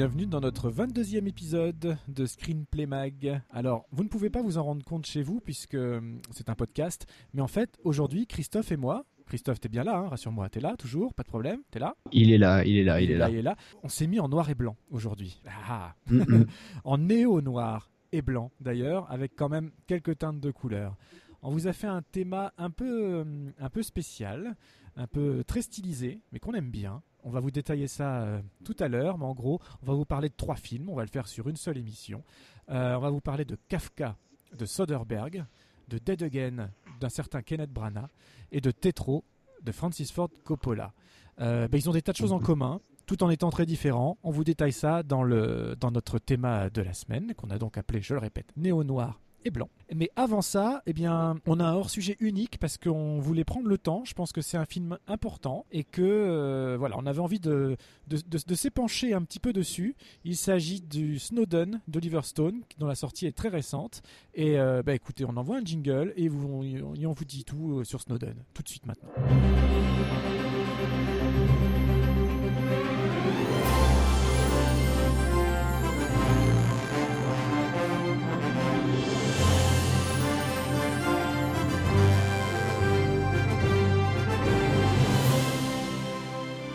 Bienvenue 0.00 0.24
dans 0.24 0.40
notre 0.40 0.70
22e 0.70 1.28
épisode 1.28 1.98
de 2.08 2.24
Screenplay 2.24 2.86
Mag. 2.86 3.42
Alors, 3.50 3.84
vous 3.92 4.02
ne 4.02 4.08
pouvez 4.08 4.30
pas 4.30 4.40
vous 4.40 4.56
en 4.56 4.62
rendre 4.62 4.82
compte 4.82 5.04
chez 5.04 5.22
vous 5.22 5.40
puisque 5.40 5.74
hum, 5.74 6.22
c'est 6.30 6.48
un 6.48 6.54
podcast, 6.54 7.06
mais 7.34 7.42
en 7.42 7.46
fait, 7.46 7.78
aujourd'hui, 7.84 8.26
Christophe 8.26 8.72
et 8.72 8.78
moi, 8.78 9.04
Christophe, 9.26 9.60
t'es 9.60 9.68
bien 9.68 9.84
là, 9.84 9.98
hein, 9.98 10.08
rassure-moi, 10.08 10.48
t'es 10.48 10.60
là 10.60 10.74
toujours, 10.78 11.12
pas 11.12 11.22
de 11.22 11.28
problème, 11.28 11.60
t'es 11.70 11.80
là? 11.80 11.96
Il 12.12 12.32
est 12.32 12.38
là, 12.38 12.64
il 12.64 12.78
est 12.78 12.82
là, 12.82 13.02
il, 13.02 13.10
est 13.10 13.18
là. 13.18 13.28
il 13.28 13.36
est 13.36 13.42
là. 13.42 13.56
On 13.82 13.90
s'est 13.90 14.06
mis 14.06 14.20
en 14.20 14.30
noir 14.30 14.48
et 14.48 14.54
blanc 14.54 14.74
aujourd'hui. 14.90 15.42
Ah. 15.68 15.94
Mm, 16.06 16.20
mm. 16.20 16.46
en 16.84 16.96
néo-noir 16.96 17.90
et 18.12 18.22
blanc 18.22 18.52
d'ailleurs, 18.58 19.06
avec 19.12 19.32
quand 19.36 19.50
même 19.50 19.70
quelques 19.86 20.16
teintes 20.16 20.40
de 20.40 20.50
couleurs. 20.50 20.96
On 21.42 21.50
vous 21.50 21.66
a 21.66 21.74
fait 21.74 21.88
un 21.88 22.00
thème 22.00 22.48
un 22.56 22.70
peu, 22.70 23.20
hum, 23.20 23.52
un 23.58 23.68
peu 23.68 23.82
spécial, 23.82 24.56
un 24.96 25.06
peu 25.06 25.44
très 25.46 25.60
stylisé, 25.60 26.22
mais 26.32 26.38
qu'on 26.38 26.54
aime 26.54 26.70
bien. 26.70 27.02
On 27.24 27.30
va 27.30 27.40
vous 27.40 27.50
détailler 27.50 27.86
ça 27.86 28.22
euh, 28.22 28.40
tout 28.64 28.76
à 28.78 28.88
l'heure, 28.88 29.18
mais 29.18 29.24
en 29.24 29.34
gros, 29.34 29.60
on 29.82 29.86
va 29.86 29.94
vous 29.94 30.04
parler 30.04 30.28
de 30.28 30.34
trois 30.34 30.56
films. 30.56 30.88
On 30.88 30.94
va 30.94 31.02
le 31.02 31.08
faire 31.08 31.28
sur 31.28 31.48
une 31.48 31.56
seule 31.56 31.78
émission. 31.78 32.22
Euh, 32.70 32.94
on 32.96 33.00
va 33.00 33.10
vous 33.10 33.20
parler 33.20 33.44
de 33.44 33.56
Kafka, 33.68 34.16
de 34.56 34.64
Soderbergh, 34.66 35.44
de 35.88 35.98
Dead 35.98 36.22
Again, 36.22 36.70
d'un 37.00 37.08
certain 37.08 37.42
Kenneth 37.42 37.72
Branagh, 37.72 38.08
et 38.52 38.60
de 38.60 38.70
Tetro, 38.70 39.24
de 39.62 39.72
Francis 39.72 40.10
Ford 40.10 40.30
Coppola. 40.44 40.92
Euh, 41.40 41.68
ben, 41.68 41.78
ils 41.78 41.88
ont 41.88 41.92
des 41.92 42.02
tas 42.02 42.12
de 42.12 42.16
choses 42.16 42.32
en 42.32 42.38
commun, 42.38 42.80
tout 43.06 43.22
en 43.22 43.30
étant 43.30 43.50
très 43.50 43.66
différents. 43.66 44.18
On 44.22 44.30
vous 44.30 44.44
détaille 44.44 44.72
ça 44.72 45.02
dans, 45.02 45.22
le, 45.22 45.76
dans 45.78 45.90
notre 45.90 46.18
thème 46.18 46.70
de 46.72 46.82
la 46.82 46.92
semaine, 46.92 47.34
qu'on 47.34 47.50
a 47.50 47.58
donc 47.58 47.76
appelé, 47.76 48.00
je 48.00 48.14
le 48.14 48.20
répète, 48.20 48.52
néo-noir 48.56 49.20
blanc. 49.48 49.70
Mais 49.94 50.10
avant 50.16 50.42
ça, 50.42 50.82
eh 50.84 50.92
bien, 50.92 51.36
on 51.46 51.58
a 51.58 51.64
un 51.64 51.74
hors-sujet 51.74 52.16
unique 52.20 52.58
parce 52.58 52.76
qu'on 52.76 53.18
voulait 53.20 53.44
prendre 53.44 53.68
le 53.68 53.78
temps. 53.78 54.02
Je 54.04 54.12
pense 54.12 54.32
que 54.32 54.42
c'est 54.42 54.58
un 54.58 54.66
film 54.66 54.98
important 55.08 55.64
et 55.72 55.84
que 55.84 56.02
euh, 56.02 56.76
voilà, 56.78 56.96
on 56.98 57.06
avait 57.06 57.20
envie 57.20 57.40
de 57.40 57.76
s'épancher 58.54 59.14
un 59.14 59.22
petit 59.22 59.40
peu 59.40 59.52
dessus. 59.52 59.96
Il 60.24 60.36
s'agit 60.36 60.82
du 60.82 61.18
Snowden 61.18 61.80
d'Oliver 61.88 62.20
Stone, 62.24 62.60
dont 62.78 62.86
la 62.86 62.94
sortie 62.94 63.26
est 63.26 63.36
très 63.36 63.48
récente. 63.48 64.02
Et 64.34 64.58
euh, 64.58 64.82
bah, 64.82 64.94
écoutez, 64.94 65.24
on 65.24 65.36
envoie 65.36 65.56
un 65.56 65.64
jingle 65.64 66.12
et, 66.16 66.28
vous, 66.28 66.62
et 66.64 67.06
on 67.06 67.12
vous 67.12 67.24
dit 67.24 67.44
tout 67.44 67.78
euh, 67.78 67.84
sur 67.84 68.00
Snowden, 68.00 68.34
tout 68.52 68.62
de 68.62 68.68
suite 68.68 68.86
maintenant. 68.86 69.10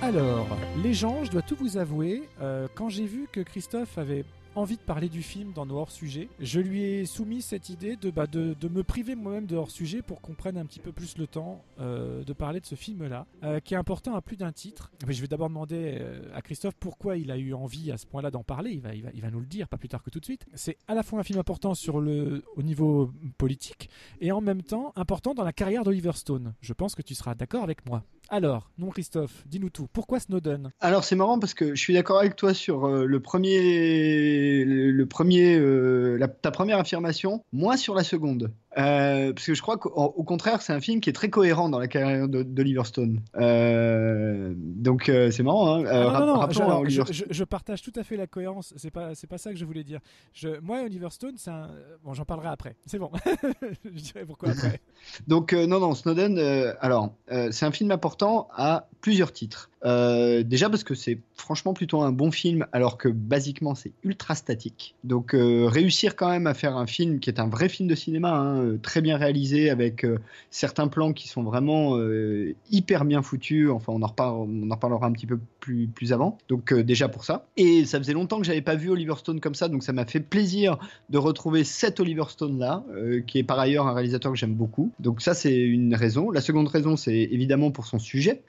Alors, 0.06 0.46
les 0.84 0.94
gens, 0.94 1.24
je 1.24 1.32
dois 1.32 1.42
tout 1.42 1.56
vous 1.56 1.78
avouer, 1.78 2.30
euh, 2.40 2.68
quand 2.76 2.90
j'ai 2.90 3.08
vu 3.08 3.28
que 3.32 3.40
Christophe 3.40 3.98
avait 3.98 4.24
envie 4.54 4.78
de 4.78 4.82
parler 4.82 5.10
du 5.10 5.24
film 5.24 5.52
dans 5.52 5.66
nos 5.66 5.78
hors-sujets, 5.78 6.30
je 6.40 6.60
lui 6.60 6.84
ai 6.84 7.06
soumis 7.08 7.42
cette 7.42 7.70
idée 7.70 7.96
de, 7.96 8.12
bah, 8.12 8.28
me 8.32 8.84
priver 8.84 9.16
moi-même 9.16 9.48
de 9.48 9.56
hors-sujet 9.56 10.04
pour 10.04 10.22
qu'on 10.22 10.36
prenne 10.36 10.58
un 10.58 10.66
petit 10.68 10.80
peu 10.80 10.92
plus 10.92 11.18
le 11.18 11.26
temps 11.26 11.64
euh, 11.80 12.24
de 12.24 12.34
parler 12.34 12.60
de 12.60 12.68
ce 12.68 12.76
film-là, 12.76 13.26
euh, 13.44 13.60
qui 13.60 13.74
est 13.74 13.78
important 13.78 14.14
à 14.14 14.22
plus 14.22 14.38
d'un 14.38 14.52
titre. 14.52 14.92
Mais 15.08 15.14
je 15.14 15.22
vais 15.22 15.28
d'abord 15.28 15.50
demander 15.50 16.00
à 16.36 16.42
Christophe 16.44 16.76
pourquoi 16.80 17.18
il 17.18 17.32
a 17.32 17.38
eu 17.40 17.56
envie 17.56 17.92
à 17.92 17.98
ce 17.98 18.06
point-là 18.06 18.30
d'en 18.30 18.44
parler, 18.44 18.80
il 19.14 19.22
va 19.22 19.32
nous 19.32 19.40
le 19.40 19.48
dire 19.48 19.68
pas 19.68 19.78
plus 19.78 19.90
tard 19.90 20.04
que 20.04 20.12
tout 20.12 20.20
de 20.20 20.26
suite. 20.26 20.46
C'est 20.54 20.78
à 20.88 20.94
la 20.94 21.02
fois 21.02 21.20
un 21.20 21.24
film 21.24 21.40
important 21.40 21.74
sur 21.74 22.00
le, 22.00 22.44
au 22.56 22.62
niveau 22.62 23.12
politique 23.40 23.90
et 24.22 24.32
en 24.32 24.40
même 24.40 24.62
temps 24.62 24.94
important 24.96 25.34
dans 25.34 25.44
la 25.44 25.52
carrière 25.52 25.84
d'Oliver 25.84 26.14
Stone. 26.14 26.54
Je 26.62 26.74
pense 26.74 26.94
que 26.94 27.02
tu 27.02 27.16
seras 27.16 27.34
d'accord 27.34 27.64
avec 27.64 27.88
moi. 27.88 28.04
Alors, 28.30 28.72
non 28.78 28.90
Christophe, 28.90 29.44
dis-nous 29.46 29.70
tout. 29.70 29.88
Pourquoi 29.92 30.20
Snowden 30.20 30.72
Alors 30.80 31.04
c'est 31.04 31.16
marrant 31.16 31.40
parce 31.40 31.54
que 31.54 31.76
je 31.76 31.80
suis 31.80 31.94
d'accord 31.94 32.20
avec 32.20 32.36
toi 32.36 32.54
sur 32.54 32.86
euh, 32.86 33.06
le 33.06 33.20
premier, 33.20 34.64
le, 34.66 35.06
premier, 35.06 35.56
euh, 35.58 36.20
ta 36.42 36.52
première 36.52 36.80
affirmation, 36.80 37.44
moins 37.52 37.78
sur 37.78 37.94
la 37.94 38.04
seconde. 38.04 38.52
Euh, 38.78 39.32
parce 39.34 39.46
que 39.46 39.54
je 39.54 39.62
crois 39.62 39.78
qu'au 39.78 39.90
au 39.90 40.24
contraire, 40.24 40.62
c'est 40.62 40.74
un 40.74 40.82
film 40.82 41.00
qui 41.00 41.10
est 41.10 41.14
très 41.14 41.30
cohérent 41.30 41.70
dans 41.70 41.80
la 41.80 41.88
carrière 41.88 42.28
d'Oliver 42.28 42.84
Stone. 42.84 43.22
Euh, 43.38 44.54
donc 44.56 45.10
euh, 45.10 45.32
c'est 45.32 45.44
marrant. 45.44 45.76
Hein 45.78 45.84
Ah 45.90 46.20
non, 46.20 46.26
non, 46.26 46.42
non, 46.42 46.48
je, 46.52 46.60
à 46.62 46.66
alors, 46.66 46.80
Oliver 46.82 47.04
je- 47.08 47.14
je- 47.14 47.24
je 47.30 47.44
partage 47.44 47.82
tout 47.82 47.94
à 47.96 48.04
fait 48.04 48.18
la 48.18 48.28
cohérence. 48.28 48.74
C'est 48.76 48.92
pas, 48.92 49.16
c'est 49.16 49.28
pas 49.28 49.38
ça 49.38 49.52
que 49.52 49.58
je 49.58 49.66
voulais 49.66 49.84
dire. 49.84 50.00
Je, 50.34 50.60
moi, 50.62 50.82
Oliver 50.84 51.08
Stone, 51.12 51.36
c'est 51.38 51.52
un. 51.52 51.70
Bon, 52.04 52.14
j'en 52.14 52.26
parlerai 52.26 52.50
après. 52.50 52.76
C'est 52.86 53.00
bon. 53.00 53.12
je 53.86 53.90
dirai 54.02 54.26
pourquoi 54.26 54.50
après. 54.50 54.82
Donc 55.28 55.54
non, 55.54 55.80
non, 55.80 55.96
Snowden, 55.96 56.38
alors 56.82 57.14
c'est 57.52 57.66
un 57.66 57.72
film 57.72 57.92
important 57.92 58.48
à 58.56 58.88
plusieurs 59.02 59.32
titres. 59.32 59.70
Déjà 59.84 60.70
parce 60.70 60.84
que 60.84 60.96
c'est 60.96 61.20
franchement 61.36 61.74
plutôt 61.74 62.02
un 62.02 62.12
bon 62.12 62.32
film, 62.32 62.66
alors 62.72 62.98
que 62.98 63.08
basiquement 63.08 63.76
c'est 63.76 63.92
ultra 64.04 64.36
statique. 64.36 64.96
Donc 65.04 65.32
réussir 65.34 66.16
quand 66.16 66.30
même 66.30 66.48
à 66.48 66.54
faire 66.54 66.76
un 66.76 66.88
film 66.88 67.20
qui 67.20 67.30
est 67.30 67.40
un 67.40 67.48
vrai 67.48 67.70
film 67.70 67.88
de 67.88 67.96
cinéma, 67.96 68.32
hein, 68.32 68.65
euh, 68.66 68.80
très 68.82 69.02
bien 69.02 69.18
réalisé, 69.18 69.70
avec 69.70 70.04
euh, 70.04 70.20
certains 70.50 70.88
plans 70.88 71.14
qui 71.14 71.28
sont 71.28 71.44
vraiment 71.44 71.98
euh, 71.98 72.56
hyper 72.72 73.06
bien 73.06 73.22
foutus. 73.22 73.70
Enfin, 73.70 73.94
on 73.96 74.02
en, 74.02 74.08
reparle, 74.08 74.36
on 74.38 74.70
en 74.70 74.74
reparlera 74.74 75.08
un 75.08 75.12
petit 75.12 75.28
peu 75.28 75.40
plus, 75.60 75.88
plus 75.88 76.14
avant. 76.14 76.38
Donc 76.50 76.74
déjà 76.74 77.08
pour 77.08 77.24
ça. 77.24 77.48
Et 77.58 77.86
ça 77.86 78.00
faisait 78.00 78.14
longtemps 78.14 78.40
que 78.40 78.46
j'avais 78.46 78.62
pas 78.62 78.76
vu 78.76 78.90
Oliver 78.90 79.16
Stone 79.18 79.40
comme 79.40 79.56
ça, 79.56 79.68
donc 79.68 79.84
ça 79.84 79.94
m'a 79.94 80.06
fait 80.06 80.20
plaisir 80.20 80.78
de 81.10 81.18
retrouver 81.18 81.64
cet 81.64 82.00
Oliver 82.00 82.26
Stone 82.30 82.60
là, 82.60 82.84
qui 83.26 83.40
est 83.40 83.44
par 83.44 83.60
ailleurs 83.60 83.88
un 83.88 83.94
réalisateur 83.94 84.32
que 84.32 84.38
j'aime 84.38 84.54
beaucoup. 84.54 84.92
Donc 85.00 85.22
ça 85.22 85.34
c'est 85.34 85.56
une 85.56 85.96
raison. 85.96 86.32
La 86.32 86.42
seconde 86.42 86.68
raison 86.68 86.96
c'est 86.96 87.18
évidemment 87.32 87.72
pour 87.72 87.86
son 87.86 88.00
sujet, 88.00 88.44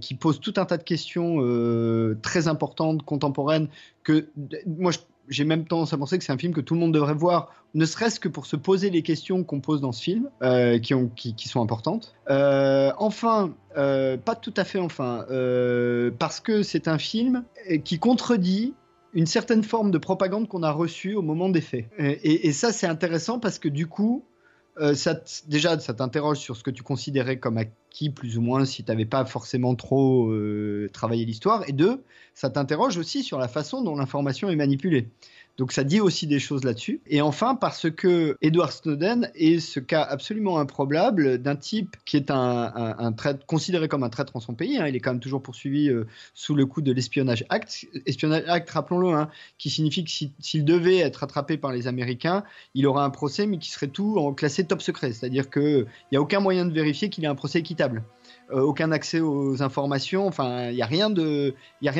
qui 0.00 0.14
pose 0.14 0.40
tout 0.40 0.54
un 0.56 0.64
tas 0.66 0.76
de 0.76 0.82
questions 0.82 1.38
très 2.20 2.48
importantes, 2.48 3.02
contemporaines, 3.04 3.68
que 4.02 4.28
moi 4.66 4.92
je- 4.92 4.98
j'ai 5.30 5.44
même 5.44 5.64
tendance 5.64 5.92
à 5.92 5.98
penser 5.98 6.18
que 6.18 6.24
c'est 6.24 6.32
un 6.32 6.38
film 6.38 6.52
que 6.52 6.60
tout 6.60 6.74
le 6.74 6.80
monde 6.80 6.92
devrait 6.92 7.14
voir, 7.14 7.54
ne 7.74 7.86
serait-ce 7.86 8.18
que 8.20 8.28
pour 8.28 8.46
se 8.46 8.56
poser 8.56 8.90
les 8.90 9.02
questions 9.02 9.44
qu'on 9.44 9.60
pose 9.60 9.80
dans 9.80 9.92
ce 9.92 10.02
film, 10.02 10.28
euh, 10.42 10.78
qui, 10.78 10.92
ont, 10.92 11.08
qui, 11.08 11.34
qui 11.34 11.48
sont 11.48 11.62
importantes. 11.62 12.14
Euh, 12.28 12.92
enfin, 12.98 13.54
euh, 13.76 14.16
pas 14.16 14.34
tout 14.34 14.52
à 14.56 14.64
fait 14.64 14.80
enfin, 14.80 15.24
parce 16.18 16.40
que 16.40 16.62
c'est 16.62 16.88
un 16.88 16.98
film 16.98 17.44
qui 17.84 17.98
contredit 17.98 18.74
une 19.12 19.26
certaine 19.26 19.64
forme 19.64 19.90
de 19.90 19.98
propagande 19.98 20.48
qu'on 20.48 20.62
a 20.62 20.70
reçue 20.70 21.14
au 21.14 21.22
moment 21.22 21.48
des 21.48 21.60
faits. 21.60 21.86
Et 21.98 22.52
ça, 22.52 22.72
c'est 22.72 22.86
intéressant 22.86 23.38
parce 23.38 23.58
que 23.58 23.68
du 23.68 23.86
coup, 23.86 24.24
euh, 24.78 24.94
déjà, 25.48 25.78
ça 25.78 25.94
t'interroge 25.94 26.38
sur 26.38 26.56
ce 26.56 26.62
que 26.62 26.70
tu 26.70 26.82
considérais 26.82 27.38
comme 27.38 27.58
acquis, 27.58 28.10
plus 28.10 28.38
ou 28.38 28.40
moins, 28.40 28.64
si 28.64 28.84
tu 28.84 28.90
n'avais 28.90 29.04
pas 29.04 29.24
forcément 29.24 29.74
trop 29.74 30.30
euh, 30.30 30.88
travaillé 30.92 31.24
l'histoire. 31.24 31.68
Et 31.68 31.72
deux, 31.72 32.02
ça 32.34 32.50
t'interroge 32.50 32.96
aussi 32.96 33.22
sur 33.22 33.38
la 33.38 33.48
façon 33.48 33.82
dont 33.82 33.96
l'information 33.96 34.48
est 34.48 34.56
manipulée. 34.56 35.08
Donc 35.60 35.72
ça 35.72 35.84
dit 35.84 36.00
aussi 36.00 36.26
des 36.26 36.38
choses 36.38 36.64
là-dessus. 36.64 37.02
Et 37.06 37.20
enfin, 37.20 37.54
parce 37.54 37.90
que 37.90 38.34
Edward 38.40 38.72
Snowden 38.72 39.30
est 39.34 39.58
ce 39.60 39.78
cas 39.78 40.00
absolument 40.02 40.58
improbable 40.58 41.36
d'un 41.36 41.54
type 41.54 41.96
qui 42.06 42.16
est 42.16 42.30
un, 42.30 43.12
traître, 43.12 43.44
considéré 43.44 43.86
comme 43.86 44.02
un 44.02 44.08
traître 44.08 44.34
en 44.36 44.40
son 44.40 44.54
pays. 44.54 44.78
hein. 44.78 44.86
Il 44.86 44.96
est 44.96 45.00
quand 45.00 45.10
même 45.10 45.20
toujours 45.20 45.42
poursuivi 45.42 45.90
euh, 45.90 46.06
sous 46.32 46.54
le 46.54 46.64
coup 46.64 46.80
de 46.80 46.90
l'Espionnage 46.92 47.44
Act. 47.50 47.84
Espionnage 48.06 48.44
Act, 48.46 48.70
rappelons-le, 48.70 49.10
hein, 49.10 49.28
qui 49.58 49.68
signifie 49.68 50.02
que 50.02 50.10
si- 50.10 50.32
s'il 50.40 50.64
devait 50.64 50.96
être 50.96 51.24
attrapé 51.24 51.58
par 51.58 51.72
les 51.72 51.86
Américains, 51.88 52.42
il 52.74 52.86
aura 52.86 53.04
un 53.04 53.10
procès, 53.10 53.46
mais 53.46 53.58
qui 53.58 53.68
serait 53.70 53.88
tout 53.88 54.16
en 54.16 54.32
classé 54.32 54.64
top 54.64 54.80
secret. 54.80 55.12
C'est-à-dire 55.12 55.50
qu'il 55.50 55.84
n'y 56.10 56.16
a 56.16 56.22
aucun 56.22 56.40
moyen 56.40 56.64
de 56.64 56.72
vérifier 56.72 57.10
qu'il 57.10 57.22
ait 57.24 57.28
un 57.28 57.34
procès 57.34 57.58
équitable. 57.58 58.02
Euh, 58.52 58.60
aucun 58.62 58.90
accès 58.90 59.20
aux 59.20 59.62
informations, 59.62 60.26
enfin, 60.26 60.70
il 60.70 60.74
n'y 60.74 60.82
a 60.82 60.86
rien 60.86 61.10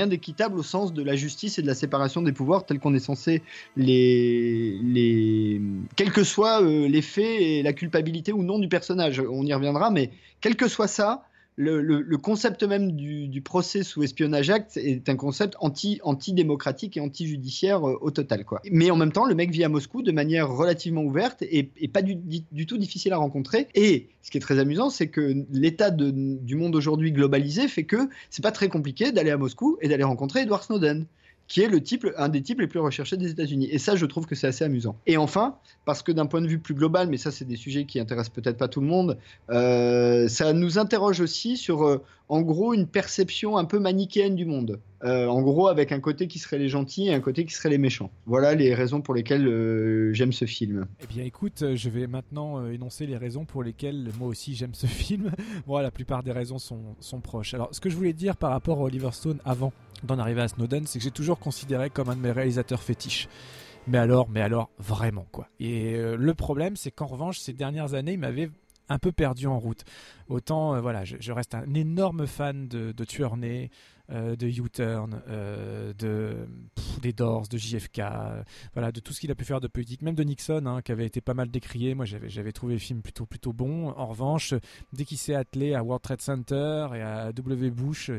d'équitable 0.07 0.59
au 0.59 0.63
sens 0.63 0.93
de 0.93 1.03
la 1.03 1.15
justice 1.15 1.59
et 1.59 1.63
de 1.63 1.67
la 1.67 1.75
séparation 1.75 2.23
des 2.23 2.33
pouvoirs 2.33 2.67
tel 2.67 2.81
qu'on 2.81 2.95
est 2.95 2.99
censé 2.99 3.43
les, 3.77 4.79
les, 4.83 5.61
quels 5.97 6.13
que 6.13 6.25
soient 6.25 6.63
euh, 6.63 6.89
les 6.89 7.03
faits 7.03 7.41
et 7.41 7.63
la 7.63 7.73
culpabilité 7.73 8.33
ou 8.33 8.43
non 8.43 8.59
du 8.59 8.69
personnage. 8.69 9.21
On 9.21 9.45
y 9.45 9.55
reviendra, 9.55 9.91
mais 9.91 10.11
quel 10.41 10.57
que 10.57 10.67
soit 10.67 10.89
ça, 10.89 11.25
le, 11.57 12.17
concept 12.17 12.63
même 12.63 12.93
du, 12.93 13.41
procès 13.43 13.83
sous 13.83 14.03
espionnage 14.03 14.51
acte 14.51 14.77
est 14.77 15.09
un 15.09 15.17
concept 15.17 15.57
anti, 15.61 16.01
anti-démocratique 16.03 16.97
et 16.97 17.01
anti-judiciaire 17.01 17.87
euh, 17.89 17.99
au 18.01 18.11
total. 18.11 18.45
Quoi. 18.45 18.61
Mais 18.71 18.91
en 18.91 18.97
même 18.97 19.13
temps, 19.13 19.25
le 19.25 19.35
mec 19.35 19.51
vit 19.51 19.65
à 19.65 19.69
Moscou 19.69 20.03
de 20.03 20.13
manière 20.13 20.51
relativement 20.51 21.03
ouverte 21.03 21.43
et, 21.43 21.71
pas 21.93 22.03
du, 22.03 22.67
tout 22.67 22.79
difficile 22.79 23.13
à 23.13 23.17
rencontrer. 23.17 23.69
Et 23.75 24.09
ce 24.23 24.31
qui 24.31 24.39
est 24.39 24.41
très 24.41 24.59
amusant, 24.59 24.91
c'est 24.91 25.09
que 25.09 25.45
l'état 25.53 25.91
du 25.91 26.55
monde 26.55 26.75
aujourd'hui 26.77 27.13
globalisé 27.13 27.69
fait 27.69 27.85
que 27.85 28.09
c'est 28.31 28.43
pas 28.43 28.53
très 28.53 28.69
compliqué 28.69 29.13
d'aller 29.13 29.31
à 29.31 29.37
Moscou 29.37 29.79
et 29.81 29.89
d'aller 29.89 30.05
rencontrer 30.05 30.41
Edward 30.43 30.63
Snowden 30.63 31.07
qui 31.51 31.63
est 31.63 31.69
le 31.69 31.83
type, 31.83 32.07
un 32.17 32.29
des 32.29 32.43
types 32.43 32.61
les 32.61 32.69
plus 32.69 32.79
recherchés 32.79 33.17
des 33.17 33.29
États-Unis. 33.29 33.69
Et 33.73 33.79
ça, 33.79 33.97
je 33.97 34.07
trouve 34.07 34.25
que 34.25 34.37
c'est 34.37 34.47
assez 34.47 34.65
amusant. 34.65 34.95
Et 35.09 35.17
enfin, 35.17 35.57
parce 35.85 36.01
que 36.01 36.13
d'un 36.13 36.27
point 36.27 36.41
de 36.41 36.47
vue 36.47 36.61
plus 36.61 36.75
global, 36.75 37.09
mais 37.09 37.17
ça, 37.17 37.33
c'est 37.33 37.45
des 37.45 37.57
sujets 37.57 37.87
qui 37.87 37.99
intéressent 37.99 38.33
peut-être 38.33 38.57
pas 38.57 38.69
tout 38.69 38.81
le 38.81 38.87
monde, 38.87 39.19
euh, 39.51 40.29
ça 40.29 40.53
nous 40.53 40.79
interroge 40.79 41.21
aussi 41.21 41.57
sur, 41.57 41.83
euh, 41.83 42.05
en 42.29 42.43
gros, 42.43 42.73
une 42.73 42.87
perception 42.87 43.59
un 43.59 43.65
peu 43.65 43.81
manichéenne 43.81 44.37
du 44.37 44.45
monde. 44.45 44.79
Euh, 45.03 45.27
en 45.27 45.43
gros, 45.43 45.67
avec 45.67 45.91
un 45.91 45.99
côté 45.99 46.29
qui 46.29 46.39
serait 46.39 46.59
les 46.59 46.69
gentils 46.69 47.09
et 47.09 47.15
un 47.15 47.21
côté 47.21 47.45
qui 47.45 47.53
serait 47.53 47.71
les 47.71 47.79
méchants. 47.79 48.13
Voilà 48.27 48.55
les 48.55 48.73
raisons 48.73 49.01
pour 49.01 49.15
lesquelles 49.15 50.13
j'aime 50.13 50.33
ce 50.33 50.45
film. 50.45 50.87
Eh 51.03 51.07
bien, 51.13 51.25
écoute, 51.25 51.65
je 51.75 51.91
vais 51.91 52.07
maintenant 52.07 52.65
énoncer 52.69 53.07
les 53.07 53.17
raisons 53.17 53.45
pour 53.45 53.65
lesquelles 53.65 54.11
moi 54.21 54.29
aussi 54.29 54.55
j'aime 54.55 54.75
ce 54.75 54.87
film. 54.87 55.33
bon, 55.67 55.79
la 55.79 55.91
plupart 55.91 56.23
des 56.23 56.33
raisons 56.33 56.59
sont, 56.59 56.95
sont 57.01 57.21
proches. 57.21 57.55
Alors, 57.55 57.71
ce 57.73 57.81
que 57.81 57.91
je 57.91 57.97
voulais 57.97 58.13
dire 58.13 58.37
par 58.37 58.51
rapport 58.51 58.79
à 58.79 58.83
Oliver 58.83 59.11
Stone 59.11 59.39
avant 59.45 59.73
d'en 60.05 60.19
arriver 60.19 60.43
à 60.43 60.49
Snowden, 60.49 60.87
c'est 60.87 60.99
que 60.99 61.05
j'ai 61.05 61.11
toujours 61.11 61.39
considéré 61.39 61.91
comme 61.91 62.09
un 62.09 62.17
de 62.17 62.21
mes 62.21 62.33
réalisateurs 62.33 62.83
fétiches. 62.83 63.29
Mais 63.87 63.99
alors, 63.99 64.29
mais 64.29 64.41
alors, 64.41 64.71
vraiment 64.79 65.27
quoi. 65.33 65.49
Et 65.59 65.95
euh, 65.95 66.17
le 66.17 66.35
problème, 66.35 66.77
c'est 66.77 66.91
qu'en 66.91 67.07
revanche, 67.07 67.39
ces 67.39 67.53
dernières 67.53 67.95
années, 67.95 68.13
il 68.13 68.19
m'avait 68.19 68.51
un 68.89 68.99
peu 68.99 69.13
perdu 69.13 69.47
en 69.47 69.59
route. 69.59 69.85
Autant, 70.29 70.75
euh, 70.75 70.81
voilà, 70.81 71.05
je, 71.05 71.33
reste 71.33 71.55
un 71.55 71.75
énorme 71.75 72.27
fan 72.27 72.69
de, 72.69 72.93
de 72.93 73.05
Tueur 73.05 73.37
euh, 74.11 74.37
de 74.37 74.47
U-Turn, 74.47 75.23
euh, 75.29 75.93
de, 75.95 76.49
des 77.01 77.13
Doors, 77.13 77.49
de 77.49 77.57
JFK, 77.57 78.03
voilà, 78.75 78.93
de 78.93 79.01
tout 79.01 79.13
ce 79.13 79.21
qu'il 79.21 79.31
a 79.31 79.35
pu 79.35 79.45
faire 79.45 79.61
de 79.61 79.69
politique, 79.69 80.03
même 80.03 80.15
de 80.15 80.25
Nixon, 80.25 80.67
hein, 80.67 80.83
qui 80.83 80.93
avait 80.93 81.07
été 81.07 81.21
pas 81.21 81.35
mal 81.35 81.51
décrié. 81.51 81.95
Moi, 81.95 82.05
j'avais 82.05 82.53
trouvé 82.53 82.75
le 82.75 82.81
film 82.81 83.03
plutôt, 83.03 83.27
plutôt 83.27 83.53
bon. 83.53 83.89
En 83.91 84.07
revanche, 84.07 84.55
dès 84.93 85.05
qu'il 85.05 85.19
s'est 85.19 85.35
attelé 85.35 85.75
à 85.75 85.83
World 85.83 86.03
Trade 86.03 86.21
Center 86.21 86.89
et 86.95 87.01
à 87.01 87.33
W. 87.33 87.71
Bush, 87.71 88.11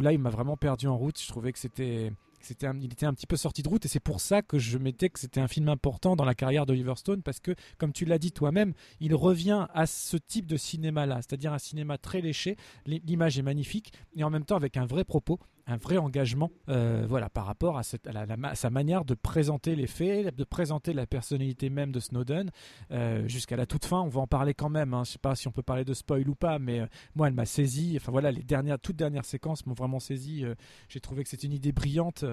là, 0.00 0.12
il 0.12 0.18
m'a 0.18 0.30
vraiment 0.30 0.56
perdu 0.56 0.86
en 0.86 0.96
route. 0.96 1.20
Je 1.20 1.28
trouvais 1.28 1.52
que 1.52 1.58
c'était 1.58 2.12
il 2.50 2.92
était 2.92 3.06
un 3.06 3.14
petit 3.14 3.26
peu 3.26 3.36
sorti 3.36 3.62
de 3.62 3.68
route 3.68 3.84
et 3.84 3.88
c'est 3.88 4.00
pour 4.00 4.20
ça 4.20 4.42
que 4.42 4.58
je 4.58 4.78
mettais 4.78 5.08
que 5.08 5.18
c'était 5.18 5.40
un 5.40 5.48
film 5.48 5.68
important 5.68 6.16
dans 6.16 6.24
la 6.24 6.34
carrière 6.34 6.66
d'Oliver 6.66 6.94
Stone 6.96 7.22
parce 7.22 7.40
que 7.40 7.54
comme 7.78 7.92
tu 7.92 8.04
l'as 8.04 8.18
dit 8.18 8.32
toi-même 8.32 8.74
il 9.00 9.14
revient 9.14 9.66
à 9.74 9.86
ce 9.86 10.16
type 10.16 10.46
de 10.46 10.56
cinéma 10.56 11.06
là 11.06 11.16
c'est-à-dire 11.16 11.52
un 11.52 11.58
cinéma 11.58 11.98
très 11.98 12.20
léché. 12.20 12.56
L'image 12.86 13.38
est 13.38 13.42
magnifique 13.42 13.92
et 14.16 14.24
en 14.24 14.30
même 14.30 14.44
temps 14.44 14.56
avec 14.56 14.76
un 14.76 14.86
vrai 14.86 15.04
propos 15.04 15.38
un 15.68 15.76
vrai 15.76 15.98
engagement 15.98 16.50
euh, 16.68 17.04
voilà, 17.08 17.28
par 17.28 17.44
rapport 17.44 17.78
à, 17.78 17.82
sa 17.82 18.70
manière 18.70 19.04
de 19.04 19.14
présenter 19.14 19.76
les 19.76 19.86
faits, 19.86 20.34
de 20.34 20.44
présenter 20.44 20.94
la 20.94 21.06
personnalité 21.06 21.68
même 21.68 21.92
de 21.92 22.00
Snowden 22.00 22.50
euh, 22.90 23.28
jusqu'à 23.28 23.56
la 23.56 23.66
toute 23.66 23.84
fin. 23.84 24.00
On 24.00 24.08
va 24.08 24.22
en 24.22 24.26
parler 24.26 24.54
quand 24.54 24.70
même. 24.70 24.94
Hein. 24.94 25.04
Je 25.04 25.10
ne 25.10 25.12
sais 25.12 25.18
pas 25.18 25.36
si 25.36 25.46
on 25.46 25.52
peut 25.52 25.62
parler 25.62 25.84
de 25.84 25.94
spoil 25.94 26.28
ou 26.28 26.34
pas, 26.34 26.58
mais 26.58 26.80
euh, 26.80 26.86
moi, 27.14 27.28
elle 27.28 27.34
m'a 27.34 27.44
saisi. 27.44 27.94
Enfin 27.96 28.10
voilà, 28.10 28.32
les 28.32 28.42
dernières, 28.42 28.80
toutes 28.80 28.96
dernières 28.96 29.26
séquences 29.26 29.66
m'ont 29.66 29.74
vraiment 29.74 30.00
saisi. 30.00 30.44
J'ai 30.88 31.00
trouvé 31.00 31.22
que 31.22 31.28
c'est 31.28 31.44
une 31.44 31.52
idée 31.52 31.72
brillante 31.72 32.24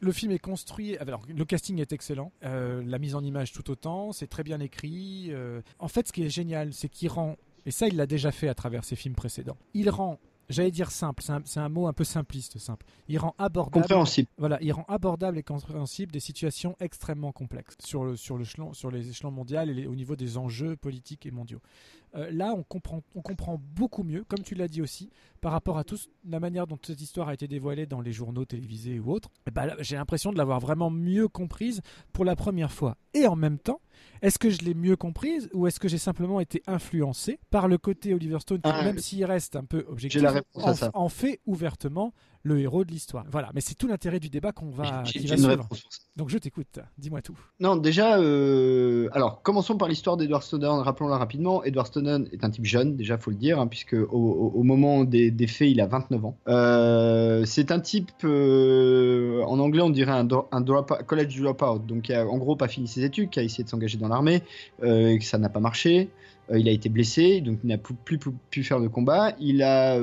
le 0.00 0.12
film 0.12 0.32
est 0.32 0.38
construit. 0.38 0.96
Alors, 0.96 1.20
le 1.28 1.44
casting 1.44 1.78
est 1.78 1.92
excellent, 1.92 2.32
la 2.40 2.98
mise 2.98 3.14
en 3.14 3.22
image 3.22 3.52
tout 3.52 3.70
autant, 3.70 4.12
c'est 4.12 4.26
très 4.26 4.42
bien 4.42 4.60
écrit. 4.60 5.30
en 5.78 5.88
fait, 5.88 6.08
ce 6.08 6.12
qui 6.12 6.22
est 6.22 6.30
génial, 6.30 6.72
c'est 6.72 6.88
qu'il 6.88 7.10
rend, 7.10 7.36
et 7.66 7.70
ça, 7.70 7.86
il 7.86 7.96
l'a 7.96 8.06
déjà 8.06 8.32
fait 8.32 8.48
à 8.48 8.54
travers 8.54 8.84
ses 8.84 8.96
films 8.96 9.14
précédents, 9.14 9.58
il 9.74 9.90
rend 9.90 10.18
j'allais 10.48 10.70
dire 10.70 10.90
simple, 10.90 11.22
c'est 11.44 11.60
un, 11.60 11.68
mot 11.68 11.86
un 11.86 11.92
peu 11.92 12.04
simpliste, 12.04 12.58
simple. 12.58 12.86
Il 13.08 13.18
rend 13.18 13.34
abordable, 13.38 13.82
compréhensible. 13.82 14.28
Voilà, 14.38 14.58
il 14.60 14.72
rend 14.72 14.84
abordable 14.88 15.38
et 15.38 15.42
compréhensible 15.42 16.12
des 16.12 16.20
situations 16.20 16.76
extrêmement 16.80 17.32
complexes 17.32 17.76
sur 17.84 18.04
le 18.04 18.16
sur 18.16 18.38
le 18.38 18.44
sur 18.44 18.90
les 18.90 19.08
échelons 19.08 19.30
mondiaux 19.30 19.60
et 19.60 19.86
au 19.86 19.94
niveau 19.94 20.16
des 20.16 20.38
enjeux 20.38 20.76
politiques 20.76 21.26
et 21.26 21.30
mondiaux. 21.30 21.60
Euh, 22.14 22.30
là, 22.30 22.54
on 22.56 22.62
comprend, 22.62 23.02
on 23.14 23.20
comprend 23.20 23.60
beaucoup 23.74 24.02
mieux, 24.02 24.24
comme 24.24 24.42
tu 24.42 24.54
l'as 24.54 24.68
dit 24.68 24.80
aussi, 24.80 25.10
par 25.40 25.52
rapport 25.52 25.78
à 25.78 25.84
tout 25.84 25.98
la 26.28 26.40
manière 26.40 26.66
dont 26.66 26.78
cette 26.82 27.00
histoire 27.00 27.28
a 27.28 27.34
été 27.34 27.48
dévoilée 27.48 27.86
dans 27.86 28.00
les 28.00 28.12
journaux 28.12 28.44
télévisés 28.44 28.98
ou 28.98 29.12
autres. 29.12 29.30
Eh 29.46 29.50
ben, 29.50 29.74
j'ai 29.80 29.96
l'impression 29.96 30.32
de 30.32 30.38
l'avoir 30.38 30.60
vraiment 30.60 30.90
mieux 30.90 31.28
comprise 31.28 31.80
pour 32.12 32.24
la 32.24 32.36
première 32.36 32.72
fois. 32.72 32.96
Et 33.14 33.26
en 33.26 33.36
même 33.36 33.58
temps, 33.58 33.80
est-ce 34.22 34.38
que 34.38 34.50
je 34.50 34.58
l'ai 34.62 34.74
mieux 34.74 34.96
comprise 34.96 35.48
ou 35.52 35.66
est-ce 35.66 35.80
que 35.80 35.88
j'ai 35.88 35.98
simplement 35.98 36.40
été 36.40 36.62
influencé 36.66 37.38
par 37.50 37.68
le 37.68 37.78
côté 37.78 38.14
Oliver 38.14 38.38
Stone 38.40 38.60
qui, 38.60 38.70
ah, 38.72 38.82
même 38.82 38.98
s'il 38.98 39.24
reste 39.24 39.56
un 39.56 39.64
peu 39.64 39.84
objectif, 39.88 40.22
en, 40.94 41.08
fait 41.08 41.40
ouvertement 41.46 42.12
le 42.42 42.60
héros 42.60 42.84
de 42.84 42.90
l'histoire. 42.90 43.24
Voilà, 43.30 43.50
mais 43.54 43.60
c'est 43.60 43.74
tout 43.74 43.86
l'intérêt 43.86 44.20
du 44.20 44.30
débat 44.30 44.52
qu'on 44.52 44.70
va, 44.70 45.02
Donc 46.16 46.30
je 46.30 46.38
t'écoute, 46.38 46.78
dis-moi 46.96 47.22
tout. 47.22 47.38
Non, 47.60 47.76
déjà, 47.76 48.18
euh, 48.18 49.08
alors 49.12 49.42
commençons 49.42 49.76
par 49.76 49.88
l'histoire 49.88 50.16
d'Edward 50.16 50.42
Snowden, 50.42 50.80
rappelons-la 50.80 51.18
rapidement. 51.18 51.62
Edward 51.64 51.92
Snowden 51.92 52.28
est 52.32 52.44
un 52.44 52.50
type 52.50 52.64
jeune, 52.64 52.96
déjà, 52.96 53.18
faut 53.18 53.30
le 53.30 53.36
dire, 53.36 53.60
hein, 53.60 53.66
puisque 53.66 53.94
au, 53.94 54.62
moment 54.62 55.04
des, 55.04 55.27
faits, 55.46 55.70
il 55.70 55.80
a 55.80 55.86
29 55.86 56.24
ans. 56.24 56.36
Euh, 56.48 57.44
c'est 57.44 57.70
un 57.70 57.80
type, 57.80 58.10
euh, 58.24 59.42
en 59.44 59.58
anglais, 59.58 59.82
on 59.82 59.90
dirait 59.90 60.12
un, 60.12 60.28
un 60.52 60.62
college 61.06 61.40
dropout, 61.40 61.86
donc 61.86 62.02
qui 62.02 62.14
a 62.14 62.26
en 62.26 62.38
gros 62.38 62.56
pas 62.56 62.68
fini 62.68 62.88
ses 62.88 63.04
études, 63.04 63.30
qui 63.30 63.40
a 63.40 63.42
essayé 63.42 63.64
de 63.64 63.68
s'engager 63.68 63.98
dans 63.98 64.08
l'armée, 64.08 64.42
que 64.80 65.24
ça 65.24 65.38
n'a 65.38 65.48
pas 65.48 65.60
marché. 65.60 66.08
il 66.54 66.68
a 66.68 66.72
été 66.72 66.88
blessé, 66.88 67.40
donc 67.40 67.58
il 67.64 67.68
n'a 67.68 67.78
plus, 67.78 68.18
pu 68.50 68.64
faire 68.64 68.80
de 68.80 68.88
combat. 68.88 69.32
Il 69.40 69.62
a 69.62 69.98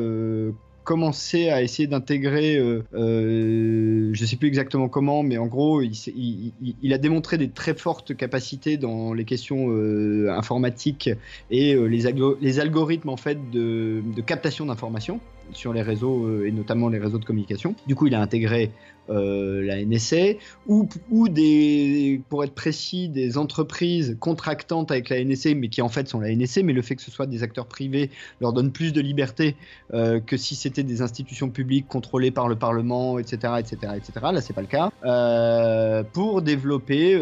commencé 0.86 1.50
à 1.50 1.62
essayer 1.62 1.88
d'intégrer, 1.88 2.56
euh, 2.56 2.86
euh, 2.94 4.12
je 4.14 4.22
ne 4.22 4.26
sais 4.26 4.38
plus 4.38 4.48
exactement 4.48 4.88
comment, 4.88 5.24
mais 5.24 5.38
en 5.38 5.48
gros, 5.48 5.82
il, 5.82 6.94
a 6.94 6.98
démontré 6.98 7.38
des 7.38 7.50
très 7.50 7.74
fortes 7.74 8.16
capacités 8.16 8.78
dans 8.78 9.14
les 9.14 9.26
questions 9.26 9.72
euh, 9.72 10.30
informatiques 10.30 11.10
et 11.52 11.76
les, 11.76 12.14
les, 12.40 12.60
algorithmes 12.60 13.10
en 13.10 13.18
fait 13.18 13.50
de, 13.52 14.02
de 14.16 14.22
captation 14.22 14.68
d'informations 14.68 15.20
sur 15.52 15.74
les 15.74 15.82
réseaux 15.82 16.44
et 16.44 16.52
notamment 16.52 16.88
les 16.88 17.00
réseaux 17.00 17.20
de 17.20 17.26
communication. 17.26 17.76
Du 17.88 17.96
coup, 17.96 18.08
il 18.08 18.16
a 18.16 18.22
intégré 18.22 18.72
euh, 19.10 19.62
la 19.64 19.84
NSA, 19.84 20.38
ou, 20.68 20.88
ou 21.12 21.30
des, 21.30 22.22
pour 22.30 22.44
être 22.44 22.54
précis, 22.54 23.08
des 23.10 23.38
entreprises 23.38 24.18
contractantes 24.20 24.92
avec 24.92 25.10
la 25.10 25.24
NSA, 25.24 25.56
mais 25.56 25.70
qui 25.70 25.82
en 25.82 25.90
fait 25.90 26.08
sont 26.08 26.20
la 26.20 26.34
NSA, 26.36 26.64
mais 26.64 26.74
le 26.74 26.82
fait 26.82 26.96
que 26.96 27.02
ce 27.02 27.12
soit 27.12 27.28
des 27.28 27.44
acteurs 27.44 27.68
privés 27.68 28.10
leur 28.42 28.54
donne 28.54 28.72
plus 28.72 28.94
de 28.94 29.02
liberté 29.02 29.56
euh, 29.94 30.20
que 30.20 30.38
si 30.38 30.56
c'était 30.56 30.84
des 30.84 31.02
institutions 31.02 31.50
publiques 31.50 31.88
contrôlées 31.88 32.32
par 32.32 32.48
le 32.48 32.56
Parlement, 32.56 33.20
etc., 33.20 33.54
etc., 33.60 33.94
etc. 33.96 34.12
Là, 34.34 34.42
c'est 34.42 34.54
pas 34.54 34.62
le 34.62 34.68
cas. 34.68 34.92
Euh, 35.04 36.04
pour 36.04 36.42
développer 36.42 37.16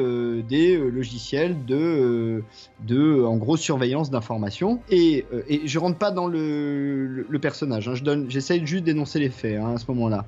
des 0.47 0.77
logiciels 0.77 1.65
de, 1.65 2.43
de, 2.87 3.23
en 3.23 3.37
gros, 3.37 3.57
surveillance 3.57 4.09
d'informations. 4.09 4.79
Et, 4.89 5.25
et 5.47 5.61
je 5.65 5.79
rentre 5.79 5.97
pas 5.97 6.11
dans 6.11 6.27
le, 6.27 7.25
le, 7.27 7.39
personnage. 7.39 7.87
Hein. 7.87 7.95
Je 7.95 8.03
j'essaye 8.29 8.65
juste 8.65 8.83
d'énoncer 8.83 9.19
les 9.19 9.29
faits 9.29 9.59
hein, 9.59 9.75
à 9.75 9.77
ce 9.77 9.85
moment-là. 9.89 10.25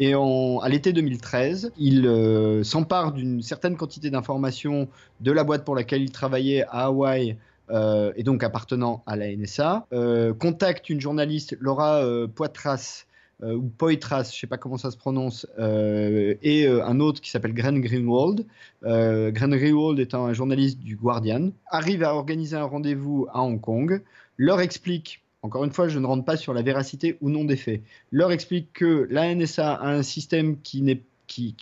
Et 0.00 0.14
on, 0.14 0.60
à 0.60 0.68
l'été 0.68 0.92
2013, 0.98 1.72
il 1.78 2.06
euh, 2.06 2.64
s'empare 2.64 3.12
d'une 3.12 3.40
certaine 3.40 3.76
quantité 3.76 4.10
d'informations 4.10 4.88
de 5.20 5.30
la 5.30 5.44
boîte 5.44 5.64
pour 5.64 5.76
laquelle 5.76 6.02
il 6.02 6.10
travaillait 6.10 6.64
à 6.64 6.86
Hawaï. 6.86 7.36
Euh, 7.70 8.12
et 8.16 8.22
donc 8.22 8.42
appartenant 8.42 9.02
à 9.06 9.14
la 9.14 9.30
NSA, 9.36 9.86
euh, 9.92 10.32
contacte 10.32 10.88
une 10.88 11.00
journaliste, 11.00 11.56
Laura 11.60 12.02
Poitras, 12.34 13.04
ou 13.40 13.68
Poitras, 13.68 14.24
je 14.24 14.36
ne 14.36 14.40
sais 14.40 14.46
pas 14.48 14.56
comment 14.56 14.78
ça 14.78 14.90
se 14.90 14.96
prononce, 14.96 15.46
et 15.58 16.66
un 16.66 16.98
autre 16.98 17.20
qui 17.20 17.30
s'appelle 17.30 17.54
Gren 17.54 17.78
Greenwald. 17.80 18.46
Gren 18.82 19.50
Greenwald 19.56 20.00
étant 20.00 20.26
un 20.26 20.32
journaliste 20.32 20.80
du 20.80 20.96
Guardian, 20.96 21.50
arrive 21.70 22.02
à 22.02 22.14
organiser 22.14 22.56
un 22.56 22.64
rendez-vous 22.64 23.28
à 23.32 23.42
Hong 23.42 23.60
Kong, 23.60 24.02
leur 24.38 24.60
explique 24.60 25.22
encore 25.42 25.64
une 25.64 25.72
fois, 25.72 25.88
je 25.88 25.98
ne 25.98 26.06
rentre 26.06 26.24
pas 26.24 26.36
sur 26.36 26.52
la 26.52 26.62
véracité 26.62 27.16
ou 27.20 27.30
non 27.30 27.44
des 27.44 27.56
faits. 27.56 27.82
Leur 28.10 28.32
explique 28.32 28.72
que 28.72 29.06
la 29.10 29.34
NSA 29.34 29.74
a 29.74 29.88
un 29.88 30.02
système 30.02 30.60
qui 30.60 30.82
n'est 30.82 31.02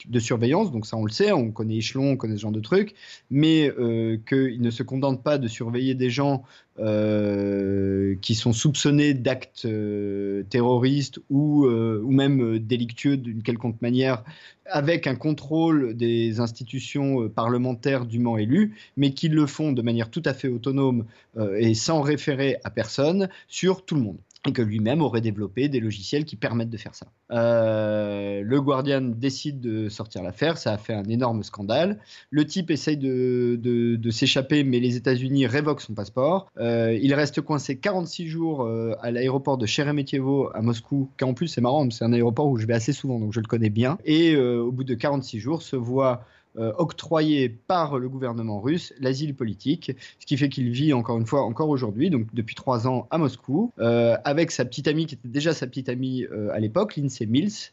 de 0.09 0.19
surveillance, 0.19 0.71
donc 0.71 0.87
ça 0.87 0.97
on 0.97 1.05
le 1.05 1.11
sait, 1.11 1.33
on 1.33 1.51
connaît 1.51 1.77
Échelon, 1.77 2.13
on 2.13 2.17
connaît 2.17 2.37
ce 2.37 2.43
genre 2.43 2.53
de 2.53 2.61
trucs, 2.61 2.95
mais 3.31 3.71
euh, 3.79 4.19
qu'il 4.29 4.61
ne 4.61 4.71
se 4.71 4.83
contente 4.83 5.23
pas 5.23 5.39
de 5.39 5.49
surveiller 5.49 5.95
des 5.95 6.11
gens 6.11 6.45
euh, 6.79 8.17
qui 8.21 8.35
sont 8.35 8.53
soupçonnés 8.53 9.15
d'actes 9.15 9.65
euh, 9.65 10.45
terroristes 10.51 11.21
ou, 11.31 11.67
ou 11.67 12.11
même 12.11 12.59
délictueux 12.59 13.17
d'une 13.17 13.43
quelconque 13.43 13.81
manière, 13.83 14.23
avec 14.67 15.07
un 15.07 15.15
contrôle 15.15 15.97
des 15.97 16.41
institutions 16.41 17.29
parlementaires 17.29 18.05
dûment 18.05 18.37
élues, 18.37 18.75
mais 18.97 19.13
qu'ils 19.13 19.35
le 19.35 19.47
font 19.47 19.73
de 19.73 19.83
manière 19.83 20.11
tout 20.11 20.23
à 20.25 20.35
fait 20.35 20.49
autonome 20.49 21.07
et 21.59 21.75
sans 21.75 22.01
référer 22.01 22.57
à 22.65 22.71
personne 22.71 23.29
sur 23.49 23.85
tout 23.85 23.95
le 23.95 24.01
monde. 24.01 24.19
Et 24.47 24.53
que 24.53 24.63
lui-même 24.63 25.03
aurait 25.03 25.21
développé 25.21 25.69
des 25.69 25.81
logiciels 25.81 26.25
qui 26.25 26.37
permettent 26.37 26.71
de 26.71 26.77
faire 26.77 26.95
ça. 26.95 27.07
Euh, 27.33 28.43
le 28.43 28.61
Guardian 28.61 29.01
décide 29.01 29.61
de 29.61 29.89
sortir 29.89 30.23
l'affaire, 30.23 30.59
ça 30.59 30.73
a 30.73 30.79
fait 30.79 30.95
un 30.95 31.05
énorme 31.05 31.43
scandale. 31.43 31.99
Le 32.31 32.45
type 32.47 32.71
essaye 32.71 32.97
de, 32.97 34.11
s'échapper, 34.11 34.65
mais 34.65 34.79
les 34.79 34.97
États-Unis 34.97 35.47
révoquent 35.47 35.81
son 35.81 35.95
passeport. 35.95 36.51
Euh, 36.59 36.97
il 37.01 37.13
reste 37.15 37.41
coincé 37.41 37.79
46 37.79 38.29
jours 38.29 38.63
euh, 38.63 38.95
à 39.01 39.11
l'aéroport 39.11 39.59
de 39.59 39.67
Sheremetyevo 39.67 40.51
à 40.55 40.63
Moscou, 40.63 41.11
qui 41.19 41.25
en 41.25 41.35
plus 41.35 41.49
c'est 41.49 41.61
marrant, 41.61 41.91
c'est 41.91 42.05
un 42.05 42.13
aéroport 42.13 42.47
où 42.49 42.57
je 42.57 42.67
vais 42.67 42.75
assez 42.75 42.93
souvent, 42.93 43.19
donc 43.19 43.33
je 43.33 43.41
le 43.41 43.47
connais 43.47 43.71
bien. 43.71 43.99
Et 44.05 44.37
au 44.37 44.71
bout 44.71 44.85
de 44.85 44.95
46 44.95 45.41
jours, 45.41 45.63
se 45.63 45.77
voit 45.77 46.25
octroyé 46.57 47.49
par 47.49 47.99
le 47.99 48.09
gouvernement 48.09 48.61
russe 48.61 48.93
l'asile 49.01 49.35
politique, 49.35 49.93
ce 50.19 50.27
qui 50.27 50.37
fait 50.37 50.49
qu'il 50.49 50.71
vit 50.71 50.93
encore 50.93 51.19
une 51.19 51.27
fois, 51.27 51.43
encore 51.43 51.69
aujourd'hui, 51.69 52.11
donc 52.11 52.27
depuis 52.33 52.55
trois 52.55 52.87
ans 52.89 53.07
à 53.11 53.19
Moscou, 53.19 53.73
euh, 53.79 54.17
avec 54.25 54.51
sa 54.51 54.65
petite 54.65 54.89
amie 54.89 55.07
qui 55.07 55.15
était 55.15 55.29
déjà 55.29 55.53
sa 55.53 55.67
petite 55.67 55.89
amie 55.89 56.25
euh, 56.25 56.51
à 56.53 56.61
l'époque, 56.61 56.97
Lindsay 56.97 57.27
Mills. 57.27 57.73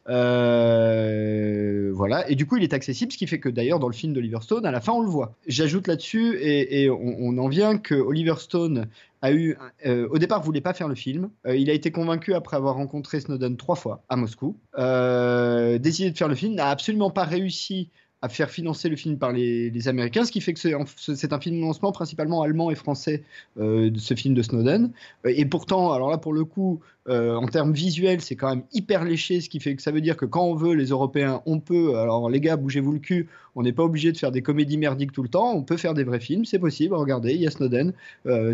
voilà, 1.94 2.30
et 2.30 2.36
du 2.36 2.46
coup 2.46 2.58
il 2.58 2.64
est 2.64 2.74
accessible, 2.74 3.12
ce 3.12 3.18
qui 3.18 3.28
fait 3.28 3.40
que 3.40 3.50
d'ailleurs 3.50 3.80
dans 3.80 3.88
le 3.88 3.94
film 3.94 4.14
d'Oliver 4.14 4.40
Stone, 4.42 4.66
à 4.66 4.72
la 4.72 4.82
fin 4.82 4.94
on 4.94 5.02
le 5.02 5.10
voit. 5.10 5.36
J'ajoute 5.48 5.88
là-dessus, 5.88 6.38
et, 6.42 6.90
on, 6.90 7.38
en 7.38 7.48
vient 7.48 7.78
que 7.78 7.96
Oliver 7.96 8.36
Stone 8.38 8.88
a 9.22 9.32
eu, 9.32 9.58
au 9.86 10.18
départ, 10.18 10.42
voulait 10.44 10.62
pas 10.62 10.74
faire 10.74 10.88
le 10.88 10.96
film. 10.96 11.30
il 11.48 11.70
a 11.70 11.74
été 11.74 11.92
convaincu 11.92 12.34
après 12.34 12.58
avoir 12.58 12.76
rencontré 12.76 13.20
Snowden 13.20 13.58
trois 13.58 13.76
fois 13.76 14.04
à 14.10 14.16
Moscou. 14.16 14.58
Euh, 14.78 15.78
décidé 15.78 16.12
de 16.12 16.18
faire 16.18 16.28
le 16.28 16.36
film, 16.36 16.56
n'a 16.56 16.70
absolument 16.70 17.10
pas 17.10 17.24
réussi 17.24 17.90
à 18.24 18.30
faire 18.30 18.50
financer 18.50 18.88
le 18.88 18.96
film 18.96 19.18
par 19.18 19.34
les, 19.34 19.88
Américains, 19.90 20.24
ce 20.24 20.32
qui 20.32 20.40
fait 20.40 20.54
que 20.54 20.60
c'est 20.62 21.34
un 21.34 21.40
financement 21.42 21.92
principalement 21.92 22.42
allemand 22.42 22.72
et 22.72 22.76
français 22.76 23.22
euh, 23.60 23.90
de 23.90 24.00
ce 24.00 24.14
film 24.14 24.34
de 24.34 24.42
Snowden. 24.42 24.94
Euh, 25.26 25.34
et 25.36 25.44
pourtant, 25.44 25.92
alors 25.92 26.10
là 26.10 26.18
pour 26.18 26.32
le 26.32 26.46
coup, 26.46 26.80
euh, 27.10 27.36
en 27.36 27.48
termes 27.48 27.74
visuels, 27.74 28.22
c'est 28.22 28.38
quand 28.38 28.48
même 28.48 28.64
hyper 28.72 29.04
léché, 29.04 29.42
ce 29.42 29.50
qui 29.50 29.60
fait 29.60 29.76
que 29.76 29.82
ça 29.82 29.92
veut 29.92 30.00
dire 30.00 30.16
que 30.16 30.26
quand 30.26 30.46
on 30.46 30.56
veut, 30.56 30.74
les 30.74 30.86
Européens, 30.86 31.42
on 31.46 31.60
peut. 31.60 31.98
Alors 31.98 32.30
les 32.30 32.40
gars, 32.40 32.56
bougez-vous 32.56 32.94
le 32.94 33.00
cul, 33.00 33.28
on 33.56 33.64
n'est 33.64 33.74
pas 33.74 33.84
obligé 33.84 34.14
de 34.14 34.18
faire 34.18 34.32
des 34.32 34.42
comédies 34.42 34.78
merdiques 34.78 35.12
tout 35.12 35.24
le 35.24 35.28
temps, 35.28 35.54
on 35.54 35.64
peut 35.64 35.76
faire 35.76 35.94
des 35.94 36.06
vrais 36.06 36.22
films, 36.22 36.46
c'est 36.46 36.60
possible. 36.60 36.96
Regardez, 36.96 37.34
il 37.34 37.42
y 37.42 37.48
a 37.48 37.52
Snowden, 37.52 37.92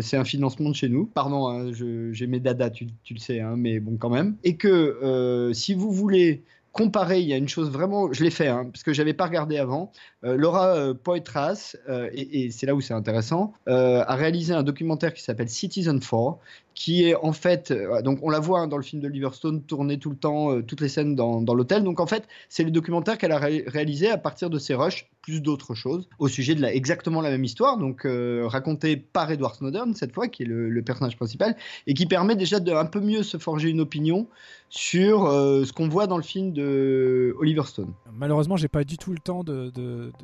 c'est 0.00 0.16
un 0.16 0.24
financement 0.24 0.70
de 0.70 0.74
chez 0.74 0.88
nous. 0.88 1.06
Pardon, 1.06 1.46
hein, 1.46 1.70
j'ai 1.72 2.26
mes 2.26 2.40
dadas, 2.40 2.70
tu, 2.70 2.88
le 3.08 3.18
sais, 3.20 3.38
hein, 3.38 3.54
mais 3.56 3.78
bon 3.78 3.96
quand 3.98 4.10
même. 4.10 4.34
Et 4.42 4.56
que 4.56 5.52
si 5.54 5.74
vous 5.74 5.92
voulez 5.92 6.42
comparer, 6.72 7.20
il 7.20 7.26
y 7.26 7.32
a 7.32 7.36
une 7.36 7.48
chose 7.48 7.70
vraiment, 7.70 8.12
je 8.12 8.22
l'ai 8.22 8.30
fait, 8.30 8.48
hein, 8.48 8.68
parce 8.72 8.82
que 8.82 8.92
j'avais 8.92 9.14
pas 9.14 9.26
regardé 9.26 9.58
avant. 9.58 9.90
Euh, 10.24 10.36
Laura 10.36 10.76
euh, 10.76 10.94
Poitras, 10.94 11.76
euh, 11.88 12.10
et, 12.12 12.50
c'est 12.50 12.66
là 12.66 12.74
où 12.74 12.80
c'est 12.80 12.94
intéressant, 12.94 13.52
a 13.66 14.14
réalisé 14.14 14.54
un 14.54 14.62
documentaire 14.62 15.14
qui 15.14 15.22
s'appelle 15.22 15.48
Citizen 15.48 16.00
4, 16.00 16.38
qui 16.74 17.04
est 17.04 17.14
en 17.14 17.32
fait, 17.32 17.74
donc 18.04 18.20
on 18.22 18.30
la 18.30 18.40
voit 18.40 18.60
hein, 18.60 18.66
dans 18.66 18.76
le 18.76 18.82
film 18.82 19.02
de 19.02 19.08
Liverstone 19.08 19.62
tourner 19.62 19.98
tout 19.98 20.10
le 20.10 20.16
temps, 20.16 20.62
toutes 20.62 20.80
les 20.80 20.88
scènes 20.88 21.14
dans, 21.14 21.54
l'hôtel. 21.54 21.82
Donc 21.82 22.00
en 22.00 22.06
fait, 22.06 22.26
c'est 22.48 22.62
le 22.62 22.70
documentaire 22.70 23.18
qu'elle 23.18 23.32
a 23.32 23.38
réalisé 23.38 24.08
à 24.08 24.16
partir 24.16 24.48
de 24.50 24.58
ses 24.58 24.74
rushs, 24.74 25.06
plus 25.22 25.42
d'autres 25.42 25.74
choses, 25.74 26.08
au 26.18 26.28
sujet 26.28 26.54
de 26.54 26.62
la, 26.62 26.72
exactement 26.72 27.20
la 27.20 27.30
même 27.30 27.44
histoire, 27.44 27.76
donc 27.76 28.06
racontée 28.44 28.96
par 28.96 29.30
Edward 29.30 29.56
Snowden 29.56 29.94
cette 29.94 30.12
fois, 30.14 30.28
qui 30.28 30.44
est 30.44 30.46
le, 30.46 30.82
personnage 30.82 31.16
principal, 31.16 31.56
et 31.86 31.94
qui 31.94 32.06
permet 32.06 32.36
déjà 32.36 32.60
de 32.60 32.72
un 32.72 32.86
peu 32.86 33.00
mieux 33.00 33.22
se 33.22 33.36
forger 33.36 33.68
une 33.68 33.80
opinion 33.80 34.26
sur 34.70 35.26
ce 35.26 35.72
qu'on 35.72 35.88
voit 35.88 36.06
dans 36.06 36.16
le 36.16 36.22
film 36.22 36.52
de 36.52 37.36
Oliver 37.38 37.64
Stone. 37.64 37.92
Malheureusement, 38.12 38.56
j'ai 38.56 38.68
pas 38.68 38.84
du 38.84 38.96
tout 38.96 39.12
le 39.12 39.18
temps 39.18 39.44
de 39.44 39.70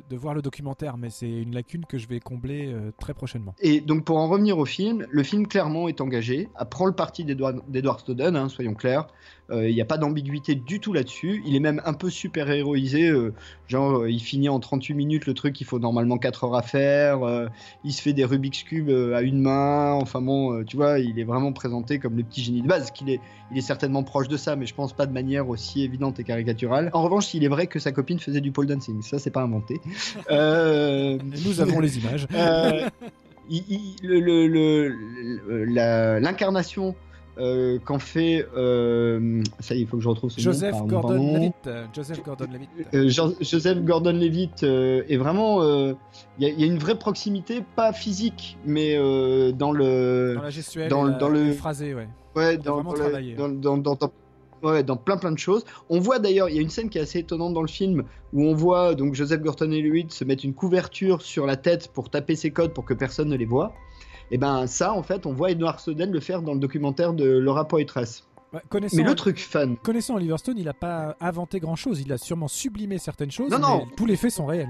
de, 0.09 0.15
voir 0.15 0.33
le 0.33 0.41
documentaire, 0.41 0.97
mais 0.97 1.09
c'est 1.09 1.29
une 1.29 1.53
lacune 1.53 1.85
que 1.85 1.97
je 1.97 2.07
vais 2.07 2.19
combler 2.19 2.71
euh, 2.73 2.91
très 2.99 3.13
prochainement. 3.13 3.53
Et 3.59 3.81
donc 3.81 4.03
pour 4.03 4.17
en 4.17 4.27
revenir 4.27 4.57
au 4.57 4.65
film, 4.65 5.05
le 5.09 5.23
film 5.23 5.47
clairement 5.47 5.87
est 5.87 6.01
engagé, 6.01 6.49
prend 6.69 6.85
le 6.85 6.93
parti 6.93 7.23
d'Edward 7.23 7.99
Snowden, 8.03 8.35
hein, 8.35 8.49
soyons 8.49 8.73
clairs. 8.73 9.07
Il 9.49 9.55
euh, 9.55 9.71
n'y 9.71 9.79
a 9.79 9.85
pas 9.85 9.97
d'ambiguïté 9.97 10.55
du 10.55 10.81
tout 10.81 10.91
là-dessus. 10.91 11.41
Il 11.45 11.55
est 11.55 11.61
même 11.61 11.81
un 11.85 11.93
peu 11.93 12.09
super 12.09 12.49
héroïsé. 12.51 13.07
Euh, 13.07 13.33
genre, 13.69 13.99
euh, 13.99 14.11
il 14.11 14.19
finit 14.19 14.49
en 14.49 14.59
38 14.59 14.93
minutes 14.93 15.25
le 15.25 15.33
truc 15.33 15.53
qu'il 15.53 15.65
faut 15.65 15.79
normalement 15.79 16.17
4 16.17 16.43
heures 16.43 16.55
à 16.55 16.61
faire. 16.61 17.49
il 17.83 17.93
se 17.93 18.01
fait 18.01 18.13
des 18.13 18.25
Rubik's 18.25 18.63
Cube 18.63 18.89
à 18.89 19.21
une 19.21 19.39
main. 19.39 19.93
Enfin 19.93 20.21
bon, 20.21 20.63
tu 20.65 20.75
vois, 20.75 20.99
il 20.99 21.17
est 21.19 21.23
vraiment 21.23 21.53
présenté 21.53 21.99
comme 21.99 22.17
le 22.17 22.23
petit 22.23 22.43
génie 22.43 22.61
de 22.61 22.67
base. 22.67 22.91
Qu'il 22.91 23.09
est, 23.09 23.21
il 23.51 23.57
est 23.57 23.61
certainement 23.61 24.03
proche 24.03 24.27
de 24.27 24.37
ça, 24.37 24.55
mais 24.55 24.65
je 24.65 24.75
pense 24.75 24.93
pas 24.93 25.05
de 25.05 25.13
manière 25.13 25.47
aussi 25.47 25.83
évidente 25.83 26.19
et 26.19 26.23
caricaturale. 26.23 26.89
En 26.93 27.03
revanche, 27.03 27.33
il 27.33 27.43
est 27.43 27.49
vrai 27.49 27.67
que 27.67 27.79
sa 27.79 27.91
copine 27.93 28.19
faisait 28.19 28.41
du 28.41 28.51
pole 28.51 28.67
dancing. 28.67 29.01
Ça, 29.01 29.17
c'est 29.17 29.31
pas 29.31 29.41
inventé. 29.41 29.79
Nous 30.29 31.61
avons 31.61 31.79
les 31.79 31.97
images. 31.97 32.27
L'incarnation 36.19 36.95
euh, 37.39 37.79
qu'en 37.83 37.99
fait. 37.99 38.47
Euh, 38.55 39.43
ça 39.59 39.75
y 39.75 39.79
est, 39.79 39.81
il 39.81 39.87
faut 39.87 39.97
que 39.97 40.03
je 40.03 40.09
retrouve 40.09 40.29
ce 40.29 40.41
Joseph 40.41 40.75
Gordon-Levitt. 40.85 41.69
Joseph 41.93 42.23
Gordon-Levitt. 42.23 42.69
Euh, 42.93 43.09
Joseph 43.41 43.83
Gordon-Levitt 43.83 44.63
est 44.63 45.17
vraiment. 45.17 45.63
Il 46.39 46.47
y, 46.47 46.63
a 46.63 46.65
une 46.65 46.79
vraie 46.79 46.97
proximité, 46.97 47.63
pas 47.75 47.93
physique, 47.93 48.57
mais 48.65 48.95
dans 49.53 49.71
le. 49.71 50.33
Dans 50.35 50.41
la 50.41 50.49
gestuelle, 50.49 50.89
dans, 50.89 51.07
dans 51.07 51.29
le 51.29 51.51
phrasé, 51.53 51.93
ouais. 51.93 52.07
Ouais, 52.35 52.57
dans, 52.57 52.83
dans, 52.83 53.77
dans, 53.77 53.97
Ouais, 54.63 54.83
dans 54.83 54.97
plein 54.97 55.17
plein 55.17 55.31
de 55.31 55.37
choses. 55.37 55.63
On 55.89 55.99
voit 55.99 56.17
d'ailleurs, 56.17 56.49
il 56.49 56.55
y 56.55 56.59
a 56.59 56.61
une 56.61 56.69
scène 56.69 56.89
qui 56.89 56.97
est 56.97 57.01
assez 57.01 57.19
étonnante 57.19 57.53
dans 57.53 57.61
le 57.61 57.67
film 57.67 58.03
où 58.33 58.43
on 58.43 58.55
voit 58.55 58.95
donc 58.95 59.13
Joseph 59.13 59.41
Gordon-Levitt 59.41 60.11
se 60.11 60.23
mettre 60.23 60.45
une 60.45 60.53
couverture 60.53 61.21
sur 61.21 61.45
la 61.45 61.57
tête 61.57 61.89
pour 61.93 62.09
taper 62.09 62.35
ses 62.35 62.51
codes 62.51 62.73
pour 62.73 62.83
que 62.83 62.95
personne 62.95 63.29
ne 63.29 63.35
les 63.35 63.45
voit. 63.45 63.73
Et 64.31 64.37
ben 64.37 64.67
ça, 64.67 64.93
en 64.93 65.03
fait, 65.03 65.25
on 65.25 65.33
voit 65.33 65.51
Edward 65.51 65.79
Snowden 65.79 66.11
le 66.11 66.19
faire 66.19 66.41
dans 66.41 66.53
le 66.53 66.59
documentaire 66.59 67.13
de 67.13 67.25
Laura 67.25 67.67
Poitras. 67.67 68.23
mais 68.53 69.03
le 69.03 69.15
truc 69.15 69.39
fun. 69.39 69.75
Connaissant 69.75 70.15
Oliver 70.15 70.37
Stone, 70.37 70.57
il 70.57 70.65
n'a 70.65 70.73
pas 70.73 71.15
inventé 71.21 71.59
grand 71.59 71.75
chose. 71.75 72.01
Il 72.01 72.11
a 72.11 72.17
sûrement 72.17 72.47
sublimé 72.47 72.97
certaines 72.97 73.31
choses. 73.31 73.51
Non, 73.51 73.59
non. 73.59 73.87
tous 73.95 74.05
les 74.05 74.17
faits 74.17 74.31
sont 74.31 74.45
réels. 74.45 74.69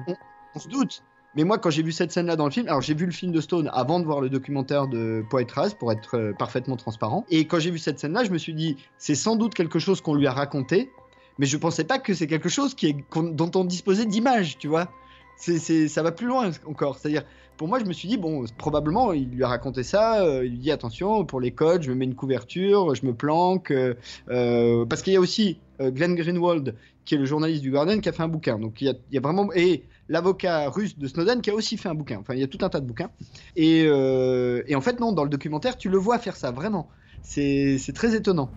On, 0.55 0.59
se 0.59 0.67
doute. 0.67 1.03
Mais 1.35 1.43
moi, 1.43 1.57
quand 1.57 1.69
j'ai 1.69 1.83
vu 1.83 1.91
cette 1.91 2.11
scène-là 2.11 2.35
dans 2.35 2.45
le 2.45 2.51
film, 2.51 2.67
alors 2.67 2.81
j'ai 2.81 2.93
vu 2.93 3.05
le 3.05 3.11
film 3.11 3.31
de 3.31 3.41
Stone 3.41 3.69
avant 3.73 3.99
de 3.99 4.05
voir 4.05 4.21
le 4.21 4.29
documentaire 4.29 4.87
de 4.87 5.23
Poitras 5.29 5.71
pour 5.77 5.91
être 5.91 6.17
euh, 6.17 6.33
parfaitement 6.33 6.75
transparent. 6.75 7.25
Et 7.29 7.45
quand 7.45 7.59
j'ai 7.59 7.71
vu 7.71 7.79
cette 7.79 7.99
scène-là, 7.99 8.23
je 8.23 8.31
me 8.31 8.37
suis 8.37 8.53
dit, 8.53 8.77
c'est 8.97 9.15
sans 9.15 9.35
doute 9.35 9.53
quelque 9.53 9.79
chose 9.79 10.01
qu'on 10.01 10.15
lui 10.15 10.25
a 10.25 10.31
raconté, 10.31 10.91
mais 11.37 11.45
je 11.45 11.57
pensais 11.57 11.83
pas 11.83 11.99
que 11.99 12.13
c'est 12.13 12.27
quelque 12.27 12.49
chose 12.49 12.73
qui 12.73 12.87
est, 12.87 12.95
dont 13.15 13.51
on 13.55 13.65
disposait 13.65 14.05
d'images, 14.05 14.57
tu 14.57 14.67
vois. 14.67 14.89
C'est, 15.37 15.87
ça 15.87 16.03
va 16.03 16.11
plus 16.11 16.27
loin 16.27 16.49
encore. 16.65 16.97
C'est-à-dire, 16.97 17.23
pour 17.57 17.67
moi, 17.67 17.79
je 17.79 17.85
me 17.85 17.93
suis 17.93 18.07
dit, 18.07 18.17
bon, 18.17 18.45
probablement, 18.57 19.13
il 19.13 19.29
lui 19.29 19.43
a 19.43 19.47
raconté 19.47 19.83
ça. 19.83 20.23
Euh, 20.23 20.45
il 20.45 20.51
lui 20.51 20.57
dit, 20.59 20.71
attention, 20.71 21.25
pour 21.25 21.39
les 21.39 21.51
codes, 21.51 21.83
je 21.83 21.89
me 21.89 21.95
mets 21.95 22.05
une 22.05 22.15
couverture, 22.15 22.93
je 22.95 23.05
me 23.05 23.13
planque. 23.13 23.71
Euh, 23.71 23.93
euh, 24.29 24.85
parce 24.85 25.01
qu'il 25.01 25.13
y 25.13 25.15
a 25.15 25.19
aussi 25.19 25.59
Glenn 25.79 26.15
Greenwald, 26.15 26.75
qui 27.05 27.15
est 27.15 27.17
le 27.19 27.25
journaliste 27.25 27.61
du 27.61 27.71
Guardian, 27.71 27.99
qui 27.99 28.09
a 28.09 28.11
fait 28.11 28.23
un 28.23 28.27
bouquin. 28.27 28.57
Donc, 28.57 28.81
il 28.81 28.95
y 29.11 29.17
a, 29.17 29.21
vraiment. 29.21 29.49
Et 29.53 29.83
l'avocat 30.09 30.69
russe 30.69 30.97
de 30.97 31.07
Snowden, 31.07 31.41
qui 31.41 31.51
a 31.51 31.53
aussi 31.53 31.77
fait 31.77 31.89
un 31.89 31.95
bouquin. 31.95 32.17
Enfin, 32.19 32.33
il 32.33 32.39
y 32.39 32.43
a 32.43 32.47
tout 32.47 32.63
un 32.65 32.69
tas 32.69 32.79
de 32.79 32.85
bouquins. 32.85 33.11
Et, 33.55 33.81
et 33.83 34.75
en 34.75 34.81
fait, 34.81 34.99
non, 34.99 35.11
dans 35.11 35.23
le 35.23 35.29
documentaire, 35.29 35.77
tu 35.77 35.89
le 35.89 35.97
vois 35.97 36.17
faire 36.17 36.35
ça, 36.35 36.51
vraiment. 36.51 36.89
C'est 37.21 37.93
très 37.93 38.15
étonnant. 38.15 38.49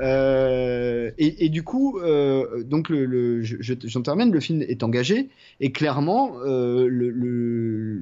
Euh, 0.00 1.10
et, 1.18 1.48
du 1.48 1.62
coup, 1.62 1.98
euh, 1.98 2.62
donc 2.64 2.92
j'en 3.42 4.02
termine, 4.02 4.32
le 4.32 4.40
film 4.40 4.62
est 4.62 4.82
engagé 4.82 5.28
et 5.60 5.72
clairement, 5.72 6.36
euh, 6.44 8.00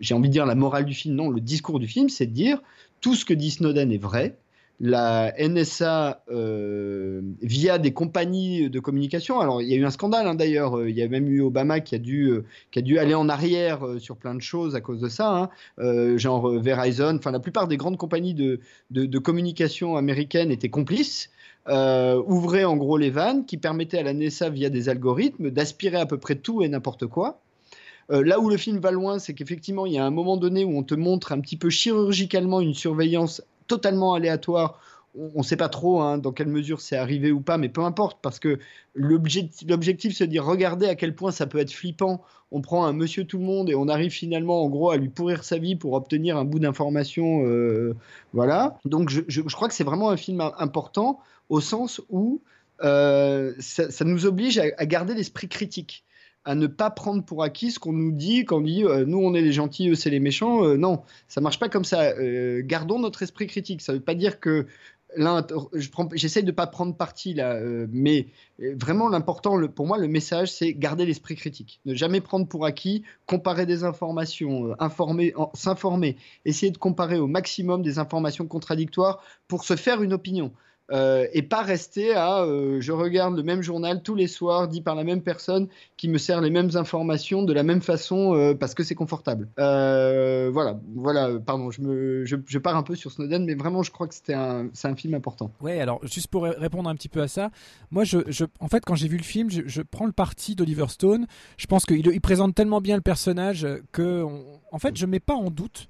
j'ai 0.00 0.14
envie 0.14 0.28
de 0.28 0.32
dire 0.32 0.46
la 0.46 0.54
morale 0.54 0.84
du 0.84 0.94
film, 0.94 1.14
non, 1.14 1.30
le 1.30 1.40
discours 1.40 1.78
du 1.78 1.86
film, 1.86 2.08
c'est 2.08 2.26
de 2.26 2.32
dire 2.32 2.60
tout 3.00 3.14
ce 3.14 3.24
que 3.24 3.34
dit 3.34 3.50
Snowden 3.50 3.92
est 3.92 3.98
vrai 3.98 4.36
la 4.80 5.34
NSA, 5.38 6.24
euh, 6.30 7.20
via 7.42 7.76
des 7.76 7.92
compagnies 7.92 8.70
de 8.70 8.80
communication, 8.80 9.38
alors 9.38 9.60
il 9.60 9.68
y 9.68 9.74
a 9.74 9.76
eu 9.76 9.84
un 9.84 9.90
scandale 9.90 10.26
hein, 10.26 10.34
d'ailleurs, 10.34 10.78
euh, 10.78 10.88
il 10.88 10.96
y 10.96 11.02
a 11.02 11.08
même 11.08 11.28
eu 11.28 11.42
Obama 11.42 11.80
qui 11.80 11.94
a 11.94 11.98
dû, 11.98 12.30
euh, 12.30 12.46
qui 12.70 12.78
a 12.78 12.82
dû 12.82 12.98
aller 12.98 13.14
en 13.14 13.28
arrière 13.28 13.80
sur 13.98 14.16
plein 14.16 14.34
de 14.34 14.40
choses 14.40 14.74
à 14.74 14.80
cause 14.80 15.00
de 15.00 15.10
ça, 15.10 15.50
hein. 15.78 16.16
genre 16.16 16.48
Verizon, 16.48 17.16
enfin 17.18 17.30
la 17.30 17.40
plupart 17.40 17.68
des 17.68 17.76
grandes 17.76 17.98
compagnies 17.98 18.32
de, 18.32 18.60
de, 18.90 19.18
communication 19.18 19.96
américaines 19.96 20.50
étaient 20.50 20.70
complices. 20.70 21.28
ouvraient 21.68 22.64
en 22.64 22.76
gros 22.76 22.96
les 22.96 23.10
vannes 23.10 23.44
qui 23.44 23.58
permettaient 23.58 23.98
à 23.98 24.02
la 24.02 24.14
NSA 24.14 24.48
via 24.48 24.70
des 24.70 24.88
algorithmes 24.88 25.50
d'aspirer 25.50 25.98
à 25.98 26.06
peu 26.06 26.16
près 26.16 26.36
tout 26.36 26.62
et 26.62 26.68
n'importe 26.68 27.06
quoi. 27.06 27.42
là 28.08 28.40
où 28.40 28.48
le 28.48 28.56
film 28.56 28.78
va 28.78 28.92
loin, 28.92 29.18
c'est 29.18 29.34
qu'effectivement, 29.34 29.84
il 29.84 29.92
y 29.92 29.98
a 29.98 30.06
un 30.06 30.10
moment 30.10 30.38
donné 30.38 30.64
où 30.64 30.76
on 30.76 30.82
te 30.82 30.94
montre 30.94 31.32
un 31.32 31.40
petit 31.40 31.58
peu 31.58 31.68
chirurgicalement 31.68 32.60
une 32.62 32.74
surveillance 32.74 33.42
totalement 33.70 34.14
aléatoire. 34.14 34.80
On 35.14 35.38
ne 35.38 35.42
sait 35.42 35.56
pas 35.56 35.68
trop 35.68 36.00
hein, 36.00 36.18
dans 36.18 36.32
quelle 36.32 36.48
mesure 36.48 36.80
c'est 36.80 36.96
arrivé 36.96 37.30
ou 37.32 37.40
pas, 37.40 37.56
mais 37.56 37.68
peu 37.68 37.82
importe, 37.82 38.18
parce 38.20 38.38
que 38.38 38.58
l'objectif, 38.94 40.16
c'est 40.16 40.26
de 40.26 40.30
dire 40.30 40.44
regardez 40.44 40.86
à 40.86 40.94
quel 40.94 41.14
point 41.14 41.30
ça 41.30 41.46
peut 41.46 41.58
être 41.58 41.72
flippant. 41.72 42.22
On 42.52 42.60
prend 42.60 42.84
un 42.84 42.92
monsieur 42.92 43.24
tout 43.24 43.38
le 43.38 43.44
monde 43.44 43.70
et 43.70 43.76
on 43.76 43.88
arrive 43.88 44.10
finalement, 44.10 44.62
en 44.62 44.68
gros, 44.68 44.90
à 44.90 44.96
lui 44.96 45.08
pourrir 45.08 45.44
sa 45.44 45.58
vie 45.58 45.76
pour 45.76 45.92
obtenir 45.92 46.36
un 46.36 46.44
bout 46.44 46.58
d'information. 46.58 47.44
Euh, 47.46 47.96
voilà. 48.32 48.78
Donc, 48.84 49.08
je, 49.08 49.40
crois 49.42 49.68
que 49.68 49.74
c'est 49.74 49.84
vraiment 49.84 50.10
un 50.10 50.16
film 50.16 50.40
important 50.58 51.20
au 51.48 51.60
sens 51.60 52.00
où 52.08 52.40
euh, 52.82 53.52
ça, 53.58 54.04
nous 54.04 54.26
oblige 54.26 54.58
à 54.58 54.86
garder 54.86 55.14
l'esprit 55.14 55.48
critique 55.48 56.04
à 56.44 56.54
ne 56.54 56.66
pas 56.66 56.90
prendre 56.90 57.24
pour 57.24 57.42
acquis 57.42 57.70
ce 57.70 57.78
qu'on 57.78 57.92
nous 57.92 58.12
dit 58.12 58.44
quand 58.44 58.58
on 58.58 58.60
dit 58.62 58.84
euh, 58.84 59.04
nous 59.04 59.18
on 59.18 59.34
est 59.34 59.42
les 59.42 59.52
gentils, 59.52 59.90
eux 59.90 59.94
c'est 59.94 60.10
les 60.10 60.20
méchants. 60.20 60.64
Euh, 60.64 60.76
non, 60.76 61.02
ça 61.28 61.40
marche 61.40 61.58
pas 61.58 61.68
comme 61.68 61.84
ça. 61.84 62.02
Euh, 62.02 62.62
gardons 62.64 62.98
notre 62.98 63.22
esprit 63.22 63.46
critique. 63.46 63.82
Ça 63.82 63.92
veut 63.92 64.00
pas 64.00 64.14
dire 64.14 64.40
que 64.40 64.66
j'essaie 66.14 66.42
de 66.42 66.52
pas 66.52 66.68
prendre 66.68 66.96
parti 66.96 67.34
là, 67.34 67.60
mais 67.90 68.28
vraiment 68.60 69.08
l'important, 69.08 69.60
pour 69.66 69.88
moi, 69.88 69.98
le 69.98 70.06
message, 70.06 70.52
c'est 70.52 70.72
garder 70.72 71.04
l'esprit 71.04 71.34
critique, 71.34 71.80
ne 71.84 71.94
jamais 71.96 72.20
prendre 72.20 72.46
pour 72.46 72.64
acquis, 72.64 73.02
comparer 73.26 73.66
des 73.66 73.82
informations, 73.82 74.72
informer, 74.78 75.34
s'informer, 75.52 76.16
essayer 76.44 76.70
de 76.70 76.78
comparer 76.78 77.18
au 77.18 77.26
maximum 77.26 77.82
des 77.82 77.98
informations 77.98 78.46
contradictoires 78.46 79.20
pour 79.48 79.64
se 79.64 79.74
faire 79.74 80.00
une 80.00 80.12
opinion. 80.12 80.52
Euh, 80.92 81.26
et 81.32 81.42
pas 81.42 81.62
rester 81.62 82.14
à 82.14 82.42
euh, 82.42 82.80
je 82.80 82.90
regarde 82.90 83.36
le 83.36 83.44
même 83.44 83.62
journal 83.62 84.02
tous 84.02 84.16
les 84.16 84.26
soirs 84.26 84.66
dit 84.66 84.80
par 84.80 84.96
la 84.96 85.04
même 85.04 85.22
personne 85.22 85.68
qui 85.96 86.08
me 86.08 86.18
sert 86.18 86.40
les 86.40 86.50
mêmes 86.50 86.70
informations 86.74 87.44
de 87.44 87.52
la 87.52 87.62
même 87.62 87.80
façon 87.80 88.34
euh, 88.34 88.54
parce 88.54 88.74
que 88.74 88.82
c'est 88.82 88.96
confortable. 88.96 89.48
voilà, 89.56 90.80
voilà, 90.96 91.38
pardon, 91.38 91.70
je, 91.70 92.58
pars 92.58 92.76
un 92.76 92.82
peu 92.82 92.96
sur 92.96 93.12
Snowden, 93.12 93.44
mais 93.44 93.54
vraiment 93.54 93.84
je 93.84 93.92
crois 93.92 94.08
que 94.08 94.14
c'était 94.14 94.34
un, 94.34 94.68
c'est 94.72 94.88
un 94.88 94.96
film 94.96 95.14
important. 95.14 95.52
Ouais, 95.60 95.80
alors 95.80 96.04
juste 96.04 96.26
pour 96.26 96.42
répondre 96.42 96.90
un 96.90 96.94
petit 96.96 97.08
peu 97.08 97.20
à 97.22 97.28
ça, 97.28 97.50
moi 97.90 98.02
je, 98.02 98.18
je 98.26 98.44
en 98.58 98.68
fait 98.68 98.84
quand 98.84 98.96
j'ai 98.96 99.08
vu 99.08 99.16
le 99.16 99.22
film, 99.22 99.48
je, 99.50 99.82
prends 99.82 100.06
le 100.06 100.12
parti 100.12 100.56
d'Oliver 100.56 100.86
Stone. 100.88 101.26
Je 101.56 101.66
pense 101.66 101.86
qu'il 101.86 102.06
il 102.06 102.20
présente 102.20 102.54
tellement 102.54 102.80
bien 102.80 102.96
le 102.96 103.02
personnage 103.02 103.66
que 103.92 104.24
en 104.72 104.78
fait 104.78 104.96
je 104.96 105.06
mets 105.06 105.20
pas 105.20 105.34
en 105.34 105.50
doute 105.50 105.88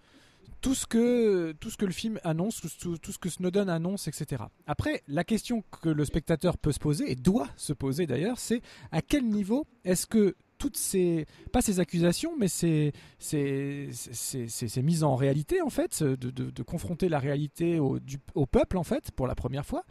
tout 0.60 0.74
ce 0.74 0.86
que 0.86 1.52
tout 1.52 1.70
ce 1.70 1.76
que 1.76 1.86
le 1.86 1.92
film 1.92 2.18
annonce, 2.22 2.60
tout, 2.60 3.12
ce 3.12 3.18
que 3.18 3.28
Snowden 3.28 3.68
annonce, 3.68 4.08
etc. 4.08 4.44
Après, 4.66 5.02
la 5.08 5.24
question 5.24 5.62
que 5.82 5.88
le 5.88 6.04
spectateur 6.04 6.58
peut 6.58 6.72
se 6.72 6.78
poser 6.78 7.10
et 7.10 7.16
doit 7.16 7.48
se 7.56 7.72
poser 7.72 8.06
d'ailleurs, 8.06 8.38
c'est 8.38 8.62
à 8.92 9.02
quel 9.02 9.26
niveau 9.26 9.66
est-ce 9.84 10.06
que 10.06 10.36
toutes 10.58 10.76
ces 10.76 11.26
pas 11.52 11.62
ces 11.62 11.80
accusations 11.80 12.36
mais 12.38 12.46
ces 12.46 12.92
ces, 13.18 13.88
ces, 13.92 14.82
mises 14.82 15.02
en 15.04 15.16
réalité 15.16 15.62
en 15.62 15.70
fait 15.70 16.02
de, 16.02 16.30
de, 16.30 16.62
confronter 16.62 17.08
la 17.08 17.18
réalité 17.18 17.78
au, 17.78 17.98
du, 17.98 18.18
au, 18.34 18.44
peuple 18.44 18.76
en 18.76 18.84
fait 18.84 19.10
pour 19.12 19.26
la 19.26 19.34
première 19.34 19.64
fois 19.64 19.84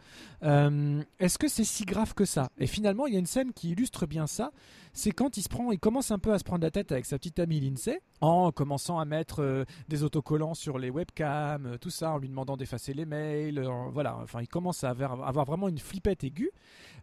euh, 0.44 1.02
est-ce 1.18 1.38
que 1.38 1.48
c'est 1.48 1.64
si 1.64 1.84
grave 1.84 2.14
que 2.14 2.24
ça? 2.24 2.50
Et 2.56 2.68
finalement 2.68 3.08
il 3.08 3.14
y 3.14 3.16
a 3.16 3.18
une 3.18 3.26
scène 3.26 3.52
qui 3.52 3.70
illustre 3.70 4.06
bien 4.06 4.28
ça 4.28 4.52
c'est 4.92 5.12
quand 5.12 5.36
il 5.36 5.42
se 5.42 5.48
prend, 5.48 5.72
il 5.72 5.78
commence 5.78 6.10
un 6.10 6.18
peu 6.18 6.32
à 6.32 6.38
se 6.38 6.44
prendre 6.44 6.62
la 6.62 6.70
tête 6.70 6.92
avec 6.92 7.04
sa 7.04 7.18
petite 7.18 7.38
amie 7.38 7.60
Lindsay, 7.60 8.00
en 8.20 8.52
commençant 8.52 8.98
à 8.98 9.04
mettre 9.04 9.42
euh, 9.42 9.64
des 9.88 10.02
autocollants 10.02 10.54
sur 10.54 10.78
les 10.78 10.90
webcams, 10.90 11.66
euh, 11.66 11.78
tout 11.78 11.90
ça, 11.90 12.12
en 12.12 12.18
lui 12.18 12.28
demandant 12.28 12.56
d'effacer 12.56 12.92
les 12.92 13.06
mails, 13.06 13.66
voilà, 13.92 14.18
enfin 14.22 14.40
il 14.40 14.48
commence 14.48 14.84
à 14.84 14.90
avoir, 14.90 15.44
vraiment 15.44 15.68
une 15.68 15.78
flippette 15.78 16.24
aiguë, 16.24 16.50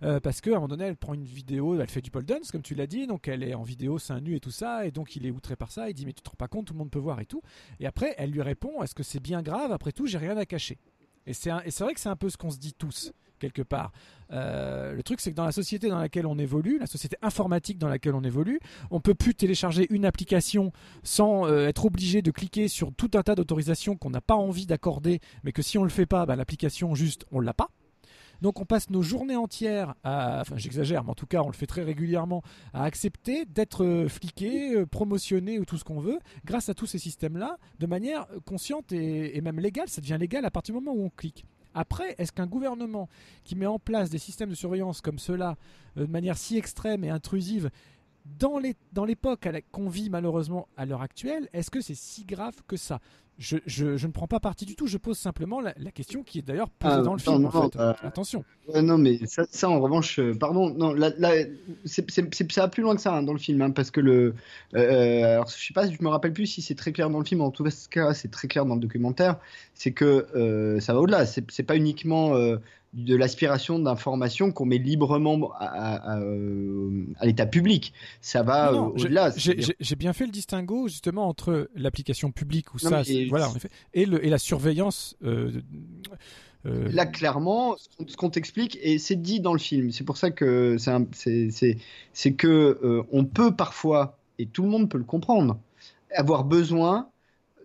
euh, 0.03 0.19
parce 0.19 0.41
qu'à 0.41 0.51
un 0.51 0.53
moment 0.55 0.67
donné 0.67 0.85
elle 0.85 0.97
prend 0.97 1.13
une 1.13 1.25
vidéo, 1.25 1.79
elle 1.79 1.89
fait 1.89 2.01
du 2.01 2.11
pole 2.11 2.25
dance 2.25 2.51
comme 2.51 2.61
tu 2.61 2.75
l'as 2.75 2.87
dit, 2.87 3.07
donc 3.07 3.27
elle 3.27 3.43
est 3.43 3.55
en 3.55 3.63
vidéo 3.63 3.97
seins 3.97 4.21
nu 4.21 4.35
et 4.35 4.39
tout 4.39 4.51
ça, 4.51 4.85
et 4.85 4.91
donc 4.91 5.15
il 5.15 5.25
est 5.25 5.31
outré 5.31 5.55
par 5.55 5.71
ça, 5.71 5.89
il 5.89 5.93
dit 5.93 6.05
mais 6.05 6.13
tu 6.13 6.21
te 6.21 6.29
rends 6.29 6.35
pas 6.35 6.47
compte, 6.47 6.67
tout 6.67 6.73
le 6.73 6.79
monde 6.79 6.91
peut 6.91 6.99
voir 6.99 7.19
et 7.19 7.25
tout, 7.25 7.41
et 7.79 7.87
après 7.87 8.13
elle 8.17 8.31
lui 8.31 8.41
répond, 8.41 8.83
est-ce 8.83 8.95
que 8.95 9.03
c'est 9.03 9.19
bien 9.19 9.41
grave, 9.41 9.71
après 9.71 9.91
tout 9.91 10.05
j'ai 10.05 10.17
rien 10.17 10.37
à 10.37 10.45
cacher. 10.45 10.77
Et 11.25 11.33
c'est 11.33 11.49
vrai 11.51 11.93
que 11.93 11.99
c'est 11.99 12.09
un 12.09 12.15
peu 12.15 12.29
ce 12.29 12.37
qu'on 12.37 12.51
se 12.51 12.57
dit 12.57 12.73
tous 12.73 13.11
quelque 13.39 13.61
part. 13.61 13.91
Euh, 14.31 14.93
le 14.93 15.03
truc, 15.03 15.21
c'est 15.21 15.31
que 15.31 15.35
dans 15.35 15.45
la 15.45 15.51
société 15.51 15.89
dans 15.89 15.99
laquelle 15.99 16.25
on 16.25 16.37
évolue, 16.37 16.77
la 16.79 16.87
société 16.87 17.15
informatique 17.21 17.77
dans 17.77 17.87
laquelle 17.87 18.15
on 18.15 18.23
évolue, 18.23 18.59
on 18.91 18.99
peut 18.99 19.15
plus 19.15 19.35
télécharger 19.35 19.87
une 19.89 20.05
application 20.05 20.71
sans 21.03 21.47
euh, 21.47 21.67
être 21.67 21.85
obligé 21.85 22.21
de 22.21 22.31
cliquer 22.31 22.67
sur 22.67 22.93
tout 22.93 23.11
un 23.13 23.23
tas 23.23 23.35
d'autorisations 23.35 23.95
qu'on 23.95 24.09
n'a 24.09 24.21
pas 24.21 24.35
envie 24.35 24.65
d'accorder, 24.65 25.19
mais 25.43 25.51
que 25.51 25.61
si 25.61 25.77
on 25.77 25.83
le 25.83 25.89
fait 25.89 26.05
pas, 26.05 26.25
bah, 26.25 26.35
l'application 26.35 26.95
juste, 26.95 27.25
on 27.31 27.39
l'a 27.39 27.53
pas. 27.53 27.69
Donc 28.39 28.59
on 28.59 28.65
passe 28.65 28.91
nos 28.91 29.01
journées 29.01 29.35
entières 29.35 29.95
à, 30.03 30.41
enfin 30.41 30.57
j'exagère, 30.57 31.03
mais 31.03 31.09
en 31.09 31.15
tout 31.15 31.25
cas 31.25 31.41
on 31.41 31.47
le 31.47 31.53
fait 31.53 31.65
très 31.65 31.81
régulièrement, 31.81 32.43
à 32.71 32.83
accepter 32.83 33.45
d'être 33.45 33.83
euh, 33.83 34.07
fliqué, 34.07 34.85
promotionné 34.85 35.57
ou 35.57 35.65
tout 35.65 35.79
ce 35.79 35.83
qu'on 35.83 35.99
veut, 35.99 36.19
grâce 36.45 36.69
à 36.69 36.75
tous 36.75 36.85
ces 36.85 36.99
systèmes-là, 36.99 37.57
de 37.79 37.87
manière 37.87 38.27
consciente 38.45 38.91
et, 38.91 39.35
et 39.35 39.41
même 39.41 39.59
légale. 39.59 39.89
Ça 39.89 40.01
devient 40.01 40.17
légal 40.19 40.45
à 40.45 40.51
partir 40.51 40.75
du 40.75 40.83
moment 40.83 40.95
où 40.95 41.05
on 41.05 41.09
clique. 41.09 41.45
Après, 41.77 42.15
est-ce 42.17 42.31
qu'un 42.31 42.47
gouvernement 42.47 43.07
qui 43.43 43.55
met 43.55 43.67
en 43.67 43.77
place 43.77 44.09
des 44.09 44.17
systèmes 44.17 44.49
de 44.49 44.55
surveillance 44.55 44.99
comme 44.99 45.19
cela, 45.19 45.57
euh, 45.97 46.07
de 46.07 46.11
manière 46.11 46.35
si 46.35 46.57
extrême 46.57 47.03
et 47.03 47.11
intrusive, 47.11 47.69
dans 48.25 49.05
l'époque 49.05 49.47
qu'on 49.71 49.87
vit 49.87 50.09
malheureusement 50.09 50.67
à 50.75 50.87
l'heure 50.87 51.03
actuelle, 51.03 51.47
est-ce 51.53 51.69
que 51.69 51.79
c'est 51.79 51.95
si 51.95 52.25
grave 52.25 52.55
que 52.67 52.77
ça? 52.77 52.99
Je, 53.37 53.57
je, 53.65 53.85
ne 53.85 54.11
prends 54.11 54.27
pas 54.27 54.39
parti 54.39 54.65
du 54.65 54.75
tout, 54.75 54.87
je 54.87 54.97
pose 54.97 55.17
simplement 55.17 55.61
la, 55.61 55.73
question 55.91 56.23
qui 56.23 56.39
est 56.39 56.41
d'ailleurs 56.41 56.69
posée 56.69 56.95
ah, 56.97 57.01
dans 57.01 57.13
le 57.13 57.19
film. 57.19 57.49
Euh, 57.77 57.93
Attention. 58.01 58.43
non, 58.73 58.97
mais 58.97 59.19
ça, 59.25 59.69
en 59.69 59.79
revanche, 59.79 60.19
euh, 60.19 60.33
pardon, 60.33 60.71
non, 60.71 60.93
là, 60.93 61.11
ça 61.85 62.01
va 62.57 62.67
plus 62.67 62.81
loin 62.83 62.95
que 62.95 63.01
ça 63.01 63.13
hein, 63.13 63.23
dans 63.23 63.33
le 63.33 63.39
film, 63.39 63.61
hein, 63.61 63.71
parce 63.71 63.91
que 63.91 64.01
le. 64.01 64.33
Euh, 64.75 65.33
alors, 65.35 65.47
je 65.49 65.67
sais 65.67 65.73
pas, 65.73 65.89
je 65.89 66.01
me 66.01 66.09
rappelle 66.09 66.33
plus 66.33 66.47
si 66.47 66.61
c'est 66.61 66.75
très 66.75 66.91
clair 66.91 67.09
dans 67.09 67.19
le 67.19 67.25
film, 67.25 67.41
en 67.41 67.51
tout 67.51 67.63
cas, 67.91 68.13
c'est 68.13 68.31
très 68.31 68.47
clair 68.47 68.65
dans 68.65 68.75
le 68.75 68.81
documentaire, 68.81 69.37
c'est 69.75 69.91
que 69.91 70.77
ça 70.79 70.93
va 70.93 70.99
au-delà, 70.99 71.25
c'est 71.25 71.63
pas 71.63 71.75
uniquement 71.75 72.33
de 72.97 73.15
l'aspiration 73.15 73.77
d'informations 73.77 74.51
qu'on 74.51 74.65
met 74.65 74.79
librement 74.79 75.51
à, 75.59 76.19
l'état 77.21 77.45
public. 77.45 77.93
Ça 78.21 78.41
va 78.41 78.73
au-delà. 78.73 79.31
J'ai 79.37 79.95
bien 79.95 80.13
fait 80.13 80.25
le 80.25 80.31
distinguo 80.31 80.87
justement 80.87 81.27
entre 81.27 81.69
l'application 81.75 82.31
publique 82.31 82.73
ou 82.73 82.79
ça, 82.79 83.03
voilà, 83.29 83.49
et, 83.93 84.05
le, 84.05 84.25
et 84.25 84.29
la 84.29 84.39
surveillance. 84.39 85.15
Euh, 85.23 85.51
euh, 86.65 86.89
Là, 86.91 87.05
clairement, 87.05 87.77
ce 88.07 88.17
qu'on 88.17 88.31
t'explique, 88.31 88.79
et 88.81 88.97
c'est 88.97 89.15
dit 89.15 89.39
dans 89.39 89.53
le 89.53 89.59
film, 89.59 89.91
c'est 89.91 90.03
pour 90.03 90.17
ça 90.17 90.31
que 90.31 90.77
c'est 90.79 92.33
que 92.33 92.79
euh, 92.83 93.03
on 93.11 93.25
peut 93.25 93.55
parfois, 93.55 94.17
et 94.39 94.47
tout 94.47 94.63
le 94.63 94.69
monde 94.69 94.89
peut 94.89 94.97
le 94.97 95.03
comprendre, 95.03 95.59
avoir 96.15 96.45
besoin 96.45 97.09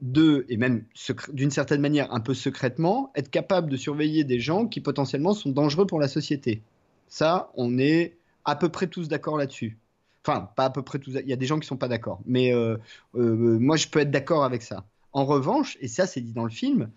de, 0.03 0.45
et 0.49 0.57
même 0.57 0.85
d'une 1.33 1.53
certaine 1.53 1.81
manière 1.81 2.13
un 2.13 2.21
peu 2.21 2.35
secrètement, 2.35 3.11
être 3.15 3.31
capable 3.31 3.71
de 3.71 3.77
surveiller 3.77 4.25
des 4.25 4.41
gens 4.41 4.67
qui 4.67 4.81
potentiellement 4.81 5.33
sont 5.33 5.51
dangereux 5.51 5.87
pour 5.87 6.01
la 6.01 6.09
société. 6.09 6.61
Ça, 7.09 7.51
on 7.55 7.79
est 7.79 8.17
à 8.45 8.57
peu 8.57 8.69
près 8.69 8.89
tous 8.89 9.09
d'accord 9.09 9.39
là-dessus. 9.39 9.79
Enfin, 10.27 10.51
pas 10.57 10.67
à 10.67 10.71
peu 10.71 10.83
près 10.83 10.99
tous, 10.99 11.13
il 11.13 11.29
y 11.29 11.33
a 11.33 11.37
des 11.37 11.47
gens 11.47 11.59
qui 11.59 11.67
sont 11.67 11.77
pas 11.77 11.89
d'accord, 11.89 12.21
mais 12.27 12.53
euh, 12.53 12.77
euh, 13.15 13.59
moi 13.59 13.77
je 13.77 13.89
peux 13.89 14.01
être 14.01 14.11
d'accord 14.11 14.45
avec 14.45 14.63
ça. 14.63 14.85
En 15.13 15.25
revanche, 15.25 15.79
et 15.81 15.89
ça 15.89 16.07
c'est 16.07 16.21
dit 16.21 16.33
dans 16.33 16.45
le 16.45 16.51
film, 16.51 16.91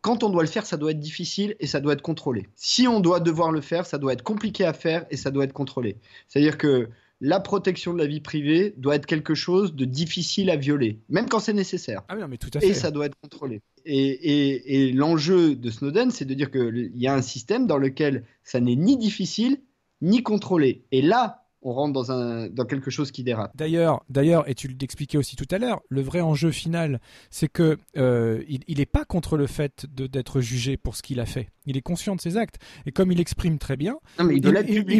quand 0.00 0.22
on 0.24 0.30
doit 0.30 0.42
le 0.42 0.48
faire, 0.48 0.66
ça 0.66 0.76
doit 0.76 0.92
être 0.92 1.00
difficile 1.00 1.56
et 1.58 1.66
ça 1.66 1.80
doit 1.80 1.92
être 1.92 2.02
contrôlé. 2.02 2.48
Si 2.56 2.86
on 2.88 3.00
doit 3.00 3.20
devoir 3.20 3.52
le 3.52 3.60
faire, 3.60 3.86
ça 3.86 3.98
doit 3.98 4.12
être 4.12 4.22
compliqué 4.22 4.64
à 4.64 4.72
faire 4.72 5.06
et 5.10 5.16
ça 5.16 5.30
doit 5.30 5.44
être 5.44 5.52
contrôlé. 5.52 5.96
C'est-à-dire 6.28 6.58
que 6.58 6.88
la 7.22 7.38
protection 7.38 7.94
de 7.94 7.98
la 7.98 8.06
vie 8.06 8.20
privée 8.20 8.74
doit 8.76 8.96
être 8.96 9.06
quelque 9.06 9.34
chose 9.34 9.76
de 9.76 9.84
difficile 9.84 10.50
à 10.50 10.56
violer, 10.56 10.98
même 11.08 11.28
quand 11.28 11.38
c'est 11.38 11.52
nécessaire. 11.52 12.02
Ah 12.08 12.16
mais 12.26 12.36
tout 12.36 12.50
à 12.52 12.58
fait. 12.58 12.66
Et 12.66 12.74
ça 12.74 12.90
doit 12.90 13.06
être 13.06 13.16
contrôlé. 13.22 13.60
Et, 13.84 14.92
l'enjeu 14.92 15.54
de 15.54 15.70
Snowden, 15.70 16.10
c'est 16.10 16.24
de 16.24 16.34
dire 16.34 16.50
qu'il 16.50 16.90
y 16.96 17.06
a 17.06 17.14
un 17.14 17.22
système 17.22 17.68
dans 17.68 17.78
lequel 17.78 18.24
ça 18.42 18.58
n'est 18.58 18.74
ni 18.74 18.96
difficile 18.96 19.60
ni 20.00 20.24
contrôlé. 20.24 20.82
Et 20.90 21.00
là, 21.00 21.41
on 21.62 21.72
rentre 21.72 21.92
dans, 21.92 22.10
un, 22.12 22.48
dans 22.48 22.64
quelque 22.64 22.90
chose 22.90 23.10
qui 23.10 23.22
dérape. 23.22 23.56
D'ailleurs, 23.56 24.04
d'ailleurs, 24.08 24.48
et 24.48 24.54
tu 24.54 24.68
l'expliquais 24.68 25.18
aussi 25.18 25.36
tout 25.36 25.46
à 25.50 25.58
l'heure, 25.58 25.80
le 25.88 26.02
vrai 26.02 26.20
enjeu 26.20 26.50
final, 26.50 27.00
c'est 27.30 27.48
que 27.48 27.78
euh, 27.96 28.42
il 28.48 28.78
n'est 28.78 28.86
pas 28.86 29.04
contre 29.04 29.36
le 29.36 29.46
fait 29.46 29.86
d'être 29.88 30.40
jugé 30.40 30.76
pour 30.76 30.96
ce 30.96 31.02
qu'il 31.02 31.20
a 31.20 31.26
fait. 31.26 31.48
Il 31.66 31.76
est 31.76 31.82
conscient 31.82 32.16
de 32.16 32.20
ses 32.20 32.36
actes. 32.36 32.56
Et 32.86 32.92
comme 32.92 33.12
il 33.12 33.20
exprime 33.20 33.58
très 33.58 33.76
bien, 33.76 33.96
il, 34.18 34.42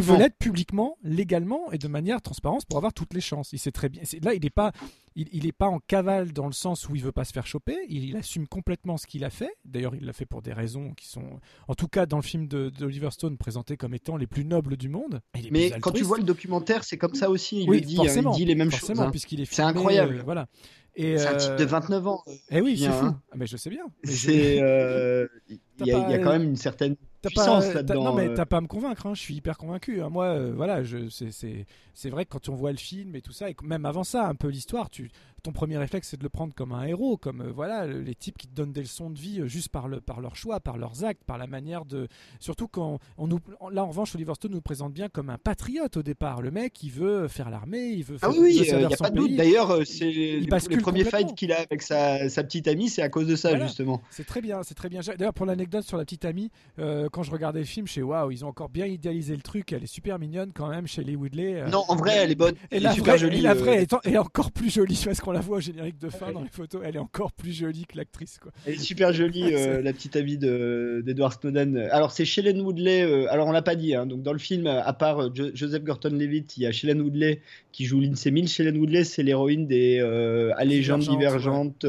veut 0.01 0.17
l'être 0.17 0.37
publiquement, 0.37 0.97
légalement 1.03 1.71
et 1.71 1.77
de 1.77 1.87
manière 1.87 2.21
transparente 2.21 2.65
pour 2.65 2.77
avoir 2.77 2.93
toutes 2.93 3.13
les 3.13 3.21
chances. 3.21 3.51
Il 3.51 3.59
sait 3.59 3.71
très 3.71 3.89
bien. 3.89 4.01
Là, 4.21 4.33
il 4.33 4.41
n'est 4.41 4.49
pas, 4.49 4.71
il 5.15 5.45
n'est 5.45 5.51
pas 5.51 5.67
en 5.67 5.79
cavale 5.79 6.33
dans 6.33 6.47
le 6.47 6.53
sens 6.53 6.89
où 6.89 6.95
il 6.95 7.03
veut 7.03 7.11
pas 7.11 7.25
se 7.25 7.33
faire 7.33 7.45
choper. 7.45 7.77
Il, 7.89 8.15
assume 8.15 8.47
complètement 8.47 8.97
ce 8.97 9.07
qu'il 9.07 9.23
a 9.23 9.29
fait. 9.29 9.51
D'ailleurs, 9.65 9.95
il 9.95 10.05
l'a 10.05 10.13
fait 10.13 10.25
pour 10.25 10.41
des 10.41 10.53
raisons 10.53 10.93
qui 10.93 11.07
sont, 11.07 11.39
en 11.67 11.75
tout 11.75 11.87
cas, 11.87 12.05
dans 12.05 12.17
le 12.17 12.23
film 12.23 12.47
d'Oliver 12.47 13.09
Stone, 13.11 13.37
présentées 13.37 13.77
comme 13.77 13.93
étant 13.93 14.17
les 14.17 14.27
plus 14.27 14.45
nobles 14.45 14.77
du 14.77 14.89
monde. 14.89 15.21
Mais 15.51 15.71
quand 15.79 15.91
tu 15.91 16.03
vois 16.03 16.17
le 16.17 16.23
documentaire, 16.23 16.83
c'est 16.83 16.97
comme 16.97 17.15
ça 17.15 17.29
aussi. 17.29 17.63
Il, 17.63 17.69
oui, 17.69 17.81
dit, 17.81 17.97
hein, 17.99 18.05
il 18.15 18.31
dit 18.31 18.45
les 18.45 18.55
mêmes 18.55 18.71
choses. 18.71 18.99
Hein. 18.99 19.11
puisqu'il 19.11 19.41
est. 19.41 19.51
C'est 19.51 19.61
incroyable. 19.61 20.19
Euh, 20.19 20.23
voilà. 20.23 20.47
C'est 20.95 21.25
un 21.25 21.35
type 21.35 21.55
de 21.55 21.65
29 21.65 22.03
euh, 22.05 22.09
ans. 22.09 22.23
Eh 22.51 22.61
oui, 22.61 22.77
c'est 22.77 22.89
fou. 22.89 23.05
Hein. 23.05 23.21
Ah, 23.31 23.35
mais 23.37 23.47
je 23.47 23.57
sais 23.57 23.69
bien. 23.69 23.85
C'est. 24.03 24.61
Euh, 24.61 25.27
il 25.79 25.87
y, 25.87 25.91
a 25.91 26.19
quand 26.19 26.31
même 26.31 26.43
une 26.43 26.55
certaine 26.55 26.95
puissance 27.21 27.73
là-dedans. 27.73 28.03
Non, 28.03 28.13
mais 28.13 28.33
t'as 28.33 28.45
pas 28.45 28.57
à 28.57 28.61
me 28.61 28.67
convaincre. 28.67 29.09
Je 29.13 29.19
suis 29.19 29.35
hyper 29.35 29.57
convaincu. 29.57 30.01
Moi, 30.09 30.51
voilà, 30.51 30.81
c'est 31.09 31.65
vrai 32.09 32.25
que 32.25 32.31
quand 32.31 32.49
on 32.49 32.55
voit 32.55 32.71
le 32.71 32.77
film 32.77 33.15
et 33.15 33.21
tout 33.21 33.31
ça, 33.31 33.49
et 33.49 33.55
même 33.63 33.85
avant 33.85 34.03
ça, 34.03 34.27
un 34.27 34.35
peu 34.35 34.47
l'histoire, 34.47 34.89
tu 34.89 35.09
ton 35.43 35.51
premier 35.51 35.77
réflexe 35.77 36.07
c'est 36.07 36.17
de 36.17 36.23
le 36.23 36.29
prendre 36.29 36.53
comme 36.53 36.71
un 36.71 36.85
héros, 36.85 37.17
comme 37.17 37.41
euh, 37.41 37.51
voilà 37.51 37.85
les 37.85 38.15
types 38.15 38.37
qui 38.37 38.47
te 38.47 38.55
donnent 38.55 38.71
des 38.71 38.81
leçons 38.81 39.09
de 39.09 39.19
vie 39.19 39.41
euh, 39.41 39.47
juste 39.47 39.67
par 39.67 39.89
le 39.89 39.99
par 39.99 40.21
leur 40.21 40.37
choix, 40.37 40.61
par 40.61 40.77
leurs 40.77 41.03
actes, 41.03 41.23
par 41.25 41.37
la 41.37 41.47
manière 41.47 41.83
de. 41.83 42.07
Surtout 42.39 42.69
quand 42.69 42.99
on 43.17 43.27
nous 43.27 43.39
là 43.69 43.83
en 43.83 43.89
revanche 43.89 44.15
Oliver 44.15 44.33
Stone 44.35 44.53
nous 44.53 44.61
présente 44.61 44.93
bien 44.93 45.09
comme 45.09 45.29
un 45.29 45.37
patriote 45.37 45.97
au 45.97 46.03
départ. 46.03 46.41
Le 46.41 46.49
mec 46.49 46.81
il 46.81 46.91
veut 46.91 47.27
faire 47.27 47.49
l'armée, 47.49 47.89
il 47.89 48.05
veut. 48.05 48.17
ah 48.21 48.29
oui, 48.31 48.55
il 48.55 48.77
n'y 48.77 48.85
a 48.85 48.89
pas 48.97 49.09
de 49.09 49.17
doute. 49.17 49.35
D'ailleurs, 49.35 49.71
euh, 49.71 49.83
c'est 49.83 50.09
les, 50.11 50.39
les 50.39 50.77
premiers 50.77 51.03
fights 51.03 51.35
qu'il 51.35 51.51
a 51.51 51.59
avec 51.59 51.81
sa, 51.81 52.29
sa 52.29 52.43
petite 52.43 52.69
amie, 52.69 52.87
c'est 52.87 53.01
à 53.01 53.09
cause 53.09 53.27
de 53.27 53.35
ça 53.35 53.59
justement. 53.59 54.01
C'est 54.11 54.25
très 54.25 54.41
bien, 54.41 54.63
c'est 54.63 54.75
très 54.75 54.87
bien. 54.87 55.01
D'ailleurs 55.01 55.33
pour 55.33 55.45
l'anecdote 55.45 55.83
sur 55.83 55.97
la 55.97 56.05
petite 56.05 56.23
amie, 56.23 56.51
quand 56.77 57.23
je 57.23 57.31
regardais 57.31 57.59
le 57.59 57.65
film, 57.65 57.85
je 57.85 57.93
sais 57.93 58.01
waouh, 58.01 58.31
ils 58.31 58.45
ont 58.45 58.47
encore 58.47 58.69
bien 58.69 58.85
idéalisé 58.85 59.35
le 59.35 59.41
truc. 59.41 59.73
Elle 59.73 59.83
est 59.83 59.87
super 59.87 60.19
mignonne 60.19 60.51
quand 60.53 60.69
même 60.69 60.87
chez 60.87 61.03
les 61.03 61.15
Woodley. 61.15 61.61
Euh. 61.61 61.67
Non, 61.87 61.93
en 61.93 61.95
vrai, 61.95 62.15
elle 62.15 62.31
est 62.31 62.35
bonne. 62.35 62.55
Et 62.71 62.79
la 62.79 62.93
super 62.93 63.13
vraie, 63.13 63.19
jolie. 63.19 63.37
Et 63.39 63.41
la 63.41 63.53
vraie 63.53 63.85
est, 64.05 64.17
encore 64.17 64.51
plus 64.51 64.73
jolie 64.73 65.01
parce 65.03 65.19
qu'on 65.19 65.31
la 65.31 65.39
voit 65.39 65.57
au 65.57 65.61
générique 65.61 65.99
de 65.99 66.09
fin 66.09 66.31
dans 66.31 66.41
les 66.41 66.49
photos. 66.49 66.81
Elle 66.83 66.95
est 66.95 66.99
encore 66.99 67.31
plus 67.31 67.53
jolie 67.53 67.85
que 67.85 67.97
l'actrice. 67.97 68.39
Quoi. 68.39 68.51
Elle 68.65 68.75
est 68.75 68.79
super 68.79 69.13
jolie, 69.13 69.51
la 69.83 69.93
petite 69.93 70.15
amie 70.15 70.37
d'Edward 70.37 71.33
Snowden. 71.39 71.77
Alors, 71.91 72.11
c'est 72.11 72.25
Shailene 72.25 72.61
Woodley. 72.61 73.27
alors, 73.27 73.47
on 73.47 73.51
l'a 73.51 73.61
pas 73.61 73.75
dit. 73.75 73.95
Hein, 73.95 74.05
donc, 74.05 74.23
dans 74.23 74.33
le 74.33 74.39
film, 74.39 74.67
à 74.67 74.93
part 74.93 75.33
Joseph 75.35 75.83
Gordon-Levitt, 75.83 76.57
il 76.57 76.63
y 76.63 76.65
a 76.67 76.71
Shailene 76.71 77.01
Woodley 77.01 77.41
qui 77.73 77.83
joue 77.85 77.99
Lindsay 77.99 78.31
Mills. 78.31 78.47
Shailene 78.47 78.77
Woodley, 78.77 79.03
c'est 79.03 79.23
l'héroïne 79.23 79.67
des 79.67 79.99
Allégeantes 80.55 81.01
divergentes, 81.01 81.85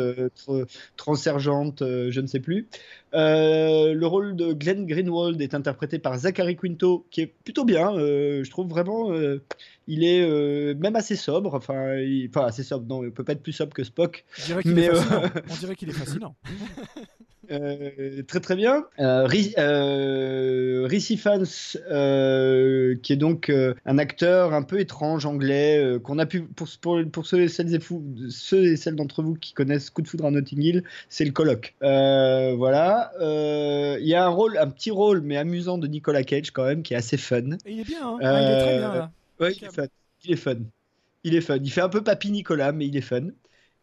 transergentes, 0.97 1.81
je 1.83 2.21
ne 2.21 2.27
sais 2.27 2.41
plus. 2.41 2.67
Euh, 3.15 3.95
le 3.95 4.07
rôle 4.07 4.35
de 4.35 4.53
Glenn 4.53 4.87
Greenwald 4.87 5.41
est 5.41 5.55
interprété 5.55 6.01
par 6.01 6.19
Zachary 6.19 6.57
Quinto, 6.57 7.07
qui 7.11 7.21
est 7.21 7.27
plutôt 7.27 7.65
bien. 7.65 7.95
Euh, 7.95 8.43
je 8.43 8.51
trouve 8.51 8.69
vraiment, 8.69 9.13
euh, 9.13 9.41
il 9.87 10.03
est 10.03 10.75
même 10.75 10.97
assez 10.97 11.17
sobre. 11.17 11.55
Enfin, 11.55 11.97
il, 11.97 12.29
enfin, 12.29 12.47
assez 12.47 12.65
sobre. 12.65 12.87
Non, 12.87 13.05
il 13.05 13.13
peut 13.13 13.25
pas 13.25 13.33
être 13.33 13.43
plus 13.43 13.53
sobre 13.53 13.73
que 13.73 13.85
Spock. 13.85 14.25
On 14.41 14.47
dirait 14.47 14.63
qu'il 14.63 14.79
est, 14.79 14.87
est, 15.89 15.93
fascinant. 15.93 16.35
Euh, 17.51 18.23
très 18.27 18.41
très 18.41 18.57
bien. 18.57 18.85
Euh, 18.99 19.29
euh 19.59 20.89
Fans, 21.19 21.43
euh, 21.91 22.97
qui 23.03 23.13
est 23.13 23.17
donc 23.17 23.53
un 23.87 23.99
acteur 23.99 24.53
un 24.53 24.63
peu 24.63 24.81
étrange 24.81 25.27
anglais, 25.27 25.99
qu'on 26.03 26.19
a 26.19 26.27
pu, 26.27 26.43
pour, 26.43 26.69
pour, 27.13 27.27
ceux, 27.27 27.43
et 27.43 27.49
celles 27.49 27.75
et 27.75 27.81
fous, 27.81 28.05
ceux 28.29 28.65
et 28.65 28.77
celles 28.77 28.97
d'entre 28.97 29.23
vous 29.23 29.35
qui 29.35 29.53
connaissent 29.53 29.91
Coup 29.91 30.03
de 30.03 30.09
foudre 30.09 30.27
à 30.27 30.31
Notting 30.31 30.63
Hill, 30.63 30.85
c'est 31.09 31.25
le 31.25 31.33
colloque. 31.33 31.75
voilà. 31.81 33.13
Il 33.21 34.07
y 34.07 34.15
a 34.15 34.25
un 34.25 34.29
rôle, 34.29 34.59
un 34.59 34.69
petit 34.69 34.91
rôle, 34.91 35.21
mais 35.21 35.37
amusant 35.37 35.79
de 35.79 35.87
Nicolas 35.87 36.25
Cage 36.25 36.51
quand 36.51 36.65
même, 36.65 36.83
qui 36.83 36.95
est 36.95 36.99
assez 36.99 37.17
fun. 37.17 37.43
il 37.67 37.81
est 37.81 37.85
bien, 37.85 38.09
hein. 38.09 38.19
il 38.21 38.27
est 38.27 38.61
très 38.61 38.79
bien 38.79 38.95
là. 38.95 39.11
Ouais, 39.41 39.53
il 39.53 39.65
est 39.65 39.75
fun. 39.75 39.87
Il 40.25 40.33
est 40.33 40.37
fun. 40.37 40.57
Il 41.25 41.35
est 41.35 41.41
fun. 41.41 41.57
Il 41.57 41.71
fait 41.71 41.81
un 41.81 41.89
peu 41.89 42.03
papy 42.03 42.31
Nicolas, 42.31 42.73
mais 42.73 42.87
il 42.87 42.97
est 42.97 43.03
fun. 43.03 43.29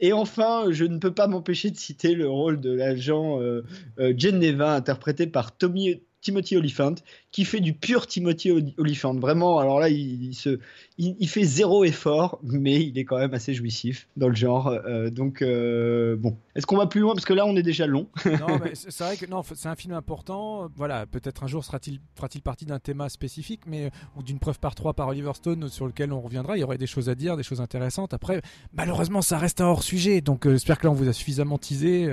Et 0.02 0.14
enfin, 0.14 0.66
je 0.72 0.84
ne 0.84 0.98
peux 0.98 1.14
pas 1.14 1.28
m'empêcher 1.28 1.70
de 1.70 1.78
citer 1.78 2.16
le 2.16 2.28
rôle 2.28 2.60
de 2.60 2.72
l'agent 2.72 3.40
euh, 3.40 3.64
euh 4.00 4.14
Jen 4.18 4.40
Neva, 4.40 4.74
interprété 4.74 5.28
par 5.28 5.56
Timothy 5.56 6.58
Oliphant, 6.58 6.96
qui 7.32 7.46
fait 7.46 7.60
du 7.60 7.74
pur 7.74 8.08
Timothy 8.08 8.52
Oliphant. 8.78 9.14
Vraiment, 9.14 9.60
alors 9.60 9.80
là, 9.80 9.90
il, 9.90 10.34
se, 10.34 10.60
il, 11.02 11.28
fait 11.28 11.44
zéro 11.44 11.84
effort, 11.84 12.40
mais 12.44 12.82
il 12.84 12.98
est 12.98 13.06
quand 13.06 13.18
même 13.18 13.34
assez 13.34 13.54
jouissif 13.54 14.08
dans 14.18 14.28
le 14.28 14.36
genre. 14.36 14.68
Euh, 14.68 15.10
donc, 15.10 15.42
euh, 15.42 16.16
bon. 16.16 16.38
Est-ce 16.56 16.66
qu'on 16.66 16.78
va 16.78 16.88
plus 16.88 17.02
loin? 17.02 17.14
Parce 17.14 17.26
que 17.26 17.34
là, 17.34 17.46
on 17.46 17.56
est 17.56 17.64
déjà 17.64 17.88
long. 17.88 18.08
non, 18.26 18.60
mais 18.64 18.72
c'est 18.74 19.04
vrai 19.04 19.18
que 19.18 19.26
non, 19.26 19.42
c'est 19.44 19.70
un 19.70 19.76
film 19.76 19.94
important. 19.94 20.68
Voilà, 20.76 21.06
peut-être 21.06 21.44
un 21.44 21.48
jour 21.48 21.64
sera-t-il 21.64 22.00
fera-t-il 22.16 22.42
partie 22.42 22.66
d'un 22.66 22.80
thème 22.80 23.04
spécifique, 23.10 23.62
mais 23.66 23.90
ou 24.16 24.24
d'une 24.24 24.40
preuve 24.40 24.60
par 24.60 24.76
trois 24.76 24.94
par 24.94 25.08
Oliver 25.08 25.32
Stone 25.34 25.70
sur 25.70 25.88
lequel 25.88 26.14
on 26.14 26.22
reviendra. 26.22 26.58
Il 26.58 26.62
y 26.62 26.64
aurait 26.64 26.78
des 26.78 26.88
choses 26.88 27.10
à 27.10 27.16
dire, 27.16 27.38
des 27.38 27.44
choses 27.44 27.62
intéressantes. 27.62 28.14
Après, 28.14 28.42
malheureusement, 28.74 29.22
ça 29.22 29.38
reste 29.38 29.62
un 29.62 29.66
hors 29.66 29.84
sujet. 29.84 30.22
Donc, 30.22 30.46
euh, 30.46 30.52
j'espère 30.52 30.78
que 30.78 30.86
là, 30.86 30.92
on 30.92 30.96
vous 30.96 31.10
a 31.10 31.14
suffisamment 31.14 31.58
teasé. 31.58 32.10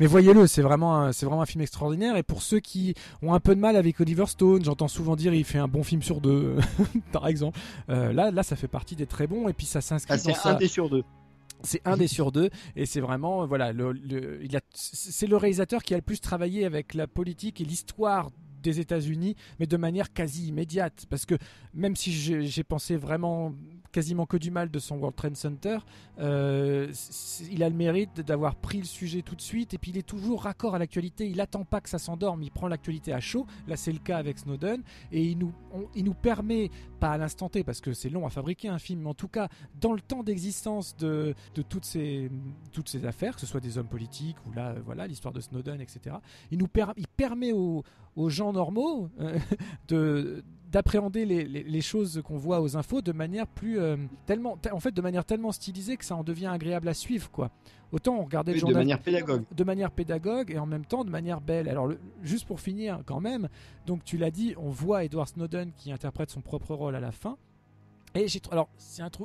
mais 0.00 0.06
voyez-le, 0.06 0.46
c'est 0.46 0.62
vraiment, 0.62 1.12
c'est 1.12 1.26
vraiment 1.26 1.42
un 1.42 1.46
film 1.46 1.62
extraordinaire. 1.62 2.16
Et 2.16 2.22
pour 2.22 2.42
ceux 2.42 2.60
qui 2.60 2.94
ont 3.22 3.32
un 3.32 3.40
peu 3.40 3.54
de 3.54 3.60
mal 3.60 3.76
avec 3.76 4.00
Oliver 4.00 4.26
Stone 4.26 4.64
J'entends 4.64 4.88
souvent 4.88 5.16
dire 5.16 5.34
il 5.34 5.44
fait 5.44 5.58
un 5.58 5.68
bon 5.68 5.82
film 5.82 6.02
sur 6.02 6.20
deux, 6.20 6.56
par 7.12 7.28
exemple. 7.28 7.58
Euh, 7.88 8.12
là, 8.24 8.30
là, 8.30 8.42
ça 8.42 8.56
fait 8.56 8.68
partie 8.68 8.96
des 8.96 9.06
très 9.06 9.26
bons 9.26 9.48
et 9.48 9.52
puis 9.52 9.66
ça 9.66 9.80
s'inscrit. 9.80 10.14
Ah, 10.14 10.18
c'est 10.18 10.48
un 10.48 10.54
des 10.54 10.68
sur 10.68 10.88
deux. 10.90 11.04
C'est 11.62 11.80
un 11.86 11.96
des 11.96 12.08
sur 12.08 12.30
deux 12.30 12.50
et 12.76 12.84
c'est 12.84 13.00
vraiment 13.00 13.46
voilà 13.46 13.72
le, 13.72 14.38
il 14.42 14.54
a 14.54 14.60
c'est 14.74 15.26
le 15.26 15.36
réalisateur 15.36 15.82
qui 15.82 15.94
a 15.94 15.96
le 15.96 16.02
plus 16.02 16.20
travaillé 16.20 16.66
avec 16.66 16.92
la 16.92 17.06
politique 17.06 17.60
et 17.60 17.64
l'histoire 17.64 18.30
des 18.62 18.80
États-Unis, 18.80 19.36
mais 19.60 19.66
de 19.66 19.76
manière 19.76 20.12
quasi 20.12 20.48
immédiate. 20.48 21.06
Parce 21.08 21.26
que 21.26 21.36
même 21.72 21.96
si 21.96 22.12
j'ai 22.12 22.64
pensé 22.64 22.96
vraiment 22.96 23.54
quasiment 23.94 24.26
que 24.26 24.36
du 24.36 24.50
mal 24.50 24.72
de 24.72 24.78
son 24.80 24.96
World 24.96 25.14
Trade 25.14 25.36
Center, 25.36 25.78
euh, 26.18 26.92
il 27.48 27.62
a 27.62 27.68
le 27.68 27.76
mérite 27.76 28.20
d'avoir 28.22 28.56
pris 28.56 28.78
le 28.78 28.84
sujet 28.84 29.22
tout 29.22 29.36
de 29.36 29.40
suite 29.40 29.72
et 29.72 29.78
puis 29.78 29.92
il 29.92 29.98
est 29.98 30.06
toujours 30.06 30.42
raccord 30.42 30.74
à 30.74 30.80
l'actualité. 30.80 31.28
Il 31.28 31.40
attend 31.40 31.64
pas 31.64 31.80
que 31.80 31.88
ça 31.88 31.98
s'endorme, 31.98 32.42
il 32.42 32.50
prend 32.50 32.66
l'actualité 32.66 33.12
à 33.12 33.20
chaud. 33.20 33.46
Là, 33.68 33.76
c'est 33.76 33.92
le 33.92 34.00
cas 34.00 34.18
avec 34.18 34.40
Snowden 34.40 34.82
et 35.12 35.22
il 35.22 35.38
nous, 35.38 35.52
il 35.94 36.02
nous 36.04 36.12
permet, 36.14 36.70
pas 36.98 37.12
à 37.12 37.18
l'instant 37.18 37.48
T 37.48 37.62
parce 37.62 37.80
que 37.80 37.92
c'est 37.92 38.10
long 38.10 38.26
à 38.26 38.30
fabriquer 38.30 38.68
un 38.68 38.80
film, 38.80 39.02
mais 39.02 39.10
en 39.10 39.14
tout 39.14 39.28
cas 39.28 39.48
dans 39.80 39.92
le 39.92 40.00
temps 40.00 40.24
d'existence 40.24 40.96
de, 40.96 41.36
de 41.54 41.62
toutes, 41.62 41.84
ces, 41.84 42.32
toutes 42.72 42.88
ces 42.88 43.06
affaires, 43.06 43.36
que 43.36 43.40
ce 43.40 43.46
soit 43.46 43.60
des 43.60 43.78
hommes 43.78 43.86
politiques 43.86 44.38
ou 44.48 44.52
là, 44.52 44.74
voilà, 44.84 45.06
l'histoire 45.06 45.32
de 45.32 45.40
Snowden, 45.40 45.80
etc. 45.80 46.16
Il 46.50 46.58
nous 46.58 46.68
il 46.96 47.06
permet 47.06 47.52
aux, 47.52 47.84
aux 48.16 48.28
gens 48.28 48.52
normaux 48.52 49.08
euh, 49.20 49.38
de 49.88 50.42
d'appréhender 50.74 51.24
les, 51.24 51.44
les, 51.44 51.80
choses 51.80 52.20
qu'on 52.24 52.36
voit 52.36 52.60
aux 52.60 52.76
infos 52.76 53.00
de 53.00 53.12
manière 53.12 53.46
plus 53.46 53.78
euh, 53.78 53.96
tellement 54.26 54.58
en 54.72 54.80
fait 54.80 54.90
de 54.90 55.00
manière 55.00 55.24
tellement 55.24 55.52
stylisée 55.52 55.96
que 55.96 56.04
ça 56.04 56.16
en 56.16 56.24
devient 56.24 56.48
agréable 56.48 56.88
à 56.88 56.94
suivre 56.94 57.30
quoi. 57.30 57.52
Autant 57.92 58.16
on 58.16 58.24
regardait 58.24 58.54
le 58.54 58.58
journal 58.58 58.74
de 58.74 58.80
manière 58.80 58.98
pédagogue. 58.98 59.44
de 59.54 59.64
manière 59.64 59.92
pédagogue 59.92 60.50
et 60.50 60.58
en 60.58 60.66
même 60.66 60.84
temps 60.84 61.04
de 61.04 61.10
manière 61.10 61.40
belle. 61.40 61.68
Alors 61.68 61.92
juste 62.24 62.44
pour 62.44 62.58
finir 62.58 63.02
quand 63.06 63.20
même 63.20 63.48
donc 63.86 64.02
tu 64.02 64.18
l'as 64.18 64.32
dit 64.32 64.54
on 64.56 64.70
voit 64.70 65.04
Edward 65.04 65.28
Snowden 65.28 65.70
qui 65.76 65.92
interprète 65.92 66.30
son 66.30 66.40
propre 66.40 66.74
rôle 66.74 66.96
à 66.96 67.00
la 67.00 67.12
fin 67.12 67.36
et 68.14 68.28
j'ai 68.28 68.40
alors 68.50 68.68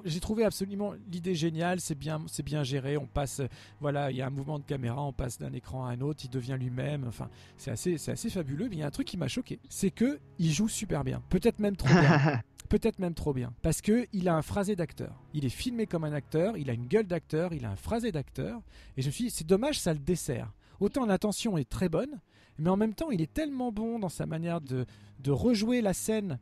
j'ai 0.06 0.20
trouvé 0.20 0.44
absolument 0.44 0.94
l'idée 1.12 1.36
géniale, 1.36 1.80
c'est 1.80 1.96
bien 1.96 2.22
c'est 2.28 2.44
bien 2.44 2.64
géré, 2.64 2.98
on 2.98 3.06
passe 3.06 3.42
voilà, 3.80 4.12
il 4.12 4.18
y 4.18 4.22
a 4.22 4.28
un 4.28 4.32
mouvement 4.32 4.60
de 4.60 4.64
caméra, 4.64 5.02
on 5.04 5.14
passe 5.14 5.38
d'un 5.38 5.54
écran 5.54 5.86
à 5.86 5.92
un 5.92 6.02
autre, 6.02 6.22
il 6.26 6.30
devient 6.30 6.58
lui-même, 6.60 7.06
enfin, 7.08 7.30
c'est 7.58 7.72
assez 7.72 7.98
c'est 7.98 8.12
assez 8.12 8.30
fabuleux, 8.30 8.68
mais 8.70 8.78
il 8.78 8.80
y 8.80 8.84
a 8.84 8.88
un 8.88 8.92
truc 8.92 9.08
qui 9.08 9.18
m'a 9.18 9.28
choqué, 9.28 9.60
c'est 9.70 9.92
que 9.92 10.20
il 10.40 10.52
joue 10.52 10.68
super 10.68 11.04
bien, 11.04 11.22
peut-être 11.30 11.60
même 11.60 11.76
trop 11.76 11.90
bien. 11.90 12.42
peut-être 12.70 13.00
même 13.00 13.16
trop 13.16 13.34
bien, 13.34 13.52
parce 13.64 13.82
que 13.82 14.08
il 14.14 14.30
a 14.30 14.36
un 14.36 14.44
phrasé 14.44 14.76
d'acteur. 14.76 15.24
Il 15.34 15.44
est 15.44 15.50
filmé 15.50 15.88
comme 15.88 16.04
un 16.04 16.14
acteur, 16.14 16.56
il 16.56 16.70
a 16.70 16.74
une 16.74 16.86
gueule 16.86 17.08
d'acteur, 17.08 17.52
il 17.52 17.66
a 17.66 17.72
un 17.72 17.76
phrasé 17.76 18.12
d'acteur, 18.12 18.62
et 18.96 19.02
je 19.02 19.08
me 19.08 19.12
suis 19.12 19.24
dit, 19.26 19.30
c'est 19.32 19.48
dommage, 19.48 19.80
ça 19.80 19.92
le 19.92 20.00
dessert. 20.00 20.54
Autant 20.80 21.08
l'intention 21.08 21.58
est 21.58 21.68
très 21.68 21.90
bonne, 21.90 22.22
mais 22.60 22.70
en 22.70 22.78
même 22.78 22.94
temps, 22.94 23.10
il 23.10 23.22
est 23.22 23.34
tellement 23.34 23.72
bon 23.72 24.00
dans 24.00 24.10
sa 24.10 24.26
manière 24.26 24.62
de, 24.62 24.86
de 25.20 25.32
rejouer 25.32 25.82
la 25.82 25.94
scène 25.94 26.38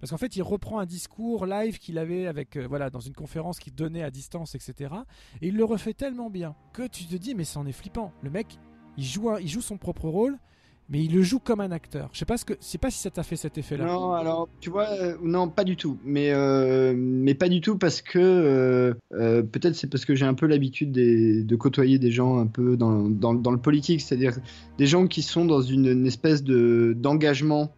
parce 0.00 0.10
qu'en 0.10 0.18
fait, 0.18 0.36
il 0.36 0.42
reprend 0.42 0.78
un 0.78 0.86
discours 0.86 1.46
live 1.46 1.78
qu'il 1.78 1.98
avait 1.98 2.26
avec, 2.26 2.56
euh, 2.56 2.66
voilà, 2.66 2.90
dans 2.90 3.00
une 3.00 3.14
conférence 3.14 3.58
qu'il 3.58 3.74
donnait 3.74 4.02
à 4.02 4.10
distance, 4.10 4.54
etc. 4.54 4.94
Et 5.40 5.48
il 5.48 5.56
le 5.56 5.64
refait 5.64 5.94
tellement 5.94 6.30
bien 6.30 6.54
que 6.72 6.86
tu 6.86 7.06
te 7.06 7.16
dis, 7.16 7.34
mais 7.34 7.44
c'en 7.44 7.66
est 7.66 7.72
flippant. 7.72 8.12
Le 8.22 8.30
mec, 8.30 8.58
joue, 8.96 9.36
il 9.38 9.48
joue 9.48 9.60
son 9.60 9.78
propre 9.78 10.08
rôle 10.08 10.38
mais 10.90 11.04
il 11.04 11.14
le 11.14 11.22
joue 11.22 11.38
comme 11.38 11.60
un 11.60 11.70
acteur. 11.70 12.08
Je 12.12 12.18
sais 12.18 12.24
pas 12.24 12.38
ce 12.38 12.44
que, 12.44 12.54
sais 12.60 12.78
pas 12.78 12.90
si 12.90 12.98
ça 12.98 13.10
t'a 13.10 13.22
fait 13.22 13.36
cet 13.36 13.58
effet-là. 13.58 13.84
Non, 13.84 14.12
alors 14.12 14.48
tu 14.60 14.70
vois, 14.70 14.88
euh, 14.88 15.16
non, 15.22 15.48
pas 15.48 15.64
du 15.64 15.76
tout. 15.76 15.98
Mais 16.04 16.30
euh, 16.32 16.94
mais 16.96 17.34
pas 17.34 17.48
du 17.48 17.60
tout 17.60 17.76
parce 17.76 18.00
que 18.00 18.18
euh, 18.18 19.42
peut-être 19.42 19.74
c'est 19.74 19.88
parce 19.88 20.04
que 20.04 20.14
j'ai 20.14 20.24
un 20.24 20.34
peu 20.34 20.46
l'habitude 20.46 20.92
de 20.92 21.56
côtoyer 21.56 21.98
des 21.98 22.10
gens 22.10 22.38
un 22.38 22.46
peu 22.46 22.76
dans, 22.76 23.08
dans, 23.10 23.50
le 23.50 23.58
politique, 23.58 24.00
c'est-à-dire 24.00 24.38
des 24.78 24.86
gens 24.86 25.06
qui 25.06 25.22
sont 25.22 25.44
dans 25.44 25.60
une, 25.60 26.06
espèce 26.06 26.42
de 26.42 26.94
d'engagement 26.96 27.72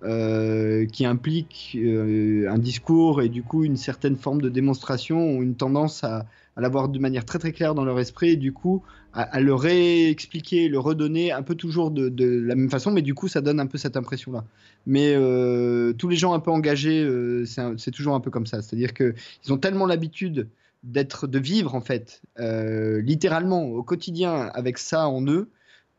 qui 0.92 1.04
implique 1.04 1.76
un 1.76 2.58
discours 2.58 3.22
et 3.22 3.28
du 3.28 3.42
coup 3.42 3.64
une 3.64 3.76
certaine 3.76 4.16
forme 4.16 4.40
de 4.40 4.48
démonstration 4.48 5.36
ou 5.36 5.42
une 5.42 5.56
tendance 5.56 6.04
à 6.04 6.26
à 6.56 6.60
l'avoir 6.60 6.88
de 6.88 6.98
manière 6.98 7.24
très 7.24 7.38
très 7.38 7.52
claire 7.52 7.74
dans 7.74 7.84
leur 7.84 7.98
esprit 8.00 8.30
et 8.30 8.36
du 8.36 8.52
coup 8.52 8.82
à, 9.12 9.40
le 9.40 9.54
réexpliquer, 9.54 10.68
le 10.68 10.78
redonner 10.78 11.32
un 11.32 11.42
peu 11.42 11.54
toujours 11.54 11.90
de, 11.90 12.24
la 12.24 12.54
même 12.54 12.70
façon, 12.70 12.90
mais 12.90 13.02
du 13.02 13.14
coup 13.14 13.28
ça 13.28 13.40
donne 13.40 13.58
un 13.58 13.66
peu 13.66 13.78
cette 13.78 13.96
impression-là. 13.96 14.44
Mais 14.86 15.14
euh, 15.16 15.92
tous 15.92 16.08
les 16.08 16.16
gens 16.16 16.32
un 16.32 16.40
peu 16.40 16.50
engagés, 16.50 17.02
euh, 17.02 17.44
c'est 17.76 17.90
toujours 17.90 18.14
un 18.14 18.20
peu 18.20 18.30
comme 18.30 18.46
ça, 18.46 18.62
c'est-à-dire 18.62 18.94
qu'ils 18.94 19.14
ont 19.52 19.58
tellement 19.58 19.86
l'habitude 19.86 20.48
d'être, 20.84 21.26
de 21.26 21.38
vivre 21.38 21.74
en 21.74 21.80
fait, 21.80 22.22
euh, 22.38 23.00
littéralement 23.00 23.64
au 23.64 23.82
quotidien 23.82 24.50
avec 24.54 24.78
ça 24.78 25.08
en 25.08 25.26
eux, 25.26 25.50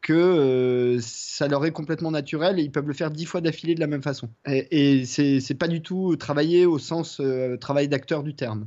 que 0.02 0.98
ça 1.00 1.48
leur 1.48 1.64
est 1.66 1.72
complètement 1.72 2.10
naturel 2.10 2.60
et 2.60 2.64
ils 2.64 2.72
peuvent 2.72 2.88
le 2.88 2.94
faire 2.94 3.12
dix 3.12 3.26
fois 3.26 3.40
d'affilée 3.40 3.76
de 3.76 3.80
la 3.82 3.88
même 3.88 4.02
façon. 4.02 4.30
Et, 4.48 5.02
et 5.02 5.06
c'est 5.06 5.54
pas 5.54 5.68
du 5.68 5.82
tout 5.82 6.16
travailler 6.16 6.66
au 6.66 6.80
sens 6.80 7.22
travail 7.60 7.88
d'acteur 7.88 8.24
du 8.24 8.34
terme. 8.34 8.66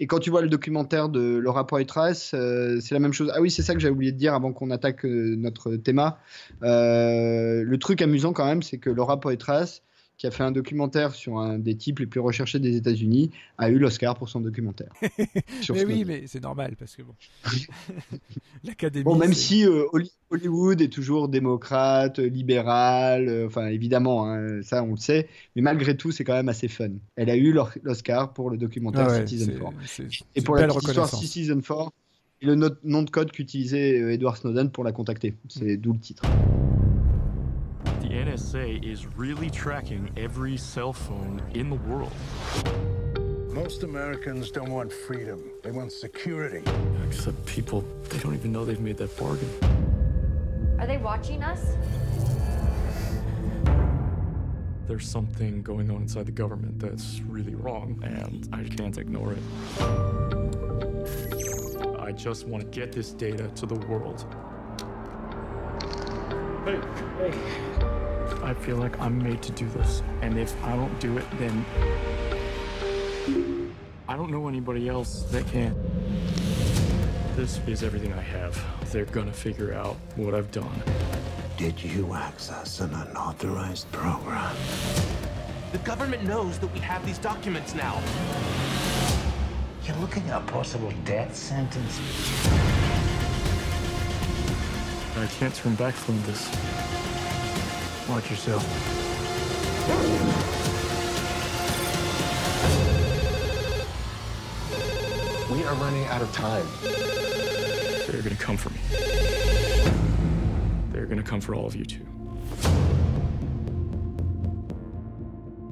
Et 0.00 0.06
quand 0.06 0.18
tu 0.18 0.30
vois 0.30 0.42
le 0.42 0.48
documentaire 0.48 1.08
de 1.08 1.36
Laura 1.36 1.66
Poitras, 1.66 2.30
euh, 2.34 2.80
c'est 2.80 2.94
la 2.94 3.00
même 3.00 3.12
chose. 3.12 3.30
Ah 3.34 3.40
oui, 3.40 3.50
c'est 3.50 3.62
ça 3.62 3.74
que 3.74 3.80
j'avais 3.80 3.94
oublié 3.94 4.12
de 4.12 4.18
dire 4.18 4.34
avant 4.34 4.52
qu'on 4.52 4.70
attaque 4.70 5.04
euh, 5.04 5.36
notre 5.36 5.76
thème. 5.76 6.12
Euh, 6.62 7.62
le 7.62 7.78
truc 7.78 8.02
amusant 8.02 8.32
quand 8.32 8.44
même, 8.44 8.62
c'est 8.62 8.78
que 8.78 8.90
Laura 8.90 9.20
Poitras, 9.20 9.80
qui 10.24 10.28
a 10.28 10.30
fait 10.30 10.42
un 10.42 10.52
documentaire 10.52 11.14
sur 11.14 11.38
un 11.38 11.58
des 11.58 11.76
types 11.76 11.98
les 11.98 12.06
plus 12.06 12.20
recherchés 12.20 12.58
des 12.58 12.76
États-Unis, 12.76 13.30
a 13.58 13.68
eu 13.68 13.78
l'Oscar 13.78 14.16
pour 14.16 14.30
son 14.30 14.40
documentaire. 14.40 14.88
mais 15.70 15.84
oui, 15.84 16.04
mais 16.06 16.24
c'est 16.26 16.42
normal 16.42 16.76
parce 16.78 16.96
que 16.96 17.02
bon, 17.02 17.14
l'académie. 18.64 19.04
Bon, 19.04 19.16
même 19.16 19.34
si 19.34 19.66
euh, 19.66 19.84
Hollywood 20.30 20.80
est 20.80 20.88
toujours 20.88 21.28
démocrate, 21.28 22.20
libéral, 22.20 23.28
euh, 23.28 23.46
enfin 23.46 23.66
évidemment, 23.66 24.26
hein, 24.26 24.62
ça 24.62 24.82
on 24.82 24.92
le 24.92 24.96
sait, 24.96 25.28
mais 25.56 25.60
malgré 25.60 25.94
tout, 25.94 26.10
c'est 26.10 26.24
quand 26.24 26.32
même 26.32 26.48
assez 26.48 26.68
fun. 26.68 26.88
Elle 27.16 27.28
a 27.28 27.36
eu 27.36 27.54
l'Oscar 27.82 28.32
pour 28.32 28.48
le 28.48 28.56
documentaire 28.56 29.08
ah 29.10 29.26
Citizen 29.26 29.58
4. 29.58 29.72
Et 30.36 30.40
pour 30.40 30.56
la 30.56 30.68
petite 30.68 30.88
histoire 30.88 31.08
Citizen 31.10 31.60
4, 31.60 31.90
et 32.40 32.46
le 32.46 32.54
nom 32.82 33.02
de 33.02 33.10
code 33.10 33.30
qu'utilisait 33.30 34.00
euh, 34.00 34.14
Edward 34.14 34.38
Snowden 34.38 34.70
pour 34.70 34.84
la 34.84 34.92
contacter. 34.92 35.34
C'est 35.48 35.76
d'où 35.76 35.92
le 35.92 35.98
titre. 35.98 36.24
NSA 38.14 38.84
is 38.84 39.06
really 39.16 39.50
tracking 39.50 40.08
every 40.16 40.56
cell 40.56 40.92
phone 40.92 41.42
in 41.52 41.68
the 41.68 41.74
world. 41.74 42.12
Most 43.52 43.82
Americans 43.82 44.52
don't 44.52 44.70
want 44.70 44.92
freedom, 44.92 45.50
they 45.64 45.72
want 45.72 45.90
security. 45.90 46.62
Except 47.08 47.44
people, 47.44 47.84
they 48.08 48.18
don't 48.18 48.34
even 48.34 48.52
know 48.52 48.64
they've 48.64 48.78
made 48.78 48.98
that 48.98 49.16
bargain. 49.16 49.50
Are 50.78 50.86
they 50.86 50.98
watching 50.98 51.42
us? 51.42 51.76
There's 54.86 55.08
something 55.08 55.62
going 55.62 55.90
on 55.90 56.02
inside 56.02 56.26
the 56.26 56.32
government 56.32 56.78
that's 56.78 57.20
really 57.22 57.56
wrong, 57.56 58.00
and 58.04 58.48
I 58.52 58.62
can't 58.62 58.96
ignore 58.96 59.32
it. 59.32 59.42
I 61.98 62.12
just 62.12 62.46
want 62.46 62.62
to 62.62 62.68
get 62.70 62.92
this 62.92 63.10
data 63.10 63.48
to 63.56 63.66
the 63.66 63.74
world. 63.86 64.24
Hey, 66.64 66.80
hey. 67.18 67.93
I 68.42 68.54
feel 68.54 68.76
like 68.76 68.98
I'm 69.00 69.22
made 69.22 69.42
to 69.42 69.52
do 69.52 69.68
this, 69.68 70.02
and 70.22 70.38
if 70.38 70.54
I 70.64 70.76
don't 70.76 70.98
do 71.00 71.16
it, 71.18 71.24
then 71.38 71.64
I 74.08 74.16
don't 74.16 74.30
know 74.30 74.48
anybody 74.48 74.88
else 74.88 75.22
that 75.30 75.46
can. 75.48 75.74
This 77.36 77.58
is 77.66 77.82
everything 77.82 78.12
I 78.12 78.20
have. 78.20 78.62
They're 78.92 79.06
gonna 79.06 79.32
figure 79.32 79.72
out 79.72 79.96
what 80.16 80.34
I've 80.34 80.50
done. 80.52 80.82
Did 81.56 81.82
you 81.82 82.14
access 82.14 82.80
an 82.80 82.94
unauthorized 82.94 83.90
program? 83.92 84.56
The 85.72 85.78
government 85.78 86.22
knows 86.24 86.58
that 86.58 86.72
we 86.72 86.80
have 86.80 87.04
these 87.04 87.18
documents 87.18 87.74
now. 87.74 88.00
You're 89.84 89.96
looking 89.96 90.28
at 90.30 90.42
a 90.42 90.44
possible 90.46 90.92
death 91.04 91.34
sentence. 91.34 92.00
I 95.16 95.26
can't 95.38 95.54
turn 95.54 95.74
back 95.74 95.94
from 95.94 96.20
this. 96.22 97.03
Watch 98.08 98.30
yourself. 98.30 98.62
We 105.52 105.62
are 105.64 105.74
running 105.74 106.04
out 106.06 106.22
of 106.22 106.30
time. 106.32 106.66
They're 108.10 108.22
gonna 108.22 108.34
come 108.36 108.56
for 108.56 108.70
me. 108.70 108.78
They're 110.92 111.06
gonna 111.06 111.22
come 111.22 111.40
for 111.40 111.54
all 111.54 111.66
of 111.66 111.76
you 111.76 111.84
too. 111.84 112.04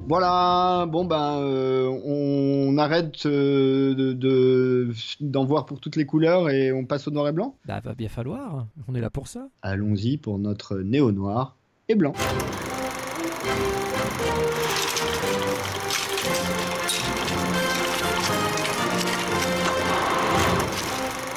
Voilà, 0.07 0.85
bon 0.91 1.05
ben 1.05 1.39
euh, 1.39 1.87
on 2.05 2.77
arrête 2.77 3.25
euh, 3.25 3.95
de- 3.95 4.11
de- 4.13 4.91
d'en 5.21 5.45
voir 5.45 5.65
pour 5.65 5.79
toutes 5.79 5.95
les 5.95 6.05
couleurs 6.05 6.49
et 6.49 6.71
on 6.73 6.85
passe 6.85 7.07
au 7.07 7.11
noir 7.11 7.27
et 7.29 7.31
blanc. 7.31 7.55
Bah, 7.65 7.79
va 7.83 7.95
bien 7.95 8.09
falloir. 8.09 8.67
On 8.87 8.95
est 8.95 9.01
là 9.01 9.09
pour 9.09 9.27
ça. 9.27 9.47
Allons-y 9.61 10.17
pour 10.17 10.39
notre 10.39 10.77
néo-noir 10.79 11.55
et 11.89 11.95
blanc. 11.95 12.13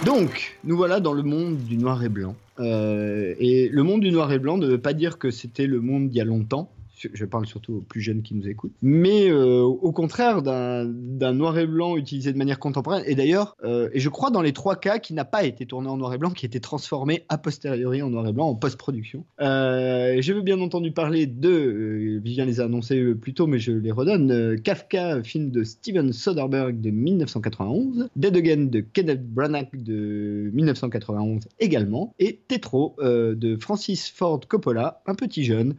Donc, 0.04 0.56
nous 0.62 0.76
voilà 0.76 1.00
dans 1.00 1.12
le 1.12 1.22
monde 1.22 1.56
du 1.58 1.76
noir 1.76 2.04
et 2.04 2.08
blanc. 2.08 2.36
Euh, 2.60 3.34
et 3.40 3.68
le 3.68 3.82
monde 3.82 4.00
du 4.02 4.12
noir 4.12 4.32
et 4.32 4.38
blanc 4.38 4.56
ne 4.56 4.66
veut 4.66 4.80
pas 4.80 4.92
dire 4.92 5.18
que 5.18 5.32
c'était 5.32 5.66
le 5.66 5.80
monde 5.80 6.08
d'il 6.08 6.18
y 6.18 6.20
a 6.20 6.24
longtemps. 6.24 6.70
Je 6.96 7.24
parle 7.24 7.46
surtout 7.46 7.74
aux 7.74 7.80
plus 7.80 8.00
jeunes 8.00 8.22
qui 8.22 8.34
nous 8.34 8.48
écoutent. 8.48 8.74
Mais 8.82 9.30
euh, 9.30 9.62
au 9.62 9.92
contraire 9.92 10.42
d'un 10.42 11.32
noir 11.32 11.58
et 11.58 11.66
blanc 11.66 11.96
utilisé 11.96 12.32
de 12.32 12.38
manière 12.38 12.58
contemporaine. 12.58 13.02
Et 13.06 13.14
d'ailleurs, 13.14 13.56
euh, 13.64 13.88
et 13.92 14.00
je 14.00 14.08
crois 14.08 14.30
dans 14.30 14.42
les 14.42 14.52
trois 14.52 14.76
cas 14.76 14.98
qui 14.98 15.14
n'a 15.14 15.24
pas 15.24 15.44
été 15.44 15.66
tourné 15.66 15.88
en 15.88 15.96
noir 15.96 16.14
et 16.14 16.18
blanc, 16.18 16.30
qui 16.30 16.46
a 16.46 16.48
été 16.48 16.60
transformé 16.60 17.24
a 17.28 17.38
posteriori 17.38 18.02
en 18.02 18.10
noir 18.10 18.26
et 18.26 18.32
blanc 18.32 18.48
en 18.48 18.54
post-production. 18.54 19.24
Euh, 19.40 20.20
je 20.20 20.32
veux 20.32 20.42
bien 20.42 20.60
entendu 20.60 20.92
parler 20.92 21.26
de, 21.26 21.48
euh, 21.48 22.20
Vivien 22.22 22.44
les 22.44 22.60
a 22.60 22.64
annoncés 22.64 23.00
euh, 23.00 23.14
plus 23.14 23.34
tôt, 23.34 23.46
mais 23.46 23.58
je 23.58 23.72
les 23.72 23.92
redonne, 23.92 24.30
euh, 24.30 24.56
Kafka, 24.56 25.22
film 25.22 25.50
de 25.50 25.64
Steven 25.64 26.12
Soderbergh 26.12 26.80
de 26.80 26.90
1991, 26.90 28.08
Dead 28.16 28.36
Again 28.36 28.66
de 28.66 28.80
Kenneth 28.80 29.26
Branagh 29.26 29.68
de 29.72 30.50
1991 30.52 31.42
également, 31.60 32.14
et 32.18 32.40
Tetro 32.48 32.96
euh, 32.98 33.34
de 33.34 33.56
Francis 33.56 34.10
Ford 34.10 34.40
Coppola, 34.48 35.02
un 35.06 35.14
petit 35.14 35.44
jeune, 35.44 35.74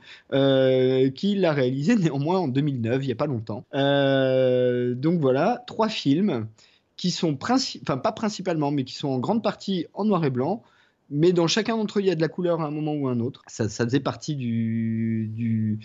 qui 1.10 1.36
l'a 1.36 1.54
réalisé 1.54 1.96
néanmoins 1.98 2.39
en 2.39 2.48
2009, 2.48 3.04
il 3.04 3.06
n'y 3.08 3.12
a 3.12 3.15
pas 3.15 3.28
longtemps. 3.28 3.65
Euh, 3.74 4.96
donc 4.96 5.20
voilà, 5.20 5.63
trois 5.67 5.89
films 5.89 6.48
qui 6.96 7.12
sont, 7.12 7.38
enfin 7.41 7.98
pas 7.98 8.12
principalement, 8.12 8.72
mais 8.72 8.84
qui 8.84 8.96
sont 8.96 9.10
en 9.10 9.20
grande 9.20 9.43
partie 9.43 9.86
en 9.93 10.06
noir 10.06 10.26
et 10.26 10.32
blanc, 10.32 10.63
mais 11.10 11.32
dans 11.32 11.48
chacun 11.48 11.78
d'entre 11.78 12.00
eux, 12.00 12.02
il 12.02 12.08
y 12.08 12.12
a 12.12 12.15
de 12.15 12.22
la 12.22 12.28
couleur 12.28 12.62
à 12.62 12.65
un 12.65 12.72
moment 12.72 12.93
ou 12.93 13.08
à 13.08 13.12
un 13.12 13.20
autre. 13.20 13.43
Ça, 13.48 13.67
faisait 13.70 14.00
partie 14.00 14.36
du, 14.36 15.80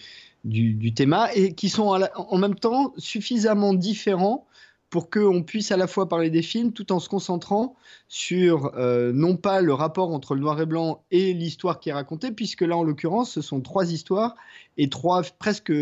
du, 0.45 0.95
thème, 0.95 1.17
et 1.35 1.55
qui 1.55 1.69
sont 1.69 2.01
en 2.15 2.39
même 2.39 2.55
temps 2.55 2.93
suffisamment 2.97 3.75
différents 3.75 4.47
pour 4.93 5.09
qu'on 5.09 5.43
puisse 5.43 5.73
à 5.73 5.79
la 5.79 5.87
fois 5.87 6.07
parler 6.07 6.29
des 6.29 6.43
films 6.43 6.73
tout 6.73 6.93
en 6.93 7.01
se 7.01 7.09
concentrant 7.09 7.77
sur 8.09 8.73
euh, 8.77 9.11
non 9.15 9.39
pas 9.39 9.63
le 9.63 9.73
rapport 9.73 10.13
entre 10.13 10.35
le 10.35 10.43
noir 10.43 10.61
et 10.61 10.67
blanc 10.67 11.03
et 11.11 11.33
l'histoire 11.33 11.81
qui 11.81 11.89
est 11.89 11.95
racontée, 11.95 12.31
puisque 12.31 12.61
là 12.61 12.77
en 12.77 12.83
l'occurrence 12.83 13.33
ce 13.33 13.41
sont 13.41 13.63
trois 13.63 13.91
histoires 13.91 14.35
et 14.77 14.91
trois 14.91 15.23
presque 15.39 15.73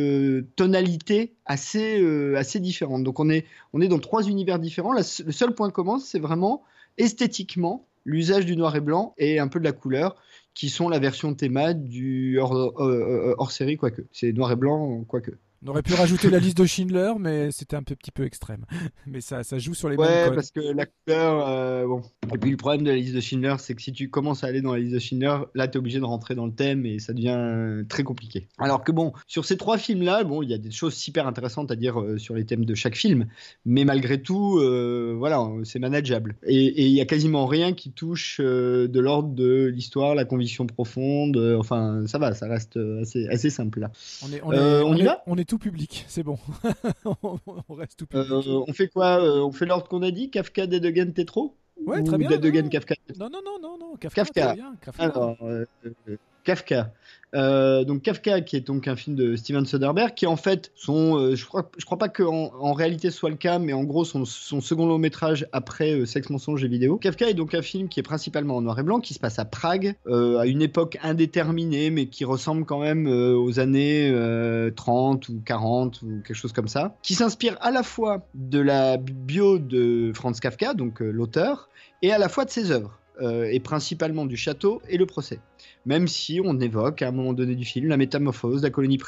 tonalités 0.54 1.34
assez, 1.44 2.00
euh, 2.00 2.36
assez 2.36 2.60
différentes. 2.60 3.02
Donc 3.02 3.18
on 3.18 3.28
est, 3.28 3.46
on 3.72 3.80
est 3.80 3.88
dans 3.88 3.98
trois 3.98 4.28
univers 4.28 4.60
différents. 4.60 4.92
La 4.92 5.00
le 5.00 5.32
seul 5.32 5.56
point 5.56 5.70
commun 5.70 5.98
c'est 5.98 6.20
vraiment 6.20 6.62
esthétiquement 6.96 7.88
l'usage 8.04 8.46
du 8.46 8.56
noir 8.56 8.76
et 8.76 8.80
blanc 8.80 9.14
et 9.18 9.40
un 9.40 9.48
peu 9.48 9.58
de 9.58 9.64
la 9.64 9.72
couleur 9.72 10.14
qui 10.54 10.68
sont 10.68 10.88
la 10.88 11.00
version 11.00 11.34
théma 11.34 11.74
du 11.74 12.38
hors, 12.38 12.54
euh, 12.54 12.72
euh, 12.80 13.34
hors 13.38 13.50
série 13.50 13.76
quoique. 13.76 14.02
C'est 14.12 14.32
noir 14.32 14.52
et 14.52 14.56
blanc 14.56 15.02
quoique. 15.08 15.32
On 15.62 15.68
aurait 15.68 15.82
pu 15.82 15.92
rajouter 15.92 16.30
la 16.30 16.38
liste 16.38 16.56
de 16.56 16.64
Schindler, 16.64 17.12
mais 17.18 17.50
c'était 17.50 17.76
un 17.76 17.82
peu, 17.82 17.94
petit 17.94 18.10
peu 18.12 18.24
extrême. 18.24 18.64
Mais 19.06 19.20
ça, 19.20 19.44
ça 19.44 19.58
joue 19.58 19.74
sur 19.74 19.90
les 19.90 19.96
Ouais, 19.96 20.24
codes. 20.26 20.34
parce 20.36 20.50
que 20.50 20.60
la 20.60 20.86
couleur, 20.86 21.46
euh, 21.48 21.86
bon. 21.86 22.00
Et 22.34 22.38
puis 22.38 22.50
le 22.50 22.56
problème 22.56 22.82
de 22.82 22.88
la 22.90 22.96
liste 22.96 23.14
de 23.14 23.20
Schindler, 23.20 23.56
c'est 23.58 23.74
que 23.74 23.82
si 23.82 23.92
tu 23.92 24.08
commences 24.08 24.42
à 24.42 24.46
aller 24.46 24.62
dans 24.62 24.72
la 24.72 24.78
liste 24.78 24.94
de 24.94 24.98
Schindler, 24.98 25.36
là, 25.54 25.68
tu 25.68 25.76
es 25.76 25.78
obligé 25.78 25.98
de 25.98 26.04
rentrer 26.04 26.34
dans 26.34 26.46
le 26.46 26.52
thème 26.54 26.86
et 26.86 26.98
ça 26.98 27.12
devient 27.12 27.34
euh, 27.36 27.82
très 27.88 28.04
compliqué. 28.04 28.48
Alors 28.58 28.82
que 28.84 28.90
bon, 28.92 29.12
sur 29.26 29.44
ces 29.44 29.58
trois 29.58 29.76
films-là, 29.76 30.24
bon, 30.24 30.42
il 30.42 30.48
y 30.48 30.54
a 30.54 30.58
des 30.58 30.70
choses 30.70 30.94
super 30.94 31.26
intéressantes 31.26 31.70
à 31.70 31.76
dire 31.76 32.00
euh, 32.00 32.16
sur 32.16 32.34
les 32.34 32.46
thèmes 32.46 32.64
de 32.64 32.74
chaque 32.74 32.96
film, 32.96 33.26
mais 33.66 33.84
malgré 33.84 34.22
tout, 34.22 34.58
euh, 34.60 35.14
voilà, 35.18 35.46
c'est 35.64 35.78
manageable. 35.78 36.36
Et 36.44 36.86
il 36.86 36.92
y 36.92 37.02
a 37.02 37.04
quasiment 37.04 37.44
rien 37.44 37.74
qui 37.74 37.92
touche 37.92 38.40
de 38.40 39.00
l'ordre 39.00 39.28
de 39.34 39.66
l'histoire, 39.66 40.14
la 40.14 40.24
conviction 40.24 40.66
profonde. 40.66 41.36
enfin, 41.58 42.04
ça 42.06 42.16
va, 42.18 42.32
ça 42.32 42.46
reste 42.48 42.78
assez, 43.02 43.26
assez 43.28 43.50
simple 43.50 43.80
là. 43.80 43.90
On 44.24 44.32
est, 44.32 44.40
on, 44.42 44.52
est, 44.52 44.82
on 44.84 44.94
y 44.94 45.00
est- 45.02 45.04
va? 45.04 45.22
on 45.26 45.36
est 45.36 45.49
tout 45.50 45.58
public, 45.58 46.04
c'est 46.06 46.22
bon. 46.22 46.38
on 47.24 47.74
reste 47.74 47.98
tout 47.98 48.06
public. 48.06 48.30
Euh, 48.30 48.64
on 48.68 48.72
fait 48.72 48.86
quoi 48.86 49.20
euh, 49.20 49.40
On 49.40 49.50
fait 49.50 49.66
l'ordre 49.66 49.88
qu'on 49.88 50.02
a 50.02 50.12
dit 50.12 50.30
Kafka, 50.30 50.68
Dead 50.68 50.84
Again, 50.84 51.10
Tetro 51.10 51.56
ouais, 51.84 51.98
Ou 51.98 52.04
très 52.04 52.18
bien. 52.18 52.30
Non. 52.30 52.68
Kafka, 52.68 52.94
Non, 53.18 53.28
non, 53.28 53.40
non, 53.44 53.58
non, 53.60 53.76
non. 53.76 53.96
Kafka. 53.96 54.22
Kafka. 54.22 54.54
bien, 54.54 54.76
Kafka. 54.80 55.02
Alors, 55.02 55.36
euh, 55.42 55.64
euh, 55.86 56.16
Kafka. 56.44 56.92
Euh, 57.34 57.84
donc 57.84 58.02
Kafka, 58.02 58.40
qui 58.40 58.56
est 58.56 58.66
donc 58.66 58.88
un 58.88 58.96
film 58.96 59.16
de 59.16 59.36
Steven 59.36 59.64
Soderbergh, 59.64 60.14
qui 60.14 60.26
en 60.26 60.36
fait, 60.36 60.72
son, 60.74 61.16
euh, 61.16 61.36
je 61.36 61.46
crois, 61.46 61.70
je 61.78 61.84
crois 61.84 61.98
pas 61.98 62.08
qu'en 62.08 62.52
en 62.58 62.72
réalité 62.72 63.10
ce 63.10 63.18
soit 63.18 63.30
le 63.30 63.36
cas, 63.36 63.58
mais 63.58 63.72
en 63.72 63.84
gros 63.84 64.04
son, 64.04 64.24
second 64.24 64.86
long 64.86 64.98
métrage 64.98 65.46
après 65.52 65.92
euh, 65.92 66.06
Sexe, 66.06 66.30
mensonge 66.30 66.64
et 66.64 66.68
vidéo. 66.68 66.96
Kafka 66.96 67.28
est 67.28 67.34
donc 67.34 67.54
un 67.54 67.62
film 67.62 67.88
qui 67.88 68.00
est 68.00 68.04
principalement 68.04 68.56
en 68.56 68.62
noir 68.62 68.78
et 68.78 68.82
blanc, 68.82 69.00
qui 69.00 69.14
se 69.14 69.18
passe 69.18 69.38
à 69.38 69.44
Prague, 69.44 69.94
euh, 70.06 70.38
à 70.38 70.46
une 70.46 70.62
époque 70.62 70.98
indéterminée, 71.02 71.90
mais 71.90 72.06
qui 72.06 72.24
ressemble 72.24 72.64
quand 72.64 72.80
même 72.80 73.06
aux 73.06 73.58
années 73.60 74.10
euh, 74.12 74.70
30 74.70 75.28
ou 75.28 75.42
40 75.44 76.02
ou 76.02 76.22
quelque 76.26 76.34
chose 76.34 76.52
comme 76.52 76.68
ça, 76.68 76.96
qui 77.02 77.14
s'inspire 77.14 77.56
à 77.60 77.70
la 77.70 77.82
fois 77.82 78.26
de 78.34 78.58
la 78.58 78.96
bio 78.96 79.58
de 79.58 80.12
Franz 80.14 80.40
Kafka, 80.40 80.74
donc 80.74 81.00
l'auteur, 81.00 81.68
et 82.02 82.12
à 82.12 82.18
la 82.18 82.28
fois 82.28 82.44
de 82.44 82.50
ses 82.50 82.70
œuvres, 82.70 82.98
et 83.22 83.60
principalement 83.60 84.24
du 84.24 84.36
château 84.36 84.80
et 84.88 84.96
le 84.96 85.04
procès 85.04 85.40
même 85.86 86.08
si 86.08 86.40
on 86.44 86.60
évoque 86.60 87.00
à 87.02 87.08
un 87.08 87.10
moment 87.12 87.32
donné 87.32 87.54
du 87.54 87.64
film 87.64 87.88
la 87.88 87.96
métamorphose 87.96 88.62
la 88.62 88.70
colonie 88.70 88.98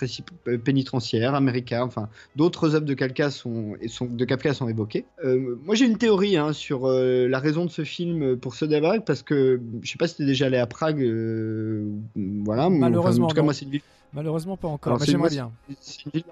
euh, 0.49 0.59
pénitentiaire 0.59 1.35
américaine, 1.35 1.83
enfin 1.83 2.09
d'autres 2.37 2.75
œuvres 2.75 2.87
de 2.87 2.95
Kafka 2.95 3.31
sont, 3.31 3.75
de 4.01 4.25
Kafka 4.25 4.55
sont 4.55 4.69
évoquées. 4.69 5.05
Euh, 5.25 5.57
moi 5.65 5.75
j'ai 5.75 5.85
une 5.87 5.99
théorie 5.99 6.37
hein, 6.37 6.53
sur 6.53 6.87
euh, 6.89 7.29
la 7.29 7.39
raison 7.41 7.65
de 7.67 7.71
ce 7.71 7.85
film 7.85 8.37
pour 8.39 8.55
Soderbergh 8.55 9.05
parce 9.05 9.23
que 9.23 9.61
je 9.83 9.91
sais 9.91 9.99
pas 9.99 10.09
si 10.09 10.17
t'es 10.17 10.25
déjà 10.25 10.47
allé 10.47 10.57
à 10.57 10.67
Prague, 10.67 11.03
euh, 11.03 11.85
voilà. 12.17 12.71
mais 12.71 12.77
enfin, 12.77 12.89
Malheureusement, 12.89 13.27
en 13.27 13.29
tout 13.29 13.35
cas 13.35 13.41
non. 13.43 13.47
moi 13.47 13.55
c'est 13.55 13.65
une 13.67 13.71
ville 13.73 13.81
Malheureusement, 14.15 14.59
pas 14.59 14.69
encore. 14.69 14.99
Mais 15.01 15.07
j'aimerais 15.07 15.31
bien. 15.31 15.51
c'est 15.81 16.05
une 16.05 16.11
ville 16.13 16.25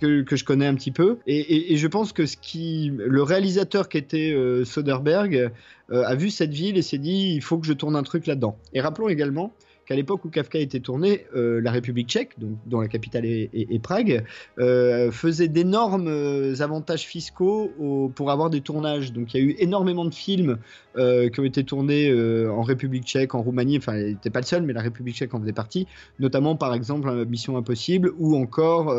que, 0.00 0.22
que 0.22 0.34
je 0.34 0.44
connais 0.44 0.66
un 0.66 0.74
petit 0.74 0.90
peu. 0.90 1.18
Et, 1.28 1.38
et- 1.38 1.72
et 1.72 1.76
je 1.76 1.86
pense 1.86 2.12
que 2.12 2.26
ce 2.26 2.36
qui, 2.36 2.90
le 2.96 3.22
réalisateur 3.22 3.88
qui 3.88 3.96
était 3.96 4.34
Soderbergh 4.64 5.52
a 5.92 6.14
vu 6.16 6.30
cette 6.30 6.52
ville 6.52 6.76
et 6.76 6.82
s'est 6.82 6.98
dit 6.98 7.32
il 7.36 7.40
faut 7.40 7.58
que 7.58 7.66
je 7.66 7.72
tourne 7.74 7.94
un 7.94 8.02
truc 8.02 8.26
là-dedans. 8.26 8.56
Et 8.74 8.80
rappelons 8.80 9.08
également 9.08 9.52
qu'à 9.88 9.94
l'époque 9.96 10.24
où 10.26 10.28
Kafka 10.28 10.58
était 10.58 10.80
tourné, 10.80 11.24
euh, 11.34 11.60
la 11.62 11.70
République 11.70 12.08
tchèque, 12.08 12.38
donc, 12.38 12.50
dont 12.66 12.80
la 12.80 12.88
capitale 12.88 13.24
est, 13.24 13.82
Prague, 13.82 14.24
euh, 14.58 15.10
faisait 15.10 15.48
d'énormes 15.48 16.08
euh, 16.08 16.54
avantages 16.60 17.04
fiscaux 17.06 17.72
au- 17.78 18.10
pour 18.14 18.30
avoir 18.30 18.50
des 18.50 18.60
tournages. 18.60 19.12
Donc 19.12 19.32
il 19.32 19.40
y 19.40 19.42
a 19.42 19.46
eu 19.46 19.56
énormément 19.58 20.04
de 20.04 20.12
films 20.14 20.58
euh, 20.98 21.30
qui 21.30 21.40
ont 21.40 21.44
été 21.44 21.64
tournés 21.64 22.12
en 22.48 22.62
République 22.62 23.04
tchèque, 23.04 23.34
en 23.34 23.40
Roumanie, 23.42 23.78
enfin 23.78 23.96
il 23.96 24.06
n'était 24.08 24.30
pas 24.30 24.40
le 24.40 24.44
seul, 24.46 24.62
mais 24.62 24.72
la 24.74 24.82
République 24.82 25.14
tchèque 25.16 25.32
en 25.32 25.40
faisait 25.40 25.52
partie, 25.52 25.86
notamment 26.18 26.54
par 26.56 26.74
exemple 26.74 27.24
Mission 27.26 27.56
Impossible 27.56 28.12
ou 28.18 28.36
encore 28.36 28.94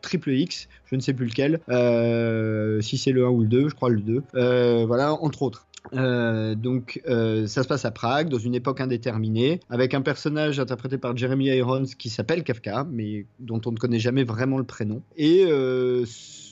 Triple 0.00 0.30
X, 0.30 0.68
je 0.86 0.96
ne 0.96 1.00
sais 1.00 1.12
plus 1.12 1.26
lequel, 1.26 1.60
si 2.82 2.96
c'est 2.98 3.12
le 3.12 3.26
1 3.26 3.28
ou 3.30 3.40
le 3.42 3.46
2, 3.48 3.68
je 3.68 3.74
crois 3.74 3.90
le 3.90 4.00
2, 4.00 4.22
Euh, 4.34 4.84
voilà, 4.86 5.12
entre 5.12 5.42
autres. 5.42 5.66
Donc 5.92 7.00
ça 7.04 7.62
se 7.62 7.68
passe 7.68 7.84
à 7.84 7.90
Prague 7.90 8.28
dans 8.28 8.38
une 8.38 8.54
époque 8.54 8.80
indéterminée 8.80 9.60
avec 9.70 9.94
un 9.94 10.02
personnage 10.02 10.29
interprété 10.36 10.98
par 10.98 11.16
Jeremy 11.16 11.46
Irons 11.46 11.86
qui 11.98 12.10
s'appelle 12.10 12.44
Kafka 12.44 12.86
mais 12.90 13.26
dont 13.38 13.60
on 13.66 13.72
ne 13.72 13.76
connaît 13.76 13.98
jamais 13.98 14.24
vraiment 14.24 14.58
le 14.58 14.64
prénom. 14.64 15.02
Et 15.16 15.44
euh, 15.46 16.04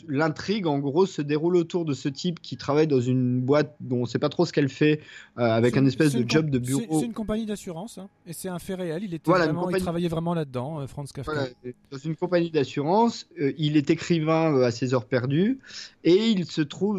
l'intrigue 0.07 0.67
en 0.67 0.79
gros 0.79 1.07
se 1.07 1.23
déroule 1.23 1.57
autour 1.57 1.85
de 1.85 1.95
ce 1.95 2.09
type 2.09 2.41
qui 2.41 2.57
travaille 2.57 2.87
dans 2.87 3.01
une 3.01 3.41
boîte 3.41 3.75
dont 3.81 3.97
on 3.97 4.01
ne 4.03 4.07
sait 4.07 4.19
pas 4.19 4.29
trop 4.29 4.45
ce 4.47 4.53
qu'elle 4.53 4.69
fait 4.69 5.01
euh, 5.39 5.43
avec 5.43 5.77
un 5.77 5.85
espèce 5.87 6.15
de 6.15 6.25
job 6.29 6.51
de 6.51 6.59
bureau 6.59 7.01
C'est 7.01 7.07
une 7.07 7.13
compagnie 7.13 7.47
d'assurance, 7.47 7.99
hein, 7.99 8.09
et 8.27 8.33
c'est 8.33 8.49
un 8.49 8.59
fait 8.59 8.75
réel. 8.75 9.03
Il 9.05 9.15
était 9.15 9.23
Voilà, 9.27 9.47
vraiment, 9.47 9.63
compagnie- 9.63 9.79
il 9.79 9.83
travaillait 9.83 10.09
vraiment 10.09 10.35
là-dedans, 10.35 10.81
euh, 10.81 10.87
Franz 10.87 11.13
Kafka. 11.13 11.33
Voilà, 11.33 11.49
dans 11.91 11.99
une 11.99 12.15
compagnie 12.17 12.51
d'assurance, 12.51 13.27
euh, 13.41 13.53
il 13.59 13.77
est 13.77 13.91
écrivain 13.91 14.61
à 14.63 14.71
ses 14.71 14.95
heures 14.95 15.07
perdues 15.07 15.59
et 16.05 16.29
il 16.31 16.45
se 16.45 16.61
trouve 16.63 16.99